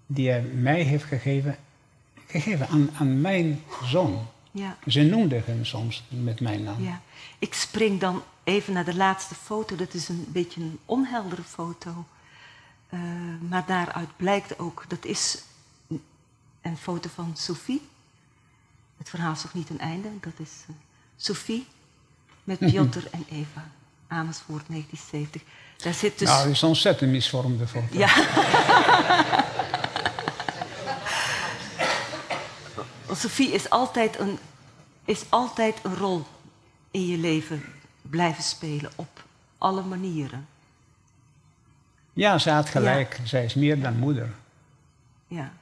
Die 0.06 0.30
hij 0.30 0.42
mij 0.42 0.82
heeft 0.82 1.04
gegeven, 1.04 1.56
gegeven 2.26 2.68
aan, 2.68 2.90
aan 2.94 3.20
mijn 3.20 3.62
zoon. 3.84 4.26
Ja. 4.50 4.76
Ze 4.86 5.02
noemden 5.02 5.42
hem 5.44 5.64
soms 5.64 6.04
met 6.08 6.40
mijn 6.40 6.62
naam. 6.62 6.82
Ja. 6.82 7.00
Ik 7.38 7.54
spring 7.54 8.00
dan 8.00 8.22
even 8.44 8.72
naar 8.72 8.84
de 8.84 8.96
laatste 8.96 9.34
foto. 9.34 9.76
Dat 9.76 9.94
is 9.94 10.08
een 10.08 10.26
beetje 10.28 10.60
een 10.60 10.78
onheldere 10.84 11.42
foto. 11.42 12.06
Uh, 12.90 13.00
maar 13.48 13.66
daaruit 13.66 14.16
blijkt 14.16 14.58
ook, 14.58 14.84
dat 14.88 15.04
is 15.04 15.42
een 16.62 16.76
foto 16.76 17.08
van 17.14 17.36
Sophie. 17.36 17.82
Het 18.96 19.08
verhaal 19.08 19.32
is 19.32 19.42
nog 19.42 19.54
niet 19.54 19.70
een 19.70 19.78
einde. 19.78 20.08
Dat 20.20 20.32
is 20.36 20.64
uh, 20.70 20.76
Sophie 21.16 21.66
met 22.48 22.58
Piotr 22.58 22.98
en 23.10 23.26
Eva. 23.30 23.68
Amersfoort 24.06 24.64
1970. 24.68 25.42
Daar 25.76 25.94
zit 25.94 26.18
dus... 26.18 26.28
Nou, 26.28 26.42
dat 26.42 26.52
is 26.52 26.62
een 26.62 26.68
ontzettend 26.68 27.10
misvormde 27.10 27.66
foto. 27.66 27.98
Ja. 27.98 28.08
Sophie 33.12 33.52
is 33.52 33.70
altijd, 33.70 34.18
een, 34.18 34.38
is 35.04 35.24
altijd 35.28 35.78
een 35.82 35.94
rol 35.94 36.26
in 36.90 37.06
je 37.06 37.18
leven 37.18 37.64
blijven 38.02 38.42
spelen 38.42 38.90
op 38.96 39.24
alle 39.58 39.82
manieren. 39.82 40.46
Ja, 42.12 42.38
ze 42.38 42.50
had 42.50 42.68
gelijk. 42.68 43.16
Ja. 43.18 43.26
Zij 43.26 43.44
is 43.44 43.54
meer 43.54 43.80
dan 43.80 43.96
moeder. 43.96 44.34
Ja. 45.26 45.52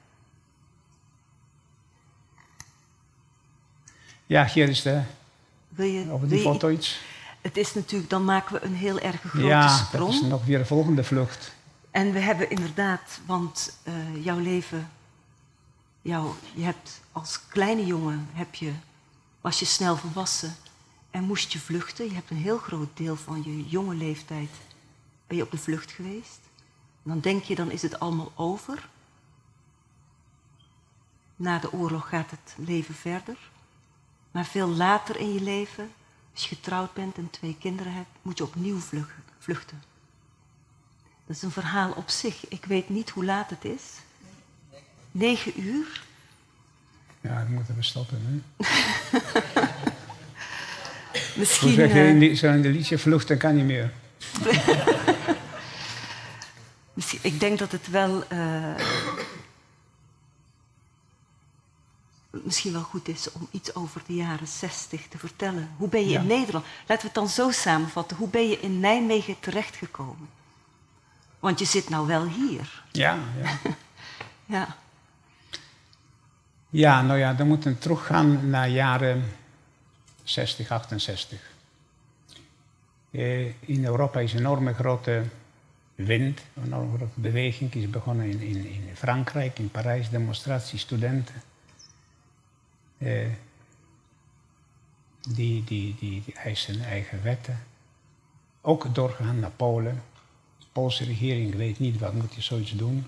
Ja, 4.27 4.47
hier 4.47 4.69
is 4.69 4.83
de, 4.83 5.03
Wil 5.77 5.87
je, 5.87 6.11
over 6.11 6.29
die 6.29 6.41
foto 6.41 6.69
iets. 6.71 7.01
Het 7.41 7.57
is 7.57 7.75
natuurlijk, 7.75 8.11
dan 8.11 8.25
maken 8.25 8.55
we 8.55 8.65
een 8.65 8.75
heel 8.75 8.99
erg 8.99 9.21
grote 9.21 9.47
Ja, 9.47 9.69
sprong. 9.69 10.13
dat 10.13 10.23
is 10.23 10.29
nog 10.29 10.45
weer 10.45 10.59
de 10.59 10.65
volgende 10.65 11.05
vlucht. 11.05 11.55
En 11.91 12.13
we 12.13 12.19
hebben 12.19 12.51
inderdaad, 12.51 13.21
want 13.27 13.79
eh, 13.83 14.25
jouw 14.25 14.39
leven, 14.39 14.91
jou, 16.03 16.33
je 16.55 16.65
hebt 16.65 17.01
als 17.13 17.41
kleine 17.49 17.87
jongen 17.87 18.29
heb 18.33 18.55
je, 18.55 18.73
was 19.41 19.59
je 19.59 19.65
snel 19.65 19.97
volwassen 19.97 20.55
en 21.11 21.25
moest 21.25 21.53
je 21.53 21.59
vluchten. 21.59 22.05
Je 22.05 22.15
hebt 22.15 22.31
een 22.31 22.37
heel 22.37 22.59
groot 22.59 22.97
deel 22.97 23.17
van 23.17 23.43
je 23.45 23.69
jonge 23.69 23.95
leeftijd 23.95 24.51
ben 25.27 25.37
je 25.37 25.43
op 25.43 25.51
de 25.51 25.59
vlucht 25.59 25.93
geweest. 25.93 26.41
En 27.03 27.11
dan 27.11 27.21
denk 27.21 27.43
je, 27.43 27.55
dan 27.55 27.71
is 27.71 27.83
het 27.83 28.01
allemaal 28.01 28.33
over. 28.35 28.89
Na 31.37 31.59
de 31.59 31.73
oorlog 31.73 32.09
gaat 32.09 32.31
het 32.31 32.55
leven 32.67 32.95
verder. 32.95 33.37
Maar 34.37 34.45
veel 34.47 34.69
later 34.69 35.17
in 35.21 35.33
je 35.33 35.41
leven, 35.41 35.91
als 36.35 36.43
je 36.49 36.55
getrouwd 36.55 36.95
bent 36.95 37.17
en 37.17 37.31
twee 37.31 37.57
kinderen 37.61 37.93
hebt, 37.93 38.09
moet 38.23 38.39
je 38.39 38.45
opnieuw 38.45 38.79
vluchten. 39.39 39.83
Dat 41.27 41.37
is 41.37 41.43
een 41.43 41.51
verhaal 41.51 41.91
op 41.93 42.09
zich. 42.11 42.49
Ik 42.49 42.65
weet 42.65 42.89
niet 42.89 43.11
hoe 43.11 43.25
laat 43.25 43.51
het 43.51 43.65
is. 43.65 43.83
Negen 45.11 45.61
uur. 45.61 46.03
Ja, 47.21 47.39
dat 47.39 47.49
moeten 47.49 47.75
we 47.75 47.83
stoppen. 47.83 48.19
Hè? 48.27 48.41
Hoe 48.57 48.67
Misschien. 51.37 51.75
zeg 51.75 51.93
je 51.93 52.07
in 52.07 52.19
die, 52.19 52.35
zo 52.35 52.53
in 52.53 52.63
de 52.63 52.69
liedje, 52.69 52.99
vluchten 52.99 53.39
kan 53.39 53.57
niet 53.57 53.65
meer. 53.65 53.93
misschien- 56.95 57.21
ik 57.23 57.41
denk 57.41 57.59
dat 57.59 57.73
het 57.73 57.89
wel. 57.91 58.25
eh, 58.29 58.75
misschien 62.45 62.73
wel 62.73 62.83
goed 62.83 63.09
is 63.09 63.33
om 63.33 63.49
iets 63.51 63.75
over 63.75 64.01
de 64.07 64.15
jaren 64.15 64.47
zestig 64.49 65.09
te 65.09 65.19
vertellen. 65.19 65.71
Hoe 65.77 65.89
ben 65.89 66.01
je 66.05 66.11
Ja. 66.11 66.21
in 66.21 66.27
Nederland? 66.27 66.65
Laten 66.87 66.97
we 66.97 67.03
het 67.07 67.15
dan 67.15 67.29
zo 67.29 67.51
samenvatten. 67.51 68.17
Hoe 68.17 68.29
ben 68.29 68.49
je 68.49 68.61
in 68.61 68.81
Nijmegen 68.81 69.41
terechtgekomen? 69.41 70.29
Want 71.39 71.59
je 71.59 71.65
zit 71.65 71.89
nou 71.89 72.07
wel 72.07 72.25
hier. 72.29 72.83
Ja, 72.93 73.19
ja. 73.43 73.59
Ja. 74.49 74.77
ja, 76.71 77.03
nou 77.03 77.19
ja, 77.19 77.35
dan 77.35 77.47
moeten 77.47 77.73
we 77.73 77.79
teruggaan 77.79 78.51
naar 78.51 78.69
jaren 78.69 79.25
60, 80.23 80.71
68. 80.71 81.41
Eh, 83.11 83.47
in 83.47 83.85
Europa 83.85 84.21
is 84.21 84.33
een 84.33 84.39
enorme 84.39 84.73
grote 84.75 85.23
wind, 85.95 86.41
een 86.55 86.65
enorme 86.65 86.97
grote 86.97 87.13
beweging. 87.21 87.75
is 87.75 87.91
begonnen 87.91 88.27
in, 88.31 88.41
in, 88.41 88.67
in 88.67 88.91
Frankrijk, 88.95 89.59
in 89.59 89.71
Parijs, 89.71 90.11
demonstraties, 90.11 90.81
studenten. 90.81 91.35
Eh, 92.99 93.27
die, 95.29 95.65
die, 95.65 95.97
die, 95.99 96.23
die 96.25 96.35
eisen 96.35 96.85
eigen 96.85 97.23
wetten. 97.23 97.59
Ook 98.61 98.95
doorgegaan 98.95 99.41
naar 99.41 99.51
Polen. 99.51 100.03
De 100.59 100.67
Poolse 100.73 101.05
regering 101.05 101.55
weet 101.55 101.79
niet 101.79 101.99
wat 101.99 102.13
moet 102.13 102.35
je 102.35 102.41
zoiets 102.41 102.71
doen. 102.71 103.07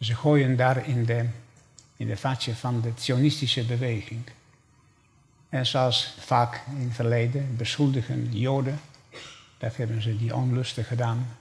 Ze 0.00 0.14
gooien 0.14 0.56
daar 0.56 0.88
in 0.88 1.04
de, 1.04 1.28
in 1.96 2.06
de 2.06 2.16
vatje 2.16 2.54
van 2.54 2.80
de 2.80 2.92
Zionistische 2.96 3.64
beweging. 3.64 4.22
En 5.48 5.66
zoals 5.66 6.14
vaak 6.18 6.62
in 6.66 6.80
het 6.80 6.94
verleden 6.94 7.56
beschuldigen 7.56 8.38
Joden, 8.38 8.80
dat 9.58 9.76
hebben 9.76 10.02
ze 10.02 10.16
die 10.16 10.34
onlustig 10.34 10.86
gedaan. 10.86 11.36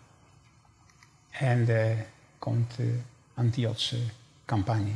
En 1.29 1.69
er 1.69 2.05
komt 2.39 2.75
de 2.75 2.99
anti-Jodse 3.33 3.99
campagne. 4.45 4.91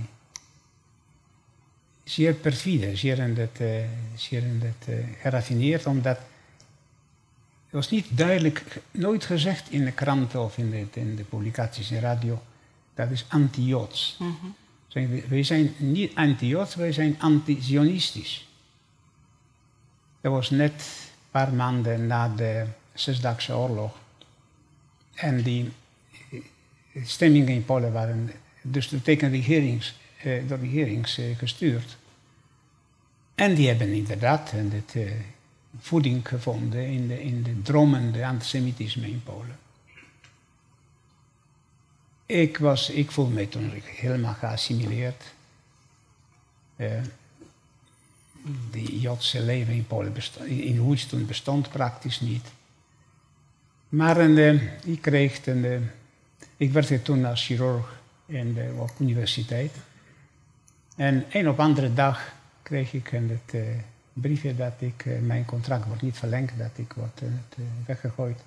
Zeer 2.06 2.34
perfide, 2.34 2.95
zeer, 2.95 3.19
in 3.19 3.38
het, 3.38 3.60
eh, 3.60 3.68
zeer 4.15 4.44
in 4.44 4.61
het, 4.64 4.88
eh, 4.88 5.06
geraffineerd, 5.22 5.86
omdat 5.86 6.18
het 6.18 7.73
was 7.73 7.90
niet 7.90 8.18
duidelijk, 8.18 8.82
nooit 8.91 9.26
gezegd 9.26 9.72
in 9.72 9.86
de 9.86 9.91
kranten 9.91 10.44
of 10.44 10.57
in 10.57 10.69
de, 10.69 10.99
in 10.99 11.15
de 11.15 11.23
publicaties 11.23 11.90
in 11.90 11.95
de 11.95 12.02
radio, 12.02 12.41
dat 12.94 13.11
is 13.11 13.26
anti-Joods. 13.27 14.18
Mhm. 14.19 14.45
We, 14.91 15.23
Wij 15.27 15.44
zijn 15.44 15.73
niet 15.77 16.15
anti-Joods, 16.15 16.76
wij 16.76 16.91
zijn 16.91 17.15
anti-Zionistisch. 17.19 18.48
Dat 20.22 20.32
was 20.32 20.49
net 20.49 20.72
een 20.72 21.32
paar 21.32 21.53
maanden 21.53 22.07
na 22.07 22.30
de 22.30 22.65
Zesdaagse 22.94 23.56
Oorlog. 23.56 23.98
En 25.14 25.41
die 25.41 25.72
eh, 26.32 26.40
stemmingen 27.06 27.53
in 27.53 27.65
Polen 27.65 27.94
waren 27.94 28.32
dus 28.61 28.94
tegen 29.03 29.30
regerings, 29.30 29.95
eh, 30.26 30.47
door 30.47 30.60
regerings 30.60 31.18
eh, 31.18 31.38
gestuurd. 31.38 31.97
En 33.35 33.56
die 33.56 33.68
hebben 33.68 33.93
inderdaad 33.93 34.52
eh, 34.53 34.60
dit, 34.69 34.95
eh, 34.95 35.11
voeding 35.80 36.27
gevonden 36.27 36.88
in 36.88 37.07
de, 37.07 37.23
in 37.23 37.43
de 37.43 37.61
dromende 37.61 38.26
antisemitisme 38.26 39.07
in 39.07 39.23
Polen. 39.23 39.57
Ik, 42.26 42.57
was, 42.57 42.89
ik 42.89 43.11
voel 43.11 43.27
me 43.27 43.49
toen 43.49 43.72
helemaal 43.84 44.34
geassimileerd. 44.34 45.23
Eh, 46.76 47.02
die 48.72 48.99
Joodse 48.99 49.41
leven 49.41 49.73
in 49.73 49.88
Polen 49.88 50.14
bestond, 50.14 50.47
in, 50.47 50.97
toen 51.10 51.26
bestond 51.26 51.69
praktisch 51.69 52.19
niet. 52.19 52.52
Maar 53.89 54.18
een, 54.18 54.38
eh, 54.38 54.93
ik 54.93 55.02
kreeg 55.02 55.45
een, 55.45 55.65
eh, 55.65 55.77
ik 56.57 56.72
werkte 56.72 57.02
toen 57.02 57.26
als 57.26 57.45
chirurg 57.45 58.02
in 58.26 58.53
de, 58.53 58.85
de 58.97 59.03
universiteit. 59.03 59.72
En 60.95 61.26
een 61.31 61.49
op 61.49 61.59
andere 61.59 61.93
dag 61.93 62.34
kreeg 62.63 62.93
ik 62.93 63.11
een 63.11 63.30
het, 63.30 63.53
eh, 63.53 63.61
briefje 64.13 64.55
dat 64.55 64.73
ik, 64.77 65.05
eh, 65.05 65.19
mijn 65.19 65.45
contract 65.45 65.85
wordt 65.85 66.01
niet 66.01 66.17
verlengd, 66.17 66.57
dat 66.57 66.72
ik 66.76 66.93
word 66.93 67.22
eh, 67.22 67.27
weggegooid. 67.85 68.39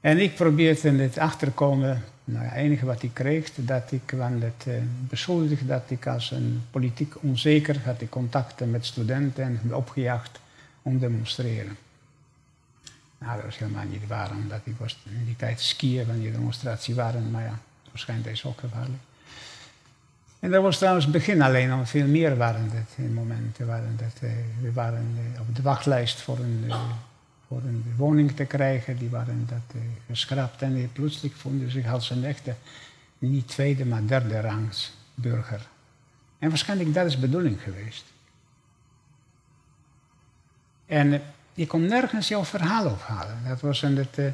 En 0.00 0.18
ik 0.18 0.34
probeerde 0.34 0.90
het 0.90 1.18
achterkomen, 1.18 2.02
nou 2.24 2.44
het 2.44 2.54
enige 2.54 2.86
wat 2.86 3.02
ik 3.02 3.14
kreeg, 3.14 3.50
dat 3.54 3.92
ik 3.92 4.12
van 4.16 4.42
het 4.42 4.66
beschuldigd 5.08 5.68
dat 5.68 5.82
ik 5.90 6.06
als 6.06 6.30
een 6.30 6.62
politiek 6.70 7.22
onzeker 7.22 7.80
had 7.84 8.00
ik 8.00 8.10
contacten 8.10 8.70
met 8.70 8.86
studenten 8.86 9.44
en 9.44 9.74
opgejaagd 9.74 10.40
om 10.82 10.92
te 10.92 11.08
demonstreren. 11.08 11.76
Nou, 13.18 13.34
dat 13.34 13.44
was 13.44 13.58
helemaal 13.58 13.84
niet 13.84 14.06
waar, 14.06 14.30
omdat 14.30 14.60
ik 14.64 14.74
was 14.78 14.98
in 15.04 15.24
die 15.24 15.36
tijd 15.36 15.60
skiën 15.60 16.06
wanneer 16.06 16.32
demonstraties 16.32 16.94
waren, 16.94 17.30
maar 17.30 17.44
ja, 17.44 17.58
waarschijnlijk 17.90 18.30
is 18.30 18.44
ook 18.44 18.60
gevaarlijk. 18.60 19.02
En 20.40 20.50
dat 20.50 20.62
was 20.62 20.76
trouwens 20.78 21.04
het 21.04 21.14
begin 21.14 21.42
alleen, 21.42 21.70
al 21.70 21.86
veel 21.86 22.06
meer 22.06 22.36
waren 22.36 22.68
dat 22.68 23.06
momenten. 23.08 23.66
Waren 23.66 23.96
dat, 23.96 24.22
eh, 24.22 24.30
we 24.60 24.72
waren 24.72 25.16
eh, 25.34 25.40
op 25.40 25.56
de 25.56 25.62
wachtlijst 25.62 26.20
voor 26.20 26.38
een, 26.38 26.64
eh, 26.68 26.80
voor 27.48 27.62
een 27.62 27.94
woning 27.96 28.32
te 28.32 28.44
krijgen, 28.44 28.98
die 28.98 29.08
waren 29.08 29.46
dat 29.48 29.74
eh, 29.74 29.80
geschrapt. 30.06 30.62
En 30.62 30.90
plotseling 30.92 31.34
vonden 31.36 31.70
zich 31.70 31.92
als 31.92 32.10
een 32.10 32.24
echte, 32.24 32.54
niet 33.18 33.48
tweede, 33.48 33.84
maar 33.84 34.06
derde 34.06 34.40
rangs 34.40 34.92
burger. 35.14 35.66
En 36.38 36.48
waarschijnlijk 36.48 36.94
dat 36.94 37.06
is 37.06 37.14
de 37.14 37.20
bedoeling 37.20 37.62
geweest. 37.62 38.04
En 40.86 41.12
eh, 41.12 41.20
je 41.54 41.66
kon 41.66 41.86
nergens 41.86 42.28
jouw 42.28 42.44
verhaal 42.44 42.86
ophalen. 42.86 43.38
Dat 43.48 43.60
was 43.60 43.82
een, 43.82 43.94
dat, 43.94 44.18
eh, 44.18 44.32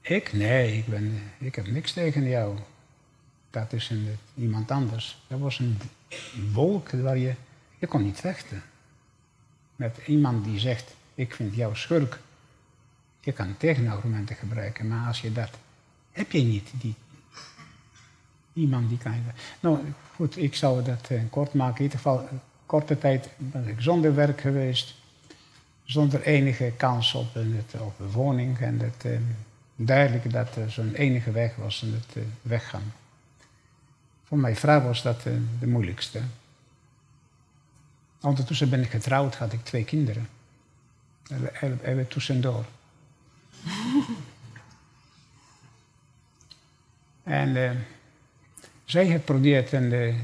ik? 0.00 0.32
Nee, 0.32 0.76
ik, 0.76 0.86
ben, 0.86 1.22
ik 1.38 1.54
heb 1.54 1.66
niks 1.66 1.92
tegen 1.92 2.28
jou. 2.28 2.58
Dat 3.52 3.72
is 3.72 3.92
iemand 4.34 4.70
anders. 4.70 5.18
Dat 5.26 5.38
was 5.38 5.58
een 5.58 5.78
wolk 6.52 6.90
waar 6.90 7.18
je, 7.18 7.34
je 7.78 7.86
kon 7.86 8.02
niet 8.02 8.20
vechten. 8.20 8.62
Met 9.76 9.98
iemand 10.06 10.44
die 10.44 10.58
zegt, 10.58 10.94
ik 11.14 11.34
vind 11.34 11.54
jou 11.54 11.76
schurk. 11.76 12.18
Je 13.20 13.32
kan 13.32 13.56
tegenargumenten 13.56 14.36
gebruiken, 14.36 14.88
maar 14.88 15.06
als 15.06 15.20
je 15.20 15.32
dat, 15.32 15.50
heb 16.12 16.32
je 16.32 16.42
niet. 16.42 16.70
Die, 16.80 16.94
iemand 18.52 18.88
die 18.88 18.98
kan. 18.98 19.14
Nou 19.60 19.78
goed, 20.14 20.36
ik 20.36 20.54
zou 20.54 20.84
dat 20.84 21.08
eh, 21.10 21.20
kort 21.30 21.54
maken. 21.54 21.76
In 21.76 21.82
ieder 21.82 21.98
geval, 21.98 22.28
korte 22.66 22.98
tijd 22.98 23.28
ben 23.36 23.68
ik 23.68 23.80
zonder 23.80 24.14
werk 24.14 24.40
geweest. 24.40 24.94
Zonder 25.84 26.22
enige 26.22 26.72
kans 26.76 27.14
op 27.14 27.34
een, 27.34 27.62
op 27.78 28.00
een 28.00 28.10
woning. 28.10 28.58
En 28.58 28.80
het, 28.80 29.04
eh, 29.04 29.18
duidelijk 29.76 30.32
dat 30.32 30.56
er 30.56 30.70
zo'n 30.70 30.94
enige 30.94 31.30
weg 31.30 31.56
was 31.56 31.82
en 31.82 31.92
het 31.92 32.16
eh, 32.16 32.22
weggaan. 32.42 32.92
Voor 34.32 34.40
mijn 34.40 34.56
vrouw 34.56 34.80
was 34.80 35.02
dat 35.02 35.26
eh, 35.26 35.32
de 35.60 35.66
moeilijkste. 35.66 36.20
Ondertussen 38.20 38.70
ben 38.70 38.82
ik 38.82 38.90
getrouwd, 38.90 39.36
had 39.36 39.52
ik 39.52 39.64
twee 39.64 39.84
kinderen. 39.84 40.28
Even 41.82 42.08
tussendoor. 42.08 42.64
en 47.22 47.56
uh, 47.56 47.70
zij 48.84 49.04
heeft 49.04 49.16
geprobeerd, 49.16 49.72
en 49.72 49.92
uh, 49.92 50.14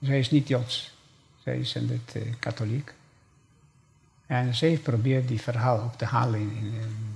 zij 0.00 0.18
is 0.18 0.30
niet 0.30 0.48
Joods, 0.48 0.96
zij 1.42 1.58
is 1.58 1.74
in 1.74 1.88
het, 1.88 2.38
katholiek. 2.38 2.94
En 4.26 4.54
zij 4.54 4.68
heeft 4.68 4.84
geprobeerd 4.84 5.28
die 5.28 5.40
verhaal 5.40 5.84
op 5.84 5.98
te 5.98 6.04
halen 6.04 6.40
in, 6.40 6.56
in 6.56 7.13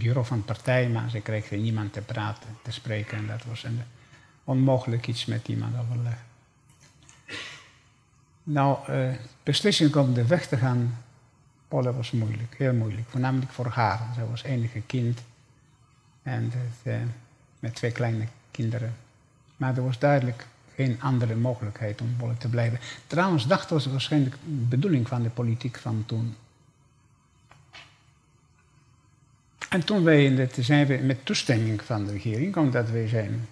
bureau 0.00 0.26
van 0.26 0.44
partij, 0.44 0.88
maar 0.88 1.10
ze 1.10 1.20
kreeg 1.20 1.50
niemand 1.50 1.92
te 1.92 2.00
praten, 2.00 2.48
te 2.62 2.72
spreken. 2.72 3.18
En 3.18 3.26
dat 3.26 3.44
was 3.44 3.64
een, 3.64 3.82
onmogelijk 4.44 5.06
iets 5.06 5.24
met 5.24 5.48
iemand 5.48 5.74
overleggen. 5.78 6.24
Nou, 8.42 8.92
uh, 8.92 9.14
beslissing 9.42 9.96
om 9.96 10.14
de 10.14 10.26
weg 10.26 10.46
te 10.46 10.56
gaan, 10.56 10.98
Paula 11.68 11.92
was 11.92 12.10
moeilijk, 12.10 12.54
heel 12.58 12.74
moeilijk. 12.74 13.08
Voornamelijk 13.08 13.52
voor 13.52 13.66
haar. 13.66 14.00
Zij 14.14 14.26
was 14.26 14.42
enige 14.42 14.80
kind. 14.80 15.20
En 16.22 16.52
uh, 16.82 16.94
met 17.58 17.74
twee 17.74 17.92
kleine 17.92 18.24
kinderen. 18.50 18.94
Maar 19.56 19.76
er 19.76 19.84
was 19.84 19.98
duidelijk 19.98 20.46
geen 20.74 21.00
andere 21.00 21.34
mogelijkheid 21.34 22.00
om 22.00 22.16
Polen 22.16 22.38
te 22.38 22.48
blijven. 22.48 22.78
Trouwens, 23.06 23.46
dacht 23.46 23.70
was 23.70 23.86
waarschijnlijk 23.86 24.34
de 24.44 24.50
bedoeling 24.50 25.08
van 25.08 25.22
de 25.22 25.30
politiek 25.30 25.78
van 25.78 26.02
toen. 26.06 26.36
En 29.70 29.84
toen 29.84 30.04
wij 30.04 30.48
zijn 30.58 30.86
we 30.86 30.96
met 30.96 31.24
toestemming 31.24 31.82
van 31.82 32.04
de 32.04 32.12
regering, 32.12 32.56
omdat 32.56 32.90
wij 32.90 33.08
zijn, 33.08 33.48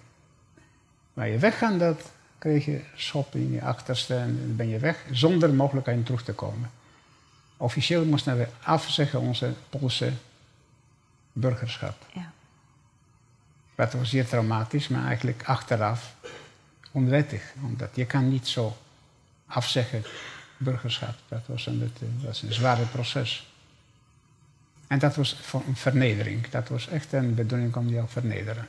waar 1.13 1.29
je 1.29 1.37
weggaan, 1.37 1.77
dat 1.77 2.11
kreeg 2.37 2.65
je 2.65 2.81
schop 2.95 3.35
in 3.35 3.51
je 3.51 3.61
achterste 3.61 4.15
en 4.15 4.39
dan 4.39 4.55
ben 4.55 4.67
je 4.67 4.79
weg, 4.79 5.05
zonder 5.11 5.53
mogelijkheid 5.53 6.05
terug 6.05 6.23
te 6.23 6.33
komen. 6.33 6.71
Officieel 7.57 8.05
moesten 8.05 8.37
we 8.37 8.47
afzeggen 8.63 9.19
onze 9.19 9.53
Poolse 9.69 10.11
burgerschap. 11.31 12.05
Ja. 12.13 12.31
Dat 13.75 13.93
was 13.93 14.09
zeer 14.09 14.27
traumatisch, 14.27 14.87
maar 14.87 15.05
eigenlijk 15.05 15.43
achteraf 15.43 16.15
onwettig. 16.91 17.53
Omdat 17.63 17.89
je 17.93 18.05
kan 18.05 18.29
niet 18.29 18.47
zo 18.47 18.77
afzeggen 19.45 20.03
burgerschap. 20.57 21.15
Dat 21.27 21.41
was 21.45 21.65
een, 21.65 21.79
dat 21.79 22.09
was 22.25 22.41
een 22.41 22.53
zware 22.53 22.85
proces. 22.85 23.47
En 24.89 24.99
dat 24.99 25.15
was 25.15 25.37
een 25.67 25.75
vernedering. 25.75 26.47
Dat 26.47 26.69
was 26.69 26.87
echt 26.87 27.13
een 27.13 27.35
bedoeling 27.35 27.75
om 27.75 27.87
jou 27.87 28.05
te 28.05 28.11
vernederen. 28.11 28.67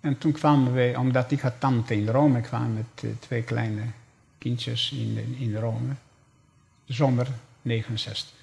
En 0.00 0.18
toen 0.18 0.32
kwamen 0.32 0.72
wij, 0.72 0.96
omdat 0.96 1.30
ik 1.30 1.40
had 1.40 1.60
tante 1.60 1.94
in 1.94 2.08
Rome, 2.08 2.40
kwam 2.40 2.74
met 2.74 3.02
uh, 3.04 3.10
twee 3.18 3.42
kleine 3.42 3.82
kindjes 4.38 4.92
in, 4.92 5.36
in 5.38 5.56
Rome. 5.56 5.94
Zomer 6.84 7.28
69. 7.62 8.34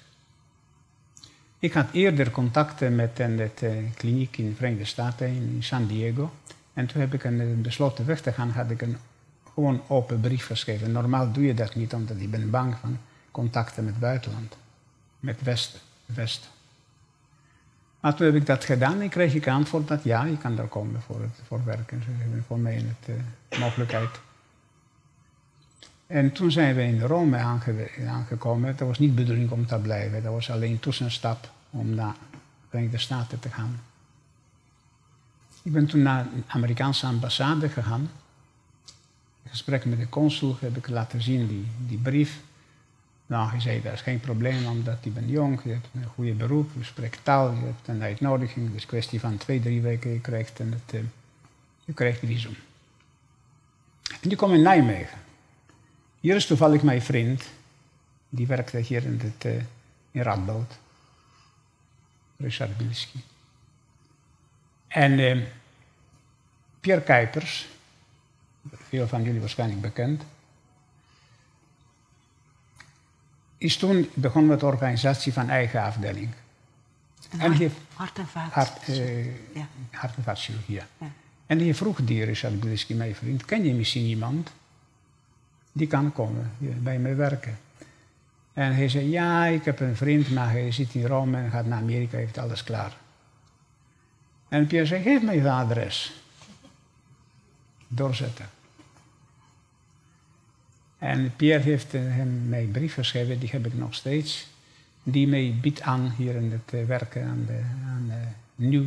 Ik 1.58 1.72
had 1.72 1.86
eerder 1.92 2.30
contacten 2.30 2.94
met 2.94 3.18
een 3.18 3.50
uh, 3.62 3.70
kliniek 3.94 4.36
in 4.36 4.48
de 4.48 4.54
Verenigde 4.54 4.84
Staten, 4.84 5.26
in 5.26 5.56
San 5.60 5.86
Diego. 5.86 6.32
En 6.72 6.86
toen 6.86 7.00
heb 7.00 7.14
ik 7.14 7.24
een, 7.24 7.62
besloten 7.62 8.06
weg 8.06 8.20
te 8.20 8.32
gaan, 8.32 8.50
had 8.50 8.70
ik 8.70 8.82
een 8.82 8.96
gewoon 9.54 9.82
open 9.86 10.20
brief 10.20 10.46
geschreven. 10.46 10.92
Normaal 10.92 11.32
doe 11.32 11.44
je 11.44 11.54
dat 11.54 11.74
niet, 11.74 11.94
omdat 11.94 12.16
ik 12.16 12.30
ben 12.30 12.50
bang 12.50 12.76
van 12.80 12.98
contacten 13.34 13.84
met 13.84 13.98
buitenland. 13.98 14.56
Met 15.20 15.42
Westen. 15.42 15.80
West. 16.06 16.50
Maar 18.00 18.14
toen 18.14 18.26
heb 18.26 18.34
ik 18.34 18.46
dat 18.46 18.64
gedaan 18.64 19.00
en 19.00 19.08
kreeg 19.08 19.34
ik 19.34 19.48
antwoord 19.48 19.88
dat 19.88 20.04
ja, 20.04 20.24
je 20.24 20.38
kan 20.38 20.56
daar 20.56 20.66
komen 20.66 21.02
voor, 21.02 21.20
het, 21.20 21.40
voor 21.46 21.64
werken. 21.64 22.02
Ze 22.02 22.42
voor 22.46 22.58
mij 22.58 22.76
een 22.76 22.94
uh, 23.06 23.58
mogelijkheid. 23.58 24.20
En 26.06 26.32
toen 26.32 26.50
zijn 26.50 26.74
we 26.74 26.82
in 26.82 27.00
Rome 27.00 27.36
aangekomen. 28.08 28.76
Dat 28.76 28.88
was 28.88 28.98
niet 28.98 29.14
bedoeling 29.14 29.50
om 29.50 29.66
te 29.66 29.78
blijven. 29.78 30.22
Dat 30.22 30.32
was 30.32 30.50
alleen 30.50 30.70
een 30.70 30.80
tussenstap 30.80 31.50
om 31.70 31.94
naar 31.94 32.14
de 32.30 32.38
Verenigde 32.68 32.98
Staten 32.98 33.38
te 33.38 33.48
gaan. 33.48 33.80
Ik 35.62 35.72
ben 35.72 35.86
toen 35.86 36.02
naar 36.02 36.24
de 36.24 36.42
Amerikaanse 36.46 37.06
ambassade 37.06 37.68
gegaan. 37.68 38.10
In 39.42 39.50
gesprek 39.50 39.84
met 39.84 39.98
de 39.98 40.08
consul 40.08 40.56
heb 40.60 40.76
ik 40.76 40.88
laten 40.88 41.22
zien 41.22 41.48
die, 41.48 41.66
die 41.86 41.98
brief. 41.98 42.40
Nou, 43.26 43.50
hij 43.50 43.60
zei, 43.60 43.82
dat 43.82 43.92
is 43.92 44.00
geen 44.00 44.20
probleem, 44.20 44.66
omdat 44.66 44.98
je 45.02 45.10
bent 45.10 45.30
jong, 45.30 45.60
je 45.64 45.70
hebt 45.70 45.86
een 45.94 46.04
goede 46.04 46.32
beroep, 46.32 46.70
je 46.78 46.84
spreekt 46.84 47.20
taal, 47.22 47.50
je 47.50 47.64
hebt 47.64 47.88
een 47.88 48.02
uitnodiging. 48.02 48.74
Een 48.74 48.86
kwestie 48.86 49.20
van 49.20 49.36
twee, 49.36 49.60
drie 49.60 49.80
weken, 49.80 50.10
je 50.10 50.20
krijgt, 50.20 50.60
en 50.60 50.72
het, 50.72 50.94
uh, 50.94 51.00
je 51.84 51.92
krijgt 51.92 52.18
visum. 52.18 52.56
En 54.20 54.28
die 54.28 54.36
kwam 54.36 54.52
in 54.52 54.62
Nijmegen. 54.62 55.18
Hier 56.20 56.36
is 56.36 56.46
toevallig 56.46 56.82
mijn 56.82 57.02
vriend, 57.02 57.44
die 58.28 58.46
werkte 58.46 58.78
hier 58.78 59.04
in, 59.04 59.20
het, 59.22 59.44
uh, 59.44 59.62
in 60.10 60.22
Radboud. 60.22 60.78
Richard 62.36 62.76
Bilski. 62.76 63.22
En 64.88 65.18
uh, 65.18 65.46
Pierre 66.80 67.02
Kuipers, 67.02 67.68
veel 68.72 69.08
van 69.08 69.22
jullie 69.22 69.40
waarschijnlijk 69.40 69.80
bekend, 69.80 70.22
is 73.64 73.76
toen 73.76 74.08
begonnen 74.14 74.50
met 74.50 74.60
de 74.60 74.66
organisatie 74.66 75.32
van 75.32 75.48
eigen 75.48 75.82
afdeling. 75.82 76.28
En, 77.30 77.40
en 77.40 77.52
heeft 77.52 77.76
hart 77.94 78.18
en 78.18 78.26
vaat. 78.26 78.52
Hart, 78.52 78.88
uh, 78.88 79.24
ja. 79.54 79.66
hart 79.90 80.16
en 80.16 80.22
vaatchirurgie, 80.22 80.74
ja. 80.74 80.86
En 81.46 81.58
die 81.58 81.74
vroeg 81.74 81.98
Richard 82.06 82.60
Bliski, 82.60 82.94
mijn 82.94 83.14
vriend, 83.14 83.44
ken 83.44 83.64
je 83.64 83.74
misschien 83.74 84.04
iemand 84.04 84.52
die 85.72 85.86
kan 85.86 86.12
komen 86.12 86.52
bij 86.58 86.98
mij 86.98 87.16
werken? 87.16 87.58
En 88.52 88.74
hij 88.74 88.88
zei, 88.88 89.10
ja, 89.10 89.46
ik 89.46 89.64
heb 89.64 89.80
een 89.80 89.96
vriend, 89.96 90.30
maar 90.30 90.50
hij 90.50 90.72
zit 90.72 90.94
in 90.94 91.06
Rome 91.06 91.38
en 91.38 91.50
gaat 91.50 91.66
naar 91.66 91.78
Amerika, 91.78 92.16
heeft 92.16 92.38
alles 92.38 92.64
klaar. 92.64 92.96
En 94.48 94.66
Pierre 94.66 94.86
zei, 94.86 95.02
geef 95.02 95.22
mij 95.22 95.36
het 95.36 95.46
adres. 95.46 96.22
Doorzetten. 97.88 98.48
En 100.98 101.36
Pierre 101.36 101.62
heeft 101.62 101.94
eh, 101.94 102.00
hem 102.02 102.48
mij 102.48 102.62
een 102.62 102.70
brief 102.70 102.94
geschreven, 102.94 103.38
die 103.38 103.50
heb 103.50 103.66
ik 103.66 103.74
nog 103.74 103.94
steeds. 103.94 104.46
Die 105.02 105.28
mij 105.28 105.58
biedt 105.60 105.80
aan 105.80 106.14
hier 106.16 106.34
in 106.34 106.52
het 106.52 106.72
eh, 106.72 106.84
werken 106.84 107.26
aan 107.26 107.44
de, 107.46 107.60
aan 107.86 108.06
de 108.08 108.26
nieuw 108.54 108.86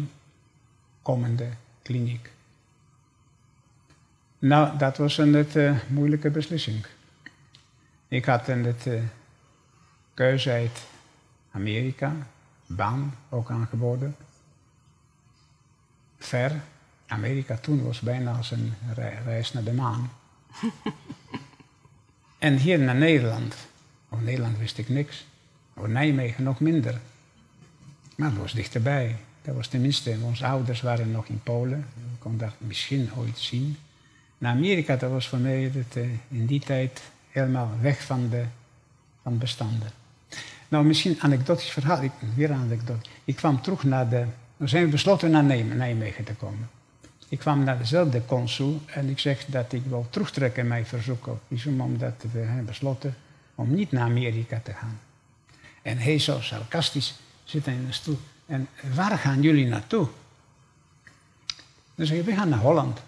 komende 1.01 1.47
kliniek. 1.81 2.31
Nou, 4.39 4.77
dat 4.77 4.97
was 4.97 5.17
een 5.17 5.47
uh, 5.55 5.79
moeilijke 5.87 6.29
beslissing. 6.29 6.85
Ik 8.07 8.25
had 8.25 8.47
een 8.47 8.65
het, 8.65 8.85
uh, 8.85 9.01
keuze 10.13 10.51
uit 10.51 10.85
Amerika, 11.51 12.15
baan 12.65 13.15
ook 13.29 13.51
aangeboden. 13.51 14.15
Ver. 16.17 16.51
Amerika 17.07 17.57
toen 17.57 17.83
was 17.83 17.99
bijna 17.99 18.33
als 18.33 18.51
een 18.51 18.73
reis 19.25 19.53
naar 19.53 19.63
de 19.63 19.73
maan. 19.73 20.09
En 22.37 22.57
hier 22.57 22.79
naar 22.79 22.95
Nederland. 22.95 23.55
Over 24.09 24.25
Nederland 24.25 24.57
wist 24.57 24.77
ik 24.77 24.89
niks. 24.89 25.25
Over 25.73 25.89
Nijmegen 25.89 26.43
nog 26.43 26.59
minder. 26.59 26.99
Maar 28.15 28.29
het 28.29 28.39
was 28.39 28.53
dichterbij. 28.53 29.15
Dat 29.41 29.55
was 29.55 29.67
tenminste, 29.67 30.17
onze 30.23 30.45
ouders 30.45 30.81
waren 30.81 31.11
nog 31.11 31.27
in 31.27 31.41
Polen. 31.43 31.79
Ik 32.13 32.19
kon 32.19 32.37
dat 32.37 32.53
misschien 32.57 33.09
ooit 33.17 33.37
zien. 33.37 33.77
Naar 34.37 34.53
Amerika, 34.53 34.95
dat 34.95 35.11
was 35.11 35.27
voor 35.27 35.39
mij 35.39 35.71
uh, 35.95 36.03
in 36.27 36.45
die 36.45 36.59
tijd 36.59 37.01
helemaal 37.29 37.71
weg 37.81 38.03
van 38.03 38.29
de 38.29 38.43
van 39.27 39.37
bestanden. 39.37 39.91
Nou, 40.67 40.85
misschien 40.85 41.11
een 41.11 41.21
anekdotisch 41.21 41.69
verhaal. 41.69 42.03
Ik, 42.03 42.11
weer 42.35 42.51
een 42.51 42.59
anekdote. 42.59 43.09
Ik 43.23 43.35
kwam 43.35 43.61
terug 43.61 43.83
naar 43.83 44.09
de... 44.09 44.25
We 44.57 44.67
zijn 44.67 44.89
besloten 44.89 45.31
naar 45.31 45.43
Nijmegen 45.43 46.23
te 46.23 46.33
komen. 46.33 46.69
Ik 47.29 47.39
kwam 47.39 47.63
naar 47.63 47.77
dezelfde 47.77 48.25
consul 48.25 48.81
en 48.85 49.09
ik 49.09 49.19
zeg 49.19 49.45
dat 49.45 49.73
ik 49.73 49.83
wil 49.85 50.07
terugtrekken 50.09 50.61
in 50.61 50.67
mijn 50.67 50.85
verzoek 50.85 51.27
op 51.27 51.41
visum, 51.47 51.81
omdat 51.81 52.23
we 52.31 52.39
hebben 52.39 52.65
besloten 52.65 53.15
om 53.55 53.75
niet 53.75 53.91
naar 53.91 54.03
Amerika 54.03 54.61
te 54.63 54.73
gaan. 54.73 54.99
En 55.81 55.97
hij 55.97 56.19
zo 56.19 56.41
sarcastisch 56.41 57.15
zit 57.43 57.67
in 57.67 57.73
een 57.73 57.93
stoel. 57.93 58.19
En 58.45 58.67
waar 58.93 59.17
gaan 59.17 59.41
jullie 59.41 59.67
naartoe? 59.67 60.07
Dan 61.95 62.05
zeg 62.05 62.17
je, 62.17 62.23
we 62.23 62.35
gaan 62.35 62.49
naar 62.49 62.59
Holland. 62.59 63.01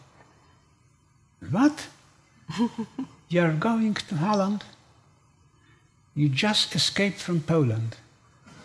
Wat? 1.37 1.87
You're 3.27 3.55
going 3.59 3.97
to 3.97 4.15
Holland? 4.15 4.63
You 6.13 6.29
just 6.29 6.73
escaped 6.73 7.21
from 7.21 7.43
Poland. 7.43 7.99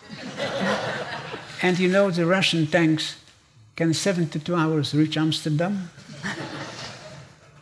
and 1.61 1.77
you 1.77 1.89
know 1.89 2.11
the 2.11 2.25
Russian 2.25 2.69
tanks 2.69 3.17
Can 3.75 3.91
72 3.91 4.55
hours 4.55 4.93
reach 4.93 5.17
Amsterdam? 5.17 5.89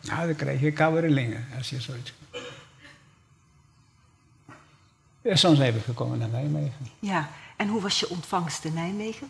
Nou, 0.00 0.26
dan 0.26 0.36
krijg 0.36 0.60
je 0.60 0.72
koude 0.72 1.00
rillingen 1.00 1.46
als 1.56 1.70
je 1.70 1.80
zoiets... 1.80 2.12
Ja, 5.22 5.36
soms 5.36 5.58
zijn 5.58 5.72
we 5.72 5.80
gekomen 5.80 6.18
naar 6.18 6.28
Nijmegen. 6.28 6.86
Ja, 6.98 7.28
en 7.56 7.68
hoe 7.68 7.80
was 7.80 8.00
je 8.00 8.08
ontvangst 8.08 8.64
in 8.64 8.74
Nijmegen? 8.74 9.28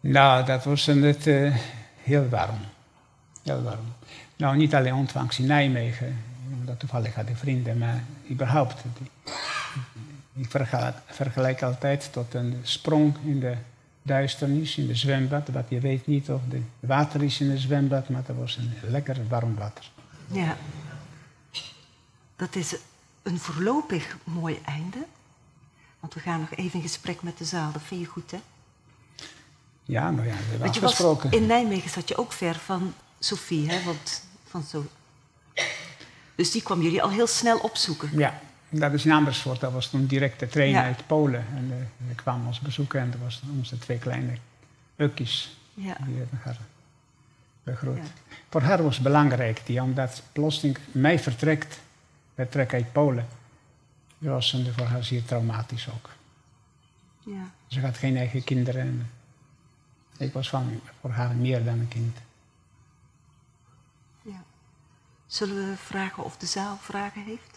Nou, 0.00 0.44
dat 0.44 0.64
was 0.64 0.86
het 0.86 1.26
uh, 1.26 1.56
heel 2.02 2.28
warm. 2.28 2.58
Heel 3.42 3.62
warm. 3.62 3.94
Nou, 4.36 4.56
niet 4.56 4.74
alleen 4.74 4.94
ontvangst 4.94 5.38
in 5.38 5.46
Nijmegen, 5.46 6.24
omdat 6.60 6.78
toevallig 6.78 7.14
had 7.14 7.28
ik 7.28 7.36
vrienden, 7.36 7.78
maar 7.78 8.04
überhaupt. 8.30 8.84
Ik 10.34 10.50
vergelijk, 10.50 10.96
vergelijk 11.06 11.62
altijd 11.62 12.12
tot 12.12 12.34
een 12.34 12.60
sprong 12.62 13.16
in 13.24 13.40
de 13.40 13.56
duisternis, 14.02 14.76
in 14.76 14.86
de 14.86 14.94
zwembad. 14.94 15.48
Wat 15.48 15.64
je 15.68 15.80
weet 15.80 16.06
niet 16.06 16.30
of 16.30 16.40
het 16.48 16.62
water 16.80 17.22
is 17.22 17.40
in 17.40 17.50
het 17.50 17.60
zwembad, 17.60 18.08
maar 18.08 18.22
dat 18.26 18.36
was 18.36 18.56
een 18.56 18.72
lekker 18.90 19.28
warm 19.28 19.54
water. 19.54 19.90
Ja. 20.26 20.56
Dat 22.36 22.56
is 22.56 22.76
een 23.22 23.38
voorlopig 23.38 24.16
mooi 24.24 24.58
einde. 24.64 25.06
Want 26.00 26.14
we 26.14 26.20
gaan 26.20 26.40
nog 26.40 26.54
even 26.54 26.74
in 26.74 26.82
gesprek 26.82 27.22
met 27.22 27.38
de 27.38 27.44
zaal. 27.44 27.72
Dat 27.72 27.82
vind 27.82 28.00
je 28.00 28.06
goed, 28.06 28.30
hè? 28.30 28.38
Ja, 29.84 30.10
nou 30.10 30.26
ja, 30.26 30.32
we 30.32 30.40
hebben 30.42 30.58
Want 30.58 30.74
je 30.74 30.80
afgesproken. 30.80 31.30
Was, 31.30 31.40
in 31.40 31.46
Nijmegen 31.46 31.90
zat 31.90 32.08
je 32.08 32.16
ook 32.16 32.32
ver 32.32 32.54
van 32.54 32.94
Sophie, 33.18 33.70
hè? 33.70 33.84
Want 33.84 34.24
van 34.44 34.62
zo... 34.62 34.86
Dus 36.34 36.50
die 36.50 36.62
kwam 36.62 36.82
jullie 36.82 37.02
al 37.02 37.10
heel 37.10 37.26
snel 37.26 37.58
opzoeken. 37.58 38.18
Ja, 38.18 38.40
dat 38.72 38.92
is 38.92 39.04
in 39.04 39.12
Amersfoort. 39.12 39.60
Dat 39.60 39.72
was 39.72 39.90
toen 39.90 40.06
direct 40.06 40.40
de 40.40 40.48
trein 40.48 40.76
uit 40.76 41.06
Polen. 41.06 41.44
En 41.56 41.64
uh, 41.64 42.08
we 42.08 42.14
kwamen 42.14 42.46
ons 42.46 42.60
bezoeken 42.60 43.00
en 43.00 43.10
dat 43.10 43.20
was 43.20 43.42
onze 43.56 43.78
twee 43.78 43.98
kleine 43.98 44.32
ukkies. 44.96 45.56
Ja. 45.74 45.96
Die 46.06 46.16
hebben 46.16 46.40
haar 46.42 46.58
begroet. 47.62 47.96
Ja. 47.96 48.34
Voor 48.48 48.62
haar 48.62 48.82
was 48.82 48.94
het 48.94 49.04
belangrijk, 49.04 49.66
die, 49.66 49.82
omdat 49.82 50.22
plotseling 50.32 50.78
mij 50.92 51.18
vertrekt, 51.18 51.80
vertrek 52.34 52.74
uit 52.74 52.92
Polen. 52.92 53.26
Dat 54.18 54.32
was 54.32 54.56
voor 54.76 54.86
haar 54.86 55.04
zeer 55.04 55.24
traumatisch 55.24 55.88
ook. 55.88 56.10
Ja. 57.24 57.50
Ze 57.66 57.80
had 57.80 57.96
geen 57.96 58.16
eigen 58.16 58.44
kinderen. 58.44 59.10
Ik 60.16 60.32
was 60.32 60.48
van, 60.48 60.80
voor 61.00 61.10
haar 61.10 61.34
meer 61.34 61.64
dan 61.64 61.78
een 61.78 61.88
kind. 61.88 62.16
Ja. 64.22 64.42
Zullen 65.26 65.70
we 65.70 65.76
vragen 65.76 66.24
of 66.24 66.36
de 66.36 66.46
zaal 66.46 66.76
vragen 66.76 67.24
heeft? 67.24 67.51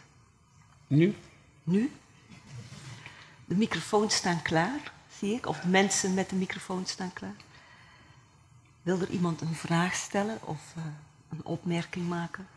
Nu? 0.87 1.15
Nu? 1.63 1.91
De 3.45 3.55
microfoons 3.55 4.15
staan 4.15 4.41
klaar, 4.41 4.93
zie 5.19 5.33
ik. 5.33 5.45
Of 5.45 5.65
mensen 5.65 6.13
met 6.13 6.29
de 6.29 6.35
microfoon 6.35 6.85
staan 6.85 7.13
klaar. 7.13 7.35
Wil 8.81 9.01
er 9.01 9.09
iemand 9.09 9.41
een 9.41 9.55
vraag 9.55 9.93
stellen 9.93 10.39
of 10.41 10.73
uh, 10.77 10.83
een 11.29 11.45
opmerking 11.45 12.07
maken? 12.07 12.47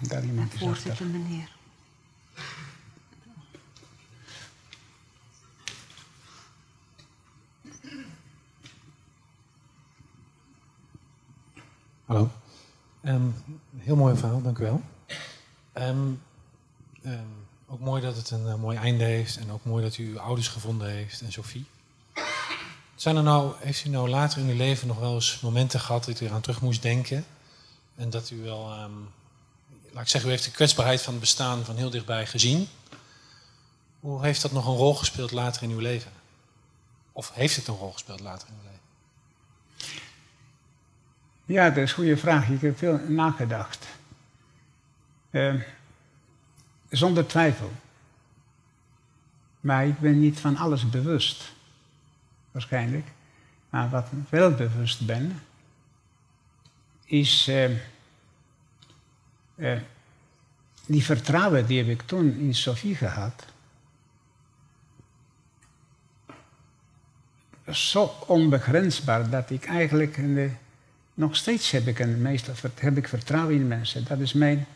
Daar 0.00 0.24
iemand 0.24 0.54
Voorzitter, 0.54 1.06
meneer. 1.06 1.56
Hallo. 12.04 12.30
Um, 13.02 13.34
heel 13.76 13.96
mooi 13.96 14.16
verhaal, 14.16 14.42
dank 14.42 14.58
u 14.58 14.62
wel. 14.62 14.82
Um, 15.74 16.22
um, 17.04 17.46
ook 17.66 17.80
mooi 17.80 18.02
dat 18.02 18.16
een 18.30 18.46
uh, 18.46 18.54
mooi 18.54 18.76
einde 18.76 19.04
heeft 19.04 19.36
en 19.36 19.50
ook 19.50 19.64
mooi 19.64 19.82
dat 19.84 19.96
u 19.96 20.10
uw 20.10 20.18
ouders 20.18 20.48
gevonden 20.48 20.90
heeft 20.90 21.20
en 21.20 21.32
Sophie. 21.32 21.64
Zijn 22.94 23.16
er 23.16 23.22
nou, 23.22 23.54
heeft 23.58 23.84
u 23.84 23.88
nou 23.88 24.08
later 24.08 24.40
in 24.40 24.48
uw 24.48 24.56
leven 24.56 24.86
nog 24.86 24.98
wel 24.98 25.14
eens 25.14 25.40
momenten 25.40 25.80
gehad 25.80 26.04
dat 26.04 26.20
u 26.20 26.26
eraan 26.26 26.40
terug 26.40 26.60
moest 26.60 26.82
denken 26.82 27.24
en 27.96 28.10
dat 28.10 28.30
u 28.30 28.42
wel, 28.42 28.68
laat 29.92 30.02
ik 30.02 30.08
zeggen, 30.08 30.30
u 30.30 30.32
heeft 30.32 30.44
de 30.44 30.50
kwetsbaarheid 30.50 31.02
van 31.02 31.12
het 31.12 31.20
bestaan 31.20 31.64
van 31.64 31.76
heel 31.76 31.90
dichtbij 31.90 32.26
gezien. 32.26 32.68
Hoe 34.00 34.22
heeft 34.22 34.42
dat 34.42 34.52
nog 34.52 34.66
een 34.66 34.76
rol 34.76 34.94
gespeeld 34.94 35.30
later 35.30 35.62
in 35.62 35.70
uw 35.70 35.78
leven? 35.78 36.12
Of 37.12 37.30
heeft 37.34 37.56
het 37.56 37.68
een 37.68 37.76
rol 37.76 37.92
gespeeld 37.92 38.20
later 38.20 38.48
in 38.48 38.54
uw 38.54 38.62
leven? 38.62 38.80
Ja, 41.44 41.68
dat 41.68 41.76
is 41.76 41.90
een 41.90 41.96
goede 41.96 42.16
vraag. 42.16 42.48
Ik 42.48 42.60
heb 42.60 42.78
veel 42.78 42.98
nagedacht. 43.08 43.86
Uh, 45.30 45.54
zonder 46.88 47.26
twijfel. 47.26 47.72
Maar 49.60 49.86
ik 49.86 49.98
ben 49.98 50.20
niet 50.20 50.40
van 50.40 50.56
alles 50.56 50.90
bewust. 50.90 51.52
Waarschijnlijk. 52.50 53.06
Maar 53.70 53.90
wat 53.90 54.06
ik 54.06 54.28
wel 54.28 54.54
bewust 54.54 55.06
ben, 55.06 55.42
is 57.04 57.48
uh, 57.48 57.70
uh, 59.56 59.80
die 60.86 61.04
vertrouwen 61.04 61.66
die 61.66 61.78
heb 61.78 61.88
ik 61.88 62.02
toen 62.02 62.34
in 62.38 62.54
Sophie 62.54 62.94
gehad. 62.94 63.46
Zo 67.70 68.14
onbegrensbaar 68.26 69.30
dat 69.30 69.50
ik 69.50 69.64
eigenlijk 69.64 70.14
de 70.14 70.50
nog 71.20 71.36
steeds 71.36 71.70
heb 71.70 71.86
ik, 71.86 71.98
een, 71.98 72.22
meestal 72.22 72.54
heb 72.74 72.96
ik 72.96 73.08
vertrouwen 73.08 73.54
in 73.54 73.68
mensen. 73.68 74.04
Dat 74.04 74.18
is 74.18 74.32
mijn, 74.32 74.66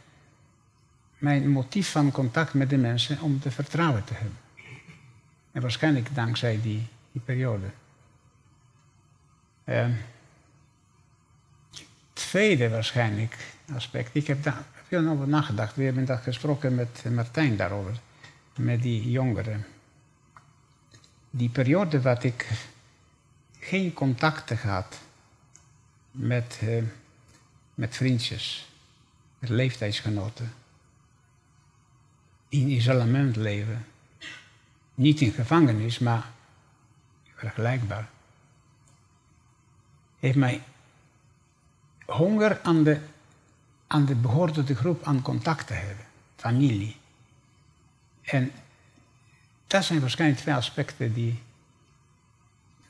mijn 1.19 1.49
motief 1.49 1.91
van 1.91 2.11
contact 2.11 2.55
met 2.55 2.71
de 2.71 2.77
mensen, 2.77 3.21
om 3.21 3.41
te 3.41 3.51
vertrouwen 3.51 4.05
te 4.05 4.15
hebben. 4.15 4.44
En 5.55 5.61
waarschijnlijk 5.61 6.15
dankzij 6.15 6.61
die, 6.63 6.87
periode. 7.25 7.67
Uh, 9.65 9.87
tweede 12.13 12.69
waarschijnlijk 12.69 13.37
aspect. 13.75 14.11
Ik 14.13 14.27
heb 14.27 14.43
daar 14.43 14.65
veel 14.87 15.09
over 15.09 15.29
nagedacht. 15.29 15.77
We 15.77 15.83
hebben 15.83 16.05
daar 16.05 16.19
gesproken 16.19 16.75
met 16.75 17.05
Martijn 17.11 17.57
daarover. 17.57 18.01
Met 18.57 18.83
die 18.83 19.11
jongeren. 19.11 19.67
Die 21.31 21.49
periode 21.49 22.01
wat 22.01 22.25
ik 22.25 22.49
geen 23.59 23.93
contacten 23.93 24.59
had 24.59 25.01
met, 26.11 26.61
uh, 26.63 26.83
met 27.75 27.97
vriendjes, 27.97 28.69
met 29.39 29.51
leeftijdsgenoten. 29.51 30.53
In 32.49 32.69
isolement 32.69 33.37
leven. 33.37 33.87
Niet 34.95 35.21
in 35.21 35.33
gevangenis, 35.33 35.99
maar 35.99 36.31
vergelijkbaar. 37.35 38.09
Heeft 40.19 40.37
mij 40.37 40.63
honger 42.07 42.61
aan 42.63 42.85
de, 42.85 43.01
aan 43.87 44.05
de 44.05 44.15
behoorde 44.15 44.75
groep 44.75 45.07
aan 45.07 45.23
contact 45.23 45.67
te 45.67 45.75
hebben. 45.75 46.05
Familie. 46.37 46.97
En 48.23 48.53
dat 49.67 49.85
zijn 49.85 50.01
waarschijnlijk 50.01 50.41
twee 50.41 50.55
aspecten 50.55 51.13
die 51.13 51.43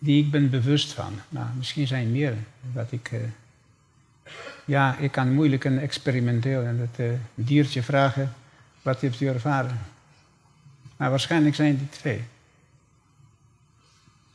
die 0.05 0.25
ik 0.25 0.31
ben 0.31 0.51
bewust 0.51 0.93
van. 0.93 1.21
Misschien 1.57 1.87
zijn 1.87 2.07
er 2.07 2.13
meer 2.13 2.35
dat 2.73 2.93
ik. 2.93 3.11
Uh, 3.13 3.21
ja, 4.65 4.97
ik 4.97 5.13
kan 5.13 5.33
moeilijk 5.33 5.65
een 5.65 5.79
experimenteel 5.79 6.63
en 6.63 6.79
het 6.79 6.99
uh, 6.99 7.13
diertje 7.35 7.83
vragen: 7.83 8.35
wat 8.83 9.01
heeft 9.01 9.21
u 9.21 9.27
ervaren? 9.27 9.79
Maar 10.97 11.11
waarschijnlijk 11.11 11.55
zijn 11.55 11.77
die 11.77 11.89
twee. 11.89 12.25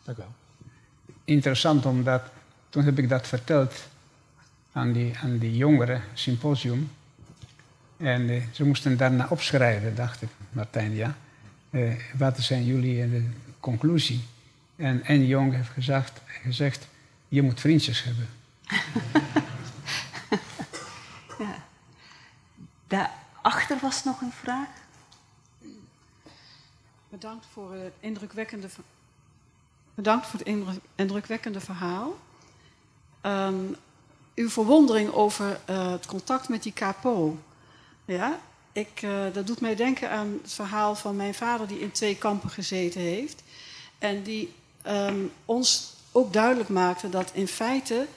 Dank 0.03 0.17
u 0.17 0.21
wel. 0.21 0.33
Interessant 1.23 1.85
omdat 1.85 2.21
toen 2.69 2.83
heb 2.83 2.97
ik 2.99 3.09
dat 3.09 3.27
verteld 3.27 3.87
aan 4.71 4.91
die, 4.91 5.17
aan 5.17 5.37
die 5.37 5.57
jongeren, 5.57 6.01
symposium. 6.13 6.91
En 7.97 8.29
uh, 8.29 8.43
ze 8.51 8.65
moesten 8.65 8.97
daarna 8.97 9.27
opschrijven, 9.29 9.95
dacht 9.95 10.21
ik, 10.21 10.29
Martijn, 10.51 10.93
ja. 10.95 11.15
wat 12.17 12.39
zijn 12.39 12.65
jullie 12.65 13.09
de 13.09 13.23
conclusie? 13.59 14.23
En 14.75 15.03
en 15.03 15.25
Jong 15.25 15.53
heeft 15.53 15.69
gezegd, 15.69 16.21
gezegd 16.25 16.87
je 17.27 17.41
moet 17.41 17.59
vriendjes 17.59 18.03
hebben. 18.03 18.27
ja. 21.39 21.55
Daarachter 22.87 23.77
was 23.81 24.03
nog 24.03 24.21
een 24.21 24.31
vraag. 24.31 24.67
Bedankt 27.09 27.45
voor 27.53 27.73
het 27.73 27.93
indrukwekkende, 27.99 28.67
bedankt 29.95 30.27
voor 30.27 30.39
het 30.39 30.79
indrukwekkende 30.95 31.59
verhaal. 31.59 32.17
Um, 33.21 33.75
uw 34.35 34.49
verwondering 34.49 35.11
over 35.11 35.59
uh, 35.69 35.91
het 35.91 36.05
contact 36.05 36.49
met 36.49 36.63
die 36.63 36.73
capo. 36.73 37.37
Ja, 38.05 38.39
ik, 38.71 39.01
uh, 39.01 39.33
dat 39.33 39.47
doet 39.47 39.61
mij 39.61 39.75
denken 39.75 40.09
aan 40.09 40.39
het 40.41 40.53
verhaal 40.53 40.95
van 40.95 41.15
mijn 41.15 41.33
vader 41.33 41.67
die 41.67 41.79
in 41.79 41.91
twee 41.91 42.17
kampen 42.17 42.49
gezeten 42.49 43.01
heeft. 43.01 43.43
En 43.97 44.23
die 44.23 44.53
um, 44.87 45.31
ons 45.45 45.93
ook 46.11 46.33
duidelijk 46.33 46.69
maakte 46.69 47.09
dat 47.09 47.31
in 47.33 47.47
feite 47.47 48.07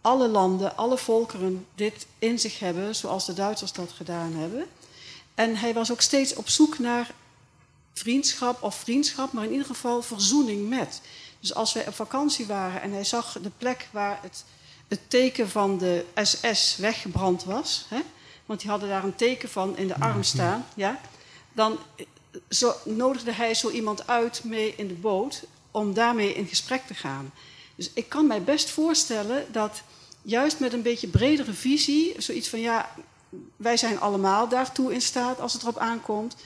alle 0.00 0.28
landen, 0.28 0.76
alle 0.76 0.98
volkeren 0.98 1.66
dit 1.74 2.06
in 2.18 2.38
zich 2.38 2.58
hebben, 2.58 2.94
zoals 2.94 3.26
de 3.26 3.34
Duitsers 3.34 3.72
dat 3.72 3.92
gedaan 3.92 4.32
hebben. 4.32 4.66
En 5.34 5.56
hij 5.56 5.74
was 5.74 5.92
ook 5.92 6.00
steeds 6.00 6.34
op 6.34 6.48
zoek 6.48 6.78
naar 6.78 7.10
vriendschap 7.98 8.62
of 8.62 8.74
vriendschap, 8.74 9.32
maar 9.32 9.44
in 9.44 9.50
ieder 9.50 9.66
geval 9.66 10.02
verzoening 10.02 10.68
met. 10.68 11.00
Dus 11.40 11.54
als 11.54 11.72
wij 11.72 11.86
op 11.86 11.94
vakantie 11.94 12.46
waren 12.46 12.80
en 12.80 12.92
hij 12.92 13.04
zag 13.04 13.38
de 13.42 13.50
plek 13.58 13.88
waar 13.92 14.18
het 14.22 14.44
het 14.88 15.00
teken 15.10 15.48
van 15.48 15.78
de 15.78 16.04
SS 16.14 16.76
weggebrand 16.76 17.44
was, 17.44 17.86
hè, 17.88 18.00
want 18.46 18.60
die 18.60 18.70
hadden 18.70 18.88
daar 18.88 19.04
een 19.04 19.16
teken 19.16 19.48
van 19.48 19.76
in 19.76 19.88
de 19.88 20.00
arm 20.00 20.22
staan, 20.22 20.66
ja, 20.74 21.00
dan 21.52 21.78
eh, 21.96 22.06
zo, 22.48 22.74
nodigde 22.84 23.32
hij 23.32 23.54
zo 23.54 23.70
iemand 23.70 24.06
uit 24.06 24.44
mee 24.44 24.74
in 24.76 24.88
de 24.88 24.94
boot 24.94 25.42
om 25.70 25.94
daarmee 25.94 26.34
in 26.34 26.46
gesprek 26.46 26.86
te 26.86 26.94
gaan. 26.94 27.32
Dus 27.74 27.90
ik 27.94 28.08
kan 28.08 28.26
mij 28.26 28.42
best 28.42 28.70
voorstellen 28.70 29.46
dat 29.52 29.82
juist 30.22 30.60
met 30.60 30.72
een 30.72 30.82
beetje 30.82 31.08
bredere 31.08 31.52
visie, 31.52 32.14
zoiets 32.18 32.48
van 32.48 32.60
ja, 32.60 32.90
wij 33.56 33.76
zijn 33.76 34.00
allemaal 34.00 34.48
daartoe 34.48 34.92
in 34.92 35.02
staat 35.02 35.40
als 35.40 35.52
het 35.52 35.62
erop 35.62 35.78
aankomt. 35.78 36.36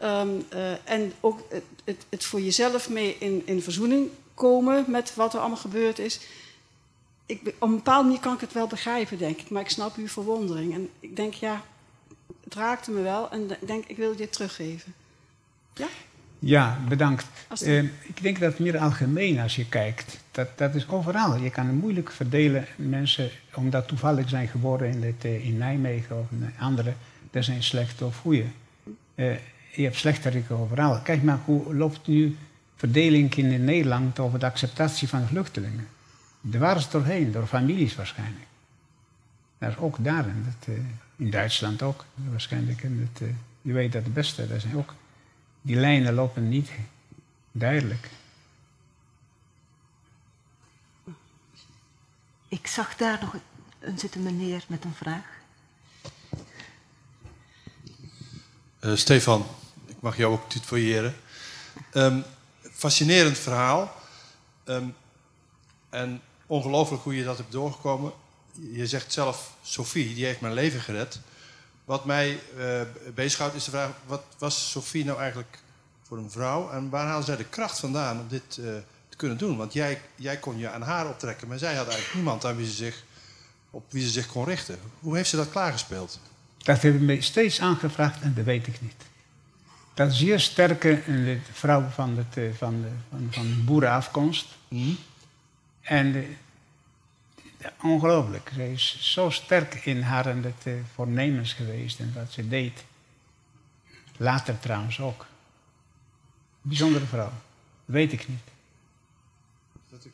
Ehm, 0.00 0.28
eh, 0.48 0.72
en 0.84 1.12
ook 1.20 1.40
het, 1.48 1.64
het, 1.84 2.06
het, 2.08 2.24
voor 2.24 2.40
jezelf 2.40 2.88
mee 2.88 3.16
in, 3.18 3.42
in 3.44 3.62
verzoening 3.62 4.08
komen 4.34 4.84
met 4.88 5.14
wat 5.14 5.34
er 5.34 5.40
allemaal 5.40 5.58
gebeurd 5.58 5.98
is. 5.98 6.20
Ik, 7.26 7.40
op 7.58 7.68
een 7.68 7.74
bepaalde 7.74 8.04
manier 8.04 8.20
kan 8.20 8.34
ik 8.34 8.40
het 8.40 8.52
wel 8.52 8.66
begrijpen, 8.66 9.18
denk 9.18 9.40
ik. 9.40 9.50
Maar 9.50 9.62
ik 9.62 9.70
snap 9.70 9.96
uw 9.96 10.08
verwondering. 10.08 10.74
En 10.74 10.88
ik 11.00 11.16
denk, 11.16 11.34
ja, 11.34 11.62
het 12.44 12.54
raakte 12.54 12.90
me 12.90 13.02
wel. 13.02 13.30
En 13.30 13.50
ik 13.50 13.66
denk, 13.66 13.84
ik 13.86 13.96
wil 13.96 14.16
dit 14.16 14.32
teruggeven. 14.32 14.94
Ja? 15.74 15.86
Ja, 16.38 16.78
bedankt. 16.88 17.26
Uh, 17.62 17.82
ik 17.82 18.22
denk 18.22 18.40
dat 18.40 18.58
meer 18.58 18.78
algemeen 18.78 19.38
als 19.38 19.56
je 19.56 19.68
kijkt. 19.68 20.18
Dat, 20.30 20.58
dat 20.58 20.74
is 20.74 20.88
overal. 20.88 21.36
Je 21.36 21.50
kan 21.50 21.66
het 21.66 21.80
moeilijk 21.80 22.10
verdelen. 22.10 22.66
Mensen, 22.76 23.30
omdat 23.54 23.88
toevallig 23.88 24.28
zijn 24.28 24.48
geboren 24.48 24.90
in, 24.90 25.02
het, 25.02 25.24
uh, 25.24 25.46
in 25.46 25.58
Nijmegen 25.58 26.18
of 26.18 26.26
in 26.30 26.52
andere, 26.58 26.92
dat 27.30 27.44
zijn 27.44 27.62
slechte 27.62 28.04
of 28.04 28.18
goede. 28.18 28.44
Uh, 29.14 29.34
je 29.70 29.82
hebt 29.82 29.96
slechteriken 29.96 30.56
overal. 30.56 31.00
Kijk 31.00 31.22
maar 31.22 31.38
hoe 31.44 31.74
loopt 31.74 32.06
nu 32.06 32.36
verdeling 32.76 33.34
in 33.34 33.64
Nederland 33.64 34.18
over 34.18 34.38
de 34.38 34.46
acceptatie 34.46 35.08
van 35.08 35.26
vluchtelingen. 35.26 35.88
Daar 36.40 36.60
waren 36.60 36.82
ze 36.82 36.88
doorheen, 36.90 37.32
door 37.32 37.46
families 37.46 37.94
waarschijnlijk. 37.94 38.46
Dat 39.58 39.70
is 39.70 39.76
ook 39.76 39.96
daar, 40.04 40.26
in, 40.26 40.44
het, 40.46 40.78
in 41.16 41.30
Duitsland 41.30 41.82
ook, 41.82 42.04
waarschijnlijk. 42.14 42.82
In 42.82 43.10
het, 43.12 43.28
je 43.62 43.72
weet 43.72 43.92
dat 43.92 44.04
het 44.04 44.14
beste, 44.14 44.48
dat 44.48 44.60
zijn 44.60 44.76
ook 44.76 44.94
die 45.62 45.76
lijnen 45.76 46.14
lopen 46.14 46.48
niet 46.48 46.70
duidelijk. 47.52 48.08
Ik 52.48 52.66
zag 52.66 52.96
daar 52.96 53.18
nog 53.20 53.36
een 53.78 53.98
zitten 53.98 54.22
meneer 54.22 54.64
met 54.68 54.84
een 54.84 54.94
vraag. 54.94 55.24
Uh, 58.80 58.96
Stefan, 58.96 59.46
mag 60.00 60.16
jou 60.16 60.32
ook 60.32 60.48
tutoyeren. 60.48 61.14
Um, 61.92 62.24
fascinerend 62.72 63.38
verhaal. 63.38 63.94
Um, 64.64 64.94
en 65.88 66.20
ongelooflijk 66.46 67.02
hoe 67.02 67.16
je 67.16 67.24
dat 67.24 67.36
hebt 67.36 67.52
doorgekomen. 67.52 68.12
Je 68.52 68.86
zegt 68.86 69.12
zelf, 69.12 69.54
Sophie, 69.62 70.14
die 70.14 70.24
heeft 70.24 70.40
mijn 70.40 70.54
leven 70.54 70.80
gered. 70.80 71.20
Wat 71.84 72.04
mij 72.04 72.40
uh, 72.56 72.80
bezighoudt 73.14 73.54
is 73.54 73.64
de 73.64 73.70
vraag: 73.70 73.90
wat 74.06 74.22
was 74.38 74.70
Sophie 74.70 75.04
nou 75.04 75.18
eigenlijk 75.18 75.58
voor 76.02 76.18
een 76.18 76.30
vrouw? 76.30 76.70
En 76.70 76.90
waar 76.90 77.06
haalde 77.06 77.24
zij 77.24 77.36
de 77.36 77.44
kracht 77.44 77.78
vandaan 77.78 78.20
om 78.20 78.28
dit 78.28 78.56
uh, 78.60 78.64
te 79.08 79.16
kunnen 79.16 79.38
doen? 79.38 79.56
Want 79.56 79.72
jij, 79.72 80.00
jij 80.14 80.36
kon 80.36 80.58
je 80.58 80.70
aan 80.70 80.82
haar 80.82 81.08
optrekken, 81.08 81.48
maar 81.48 81.58
zij 81.58 81.74
had 81.74 81.86
eigenlijk 81.86 82.14
niemand 82.14 82.44
aan 82.44 82.56
wie 82.56 82.66
ze 82.66 82.72
zich, 82.72 83.04
op 83.70 83.84
wie 83.92 84.02
ze 84.02 84.10
zich 84.10 84.26
kon 84.26 84.44
richten. 84.44 84.78
Hoe 85.00 85.16
heeft 85.16 85.28
ze 85.28 85.36
dat 85.36 85.50
klaargespeeld? 85.50 86.18
Dat 86.58 86.82
hebben 86.82 87.04
me 87.04 87.20
steeds 87.20 87.60
aangevraagd 87.60 88.22
en 88.22 88.34
dat 88.34 88.44
weet 88.44 88.66
ik 88.66 88.80
niet. 88.80 89.09
Dat 89.94 90.12
zeer 90.12 90.40
sterke 90.40 91.02
vrouw 91.52 91.88
van, 91.88 92.16
het, 92.16 92.36
eh, 92.36 92.44
van, 92.54 92.82
de, 92.82 92.88
van, 93.10 93.28
van 93.30 93.64
boerenafkomst. 93.64 94.46
Mm. 94.68 94.96
En 95.80 96.36
ongelooflijk. 97.82 98.50
Ze 98.54 98.72
is 98.72 98.98
zo 99.00 99.30
sterk 99.30 99.74
in 99.74 100.02
haar 100.02 100.26
en 100.26 100.42
het 100.42 100.66
uh, 100.66 100.74
voornemens 100.94 101.52
geweest 101.52 101.98
en 101.98 102.12
wat 102.14 102.32
ze 102.32 102.48
deed. 102.48 102.84
Later 104.16 104.58
trouwens 104.58 105.00
ook. 105.00 105.26
Bijzondere 106.62 107.06
vrouw. 107.06 107.32
Weet 107.84 108.12
ik 108.12 108.28
niet. 108.28 108.40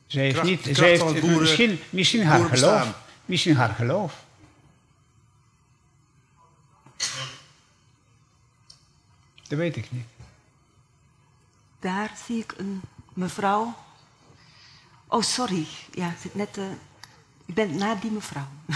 Ze 0.07 0.19
heeft 0.19 0.43
niet. 0.43 0.69
Ze 0.73 0.85
heeft 0.85 1.21
boeren, 1.21 1.39
misschien, 1.39 1.81
misschien 1.91 2.25
haar 2.25 2.49
geloof. 2.49 2.99
Misschien 3.25 3.57
haar 3.57 3.75
geloof. 3.75 4.25
Dat 9.49 9.59
weet 9.59 9.77
ik 9.77 9.93
niet. 9.93 10.07
Daar 11.81 12.17
zie 12.27 12.39
ik 12.39 12.55
een 12.57 12.83
mevrouw. 13.15 13.75
Oh, 15.09 15.23
sorry. 15.23 15.67
Ja, 15.91 16.15
zit 16.21 16.35
net. 16.35 16.57
Uh, 16.57 16.71
ik 17.47 17.55
ben 17.55 17.77
na 17.77 17.95
die 17.95 18.11
mevrouw. 18.11 18.49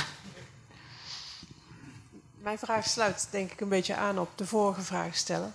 Mijn 2.43 2.59
vraag 2.59 2.87
sluit 2.87 3.29
denk 3.31 3.53
ik 3.53 3.61
een 3.61 3.69
beetje 3.69 3.95
aan 3.95 4.19
op 4.19 4.31
de 4.35 4.47
vorige 4.47 4.83
vraag 4.83 5.17
stellen. 5.17 5.55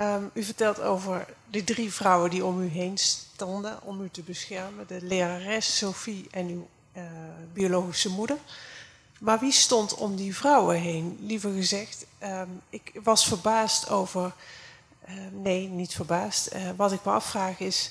Um, 0.00 0.30
u 0.34 0.42
vertelt 0.42 0.80
over 0.80 1.26
de 1.50 1.64
drie 1.64 1.92
vrouwen 1.92 2.30
die 2.30 2.44
om 2.44 2.62
u 2.62 2.66
heen 2.66 2.98
stonden 2.98 3.82
om 3.82 4.02
u 4.02 4.08
te 4.10 4.22
beschermen. 4.22 4.86
De 4.86 4.98
lerares 5.02 5.76
Sophie 5.76 6.28
en 6.30 6.48
uw 6.48 6.68
uh, 6.96 7.02
biologische 7.52 8.08
moeder. 8.08 8.36
Maar 9.22 9.38
wie 9.38 9.52
stond 9.52 9.94
om 9.94 10.16
die 10.16 10.36
vrouwen 10.36 10.80
heen? 10.80 11.18
Liever 11.20 11.52
gezegd, 11.52 12.06
um, 12.22 12.60
ik 12.70 12.92
was 13.02 13.26
verbaasd 13.26 13.88
over... 13.88 14.32
Uh, 15.08 15.14
nee, 15.32 15.68
niet 15.68 15.94
verbaasd. 15.94 16.54
Uh, 16.54 16.70
wat 16.76 16.92
ik 16.92 17.04
me 17.04 17.10
afvraag 17.10 17.60
is... 17.60 17.90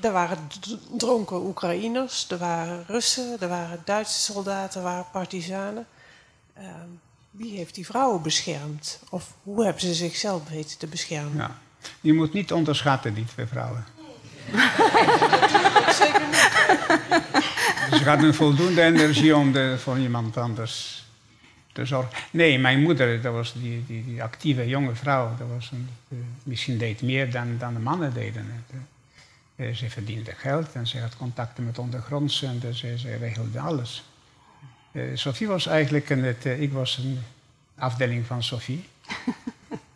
Er 0.00 0.12
waren 0.12 0.48
dronken 0.90 1.36
Oekraïners, 1.36 2.30
er 2.30 2.38
waren 2.38 2.84
Russen, 2.86 3.40
er 3.40 3.48
waren 3.48 3.82
Duitse 3.84 4.20
soldaten, 4.20 4.80
er 4.80 4.86
waren 4.86 5.06
partizanen. 5.12 5.86
Um, 6.58 7.00
wie 7.30 7.56
heeft 7.56 7.74
die 7.74 7.86
vrouwen 7.86 8.22
beschermd? 8.22 9.00
Of 9.08 9.32
hoe 9.42 9.64
hebben 9.64 9.82
ze 9.82 9.94
zichzelf 9.94 10.48
weten 10.48 10.78
te 10.78 10.86
beschermen? 10.86 11.36
Ja. 11.36 11.58
Je 12.00 12.12
moet 12.12 12.32
niet 12.32 12.52
onderschatten, 12.52 13.14
die 13.14 13.24
twee 13.24 13.46
vrouwen. 13.46 13.84
Zeker 16.00 16.26
niet. 16.26 16.50
Ze 17.98 18.02
hadden 18.04 18.34
voldoende 18.34 18.82
energie 18.82 19.36
om 19.36 19.52
de, 19.52 19.74
voor 19.78 19.98
iemand 19.98 20.36
anders 20.36 21.04
te 21.72 21.86
zorgen. 21.86 22.18
Nee, 22.30 22.58
mijn 22.58 22.82
moeder, 22.82 23.22
dat 23.22 23.32
was 23.32 23.52
die, 23.52 23.84
die, 23.86 24.22
actieve 24.22 24.68
jonge 24.68 24.94
vrouw. 24.94 25.36
Dat 25.38 25.48
was 25.54 25.70
een, 25.72 25.88
uh, 26.08 26.18
misschien 26.42 26.78
deed 26.78 27.02
meer 27.02 27.30
dan, 27.30 27.58
dan 27.58 27.74
de 27.74 27.80
mannen 27.80 28.14
deden. 28.14 28.64
Uh, 29.56 29.74
ze 29.74 29.90
verdiende 29.90 30.32
geld 30.36 30.72
en 30.72 30.86
ze 30.86 31.00
had 31.00 31.16
contacten 31.16 31.64
met 31.64 31.78
ondergrondse 31.78 32.46
en 32.46 32.58
dus, 32.58 32.78
ze, 32.78 33.16
regelde 33.16 33.60
alles. 33.60 34.04
Sophie 35.14 35.46
was 35.46 35.66
eigenlijk 35.66 36.10
een, 36.10 36.36
ik 36.60 36.72
was 36.72 36.96
een 36.96 37.18
afdeling 37.78 38.26
van 38.26 38.42
Sophie. 38.42 38.84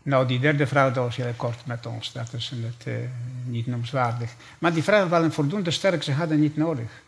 Nou, 0.02 0.26
die 0.26 0.40
derde 0.40 0.66
vrouw, 0.66 0.92
dat 0.92 1.04
was 1.04 1.16
heel 1.16 1.32
kort 1.36 1.66
met 1.66 1.86
ons. 1.86 2.12
Dat 2.12 2.32
is 2.32 2.52
het, 2.54 2.86
uh, 2.86 3.08
niet 3.44 3.66
noemswaardig. 3.66 4.34
Maar 4.58 4.72
die 4.72 4.82
vrouwen 4.82 5.10
waren 5.10 5.32
voldoende 5.32 5.70
sterk, 5.70 6.02
ze 6.02 6.12
hadden 6.12 6.40
niet 6.40 6.56
nodig. 6.56 7.02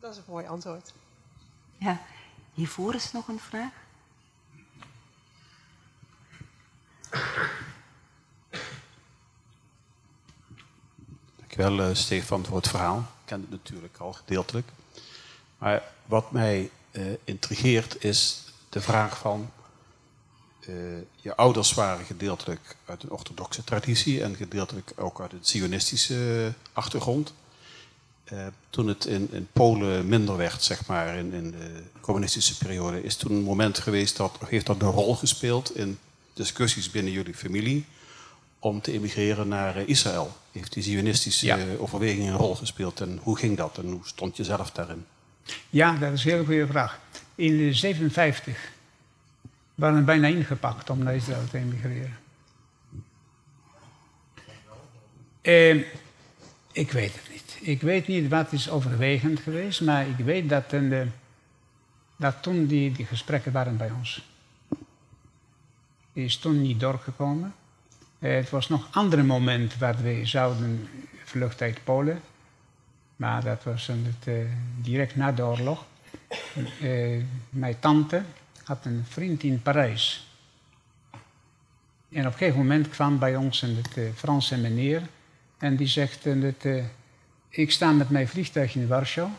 Dat 0.00 0.10
is 0.10 0.16
een 0.16 0.24
mooi 0.26 0.46
antwoord. 0.46 0.92
Ja, 1.78 2.00
hiervoor 2.54 2.94
is 2.94 3.12
nog 3.12 3.28
een 3.28 3.38
vraag. 3.38 3.72
Dankjewel, 11.36 11.88
uh, 11.88 11.94
Stefan, 11.94 12.44
voor 12.44 12.56
het 12.56 12.68
verhaal. 12.68 12.98
Ik 12.98 13.04
ken 13.24 13.40
het 13.40 13.50
natuurlijk 13.50 13.96
al 13.96 14.12
gedeeltelijk. 14.12 14.68
Maar 15.58 15.82
wat 16.04 16.30
mij 16.30 16.70
uh, 16.90 17.14
intrigeert 17.24 18.04
is 18.04 18.44
de 18.68 18.80
vraag 18.80 19.18
van... 19.18 19.50
Uh, 20.68 20.74
je 21.20 21.36
ouders 21.36 21.74
waren 21.74 22.04
gedeeltelijk 22.04 22.76
uit 22.84 23.02
een 23.02 23.10
orthodoxe 23.10 23.64
traditie... 23.64 24.22
en 24.22 24.36
gedeeltelijk 24.36 24.92
ook 24.96 25.20
uit 25.20 25.32
een 25.32 25.38
zionistische 25.40 26.52
achtergrond. 26.72 27.32
Uh, 28.32 28.46
toen 28.70 28.88
het 28.88 29.04
in, 29.04 29.28
in, 29.32 29.48
Polen 29.52 30.08
minder 30.08 30.36
werd, 30.36 30.62
zeg 30.62 30.86
maar, 30.86 31.16
in, 31.16 31.32
in, 31.32 31.50
de 31.50 31.82
communistische 32.00 32.58
periode... 32.58 33.02
is 33.02 33.16
toen 33.16 33.32
een 33.32 33.42
moment 33.42 33.78
geweest 33.78 34.16
dat... 34.16 34.38
heeft 34.46 34.66
dat 34.66 34.82
een 34.82 34.90
rol 34.90 35.14
gespeeld 35.14 35.76
in 35.76 35.98
discussies 36.32 36.90
binnen 36.90 37.12
jullie 37.12 37.34
familie... 37.34 37.84
om 38.58 38.80
te 38.80 38.92
emigreren 38.92 39.48
naar 39.48 39.76
Israël. 39.76 40.36
Heeft 40.52 40.72
die 40.72 40.82
zionistische 40.82 41.46
ja. 41.46 41.58
overweging 41.78 42.28
een 42.28 42.36
rol 42.36 42.54
gespeeld 42.54 43.00
en 43.00 43.18
hoe 43.22 43.38
ging 43.38 43.56
dat 43.56 43.78
en 43.78 43.90
hoe 43.90 44.00
stond 44.04 44.36
je 44.36 44.44
zelf 44.44 44.70
daarin? 44.70 45.04
Ja, 45.70 45.96
dat 45.96 46.12
is 46.12 46.24
een 46.24 46.30
hele 46.30 46.44
goede 46.44 46.66
vraag. 46.66 47.00
In 47.34 47.56
1957 47.56 48.74
waren 49.76 50.04
bijna 50.04 50.26
ingepakt 50.26 50.90
om 50.90 50.98
naar 50.98 51.14
Israël 51.14 51.48
te 51.50 51.58
emigreren. 51.58 52.16
Eh, 55.40 55.76
ik 56.72 56.92
weet 56.92 57.14
het 57.14 57.28
niet. 57.30 57.58
Ik 57.60 57.80
weet 57.80 58.06
niet 58.06 58.28
wat 58.28 58.52
is 58.52 58.70
overwegend 58.70 59.40
geweest, 59.40 59.80
maar 59.80 60.06
ik 60.06 60.16
weet 60.16 60.48
dat, 60.48 60.70
de, 60.70 61.06
dat 62.16 62.42
toen 62.42 62.66
die, 62.66 62.92
die 62.92 63.06
gesprekken 63.06 63.52
waren 63.52 63.76
bij 63.76 63.90
ons. 63.90 64.28
Die 66.12 66.24
is 66.24 66.36
toen 66.36 66.62
niet 66.62 66.80
doorgekomen. 66.80 67.54
Eh, 68.18 68.34
het 68.34 68.50
was 68.50 68.68
nog 68.68 68.84
een 68.84 68.92
ander 68.92 69.24
moment 69.24 69.78
waar 69.78 69.96
we 70.02 70.20
zouden 70.26 70.88
vluchten 71.24 71.66
uit 71.66 71.84
Polen. 71.84 72.20
Maar 73.16 73.44
dat 73.44 73.64
was 73.64 73.88
eh, 73.88 74.34
direct 74.80 75.16
na 75.16 75.32
de 75.32 75.42
oorlog. 75.42 75.84
Eh, 76.80 77.22
mijn 77.50 77.78
tante 77.78 78.22
had 78.66 78.84
een 78.84 79.04
vriend 79.08 79.42
in 79.42 79.62
Parijs. 79.62 80.26
En 82.08 82.26
op 82.26 82.32
een 82.32 82.38
gegeven 82.38 82.58
moment 82.58 82.88
kwam 82.88 83.18
bij 83.18 83.36
ons 83.36 83.62
een 83.62 83.84
eh, 83.94 84.04
Franse 84.14 84.56
meneer. 84.56 85.02
En 85.58 85.76
die 85.76 85.86
zegt, 85.86 86.26
eh, 86.26 86.78
eh, 86.78 86.84
ik 87.48 87.70
sta 87.70 87.90
met 87.90 88.10
mijn 88.10 88.28
vliegtuig 88.28 88.74
in 88.74 88.88
Warschau. 88.88 89.30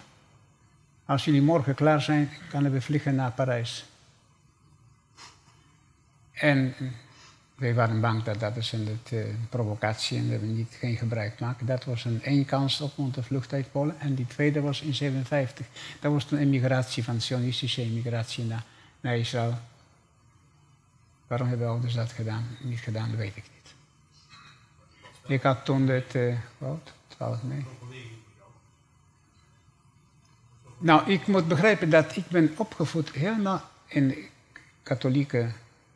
Als 1.06 1.26
jullie 1.26 1.42
morgen 1.42 1.76
klaar 1.76 2.02
zijn, 2.02 2.30
kunnen 2.50 2.72
we 2.72 2.82
vliegen 2.82 3.16
naar 3.16 3.32
Parijs. 3.32 3.86
En 6.32 6.76
wij 7.56 7.74
waren 7.74 8.02
bang 8.02 8.24
dat 8.24 8.40
dat 8.40 8.58
is 8.58 8.72
een 8.72 8.88
het, 8.88 9.12
eh, 9.12 9.34
provocatie 9.50 10.18
en 10.18 10.30
dat 10.30 10.40
we 10.40 10.46
niet 10.46 10.76
geen 10.80 10.98
gebruik 10.98 11.40
maken. 11.40 11.66
Dat 11.66 11.86
was 11.86 12.06
een 12.06 12.24
één 12.24 12.46
kans 12.46 12.82
op 12.82 12.98
onze 12.98 13.24
vlucht 13.24 13.54
uit 13.54 13.72
Polen. 13.72 14.00
En 14.00 14.16
die 14.16 14.28
tweede 14.28 14.62
was 14.62 14.82
in 14.82 14.94
57. 14.94 15.66
Dat 16.00 16.12
was 16.12 16.26
toen 16.26 16.40
emigratie 16.40 17.04
van 17.04 17.22
sionistische 17.22 17.82
emigratie 17.82 18.44
naar, 18.44 18.64
naar 19.08 19.18
Israël. 19.18 19.58
Waarom 21.28 21.48
hebben 21.48 21.68
ouders 21.68 21.94
dat 21.94 22.12
gedaan? 22.12 22.58
niet 22.60 22.80
gedaan, 22.80 23.10
dat 23.10 23.18
weet 23.18 23.36
ik 23.36 23.44
niet. 23.54 23.74
Ik 25.28 25.42
had 25.42 25.66
toen 25.66 25.88
het, 25.88 26.16
eh 26.16 26.38
wat, 26.58 26.92
12 27.08 27.44
nee. 27.44 27.66
Nou, 30.78 31.12
ik 31.12 31.28
moet 31.28 31.48
begrijpen 31.48 31.90
dat 31.90 32.16
ik 32.16 32.28
ben 32.28 32.54
opgevoed 32.58 33.12
helemaal 33.12 33.62
in 33.86 34.16
katholieke, 34.84 35.52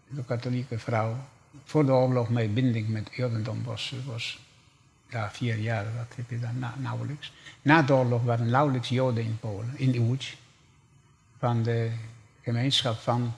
de 0.08 0.24
katholieke 0.24 0.80
vrouw. 0.80 1.16
Voor 1.64 1.86
de 1.86 1.92
oorlog 1.92 2.30
mijn 2.30 2.54
binding 2.54 2.88
met 2.88 3.10
Jodendom 3.12 3.64
was, 3.64 3.96
was 4.06 4.40
vier 5.10 5.58
jaar, 5.58 5.84
dat 5.84 6.16
heb 6.16 6.30
je 6.30 6.40
dan 6.40 6.60
na, 6.60 6.74
nauwelijks. 6.78 7.34
Na 7.62 7.82
de 7.82 7.94
oorlog 7.94 8.24
waren 8.24 8.50
nauwelijks 8.50 8.90
Joden 8.90 9.24
in 9.24 9.40
Polen, 9.40 9.78
in 9.78 10.00
Łódź. 10.00 10.38
Van 11.38 11.64
de 11.64 11.92
gemeenschap 12.42 12.98
van, 13.00 13.34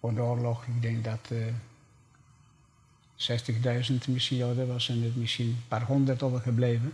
voor 0.00 0.14
de 0.14 0.20
oorlog, 0.20 0.64
ik 0.66 0.82
denk 0.82 1.04
dat 1.04 1.20
eh 1.28 1.38
60.000 3.16 4.08
misschien 4.08 4.36
Joden 4.36 4.66
was 4.66 4.88
en 4.88 5.02
er 5.02 5.10
misschien 5.14 5.46
een 5.46 5.62
paar 5.68 5.82
honderd 5.82 6.22
overgebleven. 6.22 6.92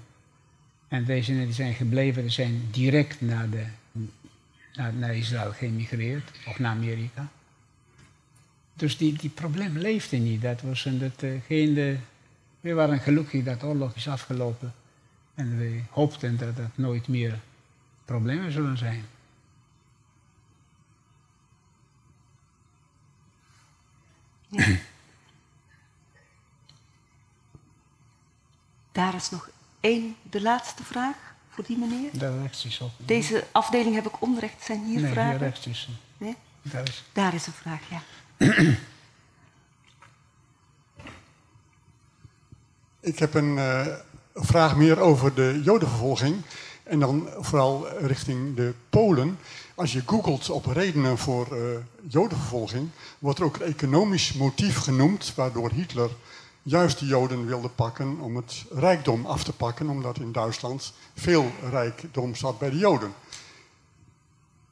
En 0.88 1.04
deze 1.04 1.32
die 1.32 1.52
zijn 1.52 1.74
gebleven, 1.74 2.22
die 2.22 2.30
zijn 2.30 2.68
direct 2.70 3.20
naar, 3.20 3.48
de, 3.50 3.64
naar, 4.92 5.16
Israël 5.16 5.52
geëmigreerd, 5.52 6.30
of 6.46 6.58
naar 6.58 6.70
Amerika. 6.70 7.28
Dus 8.74 8.96
die, 8.96 9.18
die 9.18 9.30
probleem 9.30 9.78
leefde 9.78 10.16
niet. 10.16 10.42
Dat 10.42 10.60
was 10.60 10.84
een, 10.84 10.98
dat, 10.98 11.22
eh, 11.22 11.30
geen, 11.46 11.74
de, 11.74 11.96
we 12.60 12.72
waren 12.72 12.98
gelukkig 12.98 13.44
dat 13.44 13.60
de 13.60 13.66
oorlog 13.66 13.94
is 13.94 14.08
afgelopen. 14.08 14.72
En 15.34 15.58
we 15.58 15.80
hoopten 15.90 16.36
dat 16.36 16.58
er 16.58 16.70
nooit 16.74 17.08
meer 17.08 17.38
problemen 18.04 18.52
zullen 18.52 18.78
zijn. 18.78 19.04
Daar 28.92 29.14
is 29.14 29.30
nog 29.30 29.48
één, 29.80 30.16
de 30.30 30.42
laatste 30.42 30.84
vraag 30.84 31.16
voor 31.48 31.64
die 31.64 31.78
meneer. 31.78 32.10
Daar 32.12 32.38
rechts 32.38 32.64
is 32.64 32.82
ook. 32.82 32.90
Deze 32.96 33.44
afdeling 33.52 33.94
heb 33.94 34.06
ik 34.06 34.20
onrecht. 34.22 34.62
Zijn 34.62 34.84
hier 34.84 35.00
nee, 35.00 35.12
vragen? 35.12 35.30
hier 35.30 35.40
rechts 35.40 35.66
is. 35.66 35.88
Nee? 36.18 36.36
Daar 36.62 36.88
is. 36.88 37.04
Daar 37.12 37.34
is 37.34 37.46
een 37.46 37.52
vraag, 37.52 37.80
ja. 37.90 38.02
Ik 43.00 43.18
heb 43.18 43.34
een 43.34 43.56
uh, 43.56 43.86
vraag 44.34 44.76
meer 44.76 44.98
over 45.00 45.34
de 45.34 45.60
jodenvervolging. 45.64 46.42
En 46.82 47.00
dan 47.00 47.28
vooral 47.38 47.88
richting 47.98 48.56
de 48.56 48.74
Polen. 48.90 49.38
Als 49.82 49.92
je 49.92 50.02
googelt 50.06 50.50
op 50.50 50.66
redenen 50.66 51.18
voor 51.18 51.48
uh, 51.52 51.76
jodenvervolging, 52.08 52.88
wordt 53.18 53.38
er 53.38 53.44
ook 53.44 53.56
een 53.56 53.66
economisch 53.66 54.32
motief 54.32 54.76
genoemd, 54.76 55.34
waardoor 55.34 55.70
Hitler 55.70 56.10
juist 56.62 56.98
de 56.98 57.06
Joden 57.06 57.46
wilde 57.46 57.68
pakken 57.68 58.20
om 58.20 58.36
het 58.36 58.64
rijkdom 58.70 59.26
af 59.26 59.44
te 59.44 59.52
pakken, 59.52 59.88
omdat 59.88 60.18
in 60.18 60.32
Duitsland 60.32 60.92
veel 61.14 61.52
rijkdom 61.70 62.34
zat 62.34 62.58
bij 62.58 62.70
de 62.70 62.76
Joden. 62.76 63.12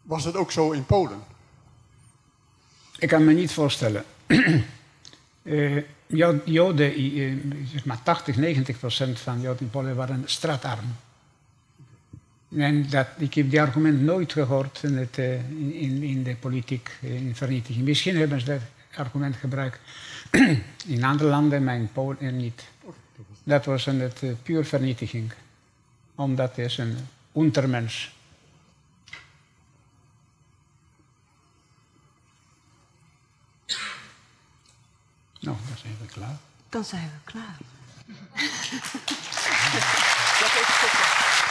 Was 0.03 0.25
het 0.25 0.37
ook 0.37 0.53
zo 0.53 0.71
in 0.71 0.87
Polen? 0.87 1.23
Ik 2.99 3.09
kan 3.09 3.25
me 3.25 3.33
niet 3.33 3.53
voorstellen. 3.53 4.05
uh, 5.43 5.83
Joden, 6.45 7.01
uh, 7.01 7.37
zeg 7.73 7.85
maar 7.85 8.03
80, 8.03 8.37
90 8.37 8.79
procent 8.79 9.19
van 9.19 9.41
Joden 9.41 9.61
in 9.61 9.71
Polen 9.71 9.97
waren 9.97 10.23
straatarm. 10.25 10.97
En 12.57 12.89
dat, 12.89 13.07
ik 13.19 13.35
heb 13.35 13.51
die 13.51 13.61
argument 13.61 14.01
nooit 14.01 14.33
gehoord 14.33 14.83
in, 14.83 14.97
het, 14.97 15.19
uh, 15.19 15.35
in, 15.51 16.03
in, 16.03 16.23
de 16.23 16.37
politiek, 16.37 16.91
in 17.01 17.37
vernietiging. 17.37 17.85
Misschien 17.85 18.17
hebben 18.17 18.41
ze 18.41 18.47
dat 18.47 18.61
argument 18.95 19.37
gebruikt 19.37 19.81
in 20.87 21.05
andere 21.05 21.29
landen, 21.29 21.65
maar 21.65 21.75
in 21.75 21.93
Polen 21.93 22.37
niet. 22.37 22.65
Dat 23.45 23.65
was 23.65 23.87
een 23.87 24.01
het, 24.01 24.23
puur 24.43 24.65
vernietiging. 24.65 25.33
Omdat 26.15 26.57
het 26.57 26.67
is 26.67 26.79
een 26.79 26.97
untermens. 27.37 28.15
Nou, 35.41 35.57
dan 35.67 35.77
zijn 35.83 35.97
we 36.01 36.07
klaar. 36.07 36.39
Dan 36.69 36.85
zijn 36.85 37.03
we 37.03 37.31
klaar. 37.31 37.57
Dat 40.41 40.51
zitten. 40.51 41.50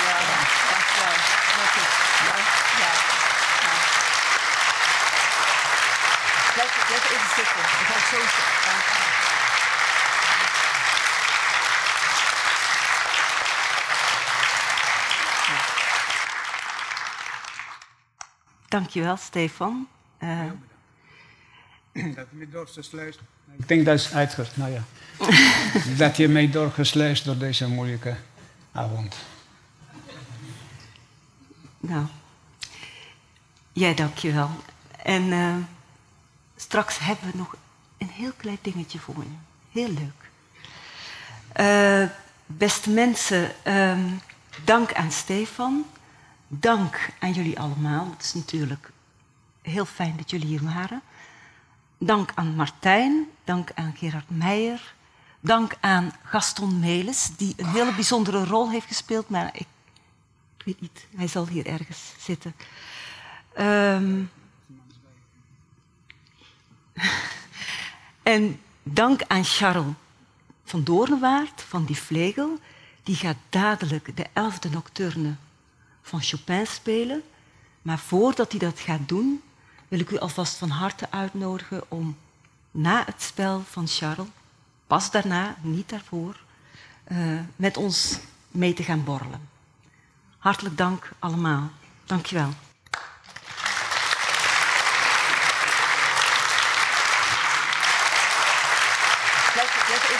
Dankjewel. 0.00 1.20
Blijf, 6.54 7.10
even 7.10 7.28
zitten. 7.36 7.62
Zo 18.68 19.16
Stefan. 19.16 19.88
Uh, 20.22 20.40
dat 21.92 22.26
je 22.38 22.48
doorgesluist. 22.48 23.20
Ik 23.58 23.68
denk 23.68 23.84
dat 23.84 23.98
is 23.98 24.12
uitgerucht. 24.12 24.56
Nou 24.56 24.72
ja. 24.72 24.82
dat 26.04 26.16
je 26.16 26.28
mee 26.28 26.50
doorgesluist 26.50 27.24
door 27.24 27.38
deze 27.38 27.68
moeilijke 27.68 28.16
avond. 28.72 29.16
Nou, 31.90 32.06
jij 33.72 33.94
dankjewel. 33.94 34.50
En 35.02 35.22
uh, 35.22 35.54
straks 36.56 36.98
hebben 36.98 37.30
we 37.30 37.36
nog 37.36 37.54
een 37.98 38.08
heel 38.08 38.32
klein 38.36 38.58
dingetje 38.60 38.98
voor 38.98 39.14
je. 39.16 39.30
Heel 39.70 39.88
leuk. 39.88 40.30
Uh, 41.60 42.08
beste 42.46 42.90
mensen, 42.90 43.52
uh, 43.66 43.98
dank 44.64 44.94
aan 44.94 45.10
Stefan. 45.10 45.84
Dank 46.48 47.10
aan 47.18 47.32
jullie 47.32 47.58
allemaal. 47.58 48.10
Het 48.10 48.24
is 48.24 48.34
natuurlijk 48.34 48.90
heel 49.62 49.86
fijn 49.86 50.16
dat 50.16 50.30
jullie 50.30 50.46
hier 50.46 50.64
waren. 50.64 51.02
Dank 51.98 52.32
aan 52.34 52.54
Martijn, 52.54 53.26
dank 53.44 53.70
aan 53.74 53.94
Gerard 53.96 54.30
Meijer, 54.30 54.94
dank 55.40 55.76
aan 55.80 56.12
Gaston 56.22 56.78
Melis, 56.78 57.30
die 57.36 57.54
een 57.56 57.66
hele 57.66 57.94
bijzondere 57.94 58.44
rol 58.44 58.70
heeft 58.70 58.86
gespeeld, 58.86 59.28
maar 59.28 59.50
ik, 59.52 59.66
ik 60.60 60.66
weet 60.66 60.80
niet, 60.80 61.06
hij 61.16 61.26
zal 61.26 61.48
hier 61.48 61.66
ergens 61.66 62.12
zitten. 62.18 62.54
Um, 63.58 64.30
en 68.22 68.60
dank 68.82 69.22
aan 69.22 69.44
Charles 69.44 69.94
van 70.64 70.84
Doornwaard, 70.84 71.62
van 71.62 71.84
Die 71.84 71.96
Vlegel, 71.96 72.58
die 73.02 73.16
gaat 73.16 73.36
dadelijk 73.48 74.16
de 74.16 74.26
elfde 74.32 74.70
nocturne 74.70 75.34
van 76.02 76.22
Chopin 76.22 76.66
spelen. 76.66 77.22
Maar 77.82 77.98
voordat 77.98 78.50
hij 78.50 78.60
dat 78.60 78.80
gaat 78.80 79.08
doen, 79.08 79.42
wil 79.88 80.00
ik 80.00 80.10
u 80.10 80.18
alvast 80.18 80.56
van 80.56 80.68
harte 80.68 81.10
uitnodigen 81.10 81.90
om 81.90 82.16
na 82.70 83.04
het 83.04 83.22
spel 83.22 83.62
van 83.70 83.86
Charles, 83.88 84.28
pas 84.86 85.10
daarna, 85.10 85.56
niet 85.60 85.88
daarvoor, 85.88 86.40
uh, 87.12 87.40
met 87.56 87.76
ons 87.76 88.18
mee 88.48 88.72
te 88.72 88.82
gaan 88.82 89.04
borrelen. 89.04 89.49
Hartelijk 90.40 90.76
dank 90.76 91.10
allemaal. 91.18 91.70
Dank 92.06 92.26
je 92.26 92.34
wel. 92.34 92.50
Blijf, 99.52 99.84
blijf 99.86 100.10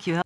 even 0.00 0.21